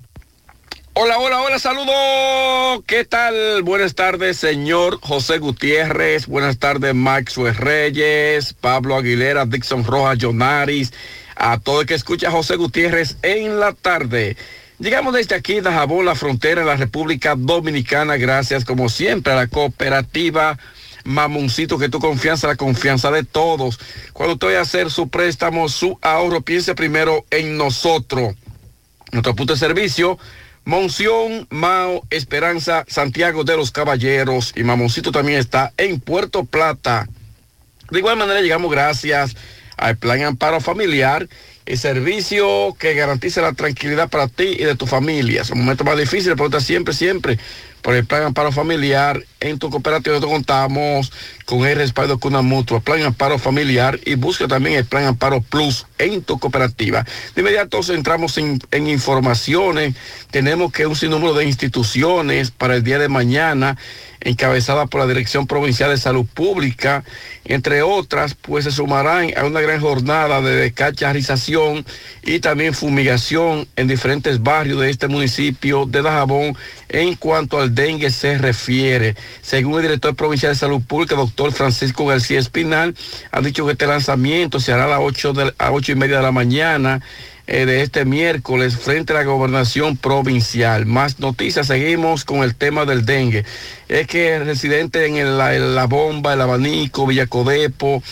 Hola, 1.02 1.18
hola, 1.18 1.42
hola, 1.42 1.60
saludos. 1.60 2.84
¿Qué 2.86 3.06
tal? 3.06 3.64
Buenas 3.64 3.96
tardes, 3.96 4.36
señor 4.36 5.00
José 5.02 5.38
Gutiérrez. 5.38 6.28
Buenas 6.28 6.60
tardes, 6.60 6.94
Maxwell 6.94 7.56
Reyes, 7.56 8.54
Pablo 8.54 8.98
Aguilera, 8.98 9.46
Dixon 9.46 9.86
Rojas, 9.86 10.18
Jonaris. 10.20 10.92
A 11.38 11.58
todo 11.58 11.80
el 11.80 11.88
que 11.88 11.94
escucha 11.94 12.28
a 12.28 12.32
José 12.32 12.58
Gutiérrez 12.58 13.16
en 13.22 13.62
la 13.62 13.72
tarde. 13.72 14.36
Llegamos 14.78 15.14
desde 15.14 15.36
aquí, 15.36 15.62
Dajabón, 15.62 16.04
la 16.06 16.16
frontera 16.16 16.64
de 16.64 16.68
la 16.68 16.76
República 16.76 17.36
Dominicana. 17.38 18.18
Gracias, 18.18 18.66
como 18.66 18.90
siempre, 18.90 19.32
a 19.32 19.38
la 19.38 19.48
cooperativa 19.48 20.60
Mamoncito, 21.06 21.78
que 21.78 21.88
tu 21.88 22.00
confianza, 22.00 22.48
la 22.48 22.58
confianza 22.58 23.10
de 23.10 23.24
todos. 23.24 23.80
Cuando 24.12 24.34
usted 24.34 24.58
a 24.58 24.62
hacer 24.64 24.92
su 24.92 25.08
préstamo, 25.08 25.70
su 25.70 25.98
ahorro, 26.02 26.42
piense 26.42 26.76
primero 26.76 27.24
en 27.30 27.56
nosotros. 27.56 28.36
Nuestro 29.14 29.34
punto 29.34 29.54
de 29.54 29.60
servicio, 29.60 30.20
Monción, 30.66 31.48
Mao, 31.50 32.04
Esperanza, 32.10 32.86
Santiago 32.88 33.44
de 33.44 33.58
los 33.58 33.72
Caballeros 33.72 34.54
y 34.56 34.64
Mamoncito 34.64 35.12
también 35.12 35.40
está 35.40 35.74
en 35.78 36.00
Puerto 36.00 36.44
Plata. 36.44 37.08
De 37.90 38.00
igual 38.00 38.18
manera 38.18 38.42
llegamos 38.42 38.72
gracias 38.72 39.36
al 39.78 39.98
Plan 39.98 40.22
Amparo 40.24 40.62
Familiar, 40.62 41.28
el 41.66 41.78
servicio 41.78 42.76
que 42.78 42.94
garantiza 42.94 43.42
la 43.42 43.54
tranquilidad 43.54 44.10
para 44.10 44.28
ti 44.28 44.56
y 44.60 44.64
de 44.64 44.76
tu 44.76 44.86
familia. 44.86 45.42
Es 45.42 45.50
un 45.50 45.60
momento 45.60 45.84
más 45.84 45.98
difícil, 45.98 46.34
pero 46.34 46.46
está 46.46 46.60
siempre, 46.60 46.94
siempre 46.94 47.40
por 47.82 47.96
el 47.96 48.06
Plan 48.06 48.24
Amparo 48.24 48.52
Familiar. 48.52 49.24
En 49.40 49.58
tu 49.58 49.70
cooperativa 49.70 50.16
nosotros 50.16 50.34
contamos 50.34 51.12
con 51.50 51.66
el 51.66 51.78
respaldo 51.78 52.14
de 52.14 52.20
Cuna 52.20 52.44
Mutua, 52.44 52.80
Plan 52.80 53.02
Amparo 53.02 53.40
Familiar 53.40 54.00
y 54.06 54.14
busca 54.14 54.48
también 54.48 54.76
el 54.76 54.86
Plan 54.86 55.06
Amparo 55.06 55.42
Plus 55.42 55.88
en 55.98 56.22
tu 56.22 56.38
cooperativa. 56.38 57.04
De 57.34 57.42
inmediato 57.42 57.80
entramos 57.92 58.38
en, 58.38 58.60
en 58.70 58.88
informaciones. 58.88 59.96
Tenemos 60.30 60.72
que 60.72 60.86
un 60.86 60.96
sinnúmero 60.96 61.34
de 61.34 61.46
instituciones 61.46 62.52
para 62.52 62.76
el 62.76 62.84
día 62.84 63.00
de 63.00 63.10
mañana 63.10 63.78
encabezada 64.22 64.86
por 64.86 65.02
la 65.02 65.08
Dirección 65.08 65.48
Provincial 65.48 65.90
de 65.90 65.98
Salud 65.98 66.26
Pública, 66.26 67.04
entre 67.46 67.82
otras, 67.82 68.36
pues 68.36 68.66
se 68.66 68.72
sumarán 68.72 69.32
a 69.38 69.46
una 69.46 69.62
gran 69.62 69.80
jornada 69.80 70.42
de 70.42 70.56
descacharización 70.56 71.86
y 72.22 72.40
también 72.40 72.74
fumigación 72.74 73.68
en 73.76 73.88
diferentes 73.88 74.44
barrios 74.44 74.82
de 74.82 74.90
este 74.90 75.08
municipio 75.08 75.86
de 75.86 76.02
Dajabón 76.02 76.56
en 76.90 77.16
cuanto 77.16 77.60
al 77.60 77.74
dengue 77.74 78.10
se 78.10 78.38
refiere. 78.38 79.16
Según 79.42 79.76
el 79.78 79.84
director 79.84 80.16
provincial 80.16 80.52
de 80.52 80.60
Salud 80.60 80.82
Pública, 80.82 81.16
doctor 81.16 81.39
Francisco 81.54 82.06
García 82.06 82.40
Espinal, 82.40 82.96
ha 83.32 83.42
dicho 83.42 83.66
que 83.66 83.72
este 83.74 83.88
lanzamiento 83.88 84.60
se 84.60 84.74
hará 84.74 84.86
a 84.86 84.88
las 84.88 85.00
8, 85.02 85.34
de, 85.34 85.54
a 85.58 85.72
ocho 85.72 85.92
y 85.92 85.96
media 85.96 86.18
de 86.18 86.24
la 86.24 86.32
mañana 86.32 87.02
eh, 87.48 87.66
de 87.66 87.82
este 87.82 88.06
miércoles 88.06 88.76
frente 88.78 89.14
a 89.14 89.16
la 89.18 89.24
gobernación 89.24 89.98
provincial. 89.98 90.86
Más 90.86 91.20
noticias, 91.20 91.66
seguimos 91.68 92.24
con 92.26 92.44
el 92.44 92.54
tema 92.56 92.86
del 92.86 93.06
dengue. 93.06 93.44
Es 93.88 94.06
que 94.08 94.38
residentes 94.40 95.08
en, 95.10 95.16
el- 95.16 95.38
la, 95.38 95.56
en 95.56 95.74
la 95.76 95.86
bomba, 95.86 96.34
el 96.34 96.42
abanico, 96.42 97.08
Villacodepo, 97.08 98.04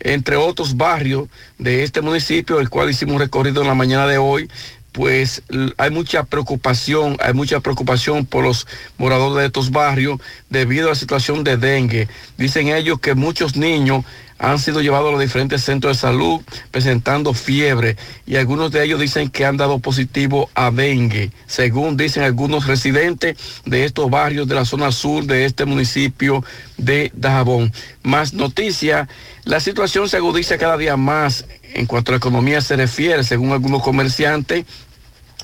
entre 0.00 0.36
otros 0.36 0.76
barrios 0.76 1.28
de 1.58 1.82
este 1.82 2.02
municipio, 2.02 2.60
el 2.60 2.68
cual 2.68 2.90
hicimos 2.90 3.14
un 3.14 3.20
recorrido 3.20 3.62
en 3.62 3.68
la 3.68 3.74
mañana 3.74 4.06
de 4.06 4.18
hoy, 4.18 4.48
pues 4.94 5.42
hay 5.76 5.90
mucha 5.90 6.22
preocupación, 6.22 7.16
hay 7.20 7.34
mucha 7.34 7.58
preocupación 7.58 8.26
por 8.26 8.44
los 8.44 8.68
moradores 8.96 9.40
de 9.40 9.46
estos 9.46 9.72
barrios 9.72 10.20
debido 10.50 10.86
a 10.86 10.90
la 10.90 10.94
situación 10.94 11.42
de 11.42 11.56
dengue. 11.56 12.06
Dicen 12.38 12.68
ellos 12.68 13.00
que 13.00 13.14
muchos 13.14 13.56
niños 13.56 14.04
han 14.38 14.58
sido 14.58 14.80
llevados 14.80 15.08
a 15.08 15.12
los 15.12 15.20
diferentes 15.20 15.62
centros 15.62 15.96
de 15.96 16.00
salud 16.00 16.40
presentando 16.70 17.34
fiebre 17.34 17.96
y 18.26 18.36
algunos 18.36 18.72
de 18.72 18.84
ellos 18.84 19.00
dicen 19.00 19.30
que 19.30 19.44
han 19.44 19.56
dado 19.56 19.78
positivo 19.78 20.50
a 20.54 20.70
dengue, 20.70 21.30
según 21.46 21.96
dicen 21.96 22.22
algunos 22.22 22.66
residentes 22.66 23.36
de 23.64 23.84
estos 23.84 24.10
barrios 24.10 24.48
de 24.48 24.54
la 24.56 24.64
zona 24.64 24.92
sur 24.92 25.24
de 25.24 25.44
este 25.44 25.64
municipio 25.64 26.44
de 26.76 27.12
Dajabón. 27.14 27.72
Más 28.02 28.34
noticias, 28.34 29.08
la 29.44 29.60
situación 29.60 30.08
se 30.08 30.16
agudiza 30.16 30.58
cada 30.58 30.76
día 30.76 30.96
más 30.96 31.46
en 31.74 31.86
cuanto 31.86 32.10
a 32.10 32.14
la 32.14 32.18
economía 32.18 32.60
se 32.60 32.76
refiere, 32.76 33.24
según 33.24 33.52
algunos 33.52 33.82
comerciantes 33.82 34.64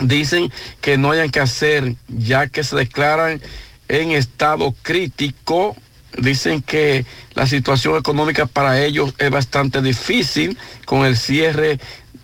dicen 0.00 0.50
que 0.80 0.96
no 0.96 1.10
hayan 1.10 1.30
que 1.30 1.40
hacer 1.40 1.94
ya 2.08 2.46
que 2.46 2.64
se 2.64 2.76
declaran 2.76 3.40
en 3.88 4.12
estado 4.12 4.74
crítico 4.82 5.76
dicen 6.18 6.62
que 6.62 7.04
la 7.34 7.46
situación 7.46 7.96
económica 7.96 8.46
para 8.46 8.82
ellos 8.82 9.14
es 9.18 9.30
bastante 9.30 9.82
difícil 9.82 10.58
con 10.84 11.04
el 11.04 11.16
cierre 11.16 11.78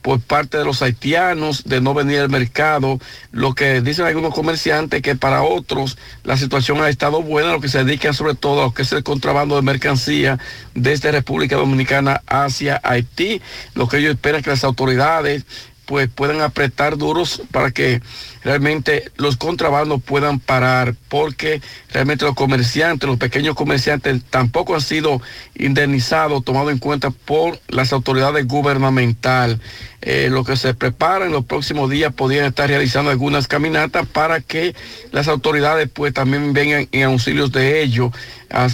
por 0.06 0.20
parte 0.20 0.56
de 0.56 0.64
los 0.64 0.82
haitianos 0.82 1.64
de 1.64 1.80
no 1.80 1.92
venir 1.92 2.20
al 2.20 2.28
mercado. 2.28 3.00
Lo 3.32 3.56
que 3.56 3.80
dicen 3.80 4.06
algunos 4.06 4.32
comerciantes 4.32 5.02
que 5.02 5.16
para 5.16 5.42
otros 5.42 5.98
la 6.22 6.36
situación 6.36 6.80
ha 6.80 6.88
estado 6.88 7.22
buena, 7.22 7.50
lo 7.50 7.60
que 7.60 7.68
se 7.68 7.82
dedican 7.82 8.14
sobre 8.14 8.36
todo 8.36 8.62
a 8.62 8.64
lo 8.66 8.74
que 8.74 8.82
es 8.82 8.92
el 8.92 9.02
contrabando 9.02 9.56
de 9.56 9.62
mercancía 9.62 10.38
desde 10.74 11.10
República 11.10 11.56
Dominicana 11.56 12.22
hacia 12.28 12.80
Haití. 12.84 13.42
Lo 13.74 13.88
que 13.88 13.98
ellos 13.98 14.12
esperan 14.12 14.42
que 14.42 14.50
las 14.50 14.62
autoridades 14.62 15.44
pues 15.86 16.08
puedan 16.12 16.40
apretar 16.40 16.98
duros 16.98 17.42
para 17.52 17.70
que 17.70 18.02
realmente 18.42 19.10
los 19.16 19.36
contrabandos 19.36 20.02
puedan 20.02 20.40
parar, 20.40 20.94
porque 21.08 21.62
realmente 21.92 22.24
los 22.24 22.34
comerciantes, 22.34 23.08
los 23.08 23.18
pequeños 23.18 23.54
comerciantes 23.54 24.22
tampoco 24.28 24.74
han 24.74 24.80
sido 24.80 25.22
indemnizados, 25.54 26.44
tomados 26.44 26.72
en 26.72 26.78
cuenta 26.78 27.10
por 27.10 27.58
las 27.68 27.92
autoridades 27.92 28.46
gubernamentales. 28.46 29.58
Eh, 30.02 30.28
lo 30.31 30.44
que 30.44 30.56
se 30.56 30.74
prepara 30.74 31.27
en 31.27 31.32
los 31.32 31.44
próximos 31.44 31.89
días 31.90 32.12
podrían 32.12 32.44
estar 32.44 32.68
realizando 32.68 33.10
algunas 33.10 33.48
caminatas 33.48 34.06
para 34.06 34.40
que 34.40 34.74
las 35.10 35.27
autoridades 35.27 35.89
pues 35.93 36.12
también 36.12 36.52
vengan 36.52 36.86
en 36.93 37.02
auxilios 37.05 37.51
de 37.51 37.82
ellos. 37.82 38.12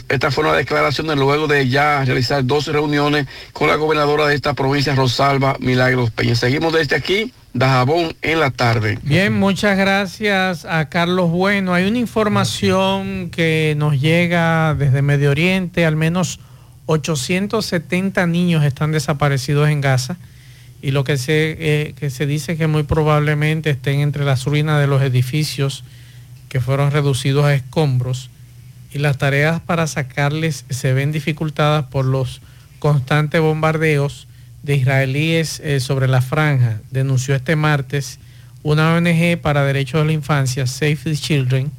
Esta 0.08 0.30
fue 0.30 0.44
una 0.44 0.54
declaración 0.54 1.06
de 1.06 1.16
luego 1.16 1.46
de 1.46 1.68
ya 1.68 2.04
realizar 2.04 2.44
dos 2.44 2.66
reuniones 2.66 3.26
con 3.52 3.68
la 3.68 3.76
gobernadora 3.76 4.26
de 4.26 4.34
esta 4.34 4.52
provincia, 4.54 4.94
Rosalba 4.94 5.56
Milagros 5.60 6.10
Peña. 6.10 6.34
Seguimos 6.34 6.72
desde 6.72 6.96
aquí, 6.96 7.32
Dajabón, 7.54 8.14
en 8.20 8.40
la 8.40 8.50
tarde. 8.50 8.98
Bien, 9.02 9.32
muchas 9.32 9.78
gracias 9.78 10.64
a 10.64 10.88
Carlos 10.88 11.30
Bueno. 11.30 11.72
Hay 11.72 11.86
una 11.86 11.98
información 11.98 13.30
que 13.30 13.74
nos 13.78 13.98
llega 14.00 14.74
desde 14.74 15.02
Medio 15.02 15.30
Oriente, 15.30 15.86
al 15.86 15.96
menos 15.96 16.40
870 16.86 18.26
niños 18.26 18.64
están 18.64 18.92
desaparecidos 18.92 19.68
en 19.68 19.80
Gaza 19.80 20.16
y 20.82 20.90
lo 20.90 21.04
que 21.04 21.16
se, 21.16 21.56
eh, 21.58 21.94
que 21.98 22.10
se 22.10 22.26
dice 22.26 22.56
que 22.56 22.66
muy 22.66 22.82
probablemente 22.82 23.70
estén 23.70 24.00
entre 24.00 24.24
las 24.24 24.44
ruinas 24.44 24.80
de 24.80 24.88
los 24.88 25.00
edificios 25.00 25.84
que 26.48 26.60
fueron 26.60 26.90
reducidos 26.90 27.44
a 27.44 27.54
escombros 27.54 28.28
y 28.92 28.98
las 28.98 29.16
tareas 29.16 29.60
para 29.60 29.86
sacarles 29.86 30.66
se 30.68 30.92
ven 30.92 31.12
dificultadas 31.12 31.86
por 31.86 32.04
los 32.04 32.42
constantes 32.78 33.40
bombardeos 33.40 34.26
de 34.62 34.76
israelíes 34.76 35.60
eh, 35.60 35.80
sobre 35.80 36.08
la 36.08 36.20
franja, 36.20 36.80
denunció 36.90 37.34
este 37.34 37.56
martes 37.56 38.18
una 38.62 38.94
ONG 38.94 39.38
para 39.40 39.64
derechos 39.64 40.00
de 40.00 40.06
la 40.06 40.12
infancia, 40.12 40.66
Save 40.66 40.98
the 41.02 41.16
Children, 41.16 41.70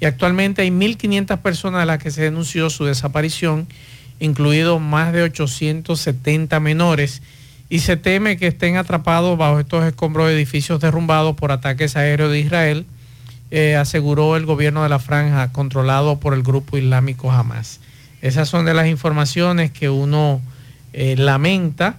y 0.00 0.04
actualmente 0.06 0.62
hay 0.62 0.70
1.500 0.70 1.38
personas 1.38 1.82
a 1.82 1.86
las 1.86 1.98
que 1.98 2.10
se 2.10 2.22
denunció 2.22 2.70
su 2.70 2.84
desaparición, 2.84 3.68
incluidos 4.18 4.80
más 4.80 5.12
de 5.12 5.22
870 5.22 6.58
menores, 6.60 7.22
y 7.74 7.80
se 7.80 7.96
teme 7.96 8.36
que 8.36 8.46
estén 8.46 8.76
atrapados 8.76 9.36
bajo 9.36 9.58
estos 9.58 9.84
escombros 9.84 10.28
de 10.28 10.36
edificios 10.36 10.78
derrumbados 10.78 11.34
por 11.34 11.50
ataques 11.50 11.96
aéreos 11.96 12.30
de 12.30 12.38
Israel, 12.38 12.86
eh, 13.50 13.74
aseguró 13.74 14.36
el 14.36 14.46
gobierno 14.46 14.84
de 14.84 14.88
la 14.88 15.00
franja 15.00 15.50
controlado 15.50 16.20
por 16.20 16.34
el 16.34 16.44
grupo 16.44 16.78
islámico 16.78 17.32
Hamas. 17.32 17.80
Esas 18.22 18.48
son 18.48 18.64
de 18.64 18.74
las 18.74 18.86
informaciones 18.86 19.72
que 19.72 19.90
uno 19.90 20.40
eh, 20.92 21.16
lamenta 21.18 21.98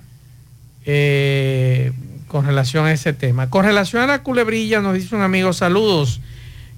eh, 0.86 1.92
con 2.30 2.46
relación 2.46 2.86
a 2.86 2.94
ese 2.94 3.12
tema. 3.12 3.50
Con 3.50 3.66
relación 3.66 4.02
a 4.02 4.08
la 4.08 4.24
culebrilla, 4.24 4.80
nos 4.80 4.94
dice 4.94 5.14
un 5.14 5.24
amigo, 5.24 5.52
saludos. 5.52 6.22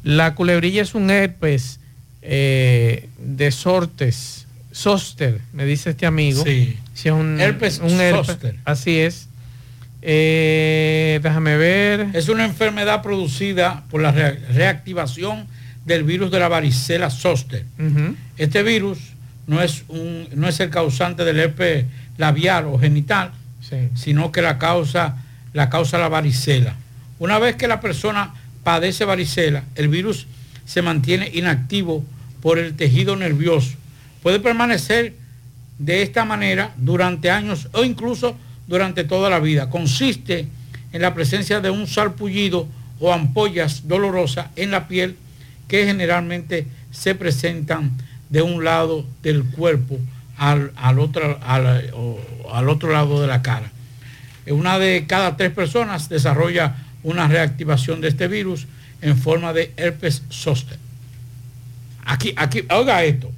La 0.02 0.34
culebrilla 0.34 0.82
es 0.82 0.95
un 0.95 1.11
herpes 1.11 1.82
de 2.24 3.49
sortes, 3.52 4.48
zóster, 4.74 5.40
me 5.53 5.65
dice 5.65 5.91
este 5.91 6.07
amigo. 6.07 6.44
Sí. 6.44 6.80
Sí, 6.98 7.10
es 7.10 7.14
un 7.14 7.40
Herpes 7.40 7.78
un 7.80 8.02
herpes. 8.02 8.26
Así 8.65 8.98
es. 8.99 9.30
Eh, 10.02 11.19
déjame 11.22 11.57
ver. 11.57 12.07
Es 12.14 12.28
una 12.30 12.44
enfermedad 12.45 13.02
producida 13.03 13.84
por 13.91 14.02
la 14.02 14.11
rea- 14.11 14.38
reactivación 14.52 15.45
del 15.86 16.03
virus 16.03 16.32
de 16.32 16.40
la 16.40 16.48
varicela 16.48 17.10
zoster. 17.11 17.65
Este 18.38 18.64
virus 18.64 18.98
no 19.45 19.61
es, 19.61 19.84
un, 19.90 20.28
no 20.34 20.48
es 20.48 20.60
el 20.60 20.69
causante 20.72 21.24
del 21.24 21.40
herpes 21.40 21.86
labial 22.18 22.65
o 22.65 22.80
genital, 22.80 23.32
sino 23.95 24.32
que 24.32 24.41
la 24.41 24.57
causa, 24.57 25.18
la 25.53 25.69
causa 25.69 25.98
la 25.99 26.10
varicela. 26.10 26.76
Una 27.19 27.38
vez 27.38 27.56
que 27.56 27.68
la 27.68 27.80
persona 27.80 28.34
padece 28.64 29.06
varicela, 29.06 29.64
el 29.76 29.88
virus 29.88 30.26
se 30.65 30.82
mantiene 30.82 31.30
inactivo 31.34 32.03
por 32.41 32.57
el 32.60 32.76
tejido 32.76 33.15
nervioso. 33.15 33.76
Puede 34.24 34.40
permanecer 34.40 35.14
de 35.80 36.02
esta 36.02 36.26
manera 36.26 36.74
durante 36.78 37.30
años 37.30 37.70
o 37.74 37.84
incluso 37.84 38.36
durante 38.68 39.04
toda 39.04 39.30
la 39.30 39.40
vida. 39.40 39.70
Consiste 39.70 40.48
en 40.91 41.02
la 41.02 41.14
presencia 41.14 41.60
de 41.62 41.70
un 41.70 41.88
salpullido 41.88 42.68
o 42.99 43.14
ampollas 43.14 43.88
dolorosas 43.88 44.48
en 44.56 44.72
la 44.72 44.88
piel 44.88 45.16
que 45.68 45.86
generalmente 45.86 46.66
se 46.91 47.16
presentan 47.16 47.91
de 48.30 48.41
un 48.41 48.64
lado 48.64 49.06
del 49.22 49.44
cuerpo 49.44 49.99
al, 50.38 50.72
al 50.76 50.99
otro, 50.99 51.40
al, 51.41 51.91
al 52.52 52.70
otro 52.70 52.91
lado 52.91 53.22
de 53.22 53.28
la 53.28 53.41
cara. 53.41 53.72
Una 54.48 54.80
de 54.80 55.06
cada 55.08 55.36
tres 55.36 55.52
personas 55.52 56.10
desarrolla 56.10 56.76
una 57.04 57.28
reactivación 57.28 58.02
de 58.02 58.08
este 58.08 58.28
virus 58.28 58.66
en 59.02 59.18
forma 59.18 59.54
de 59.54 59.74
herpes 59.78 60.24
zóster. 60.30 60.78
Aquí, 62.06 62.34
aquí, 62.38 62.64
oiga 62.70 63.04
esto, 63.04 63.32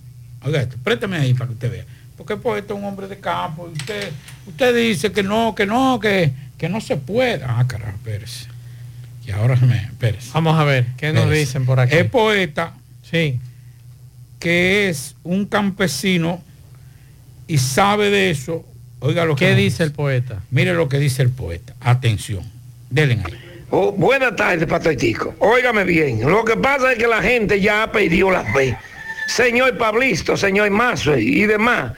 oiga 0.44 0.62
esto, 0.62 0.78
préstame 0.84 1.18
ahí 1.18 1.34
para 1.34 1.48
que 1.48 1.54
usted 1.54 1.72
vea. 1.72 1.86
Porque 2.20 2.36
pues 2.36 2.62
este 2.62 2.74
es 2.74 2.80
un 2.80 2.84
hombre 2.84 3.08
de 3.08 3.18
campo 3.18 3.70
y 3.70 3.78
usted, 3.78 4.12
usted 4.46 4.76
dice 4.76 5.10
que 5.14 5.24
no, 5.24 5.56
que 5.56 5.66
no, 5.66 6.02
que, 6.02 6.34
que 6.58 6.68
no 6.68 6.82
se 6.82 6.98
puede. 6.98 7.46
Ah, 7.46 7.64
carajo, 7.66 7.94
espérese. 7.96 8.48
Y 9.26 9.32
ahora 9.32 9.56
me, 9.56 9.78
espérese. 9.78 10.30
Vamos 10.34 10.60
a 10.60 10.66
ver, 10.66 10.88
¿qué 10.98 11.14
nos 11.14 11.32
dicen 11.32 11.66
por 11.66 11.80
aquí? 11.80 11.96
Es 11.96 12.10
poeta. 12.10 12.74
Sí. 13.10 13.40
Que 14.38 14.90
es 14.90 15.16
un 15.24 15.46
campesino 15.46 16.44
y 17.48 17.58
sabe 17.58 18.10
de 18.10 18.32
eso. 18.32 18.66
Oiga 19.00 19.24
lo 19.24 19.38
que 19.38 19.46
¿Qué 19.46 19.56
dice 19.56 19.84
el 19.84 19.94
poeta? 19.94 20.42
Mire 20.52 20.74
lo 20.74 20.90
que 20.90 21.00
dice 21.00 21.22
el 21.22 21.30
poeta. 21.30 21.74
Atención. 21.80 22.44
Denle 22.90 23.22
ahí. 23.24 23.34
Oh, 23.70 23.94
buenas 23.94 24.36
tardes, 24.36 24.68
Patricico. 24.68 25.36
Óigame 25.40 25.86
bien, 25.86 26.30
lo 26.30 26.44
que 26.44 26.58
pasa 26.58 26.92
es 26.92 26.98
que 26.98 27.08
la 27.08 27.22
gente 27.22 27.62
ya 27.62 27.84
ha 27.84 27.92
perdido 27.94 28.30
la 28.30 28.44
fe. 28.44 28.78
Señor 29.30 29.78
Pablisto, 29.78 30.36
señor 30.36 30.70
Mazo 30.70 31.18
y 31.18 31.46
demás. 31.46 31.94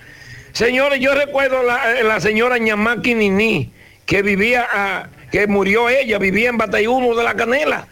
Señores, 0.54 1.00
yo 1.00 1.14
recuerdo 1.16 1.64
la, 1.64 2.02
la 2.04 2.20
señora 2.20 2.58
Ñamaki 2.58 3.16
Nini, 3.16 3.72
que 4.06 4.22
vivía, 4.22 4.68
a- 4.72 5.10
que 5.32 5.48
murió 5.48 5.90
ella, 5.90 6.18
vivía 6.18 6.50
en 6.50 6.58
Batayuno 6.58 7.16
de 7.16 7.24
la 7.24 7.36
Canela. 7.36 7.88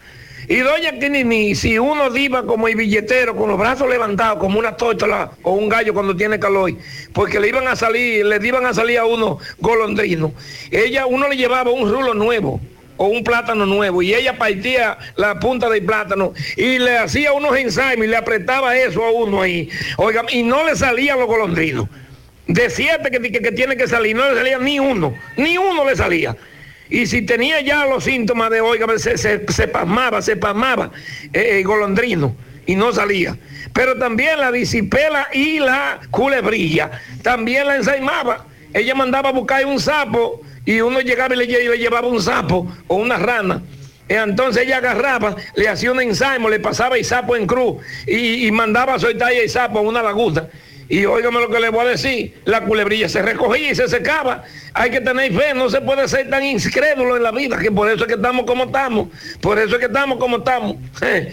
Y 0.48 0.56
doña 0.56 0.98
Kinini, 0.98 1.54
si 1.54 1.78
uno 1.78 2.10
diva 2.10 2.44
como 2.44 2.66
el 2.66 2.74
billetero, 2.74 3.36
con 3.36 3.48
los 3.50 3.58
brazos 3.58 3.88
levantados, 3.88 4.40
como 4.40 4.58
una 4.58 4.76
tórtola 4.76 5.30
o 5.42 5.52
un 5.52 5.68
gallo 5.68 5.94
cuando 5.94 6.16
tiene 6.16 6.40
calor, 6.40 6.72
porque 7.12 7.38
le 7.38 7.48
iban 7.48 7.68
a 7.68 7.76
salir, 7.76 8.26
le 8.26 8.44
iban 8.44 8.66
a 8.66 8.74
salir 8.74 8.98
a 8.98 9.04
uno 9.04 9.38
golondrino. 9.58 10.32
Ella, 10.72 11.06
uno 11.06 11.28
le 11.28 11.36
llevaba 11.36 11.70
un 11.70 11.88
rulo 11.88 12.14
nuevo 12.14 12.60
o 12.96 13.06
un 13.06 13.22
plátano 13.22 13.64
nuevo 13.64 14.02
y 14.02 14.12
ella 14.12 14.38
partía 14.38 14.98
la 15.14 15.38
punta 15.38 15.70
del 15.70 15.84
plátano 15.84 16.34
y 16.56 16.78
le 16.80 16.98
hacía 16.98 17.32
unos 17.32 17.56
ensayos 17.56 18.04
y 18.04 18.08
le 18.08 18.16
apretaba 18.16 18.76
eso 18.76 19.04
a 19.04 19.12
uno 19.12 19.42
ahí. 19.42 19.68
Oiga, 19.98 20.24
y 20.32 20.42
no 20.42 20.64
le 20.66 20.74
salían 20.74 21.18
los 21.20 21.28
golondrinos. 21.28 21.86
De 22.46 22.68
siete 22.70 23.10
que, 23.10 23.20
que, 23.32 23.52
tiene 23.52 23.76
que 23.76 23.86
salir, 23.86 24.16
no 24.16 24.28
le 24.28 24.36
salía 24.36 24.58
ni 24.58 24.80
uno, 24.80 25.14
ni 25.36 25.56
uno 25.56 25.84
le 25.84 25.94
salía. 25.96 26.36
Y 26.88 27.06
si 27.06 27.22
tenía 27.22 27.60
ya 27.60 27.86
los 27.86 28.04
síntomas 28.04 28.50
de, 28.50 28.60
oiga, 28.60 28.86
se, 28.98 29.16
se, 29.16 29.44
se 29.46 29.68
pasmaba, 29.68 30.20
se 30.22 30.36
pasmaba 30.36 30.90
eh, 31.32 31.58
el 31.58 31.64
golondrino 31.64 32.34
y 32.66 32.74
no 32.74 32.92
salía. 32.92 33.36
Pero 33.72 33.96
también 33.98 34.40
la 34.40 34.50
disipela 34.50 35.28
y 35.32 35.60
la 35.60 36.00
culebrilla, 36.10 36.90
también 37.22 37.66
la 37.68 37.76
ensaimaba. 37.76 38.46
Ella 38.74 38.94
mandaba 38.96 39.28
a 39.28 39.32
buscar 39.32 39.64
un 39.66 39.78
sapo 39.78 40.40
y 40.64 40.80
uno 40.80 41.00
llegaba 41.00 41.34
y 41.34 41.38
le, 41.38 41.48
lle- 41.48 41.70
le 41.70 41.78
llevaba 41.78 42.08
un 42.08 42.20
sapo 42.20 42.66
o 42.88 42.96
una 42.96 43.16
rana. 43.16 43.62
Y 44.08 44.14
entonces 44.14 44.64
ella 44.64 44.78
agarraba, 44.78 45.36
le 45.54 45.68
hacía 45.68 45.92
un 45.92 46.00
ensaimo, 46.00 46.48
le 46.48 46.58
pasaba 46.58 46.96
el 46.98 47.04
sapo 47.04 47.36
en 47.36 47.46
cruz 47.46 47.76
y, 48.08 48.50
mandaba 48.50 48.94
a 48.94 48.98
soltar 48.98 49.32
el 49.32 49.48
sapo 49.48 49.78
a 49.78 49.82
una 49.82 50.02
laguna. 50.02 50.48
Y 50.90 51.04
óigame 51.06 51.38
lo 51.40 51.48
que 51.48 51.60
le 51.60 51.68
voy 51.68 51.86
a 51.86 51.90
decir, 51.90 52.42
la 52.44 52.62
culebrilla 52.64 53.08
se 53.08 53.22
recogía 53.22 53.70
y 53.70 53.74
se 53.76 53.86
secaba. 53.88 54.42
Hay 54.74 54.90
que 54.90 55.00
tener 55.00 55.32
fe, 55.32 55.54
no 55.54 55.70
se 55.70 55.80
puede 55.80 56.08
ser 56.08 56.28
tan 56.28 56.44
incrédulo 56.44 57.16
en 57.16 57.22
la 57.22 57.30
vida, 57.30 57.56
que 57.58 57.70
por 57.70 57.88
eso 57.88 58.02
es 58.02 58.08
que 58.08 58.14
estamos 58.14 58.44
como 58.44 58.64
estamos. 58.64 59.08
Por 59.40 59.58
eso 59.60 59.74
es 59.74 59.78
que 59.78 59.86
estamos 59.86 60.18
como 60.18 60.38
estamos. 60.38 60.76
Hay 61.00 61.28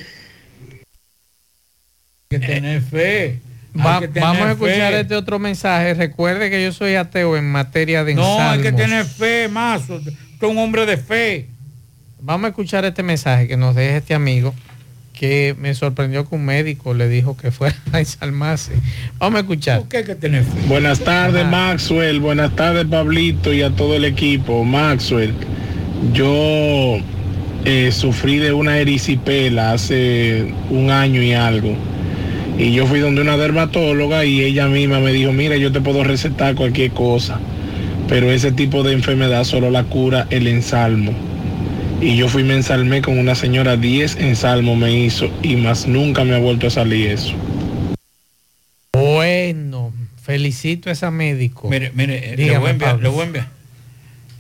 que 2.30 2.40
tener 2.40 2.82
fe. 2.82 3.40
Va- 3.76 4.02
vamos 4.20 4.42
a 4.48 4.52
escuchar 4.52 4.92
fe. 4.94 5.00
este 5.02 5.16
otro 5.16 5.40
mensaje. 5.40 5.94
Recuerde 5.94 6.50
que 6.50 6.64
yo 6.64 6.72
soy 6.72 6.96
ateo 6.96 7.38
en 7.38 7.50
materia 7.52 8.04
de 8.04 8.16
No, 8.16 8.40
hay 8.40 8.62
que 8.62 8.68
ensalmos. 8.70 8.82
tener 8.90 9.06
fe, 9.06 9.48
más. 9.48 9.90
Usted 9.90 10.12
es 10.12 10.44
un 10.50 10.58
hombre 10.58 10.86
de 10.86 10.98
fe. 10.98 11.48
Vamos 12.20 12.46
a 12.46 12.50
escuchar 12.50 12.86
este 12.86 13.04
mensaje 13.04 13.48
que 13.48 13.56
nos 13.58 13.76
deja 13.76 13.98
este 13.98 14.14
amigo 14.14 14.54
que 15.18 15.56
me 15.60 15.74
sorprendió 15.74 16.28
que 16.28 16.36
un 16.36 16.46
médico 16.46 16.94
le 16.94 17.10
dijo 17.10 17.36
que 17.36 17.52
fuera 17.52 17.76
a 17.92 18.00
ensalmarse. 18.00 18.74
Vamos 19.18 19.38
a 19.38 19.42
escuchar. 19.42 19.84
Buenas 20.68 21.00
tardes, 21.00 21.46
Maxwell. 21.48 22.20
Buenas 22.20 22.56
tardes, 22.56 22.86
Pablito, 22.86 23.54
y 23.54 23.62
a 23.64 23.72
todo 23.72 23.96
el 23.96 24.06
equipo. 24.06 24.64
Maxwell, 24.64 25.34
yo 26.14 26.98
eh, 27.66 27.92
sufrí 27.92 28.38
de 28.38 28.54
una 28.54 28.78
erisipela 28.78 29.74
hace 29.74 30.54
un 30.70 30.92
año 30.92 31.22
y 31.22 31.34
algo. 31.34 31.76
Y 32.58 32.74
yo 32.74 32.88
fui 32.88 33.00
donde 33.00 33.22
una 33.22 33.38
dermatóloga 33.38 34.26
y 34.26 34.42
ella 34.42 34.68
misma 34.68 35.00
me 35.00 35.14
dijo, 35.14 35.32
mira, 35.32 35.58
yo 35.58 35.72
te 35.72 35.82
puedo 35.82 36.04
recetar 36.04 36.56
cualquier 36.56 36.92
cosa, 36.92 37.40
pero 38.08 38.32
ese 38.32 38.52
tipo 38.52 38.82
de 38.82 38.94
enfermedad 38.94 39.44
solo 39.44 39.70
la 39.70 39.84
cura 39.84 40.28
el 40.32 40.48
ensalmo. 40.48 41.27
Y 42.00 42.16
yo 42.16 42.28
fui, 42.30 42.44
me 42.44 42.54
ensalmé 42.54 43.02
con 43.02 43.18
una 43.18 43.34
señora, 43.34 43.76
10 43.76 44.18
ensalmos 44.18 44.78
me 44.78 44.92
hizo 44.92 45.32
y 45.42 45.56
más 45.56 45.88
nunca 45.88 46.24
me 46.24 46.36
ha 46.36 46.40
vuelto 46.40 46.68
a 46.68 46.70
salir 46.70 47.10
eso. 47.12 47.34
Bueno, 48.94 49.92
felicito 50.22 50.90
a 50.90 50.94
ese 50.94 51.10
médico. 51.10 51.70
Mire, 51.70 51.92
mire, 51.96 52.34
eh, 52.34 52.38
le 52.38 52.58
voy, 52.58 52.68
a 52.68 52.72
enviar, 52.72 53.00
le 53.02 53.10
voy 53.10 53.22
a 53.22 53.26
enviar. 53.26 53.48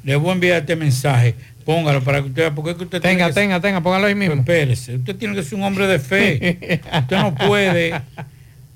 Le 0.03 0.15
voy 0.15 0.29
a 0.29 0.33
enviar 0.33 0.59
este 0.61 0.75
mensaje. 0.75 1.35
Póngalo 1.65 2.03
para 2.03 2.21
que 2.21 2.27
usted 2.27 2.41
vea. 2.43 2.55
Porque 2.55 2.71
es 2.71 2.77
que 2.77 2.83
usted 2.83 3.01
Tenga, 3.01 3.25
tiene 3.25 3.33
que- 3.33 3.33
tenga, 3.41 3.59
tenga, 3.61 3.81
póngalo 3.81 4.05
ahí 4.07 4.15
mismo. 4.15 4.35
Espérese, 4.35 4.95
usted 4.95 5.15
tiene 5.15 5.35
que 5.35 5.43
ser 5.43 5.55
un 5.55 5.63
hombre 5.63 5.87
de 5.87 5.99
fe. 5.99 6.81
usted 7.01 7.17
no 7.17 7.33
puede 7.35 7.99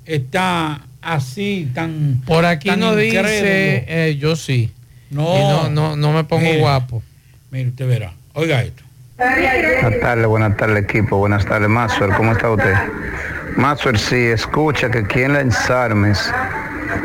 estar 0.05 0.81
así 1.01 1.69
tan. 1.73 2.21
Por 2.25 2.45
aquí 2.45 2.67
tan 2.67 2.79
no 2.79 2.91
incrédulo. 2.99 3.29
dice, 3.29 3.85
eh, 3.87 4.17
yo 4.19 4.35
sí. 4.35 4.71
No. 5.11 5.37
Y 5.37 5.39
no, 5.41 5.69
no, 5.69 5.95
no 5.95 6.11
me 6.13 6.23
pongo 6.23 6.43
Mire. 6.45 6.59
guapo. 6.59 7.03
Mire, 7.51 7.69
usted 7.69 7.87
verá. 7.87 8.13
Oiga 8.33 8.61
esto. 8.63 8.83
Buenas 9.17 9.99
tardes, 10.01 10.25
buenas 10.25 10.57
tardes 10.57 10.83
equipo, 10.83 11.17
buenas 11.17 11.45
tardes 11.45 11.69
Maxwell, 11.69 12.11
¿cómo 12.13 12.31
está 12.31 12.49
usted? 12.49 12.73
Maxwell, 13.55 13.97
sí, 13.97 14.15
escucha 14.15 14.89
que 14.89 14.99
aquí 14.99 15.21
en 15.21 15.33
la 15.33 15.41
ensarmes, 15.41 16.31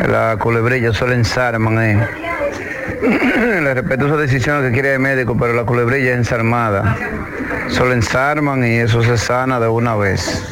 la 0.09 0.37
culebrilla 0.41 0.93
solo 0.95 1.13
ensarman, 1.13 1.83
eh. 1.83 2.09
Le 3.63 3.75
respeto 3.75 4.07
esa 4.07 4.17
decisión 4.17 4.63
que 4.63 4.73
quiere 4.73 4.95
el 4.95 5.01
médico, 5.01 5.37
pero 5.39 5.53
la 5.53 5.65
culebrilla 5.65 6.13
es 6.13 6.19
ensarmada. 6.19 6.97
Solo 7.69 7.93
ensarman 7.93 8.65
y 8.65 8.77
eso 8.77 9.03
se 9.03 9.19
sana 9.19 9.61
de 9.61 9.69
una 9.69 9.97
vez. 9.97 10.43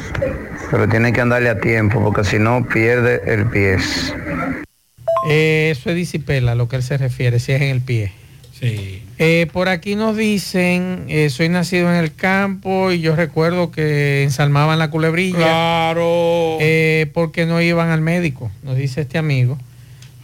Pero 0.71 0.89
tiene 0.89 1.13
que 1.13 1.21
andarle 1.21 1.49
a 1.49 1.59
tiempo, 1.59 2.03
porque 2.03 2.25
si 2.25 2.39
no 2.39 2.67
pierde 2.67 3.23
el 3.27 3.47
pie. 3.47 3.79
Eh, 5.31 5.71
eso 5.71 5.91
es 5.91 5.97
disipela, 5.97 6.53
a 6.53 6.55
lo 6.55 6.69
que 6.69 6.77
él 6.77 6.83
se 6.83 6.99
refiere, 6.99 7.39
si 7.39 7.53
es 7.53 7.63
en 7.63 7.69
el 7.69 7.81
pie. 7.81 8.13
Sí. 8.69 9.03
Eh, 9.19 9.47
por 9.53 9.69
aquí 9.69 9.95
nos 9.95 10.17
dicen, 10.17 11.05
eh, 11.09 11.31
soy 11.31 11.49
nacido 11.49 11.89
en 11.89 11.97
el 11.97 12.15
campo 12.15 12.91
y 12.91 13.01
yo 13.01 13.15
recuerdo 13.15 13.71
que 13.71 14.25
ensalmaban 14.25 14.79
la 14.79 14.91
culebrilla. 14.91 15.37
Claro. 15.39 16.59
Eh, 16.61 17.09
porque 17.15 17.47
no 17.47 17.61
iban 17.61 17.91
al 17.91 18.01
médico, 18.01 18.51
nos 18.63 18.77
dice 18.77 19.03
este 19.03 19.19
amigo. 19.19 19.57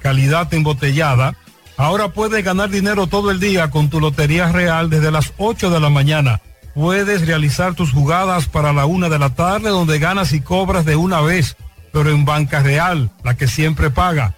calidad 0.00 0.52
embotellada. 0.52 1.36
Ahora 1.76 2.08
puedes 2.08 2.44
ganar 2.44 2.70
dinero 2.70 3.06
todo 3.06 3.30
el 3.30 3.38
día 3.38 3.70
con 3.70 3.88
tu 3.88 4.00
Lotería 4.00 4.50
Real 4.50 4.90
desde 4.90 5.12
las 5.12 5.32
8 5.36 5.70
de 5.70 5.78
la 5.78 5.90
mañana. 5.90 6.40
Puedes 6.74 7.24
realizar 7.26 7.74
tus 7.74 7.92
jugadas 7.92 8.46
para 8.46 8.72
la 8.72 8.84
una 8.86 9.08
de 9.08 9.20
la 9.20 9.30
tarde 9.30 9.70
donde 9.70 10.00
ganas 10.00 10.32
y 10.32 10.40
cobras 10.40 10.84
de 10.84 10.96
una 10.96 11.20
vez, 11.20 11.56
pero 11.92 12.10
en 12.10 12.24
Banca 12.24 12.58
Real, 12.60 13.12
la 13.22 13.36
que 13.36 13.46
siempre 13.46 13.90
paga. 13.90 14.34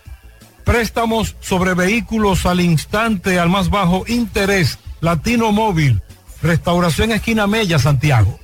Préstamos 0.64 1.36
sobre 1.40 1.74
vehículos 1.74 2.46
al 2.46 2.60
instante 2.60 3.38
al 3.38 3.48
más 3.48 3.70
bajo 3.70 4.04
interés. 4.06 4.78
Latino 5.00 5.52
Móvil. 5.52 6.02
Restauración 6.42 7.12
Esquina 7.12 7.46
Mella, 7.46 7.78
Santiago. 7.78 8.38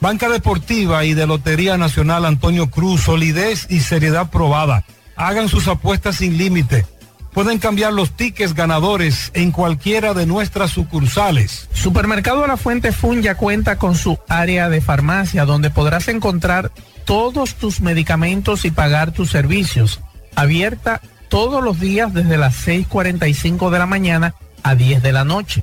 Banca 0.00 0.28
Deportiva 0.28 1.04
y 1.04 1.14
de 1.14 1.26
Lotería 1.26 1.76
Nacional 1.76 2.24
Antonio 2.24 2.70
Cruz. 2.70 3.02
Solidez 3.02 3.66
y 3.68 3.80
seriedad 3.80 4.30
probada. 4.30 4.84
Hagan 5.16 5.48
sus 5.48 5.68
apuestas 5.68 6.16
sin 6.16 6.38
límite. 6.38 6.86
Pueden 7.32 7.58
cambiar 7.58 7.92
los 7.92 8.12
tickets 8.12 8.54
ganadores 8.54 9.30
en 9.34 9.52
cualquiera 9.52 10.14
de 10.14 10.26
nuestras 10.26 10.70
sucursales. 10.70 11.68
Supermercado 11.72 12.46
La 12.46 12.56
Fuente 12.56 12.92
Fun 12.92 13.22
ya 13.22 13.36
cuenta 13.36 13.78
con 13.78 13.94
su 13.94 14.18
área 14.28 14.68
de 14.68 14.80
farmacia 14.80 15.44
donde 15.44 15.70
podrás 15.70 16.08
encontrar 16.08 16.72
todos 17.04 17.54
tus 17.54 17.80
medicamentos 17.80 18.64
y 18.64 18.70
pagar 18.70 19.12
tus 19.12 19.30
servicios. 19.30 20.00
Abierta 20.34 21.00
todos 21.28 21.62
los 21.62 21.78
días 21.80 22.14
desde 22.14 22.36
las 22.36 22.66
6.45 22.66 23.70
de 23.70 23.78
la 23.78 23.86
mañana 23.86 24.34
a 24.62 24.74
10 24.74 25.02
de 25.02 25.12
la 25.12 25.24
noche. 25.24 25.62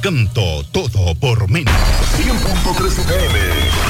Encanto. 0.00 0.64
Todo 0.72 1.14
por 1.14 1.48
menos. 1.50 1.74
100.3 2.16 2.98
FM. 3.00 3.89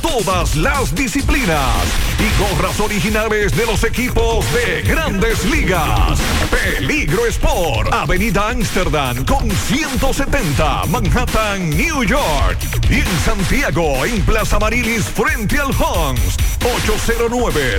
todas 0.00 0.56
las 0.56 0.94
disciplinas 0.94 1.84
y 2.18 2.30
gorras 2.40 2.80
originales 2.80 3.54
de 3.56 3.66
los 3.66 3.84
equipos 3.84 4.44
de 4.52 4.82
grandes 4.82 5.44
ligas. 5.44 6.18
Peligro 6.50 7.26
Sport, 7.26 7.92
Avenida 7.92 8.48
Amsterdam 8.50 9.24
con 9.24 9.48
170, 9.50 10.86
Manhattan, 10.86 11.70
New 11.70 12.02
York. 12.04 12.58
Y 12.88 13.00
en 13.00 13.20
Santiago, 13.24 14.04
en 14.04 14.22
Plaza 14.22 14.58
Marilis, 14.58 15.04
frente 15.04 15.58
al 15.58 15.72
Hans, 15.72 16.36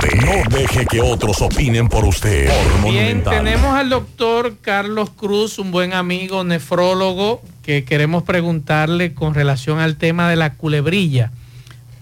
tarde. 0.09 0.27
No 0.27 0.57
deje 0.57 0.87
que 0.87 1.01
otros 1.01 1.41
opinen 1.43 1.89
por 1.89 2.05
usted. 2.05 2.49
Por 2.49 2.91
Bien, 2.91 3.19
Monumental. 3.19 3.45
tenemos 3.45 3.74
al 3.74 3.89
doctor 3.91 4.57
Carlos 4.61 5.11
Cruz, 5.11 5.59
un 5.59 5.70
buen 5.70 5.93
amigo 5.93 6.45
nefrólogo, 6.45 7.43
que 7.62 7.85
queremos 7.85 8.23
preguntarle 8.23 9.15
con 9.15 9.35
relación 9.35 9.78
al 9.78 9.97
tema 9.97 10.28
de 10.31 10.37
la 10.37 10.55
culebrilla. 10.55 11.31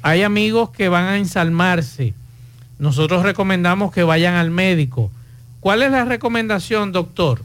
Hay 0.03 0.23
amigos 0.23 0.71
que 0.71 0.89
van 0.89 1.05
a 1.05 1.17
ensalmarse. 1.17 2.15
Nosotros 2.79 3.23
recomendamos 3.23 3.93
que 3.93 4.03
vayan 4.03 4.35
al 4.35 4.51
médico. 4.51 5.11
¿Cuál 5.61 5.83
es 5.83 5.91
la 5.91 6.05
recomendación, 6.05 6.93
doctor? 6.93 7.41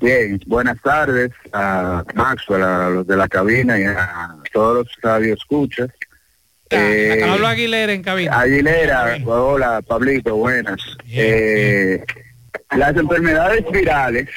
Bien, 0.00 0.38
buenas 0.46 0.78
tardes 0.82 1.32
a 1.54 2.04
Maxwell, 2.14 2.62
a 2.62 2.90
los 2.90 3.06
de 3.06 3.16
la 3.16 3.28
cabina 3.28 3.80
y 3.80 3.84
a 3.84 4.36
todos 4.52 4.84
los 4.84 4.88
radioescuchas. 5.02 5.88
Eh, 6.70 7.18
Pablo 7.20 7.46
Aguilera 7.46 7.92
en 7.92 8.02
cabina. 8.02 8.40
Aguilera, 8.40 9.18
hola 9.24 9.82
Pablito, 9.82 10.36
buenas. 10.36 10.80
Eh, 11.08 12.02
las 12.76 12.96
enfermedades 12.96 13.64
virales, 13.70 14.28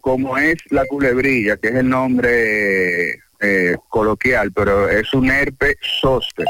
como 0.00 0.36
es 0.38 0.56
la 0.70 0.84
culebrilla, 0.86 1.56
que 1.56 1.68
es 1.68 1.74
el 1.76 1.88
nombre 1.88 3.20
eh, 3.40 3.76
coloquial, 3.88 4.50
pero 4.52 4.88
es 4.88 5.12
un 5.14 5.30
herpes 5.30 5.76
zóster, 6.00 6.46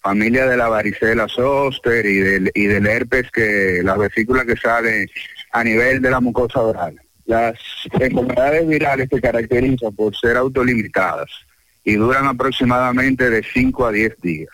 familia 0.00 0.46
de 0.46 0.56
la 0.56 0.68
varicela 0.68 1.28
zóster 1.28 2.04
y 2.04 2.18
del, 2.18 2.50
y 2.54 2.66
del 2.66 2.86
herpes 2.86 3.30
que 3.30 3.80
las 3.84 3.96
vesículas 3.96 4.44
que 4.44 4.56
salen 4.56 5.08
a 5.52 5.62
nivel 5.62 6.02
de 6.02 6.10
la 6.10 6.20
mucosa 6.20 6.60
oral. 6.60 7.00
Las 7.26 7.58
enfermedades 7.92 8.66
virales 8.66 9.08
se 9.08 9.20
caracterizan 9.20 9.94
por 9.94 10.16
ser 10.16 10.36
autolimitadas 10.36 11.30
y 11.86 11.94
duran 11.94 12.26
aproximadamente 12.26 13.30
de 13.30 13.44
5 13.44 13.86
a 13.86 13.92
10 13.92 14.20
días. 14.20 14.50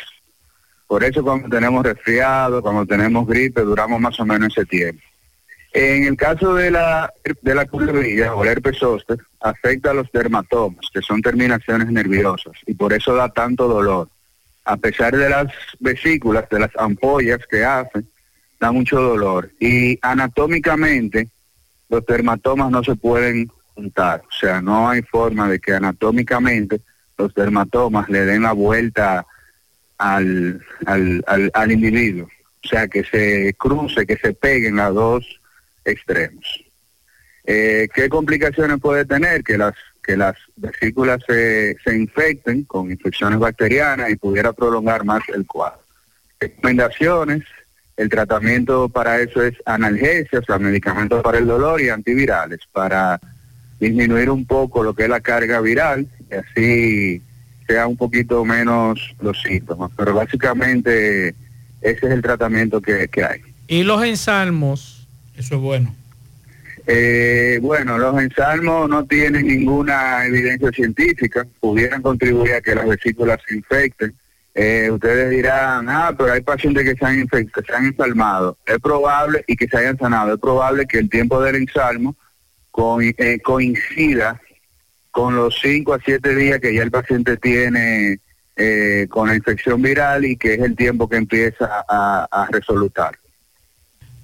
Por 0.87 1.03
eso 1.03 1.23
cuando 1.23 1.49
tenemos 1.49 1.83
resfriado, 1.83 2.61
cuando 2.61 2.85
tenemos 2.85 3.27
gripe, 3.27 3.63
duramos 3.63 3.99
más 3.99 4.21
o 4.21 4.27
menos 4.27 4.53
ese 4.55 4.67
tiempo. 4.67 5.03
En 5.73 6.05
el 6.05 6.15
caso 6.15 6.55
de 6.55 6.71
la, 6.71 7.11
de 7.41 7.55
la 7.55 7.65
culebrilla 7.65 8.35
o 8.35 8.45
el 8.45 8.51
herpes 8.51 8.77
zóster, 8.79 9.17
afecta 9.41 9.93
a 9.93 9.95
los 9.95 10.13
dermatomas, 10.13 10.85
que 10.93 11.01
son 11.01 11.23
terminaciones 11.23 11.91
nerviosas, 11.91 12.53
y 12.67 12.75
por 12.75 12.93
eso 12.93 13.15
da 13.15 13.31
tanto 13.31 13.67
dolor. 13.67 14.11
A 14.67 14.77
pesar 14.77 15.17
de 15.17 15.31
las 15.31 15.47
vesículas, 15.81 16.47
de 16.51 16.61
las 16.61 16.77
ampollas 16.77 17.41
que 17.51 17.65
hacen, 17.65 18.07
da 18.61 18.71
mucho 18.71 19.01
dolor. 19.01 19.51
Y 19.59 19.99
anatómicamente, 20.03 21.31
los 21.89 22.05
dermatomas 22.05 22.71
no 22.71 22.85
se 22.85 22.95
pueden 22.95 23.51
juntar. 23.75 24.23
O 24.29 24.33
sea, 24.39 24.61
no 24.61 24.91
hay 24.91 25.01
forma 25.01 25.49
de 25.49 25.59
que 25.59 25.73
anatómicamente 25.73 26.83
los 27.19 27.35
dermatomas 27.35 28.09
le 28.09 28.25
den 28.25 28.43
la 28.43 28.53
vuelta 28.53 29.27
al, 29.99 30.61
al, 30.87 31.25
al, 31.27 31.51
al 31.55 31.73
individuo. 31.73 32.29
O 32.65 32.69
sea, 32.69 32.87
que 32.89 33.05
se 33.05 33.55
cruce, 33.59 34.07
que 34.07 34.17
se 34.17 34.33
peguen 34.33 34.77
los 34.77 34.95
dos 34.95 35.41
extremos. 35.85 36.65
Eh, 37.45 37.89
¿Qué 37.93 38.09
complicaciones 38.09 38.79
puede 38.81 39.05
tener? 39.05 39.43
Que 39.43 39.59
las, 39.59 39.75
que 40.03 40.17
las 40.17 40.37
vesículas 40.57 41.21
se, 41.27 41.77
se 41.83 41.97
infecten 41.97 42.65
con 42.65 42.91
infecciones 42.91 43.39
bacterianas 43.39 44.11
y 44.11 44.17
pudiera 44.17 44.53
prolongar 44.53 45.05
más 45.05 45.23
el 45.35 45.45
cuadro. 45.47 45.81
Recomendaciones, 46.39 47.43
el 47.97 48.09
tratamiento 48.09 48.89
para 48.89 49.21
eso 49.21 49.43
es 49.43 49.55
analgesias, 49.65 50.49
los 50.49 50.61
medicamentos 50.61 51.23
para 51.23 51.39
el 51.39 51.47
dolor 51.47 51.81
y 51.81 51.89
antivirales, 51.89 52.61
para 52.73 53.21
disminuir 53.81 54.31
un 54.31 54.47
poco 54.47 54.85
lo 54.85 54.95
que 54.95 55.05
es 55.05 55.09
la 55.09 55.21
carga 55.21 55.61
viral 55.61 56.07
y 56.33 56.35
así 56.35 57.23
sea 57.67 57.87
un 57.87 57.97
poquito 57.97 58.45
menos 58.45 59.15
los 59.21 59.41
síntomas. 59.43 59.91
Pero 59.97 60.15
básicamente 60.15 61.29
ese 61.81 62.07
es 62.07 62.13
el 62.13 62.23
tratamiento 62.23 62.81
que, 62.81 63.09
que 63.09 63.25
hay. 63.25 63.41
Y 63.69 63.83
los 63.85 64.03
ensalmos, 64.05 65.07
eso 65.37 65.55
es 65.57 65.61
bueno. 65.61 65.95
Eh, 66.87 67.59
bueno, 67.63 67.97
los 67.99 68.21
ensalmos 68.21 68.89
no 68.89 69.05
tienen 69.05 69.47
ninguna 69.47 70.27
evidencia 70.27 70.71
científica, 70.73 71.47
pudieran 71.61 72.03
contribuir 72.03 72.55
a 72.55 72.61
que 72.61 72.75
las 72.75 72.89
vesículas 72.89 73.39
se 73.47 73.55
infecten. 73.57 74.13
Eh, 74.55 74.91
ustedes 74.91 75.31
dirán, 75.31 75.89
ah, 75.89 76.13
pero 76.19 76.33
hay 76.33 76.41
pacientes 76.43 76.85
que 76.85 76.95
se 76.97 77.05
han, 77.07 77.25
infect- 77.25 77.53
que 77.53 77.63
se 77.63 77.73
han 77.73 77.87
ensalmado. 77.87 78.59
Es 78.67 78.79
probable, 78.81 79.45
y 79.47 79.57
que 79.57 79.69
se 79.69 79.77
hayan 79.79 79.97
sanado, 79.97 80.35
es 80.35 80.41
probable 80.41 80.87
que 80.87 80.99
el 80.99 81.09
tiempo 81.09 81.41
del 81.41 81.55
ensalmo 81.57 82.17
co- 82.73 83.01
eh, 83.01 83.39
coincida 83.43 84.41
con 85.13 85.37
los 85.37 85.57
5 85.63 85.95
a 85.95 85.99
7 86.05 86.35
días 86.35 86.59
que 86.61 86.75
ya 86.75 86.83
el 86.83 86.91
paciente 86.91 87.37
tiene 87.37 88.19
eh, 88.57 89.07
con 89.09 89.29
la 89.29 89.37
infección 89.37 89.81
viral 89.81 90.25
y 90.25 90.37
que 90.37 90.55
es 90.55 90.61
el 90.61 90.75
tiempo 90.75 91.09
que 91.09 91.17
empieza 91.17 91.85
a, 91.89 92.27
a 92.31 92.47
resolutar. 92.51 93.13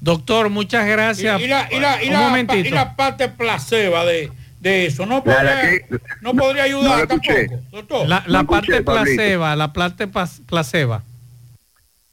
Doctor, 0.00 0.48
muchas 0.48 0.86
gracias. 0.86 1.40
Y, 1.40 1.44
y 1.44 1.46
la, 1.48 1.68
y 1.70 1.78
la- 1.80 2.02
y 2.02 2.06
Un 2.08 2.12
la- 2.14 2.20
momentito. 2.20 2.68
y 2.68 2.70
la 2.70 2.94
parte 2.96 3.28
placebo 3.28 4.04
de, 4.06 4.30
de 4.60 4.86
eso, 4.86 5.06
no 5.06 5.22
podría, 5.24 5.42
la 5.42 5.60
que- 5.62 5.84
no 6.20 6.34
podría 6.34 6.62
ayudar 6.64 7.06
tampoco, 7.06 7.32
doctor. 7.70 8.08
La, 8.08 8.22
la 8.26 8.42
No 8.42 8.48
parte 8.48 8.72
escuché, 8.78 8.84
placeba, 8.84 9.56
la 9.56 9.72
parte 9.72 10.08
placeba. 10.46 11.02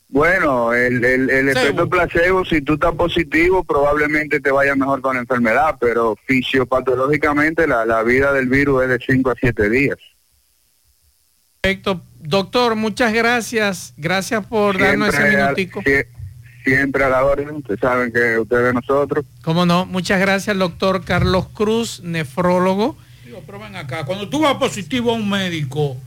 Bueno, 0.07 0.73
el, 0.73 1.03
el, 1.03 1.29
el 1.29 1.49
efecto 1.49 1.89
placebo, 1.89 2.45
si 2.45 2.61
tú 2.61 2.75
estás 2.75 2.93
positivo, 2.93 3.63
probablemente 3.63 4.39
te 4.39 4.51
vaya 4.51 4.75
mejor 4.75 5.01
con 5.01 5.15
la 5.15 5.21
enfermedad, 5.21 5.75
pero 5.79 6.15
fisiopatológicamente 6.25 7.67
la, 7.67 7.85
la 7.85 8.03
vida 8.03 8.31
del 8.31 8.47
virus 8.47 8.83
es 8.83 8.89
de 8.89 8.99
5 9.05 9.31
a 9.31 9.35
7 9.39 9.69
días. 9.69 9.97
Perfecto. 11.61 12.01
Doctor, 12.19 12.75
muchas 12.75 13.13
gracias. 13.13 13.93
Gracias 13.97 14.45
por 14.45 14.77
darnos 14.79 15.09
ese 15.09 15.17
Siempre 15.17 15.41
a- 15.41 15.45
minutico. 15.45 15.81
sie- 15.83 16.05
siempre 16.63 17.03
a 17.03 17.09
la 17.09 17.23
orden, 17.25 17.49
ustedes 17.55 17.79
saben 17.79 18.11
que 18.11 18.39
ustedes 18.39 18.73
nosotros. 18.73 19.25
Cómo 19.43 19.65
no, 19.65 19.85
muchas 19.85 20.19
gracias, 20.19 20.57
doctor 20.57 21.03
Carlos 21.03 21.47
Cruz, 21.53 22.01
nefrólogo. 22.03 22.95
Digo, 23.23 23.43
pero 23.45 23.59
ven 23.59 23.75
acá, 23.75 24.05
cuando 24.05 24.27
tú 24.29 24.41
vas 24.41 24.55
positivo 24.55 25.11
a 25.11 25.15
un 25.15 25.29
médico, 25.29 25.97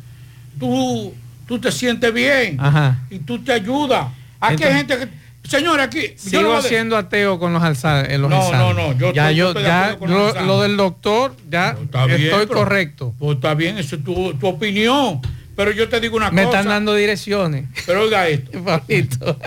tú, 0.59 1.15
tú 1.49 1.59
te 1.59 1.73
sientes 1.73 2.13
bien 2.13 2.57
Ajá. 2.61 2.99
y 3.11 3.19
tú 3.21 3.43
te 3.43 3.53
ayudas. 3.53 4.07
Aquí 4.39 4.63
hay 4.63 4.75
gente 4.75 4.97
que, 4.99 5.09
señor, 5.49 5.81
aquí, 5.81 6.03
yo 6.03 6.13
no 6.15 6.19
Sigo 6.31 6.49
voy 6.51 6.59
a 6.59 6.63
de- 6.63 6.69
siendo 6.69 6.97
ateo 6.97 7.39
con 7.41 7.53
los 7.53 7.63
alzar, 7.63 8.09
los 8.21 8.31
No, 8.31 8.53
no, 8.53 8.75
no, 8.75 8.93
yo 8.99 9.13
ya 9.13 9.31
estoy- 9.31 9.37
yo 9.37 9.45
yo, 9.45 9.49
estoy 9.49 9.63
ya 9.65 9.89
acuerdo 9.89 10.35
con 10.35 10.47
lo, 10.47 10.53
los 10.55 10.63
del 10.63 10.77
doctor, 10.77 11.35
ya 11.51 11.77
bien, 12.07 12.23
estoy 12.23 12.47
pero- 12.47 12.59
correcto. 12.61 13.15
Pues 13.19 13.37
está 13.37 13.55
bien, 13.55 13.79
eso 13.79 13.97
es 13.97 14.05
tu, 14.05 14.35
tu 14.35 14.47
opinión. 14.47 15.21
Pero 15.57 15.73
yo 15.73 15.89
te 15.89 15.99
digo 15.99 16.17
una 16.17 16.31
Me 16.31 16.45
cosa. 16.45 16.59
están 16.61 16.71
dando 16.73 16.95
direcciones. 16.95 17.65
Pero 17.85 18.03
oiga 18.03 18.29
esto. 18.29 18.57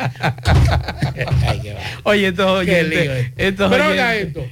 Oye, 2.04 2.28
esto. 2.28 2.62
estos 3.38 3.72
Pero 3.72 3.88
oiga 3.88 4.16
esto. 4.16 4.46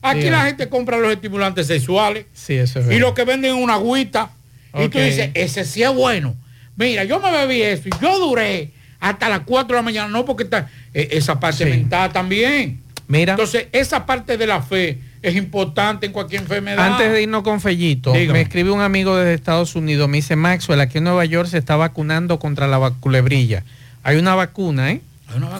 Aquí 0.00 0.20
Diga. 0.20 0.30
la 0.38 0.44
gente 0.46 0.68
compra 0.68 0.98
los 0.98 1.12
estimulantes 1.12 1.66
sexuales. 1.66 2.26
Sí, 2.32 2.54
eso 2.54 2.80
es 2.80 2.86
Y 2.86 2.88
verdad. 2.88 3.00
lo 3.02 3.14
que 3.14 3.24
venden 3.24 3.56
es 3.56 3.62
una 3.62 3.74
agüita. 3.74 4.30
Y 4.74 4.88
tú 4.88 4.98
dices, 4.98 5.30
ese 5.34 5.64
sí 5.66 5.82
es 5.82 5.92
bueno. 5.94 6.34
Mira, 6.82 7.04
yo 7.04 7.20
me 7.20 7.30
bebí 7.30 7.62
eso 7.62 7.88
y 7.88 7.92
yo 8.02 8.18
duré 8.18 8.70
hasta 9.00 9.28
las 9.28 9.40
4 9.40 9.68
de 9.68 9.74
la 9.74 9.82
mañana. 9.82 10.08
No, 10.08 10.24
porque 10.24 10.44
está, 10.44 10.68
eh, 10.92 11.08
esa 11.12 11.38
parte 11.38 11.64
mental 11.64 12.12
también. 12.12 12.80
Mira. 13.08 13.32
Entonces, 13.34 13.66
esa 13.72 14.06
parte 14.06 14.36
de 14.36 14.46
la 14.46 14.62
fe 14.62 14.98
es 15.22 15.36
importante 15.36 16.06
en 16.06 16.12
cualquier 16.12 16.42
enfermedad. 16.42 16.92
Antes 16.92 17.12
de 17.12 17.22
irnos 17.22 17.42
con 17.42 17.60
Fellito, 17.60 18.12
Dígame. 18.12 18.38
me 18.38 18.40
escribe 18.40 18.70
un 18.70 18.80
amigo 18.80 19.16
desde 19.16 19.34
Estados 19.34 19.76
Unidos, 19.76 20.08
me 20.08 20.16
dice 20.16 20.34
Maxwell, 20.34 20.80
aquí 20.80 20.98
en 20.98 21.04
Nueva 21.04 21.24
York 21.24 21.48
se 21.48 21.58
está 21.58 21.76
vacunando 21.76 22.38
contra 22.38 22.66
la 22.66 22.90
culebrilla. 23.00 23.62
Hay 24.02 24.16
una 24.16 24.34
vacuna, 24.34 24.90
¿eh? 24.90 25.00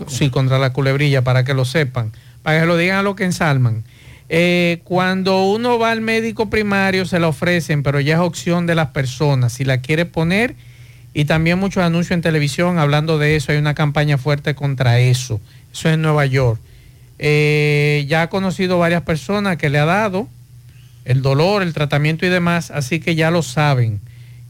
Sí, 0.09 0.31
contra 0.31 0.59
la 0.59 0.73
culebrilla, 0.73 1.23
para 1.23 1.45
que 1.45 1.55
lo 1.55 1.65
sepan, 1.65 2.13
para 2.43 2.61
que 2.61 2.67
lo 2.67 2.77
digan 2.77 2.99
a 2.99 3.03
los 3.03 3.15
que 3.15 3.25
ensalman. 3.25 3.85
Eh, 4.29 4.81
cuando 4.85 5.45
uno 5.45 5.79
va 5.79 5.91
al 5.91 6.01
médico 6.01 6.49
primario 6.49 7.05
se 7.05 7.21
la 7.21 7.29
ofrecen, 7.29 7.83
pero 7.83 8.01
ya 8.01 8.15
es 8.15 8.21
opción 8.21 8.67
de 8.67 8.75
las 8.75 8.89
personas, 8.89 9.53
si 9.53 9.65
la 9.65 9.79
quiere 9.79 10.07
poner, 10.07 10.55
y 11.15 11.25
también 11.27 11.59
muchos 11.59 11.83
anuncios 11.83 12.13
en 12.13 12.23
televisión 12.23 12.79
hablando 12.79 13.19
de 13.19 13.37
eso, 13.37 13.53
hay 13.53 13.59
una 13.59 13.75
campaña 13.75 14.19
fuerte 14.19 14.55
contra 14.55 14.99
eso. 15.01 15.41
Eso 15.73 15.89
es 15.89 15.95
en 15.95 16.03
Nueva 16.03 16.27
York. 16.27 16.61
Eh, 17.19 18.05
ya 18.09 18.23
ha 18.23 18.29
conocido 18.31 18.79
varias 18.79 19.03
personas 19.03 19.57
que 19.57 19.69
le 19.71 19.79
ha 19.79 19.85
dado 19.85 20.29
el 21.05 21.23
dolor, 21.23 21.63
el 21.63 21.73
tratamiento 21.75 22.27
y 22.27 22.29
demás, 22.29 22.71
así 22.71 23.01
que 23.01 23.15
ya 23.15 23.31
lo 23.31 23.43
saben. 23.43 24.01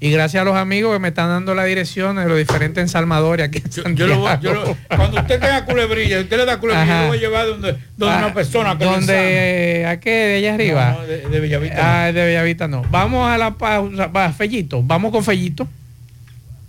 Y 0.00 0.10
gracias 0.10 0.40
a 0.40 0.44
los 0.44 0.56
amigos 0.56 0.92
que 0.92 0.98
me 0.98 1.08
están 1.08 1.28
dando 1.28 1.54
la 1.54 1.64
dirección 1.64 2.16
de 2.16 2.26
los 2.26 2.36
diferentes 2.36 2.82
ensalmadores 2.82 3.46
aquí 3.46 3.62
en 3.84 3.94
Yo 3.94 4.06
lo 4.08 4.18
voy- 4.18 4.32
yo 4.40 4.52
lo- 4.52 4.76
cuando 4.88 5.20
usted 5.20 5.38
tenga 5.38 5.64
culebrilla, 5.64 6.20
usted 6.20 6.36
le 6.38 6.44
da 6.44 6.58
culebrilla, 6.58 6.86
yo 6.96 7.02
lo 7.02 7.08
voy 7.08 7.18
a 7.18 7.20
llevar 7.20 7.46
donde, 7.46 7.76
donde 7.96 8.14
Ah, 8.16 8.18
una 8.18 8.34
persona 8.34 8.76
que 8.76 8.84
lo. 8.84 8.90
¿Dónde? 8.92 9.86
¿A 9.86 10.00
qué? 10.00 10.10
¿De 10.10 10.34
allá 10.38 10.54
arriba? 10.54 10.96
No, 10.98 11.06
de, 11.06 11.18
de 11.28 11.40
Bellavista. 11.40 12.04
Ah, 12.04 12.12
de 12.12 12.24
Bellavista 12.24 12.66
no. 12.68 12.82
Vamos 12.90 13.30
a 13.30 13.38
la 13.38 13.54
pausa. 13.54 14.08
Va, 14.08 14.32
Fellito. 14.32 14.82
Vamos 14.82 15.12
con 15.12 15.22
Fellito. 15.22 15.68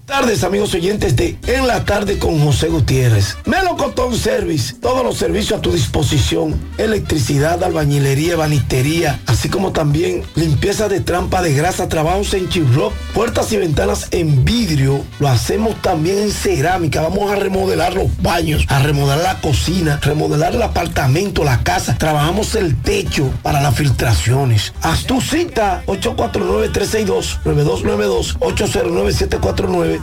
Tardes 0.06 0.44
amigos 0.44 0.74
oyentes 0.74 1.16
de 1.16 1.38
En 1.48 1.66
la 1.66 1.86
tarde 1.86 2.20
con 2.20 2.38
José 2.40 2.68
Gutiérrez. 2.68 3.38
Melocotón 3.46 4.16
Service, 4.16 4.74
todos 4.76 5.04
los 5.04 5.18
servicios 5.18 5.60
a 5.60 5.62
tu 5.62 5.72
disposición, 5.72 6.60
electricidad, 6.78 7.64
albañilería, 7.64 8.36
banistería, 8.36 9.22
así 9.28 9.50
como 9.50 9.72
también 9.72 10.24
limpieza 10.36 10.90
de 10.90 11.00
trampa 11.00 11.42
de 11.42 11.54
grasa, 11.54 11.88
trabajos 11.88 12.34
en 12.34 12.50
chirrock, 12.50 12.94
puertas 13.14 13.52
y 13.54 13.58
ventanas 13.58 14.08
en 14.12 14.44
vidrio, 14.44 15.06
lo 15.20 15.30
hacemos 15.30 15.82
también 15.82 16.18
en 16.18 16.32
cerámica, 16.32 17.02
vamos 17.02 17.32
a 17.32 17.36
remodelar 17.36 17.94
los 17.94 18.08
baños, 18.22 18.66
a 18.68 18.80
remodelar 18.80 19.24
la 19.24 19.40
cocina, 19.42 20.00
remodelar 20.02 20.54
el 20.54 20.62
apartamento, 20.62 21.44
la 21.44 21.64
casa, 21.64 21.98
trabajamos 21.98 22.56
el 22.56 22.80
techo 22.82 23.30
para 23.42 23.62
las 23.62 23.76
filtraciones. 23.76 24.74
Haz 24.82 25.06
tu 25.06 25.22
cita 25.22 25.84
849-362-9292, 25.88 28.38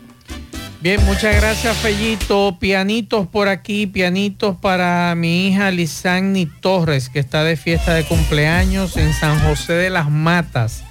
Bien, 0.81 1.05
muchas 1.05 1.37
gracias, 1.37 1.77
Fellito. 1.77 2.57
Pianitos 2.59 3.27
por 3.27 3.49
aquí, 3.49 3.87
pianitos 3.87 4.57
para 4.57 5.15
mi 5.17 5.49
hija 5.49 5.71
Lisani 5.71 6.47
Torres, 6.47 7.11
que 7.11 7.19
está 7.19 7.45
de 7.45 7.59
fiesta 7.59 7.93
de 7.93 8.05
cumpleaños 8.05 8.97
en 8.97 9.13
San 9.13 9.39
José 9.41 9.75
de 9.75 9.91
las 9.91 10.09
Matas. 10.09 10.83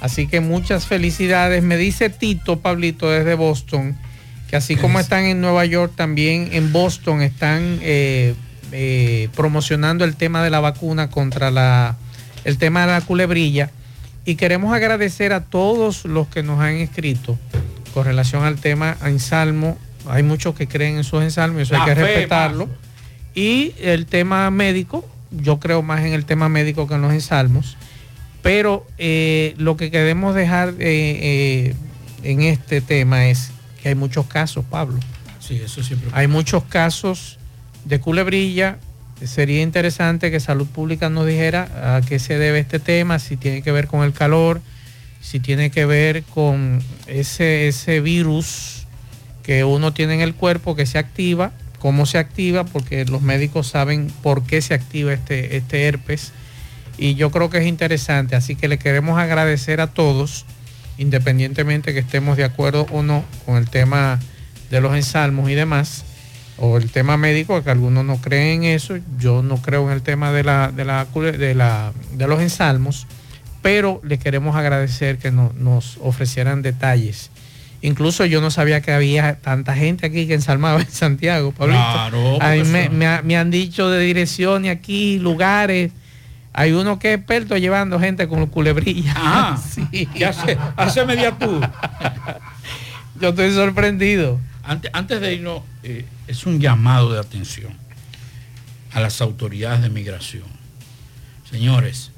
Así 0.00 0.26
que 0.26 0.40
muchas 0.40 0.86
felicidades. 0.86 1.62
Me 1.62 1.76
dice 1.76 2.08
Tito, 2.08 2.60
Pablito, 2.60 3.10
desde 3.10 3.34
Boston, 3.34 3.94
que 4.48 4.56
así 4.56 4.74
como 4.74 4.98
están 4.98 5.26
en 5.26 5.42
Nueva 5.42 5.66
York, 5.66 5.92
también 5.94 6.48
en 6.52 6.72
Boston 6.72 7.20
están 7.20 7.78
eh, 7.82 8.34
eh, 8.72 9.28
promocionando 9.36 10.06
el 10.06 10.16
tema 10.16 10.42
de 10.42 10.48
la 10.48 10.60
vacuna 10.60 11.10
contra 11.10 11.50
la, 11.50 11.98
el 12.44 12.58
tema 12.58 12.86
de 12.86 12.92
la 12.92 13.00
culebrilla. 13.00 13.70
Y 14.24 14.36
queremos 14.36 14.74
agradecer 14.74 15.32
a 15.32 15.44
todos 15.44 16.04
los 16.04 16.28
que 16.28 16.42
nos 16.42 16.60
han 16.60 16.76
escrito 16.76 17.38
con 17.92 18.04
relación 18.04 18.44
al 18.44 18.58
tema 18.58 18.96
en 19.04 19.18
Salmo. 19.18 19.78
Hay 20.08 20.22
muchos 20.22 20.54
que 20.54 20.68
creen 20.68 20.96
en 20.96 21.04
sus 21.04 21.22
ensalmos, 21.22 21.62
eso 21.62 21.76
hay 21.76 21.88
que 21.88 21.94
fe, 21.94 22.02
respetarlo. 22.02 22.68
Y 23.34 23.74
el 23.80 24.06
tema 24.06 24.50
médico, 24.50 25.08
yo 25.30 25.58
creo 25.58 25.82
más 25.82 26.00
en 26.00 26.12
el 26.12 26.24
tema 26.24 26.48
médico 26.48 26.86
que 26.86 26.94
en 26.94 27.02
los 27.02 27.12
ensalmos. 27.12 27.76
Pero 28.42 28.86
eh, 28.98 29.54
lo 29.56 29.76
que 29.76 29.90
queremos 29.90 30.34
dejar 30.34 30.70
eh, 30.70 30.74
eh, 30.80 31.74
en 32.22 32.42
este 32.42 32.80
tema 32.80 33.26
es 33.26 33.50
que 33.82 33.90
hay 33.90 33.94
muchos 33.94 34.26
casos, 34.26 34.64
Pablo. 34.68 34.98
Sí, 35.38 35.60
eso 35.64 35.82
siempre. 35.82 36.10
Hay 36.12 36.26
muchos 36.26 36.64
casos 36.64 37.38
de 37.84 38.00
culebrilla. 38.00 38.78
Sería 39.24 39.62
interesante 39.62 40.30
que 40.30 40.40
Salud 40.40 40.66
Pública 40.66 41.08
nos 41.08 41.26
dijera 41.26 41.96
a 41.96 42.00
qué 42.00 42.18
se 42.18 42.38
debe 42.38 42.58
este 42.58 42.80
tema, 42.80 43.18
si 43.18 43.36
tiene 43.36 43.62
que 43.62 43.70
ver 43.70 43.86
con 43.86 44.02
el 44.02 44.12
calor, 44.12 44.60
si 45.20 45.38
tiene 45.38 45.70
que 45.70 45.86
ver 45.86 46.24
con 46.24 46.82
ese, 47.06 47.68
ese 47.68 48.00
virus 48.00 48.86
que 49.42 49.64
uno 49.64 49.92
tiene 49.92 50.14
en 50.14 50.20
el 50.20 50.34
cuerpo 50.34 50.74
que 50.74 50.86
se 50.86 50.98
activa, 50.98 51.52
cómo 51.78 52.06
se 52.06 52.18
activa, 52.18 52.64
porque 52.64 53.04
los 53.04 53.22
médicos 53.22 53.68
saben 53.68 54.10
por 54.22 54.44
qué 54.44 54.60
se 54.60 54.74
activa 54.74 55.12
este, 55.12 55.56
este 55.56 55.84
herpes. 55.84 56.32
Y 56.98 57.14
yo 57.14 57.30
creo 57.30 57.50
que 57.50 57.58
es 57.58 57.66
interesante, 57.66 58.36
así 58.36 58.56
que 58.56 58.68
le 58.68 58.78
queremos 58.78 59.18
agradecer 59.18 59.80
a 59.80 59.88
todos, 59.88 60.46
independientemente 60.98 61.92
que 61.92 62.00
estemos 62.00 62.36
de 62.36 62.44
acuerdo 62.44 62.86
o 62.90 63.02
no 63.02 63.24
con 63.46 63.56
el 63.56 63.68
tema 63.68 64.20
de 64.70 64.80
los 64.80 64.94
ensalmos 64.94 65.50
y 65.50 65.54
demás, 65.54 66.04
o 66.64 66.76
el 66.76 66.90
tema 66.90 67.16
médico, 67.16 67.60
que 67.64 67.70
algunos 67.70 68.04
no 68.04 68.18
creen 68.18 68.62
en 68.62 68.70
eso, 68.76 68.94
yo 69.18 69.42
no 69.42 69.56
creo 69.56 69.88
en 69.88 69.94
el 69.94 70.02
tema 70.02 70.30
de, 70.30 70.44
la, 70.44 70.70
de, 70.70 70.84
la, 70.84 71.06
de, 71.12 71.54
la, 71.56 71.92
de 72.12 72.26
los 72.28 72.40
ensalmos, 72.40 73.08
pero 73.62 74.00
le 74.04 74.18
queremos 74.18 74.54
agradecer 74.54 75.18
que 75.18 75.32
no- 75.32 75.52
nos 75.58 75.98
ofrecieran 76.00 76.62
detalles. 76.62 77.30
Incluso 77.80 78.24
yo 78.26 78.40
no 78.40 78.52
sabía 78.52 78.80
que 78.80 78.92
había 78.92 79.40
tanta 79.40 79.74
gente 79.74 80.06
aquí 80.06 80.28
que 80.28 80.34
ensalmaba 80.34 80.80
en 80.80 80.88
Santiago, 80.88 81.50
Pablito. 81.50 81.80
Claro, 81.82 82.40
A 82.40 82.52
mí 82.52 82.60
porque 82.60 82.88
me, 83.24 83.36
han 83.36 83.50
dicho 83.50 83.90
de 83.90 83.98
direcciones 83.98 84.70
aquí, 84.70 85.18
lugares. 85.18 85.90
Hay 86.52 86.70
uno 86.74 87.00
que 87.00 87.14
es 87.14 87.18
experto 87.18 87.56
llevando 87.56 87.98
gente 87.98 88.28
con 88.28 88.46
culebrilla. 88.46 89.10
Ajá. 89.16 89.60
Sí. 89.68 90.06
¿Qué 90.14 90.26
hace? 90.26 90.56
Hace 90.76 91.04
media 91.06 91.32
tour. 91.32 91.68
Yo 93.20 93.30
estoy 93.30 93.50
sorprendido. 93.52 94.38
Antes, 94.64 94.90
antes 94.94 95.20
de 95.20 95.34
irnos, 95.34 95.62
eh, 95.82 96.04
es 96.28 96.46
un 96.46 96.60
llamado 96.60 97.12
de 97.12 97.18
atención 97.20 97.72
a 98.92 99.00
las 99.00 99.20
autoridades 99.20 99.82
de 99.82 99.90
migración. 99.90 100.44
Señores, 101.50 102.10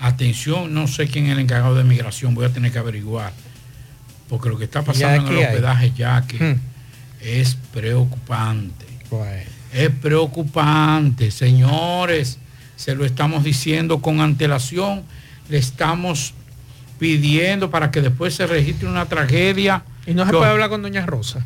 atención, 0.00 0.72
no 0.72 0.86
sé 0.86 1.08
quién 1.08 1.26
es 1.26 1.32
el 1.32 1.40
encargado 1.40 1.74
de 1.74 1.84
migración, 1.84 2.34
voy 2.34 2.46
a 2.46 2.50
tener 2.50 2.72
que 2.72 2.78
averiguar, 2.78 3.32
porque 4.28 4.48
lo 4.48 4.58
que 4.58 4.64
está 4.64 4.82
pasando 4.82 5.26
en 5.28 5.32
el 5.32 5.38
hay. 5.38 5.44
hospedaje 5.46 5.92
ya 5.96 6.26
que 6.26 6.38
Hmm. 6.54 6.60
es 7.20 7.56
preocupante. 7.72 8.86
Es 9.72 9.90
preocupante, 9.90 11.30
señores. 11.30 12.38
Se 12.76 12.94
lo 12.94 13.04
estamos 13.04 13.44
diciendo 13.44 14.00
con 14.00 14.20
antelación. 14.20 15.02
Le 15.48 15.58
estamos 15.58 16.32
pidiendo 16.98 17.70
para 17.70 17.90
que 17.90 18.00
después 18.00 18.34
se 18.34 18.46
registre 18.46 18.88
una 18.88 19.06
tragedia. 19.06 19.82
Y 20.10 20.14
no 20.14 20.26
se 20.26 20.32
Yo- 20.32 20.38
puede 20.38 20.50
hablar 20.50 20.68
con 20.70 20.82
Doña 20.82 21.06
Rosa, 21.06 21.44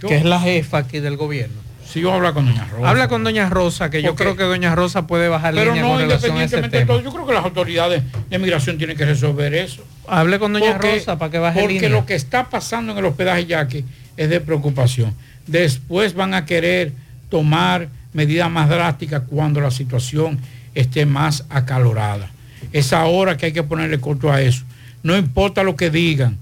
Yo- 0.00 0.08
que 0.08 0.16
es 0.16 0.24
la 0.24 0.40
jefa 0.40 0.78
aquí 0.78 1.00
del 1.00 1.16
gobierno. 1.16 1.66
Sí, 1.86 2.00
yo 2.00 2.12
hablo 2.12 2.32
con 2.34 2.46
Doña 2.46 2.64
Rosa. 2.66 2.88
Habla 2.90 3.08
con 3.08 3.22
Doña 3.24 3.48
Rosa, 3.48 3.90
que 3.90 4.02
yo 4.02 4.14
creo 4.16 4.36
que 4.36 4.42
Doña 4.42 4.74
Rosa 4.74 5.06
puede 5.06 5.28
bajar 5.28 5.54
Pero 5.54 5.66
línea 5.72 5.82
no, 5.82 5.90
con 5.90 5.98
relación 6.00 6.36
a 6.36 6.44
ese 6.44 6.56
independientemente 6.56 6.76
de 6.78 6.84
tema. 6.84 6.94
todo, 6.94 7.04
yo 7.04 7.12
creo 7.12 7.26
que 7.26 7.34
las 7.34 7.44
autoridades 7.44 8.02
de 8.28 8.38
migración 8.38 8.76
tienen 8.78 8.96
que 8.96 9.04
resolver 9.04 9.54
eso. 9.54 9.84
Hable 10.08 10.38
con 10.38 10.52
Doña 10.52 10.72
Porque- 10.72 10.94
Rosa 10.98 11.16
para 11.18 11.30
que 11.30 11.38
baje 11.38 11.60
Porque 11.60 11.74
línea. 11.74 11.88
lo 11.90 12.04
que 12.04 12.14
está 12.16 12.50
pasando 12.50 12.92
en 12.92 12.98
el 12.98 13.04
hospedaje 13.04 13.46
Yaque 13.46 13.84
es 14.16 14.28
de 14.28 14.40
preocupación. 14.40 15.14
Después 15.46 16.14
van 16.14 16.34
a 16.34 16.44
querer 16.44 16.92
tomar 17.28 17.88
medidas 18.12 18.50
más 18.50 18.68
drásticas 18.68 19.22
cuando 19.28 19.60
la 19.60 19.70
situación 19.70 20.40
esté 20.74 21.06
más 21.06 21.44
acalorada. 21.50 22.30
Es 22.72 22.92
ahora 22.92 23.36
que 23.36 23.46
hay 23.46 23.52
que 23.52 23.62
ponerle 23.62 24.00
corto 24.00 24.32
a 24.32 24.40
eso. 24.42 24.64
No 25.04 25.16
importa 25.16 25.62
lo 25.62 25.76
que 25.76 25.90
digan, 25.90 26.36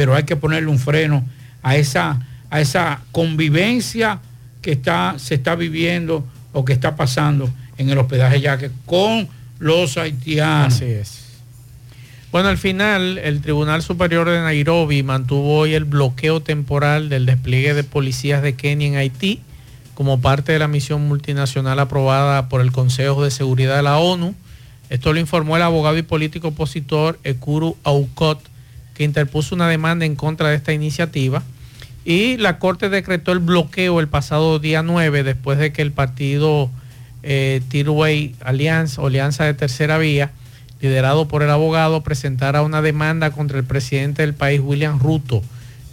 pero 0.00 0.14
hay 0.14 0.22
que 0.22 0.34
ponerle 0.34 0.70
un 0.70 0.78
freno 0.78 1.26
a 1.62 1.76
esa, 1.76 2.18
a 2.48 2.58
esa 2.58 3.02
convivencia 3.12 4.18
que 4.62 4.72
está, 4.72 5.16
se 5.18 5.34
está 5.34 5.56
viviendo 5.56 6.26
o 6.54 6.64
que 6.64 6.72
está 6.72 6.96
pasando 6.96 7.50
en 7.76 7.90
el 7.90 7.98
hospedaje 7.98 8.40
Yaque 8.40 8.70
con 8.86 9.28
los 9.58 9.98
haitianos. 9.98 10.82
Bueno, 12.32 12.48
al 12.48 12.56
final, 12.56 13.18
el 13.18 13.42
Tribunal 13.42 13.82
Superior 13.82 14.30
de 14.30 14.40
Nairobi 14.40 15.02
mantuvo 15.02 15.58
hoy 15.58 15.74
el 15.74 15.84
bloqueo 15.84 16.40
temporal 16.40 17.10
del 17.10 17.26
despliegue 17.26 17.74
de 17.74 17.84
policías 17.84 18.40
de 18.40 18.54
Kenia 18.54 18.88
en 18.88 18.96
Haití 18.96 19.40
como 19.92 20.22
parte 20.22 20.52
de 20.52 20.60
la 20.60 20.68
misión 20.68 21.06
multinacional 21.08 21.78
aprobada 21.78 22.48
por 22.48 22.62
el 22.62 22.72
Consejo 22.72 23.22
de 23.22 23.30
Seguridad 23.30 23.76
de 23.76 23.82
la 23.82 23.98
ONU. 23.98 24.34
Esto 24.88 25.12
lo 25.12 25.20
informó 25.20 25.56
el 25.56 25.62
abogado 25.62 25.98
y 25.98 26.02
político 26.02 26.48
opositor 26.48 27.18
Ekuru 27.22 27.76
Aukot, 27.84 28.49
que 29.00 29.04
interpuso 29.04 29.54
una 29.54 29.66
demanda 29.66 30.04
en 30.04 30.14
contra 30.14 30.50
de 30.50 30.56
esta 30.56 30.74
iniciativa. 30.74 31.42
Y 32.04 32.36
la 32.36 32.58
Corte 32.58 32.90
decretó 32.90 33.32
el 33.32 33.38
bloqueo 33.38 33.98
el 33.98 34.08
pasado 34.08 34.58
día 34.58 34.82
9, 34.82 35.22
después 35.22 35.56
de 35.56 35.72
que 35.72 35.80
el 35.80 35.90
partido 35.90 36.70
eh, 37.22 37.62
Tirway 37.70 38.34
Alliance, 38.44 39.00
o 39.00 39.06
Alianza 39.06 39.44
de 39.44 39.54
Tercera 39.54 39.96
Vía, 39.96 40.32
liderado 40.82 41.28
por 41.28 41.42
el 41.42 41.48
abogado, 41.48 42.02
presentara 42.02 42.60
una 42.60 42.82
demanda 42.82 43.30
contra 43.30 43.56
el 43.56 43.64
presidente 43.64 44.20
del 44.20 44.34
país, 44.34 44.60
William 44.62 44.98
Ruto, 44.98 45.42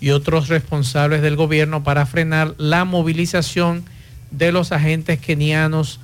y 0.02 0.10
otros 0.10 0.50
responsables 0.50 1.22
del 1.22 1.38
gobierno 1.38 1.86
para 1.86 2.06
frenar 2.06 2.56
la 2.58 2.84
movilización 2.84 3.86
de 4.32 4.52
los 4.52 4.74
agentes 4.74 5.18
kenianos 5.18 6.02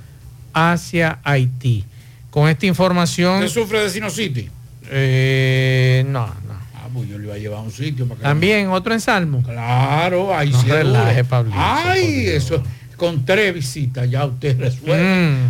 hacia 0.54 1.18
Haití. 1.22 1.84
Con 2.30 2.48
esta 2.48 2.64
información... 2.64 3.44
¿Usted 3.44 3.60
sufre 3.60 3.80
de 3.82 3.90
sinusitis? 3.90 4.50
Eh, 4.90 6.04
no, 6.08 6.32
pues 6.94 7.08
yo 7.08 7.18
le 7.18 7.24
iba 7.26 7.34
a 7.34 7.38
llevar 7.38 7.58
a 7.58 7.62
un 7.62 7.72
sitio 7.72 8.06
para 8.06 8.18
que... 8.18 8.22
También 8.24 8.68
otro 8.68 8.94
ensalmo. 8.94 9.42
Claro, 9.42 10.34
ahí 10.34 10.50
No 10.50 10.60
sí 10.62 10.68
relaje. 10.68 11.24
Pablito, 11.24 11.56
Ay, 11.60 12.26
eso, 12.28 12.62
con 12.96 13.24
tres 13.26 13.52
visitas 13.52 14.08
ya 14.08 14.24
usted 14.24 14.58
resuelve. 14.58 15.02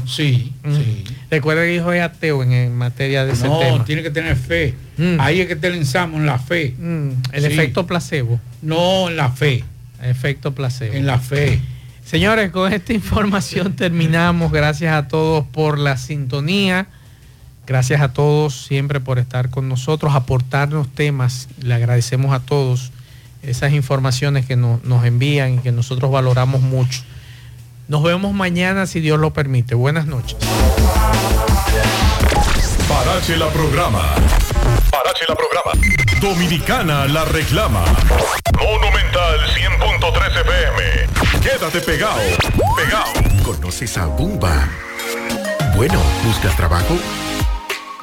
Mm. 0.02 0.08
Sí, 0.08 0.52
Mm. 0.64 0.74
sí. 0.76 1.04
Recuerda 1.30 1.62
que 1.62 1.74
hijo 1.76 1.92
es 1.92 2.02
ateo 2.02 2.42
en, 2.42 2.52
en 2.52 2.74
materia 2.76 3.24
de 3.24 3.32
ese 3.32 3.46
No, 3.46 3.84
tiene 3.84 4.02
que 4.02 4.10
tener 4.10 4.34
fe. 4.36 4.74
Mm. 4.96 5.20
Ahí 5.20 5.40
es 5.40 5.46
que 5.48 5.56
te 5.56 5.70
lanzamos 5.70 6.18
en 6.20 6.26
la 6.26 6.38
fe. 6.38 6.74
Mm, 6.78 7.10
el 7.32 7.40
Sí. 7.42 7.46
efecto 7.52 7.86
placebo. 7.86 8.40
No, 8.62 9.08
en 9.10 9.16
la 9.16 9.30
fe. 9.30 9.62
Efecto 10.02 10.52
placebo. 10.54 10.94
En 10.94 11.06
la 11.06 11.18
fe. 11.18 11.60
Señores, 12.04 12.50
con 12.50 12.72
esta 12.72 12.92
información 12.92 13.72
terminamos. 13.76 14.52
Gracias 14.52 14.94
a 14.94 15.08
todos 15.08 15.44
por 15.46 15.78
la 15.78 15.96
sintonía. 15.96 16.86
Gracias 17.66 18.00
a 18.02 18.12
todos 18.12 18.66
siempre 18.66 19.00
por 19.00 19.18
estar 19.18 19.48
con 19.50 19.68
nosotros, 19.68 20.14
aportarnos 20.14 20.88
temas. 20.88 21.48
Le 21.60 21.74
agradecemos 21.74 22.34
a 22.34 22.40
todos 22.40 22.92
esas 23.42 23.72
informaciones 23.72 24.44
que 24.46 24.56
no- 24.56 24.80
nos 24.84 25.04
envían 25.04 25.54
y 25.54 25.58
que 25.58 25.72
nosotros 25.72 26.10
valoramos 26.10 26.60
mucho. 26.60 27.02
Nos 27.88 28.02
vemos 28.02 28.32
mañana 28.34 28.86
si 28.86 29.00
Dios 29.00 29.18
lo 29.18 29.32
permite. 29.32 29.74
Buenas 29.74 30.06
noches. 30.06 30.36
Parache 32.88 33.36
la 33.36 33.48
programa. 33.50 34.02
Parache 34.90 35.24
la 35.28 35.34
programa. 35.34 35.72
Dominicana 36.20 37.06
la 37.06 37.24
reclama. 37.24 37.84
Monumental 38.58 39.40
100.13 39.54 40.40
FM. 40.40 41.40
Quédate 41.42 41.80
pegado. 41.80 42.20
Pegado. 42.76 43.42
¿Conoces 43.42 43.96
a 43.98 44.06
Bumba? 44.06 44.68
Bueno, 45.76 46.00
¿buscas 46.24 46.54
trabajo? 46.56 46.96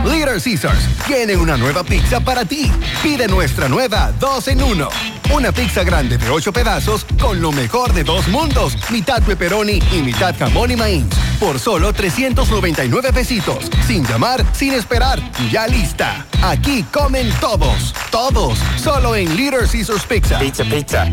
Little 0.04 0.38
Caesars 0.38 0.86
tiene 1.06 1.34
una 1.34 1.56
nueva 1.56 1.82
pizza 1.82 2.20
para 2.20 2.44
ti. 2.44 2.70
Pide 3.02 3.26
nuestra 3.26 3.68
nueva 3.68 4.12
2 4.20 4.48
en 4.48 4.62
1. 4.62 4.88
Una 5.32 5.50
pizza 5.50 5.82
grande 5.82 6.18
de 6.18 6.28
8 6.28 6.52
pedazos 6.52 7.06
con 7.18 7.40
lo 7.40 7.52
mejor 7.52 7.92
de 7.94 8.04
dos 8.04 8.28
mundos. 8.28 8.76
Mitad 8.90 9.22
pepperoni 9.22 9.80
y 9.92 10.02
mitad 10.02 10.34
jamón 10.38 10.70
y 10.70 10.76
maíz. 10.76 11.04
Por 11.40 11.58
solo 11.58 11.92
399 11.92 13.12
pesitos. 13.12 13.64
Sin 13.86 14.04
llamar, 14.06 14.44
sin 14.52 14.74
esperar. 14.74 15.18
Ya 15.50 15.66
lista. 15.66 16.26
Aquí 16.42 16.84
comen 16.92 17.30
todos. 17.40 17.94
Todos. 18.10 18.58
Solo 18.76 19.16
en 19.16 19.34
Little 19.36 19.66
Caesars 19.66 20.04
Pizza. 20.04 20.38
Pizza, 20.38 20.64
pizza. 20.64 21.08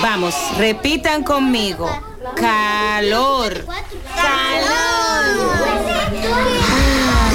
Vamos, 0.00 0.34
repitan 0.56 1.22
conmigo. 1.22 1.86
Calor. 2.34 3.66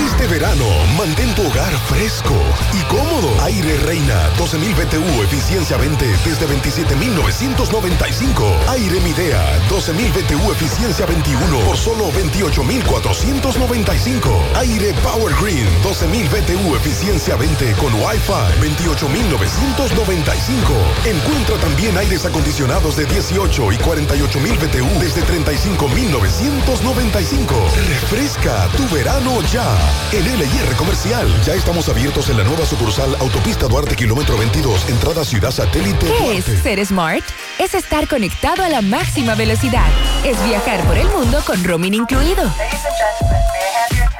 Este 0.07 0.27
verano, 0.27 0.65
mantén 0.97 1.33
tu 1.35 1.45
hogar 1.45 1.71
fresco 1.87 2.33
y 2.73 2.81
cómodo. 2.83 3.29
Aire 3.43 3.77
Reina 3.77 4.29
12.000 4.37 4.75
BTU, 4.75 5.23
eficiencia 5.23 5.77
20 5.77 6.05
desde 6.25 6.45
27.995. 6.47 8.67
Aire 8.69 8.99
Midea 9.01 9.59
12.000 9.69 10.13
BTU, 10.13 10.51
eficiencia 10.51 11.05
21 11.05 11.59
por 11.59 11.77
solo 11.77 12.11
28.495. 12.11 14.55
Aire 14.55 14.93
Power 15.03 15.35
Green 15.41 15.67
12.000 15.83 16.29
BTU, 16.29 16.75
eficiencia 16.75 17.35
20 17.35 17.73
con 17.73 17.93
Wi-Fi 17.93 18.59
28.995. 18.61 21.05
Encuentra 21.05 21.57
también 21.57 21.95
aires 21.97 22.25
acondicionados 22.25 22.95
de 22.95 23.05
18 23.05 23.71
y 23.71 23.77
48.000 23.77 24.57
BTU 24.57 24.99
desde 24.99 25.21
35.995. 25.23 27.71
Refresca 27.87 28.67
tu 28.75 28.87
verano 28.93 29.41
ya. 29.51 29.65
En 30.11 30.25
LIR 30.25 30.75
Comercial. 30.75 31.41
Ya 31.43 31.53
estamos 31.55 31.87
abiertos 31.89 32.29
en 32.29 32.37
la 32.37 32.43
nueva 32.43 32.58
sucursal 32.65 33.15
Autopista 33.19 33.67
Duarte, 33.67 33.95
kilómetro 33.95 34.37
22, 34.37 34.89
entrada 34.89 35.23
Ciudad 35.23 35.51
Satélite. 35.51 36.05
¿Qué 36.05 36.37
es 36.37 36.45
ser 36.61 36.85
smart? 36.85 37.23
Es 37.57 37.73
estar 37.73 38.07
conectado 38.07 38.63
a 38.63 38.69
la 38.69 38.81
máxima 38.81 39.35
velocidad. 39.35 39.87
Es 40.25 40.43
viajar 40.45 40.85
por 40.85 40.97
el 40.97 41.07
mundo 41.09 41.41
con 41.45 41.63
roaming 41.63 41.93
incluido. 41.93 42.51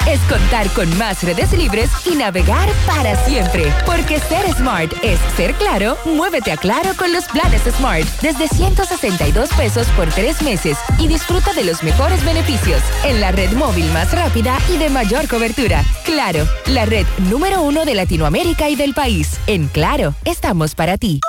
Es 0.10 0.19
contar 0.22 0.68
con 0.72 0.90
más 0.98 1.22
redes 1.22 1.53
libres 1.53 1.91
y 2.03 2.15
navegar 2.15 2.68
para 2.88 3.15
siempre. 3.26 3.72
Porque 3.86 4.19
ser 4.19 4.52
smart 4.56 4.91
es 5.03 5.19
ser 5.38 5.53
claro, 5.53 5.98
muévete 6.03 6.52
a 6.52 6.57
claro 6.57 6.95
con 6.98 7.14
los 7.14 7.26
planes 7.26 7.61
Smart 7.77 8.07
desde 8.19 8.48
162 8.48 9.49
pesos 9.53 9.88
por 9.90 10.10
tres 10.10 10.41
meses 10.41 10.80
y 10.98 11.07
disfruta 11.07 11.53
de 11.53 11.64
los 11.64 11.84
mejores 11.84 12.26
beneficios 12.26 12.81
en 13.06 13.22
la 13.22 13.31
red 13.31 13.52
móvil 13.52 13.86
más 13.91 14.11
rápida 14.11 14.57
y 14.73 14.77
de 14.77 14.90
mayor 14.90 15.27
cobertura. 15.27 15.84
Claro, 16.06 16.48
la 16.65 16.86
red 16.86 17.06
número 17.30 17.61
uno 17.61 17.86
de 17.86 17.94
Latinoamérica 17.94 18.68
y 18.68 18.76
del 18.76 18.95
país. 18.95 19.40
En 19.45 19.68
Claro, 19.68 20.15
estamos 20.26 20.73
para 20.73 20.98
ti. 20.98 21.19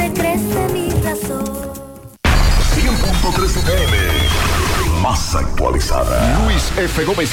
Actualizada. 5.34 6.38
Luis 6.44 6.72
F. 6.76 7.04
Gómez 7.04 7.28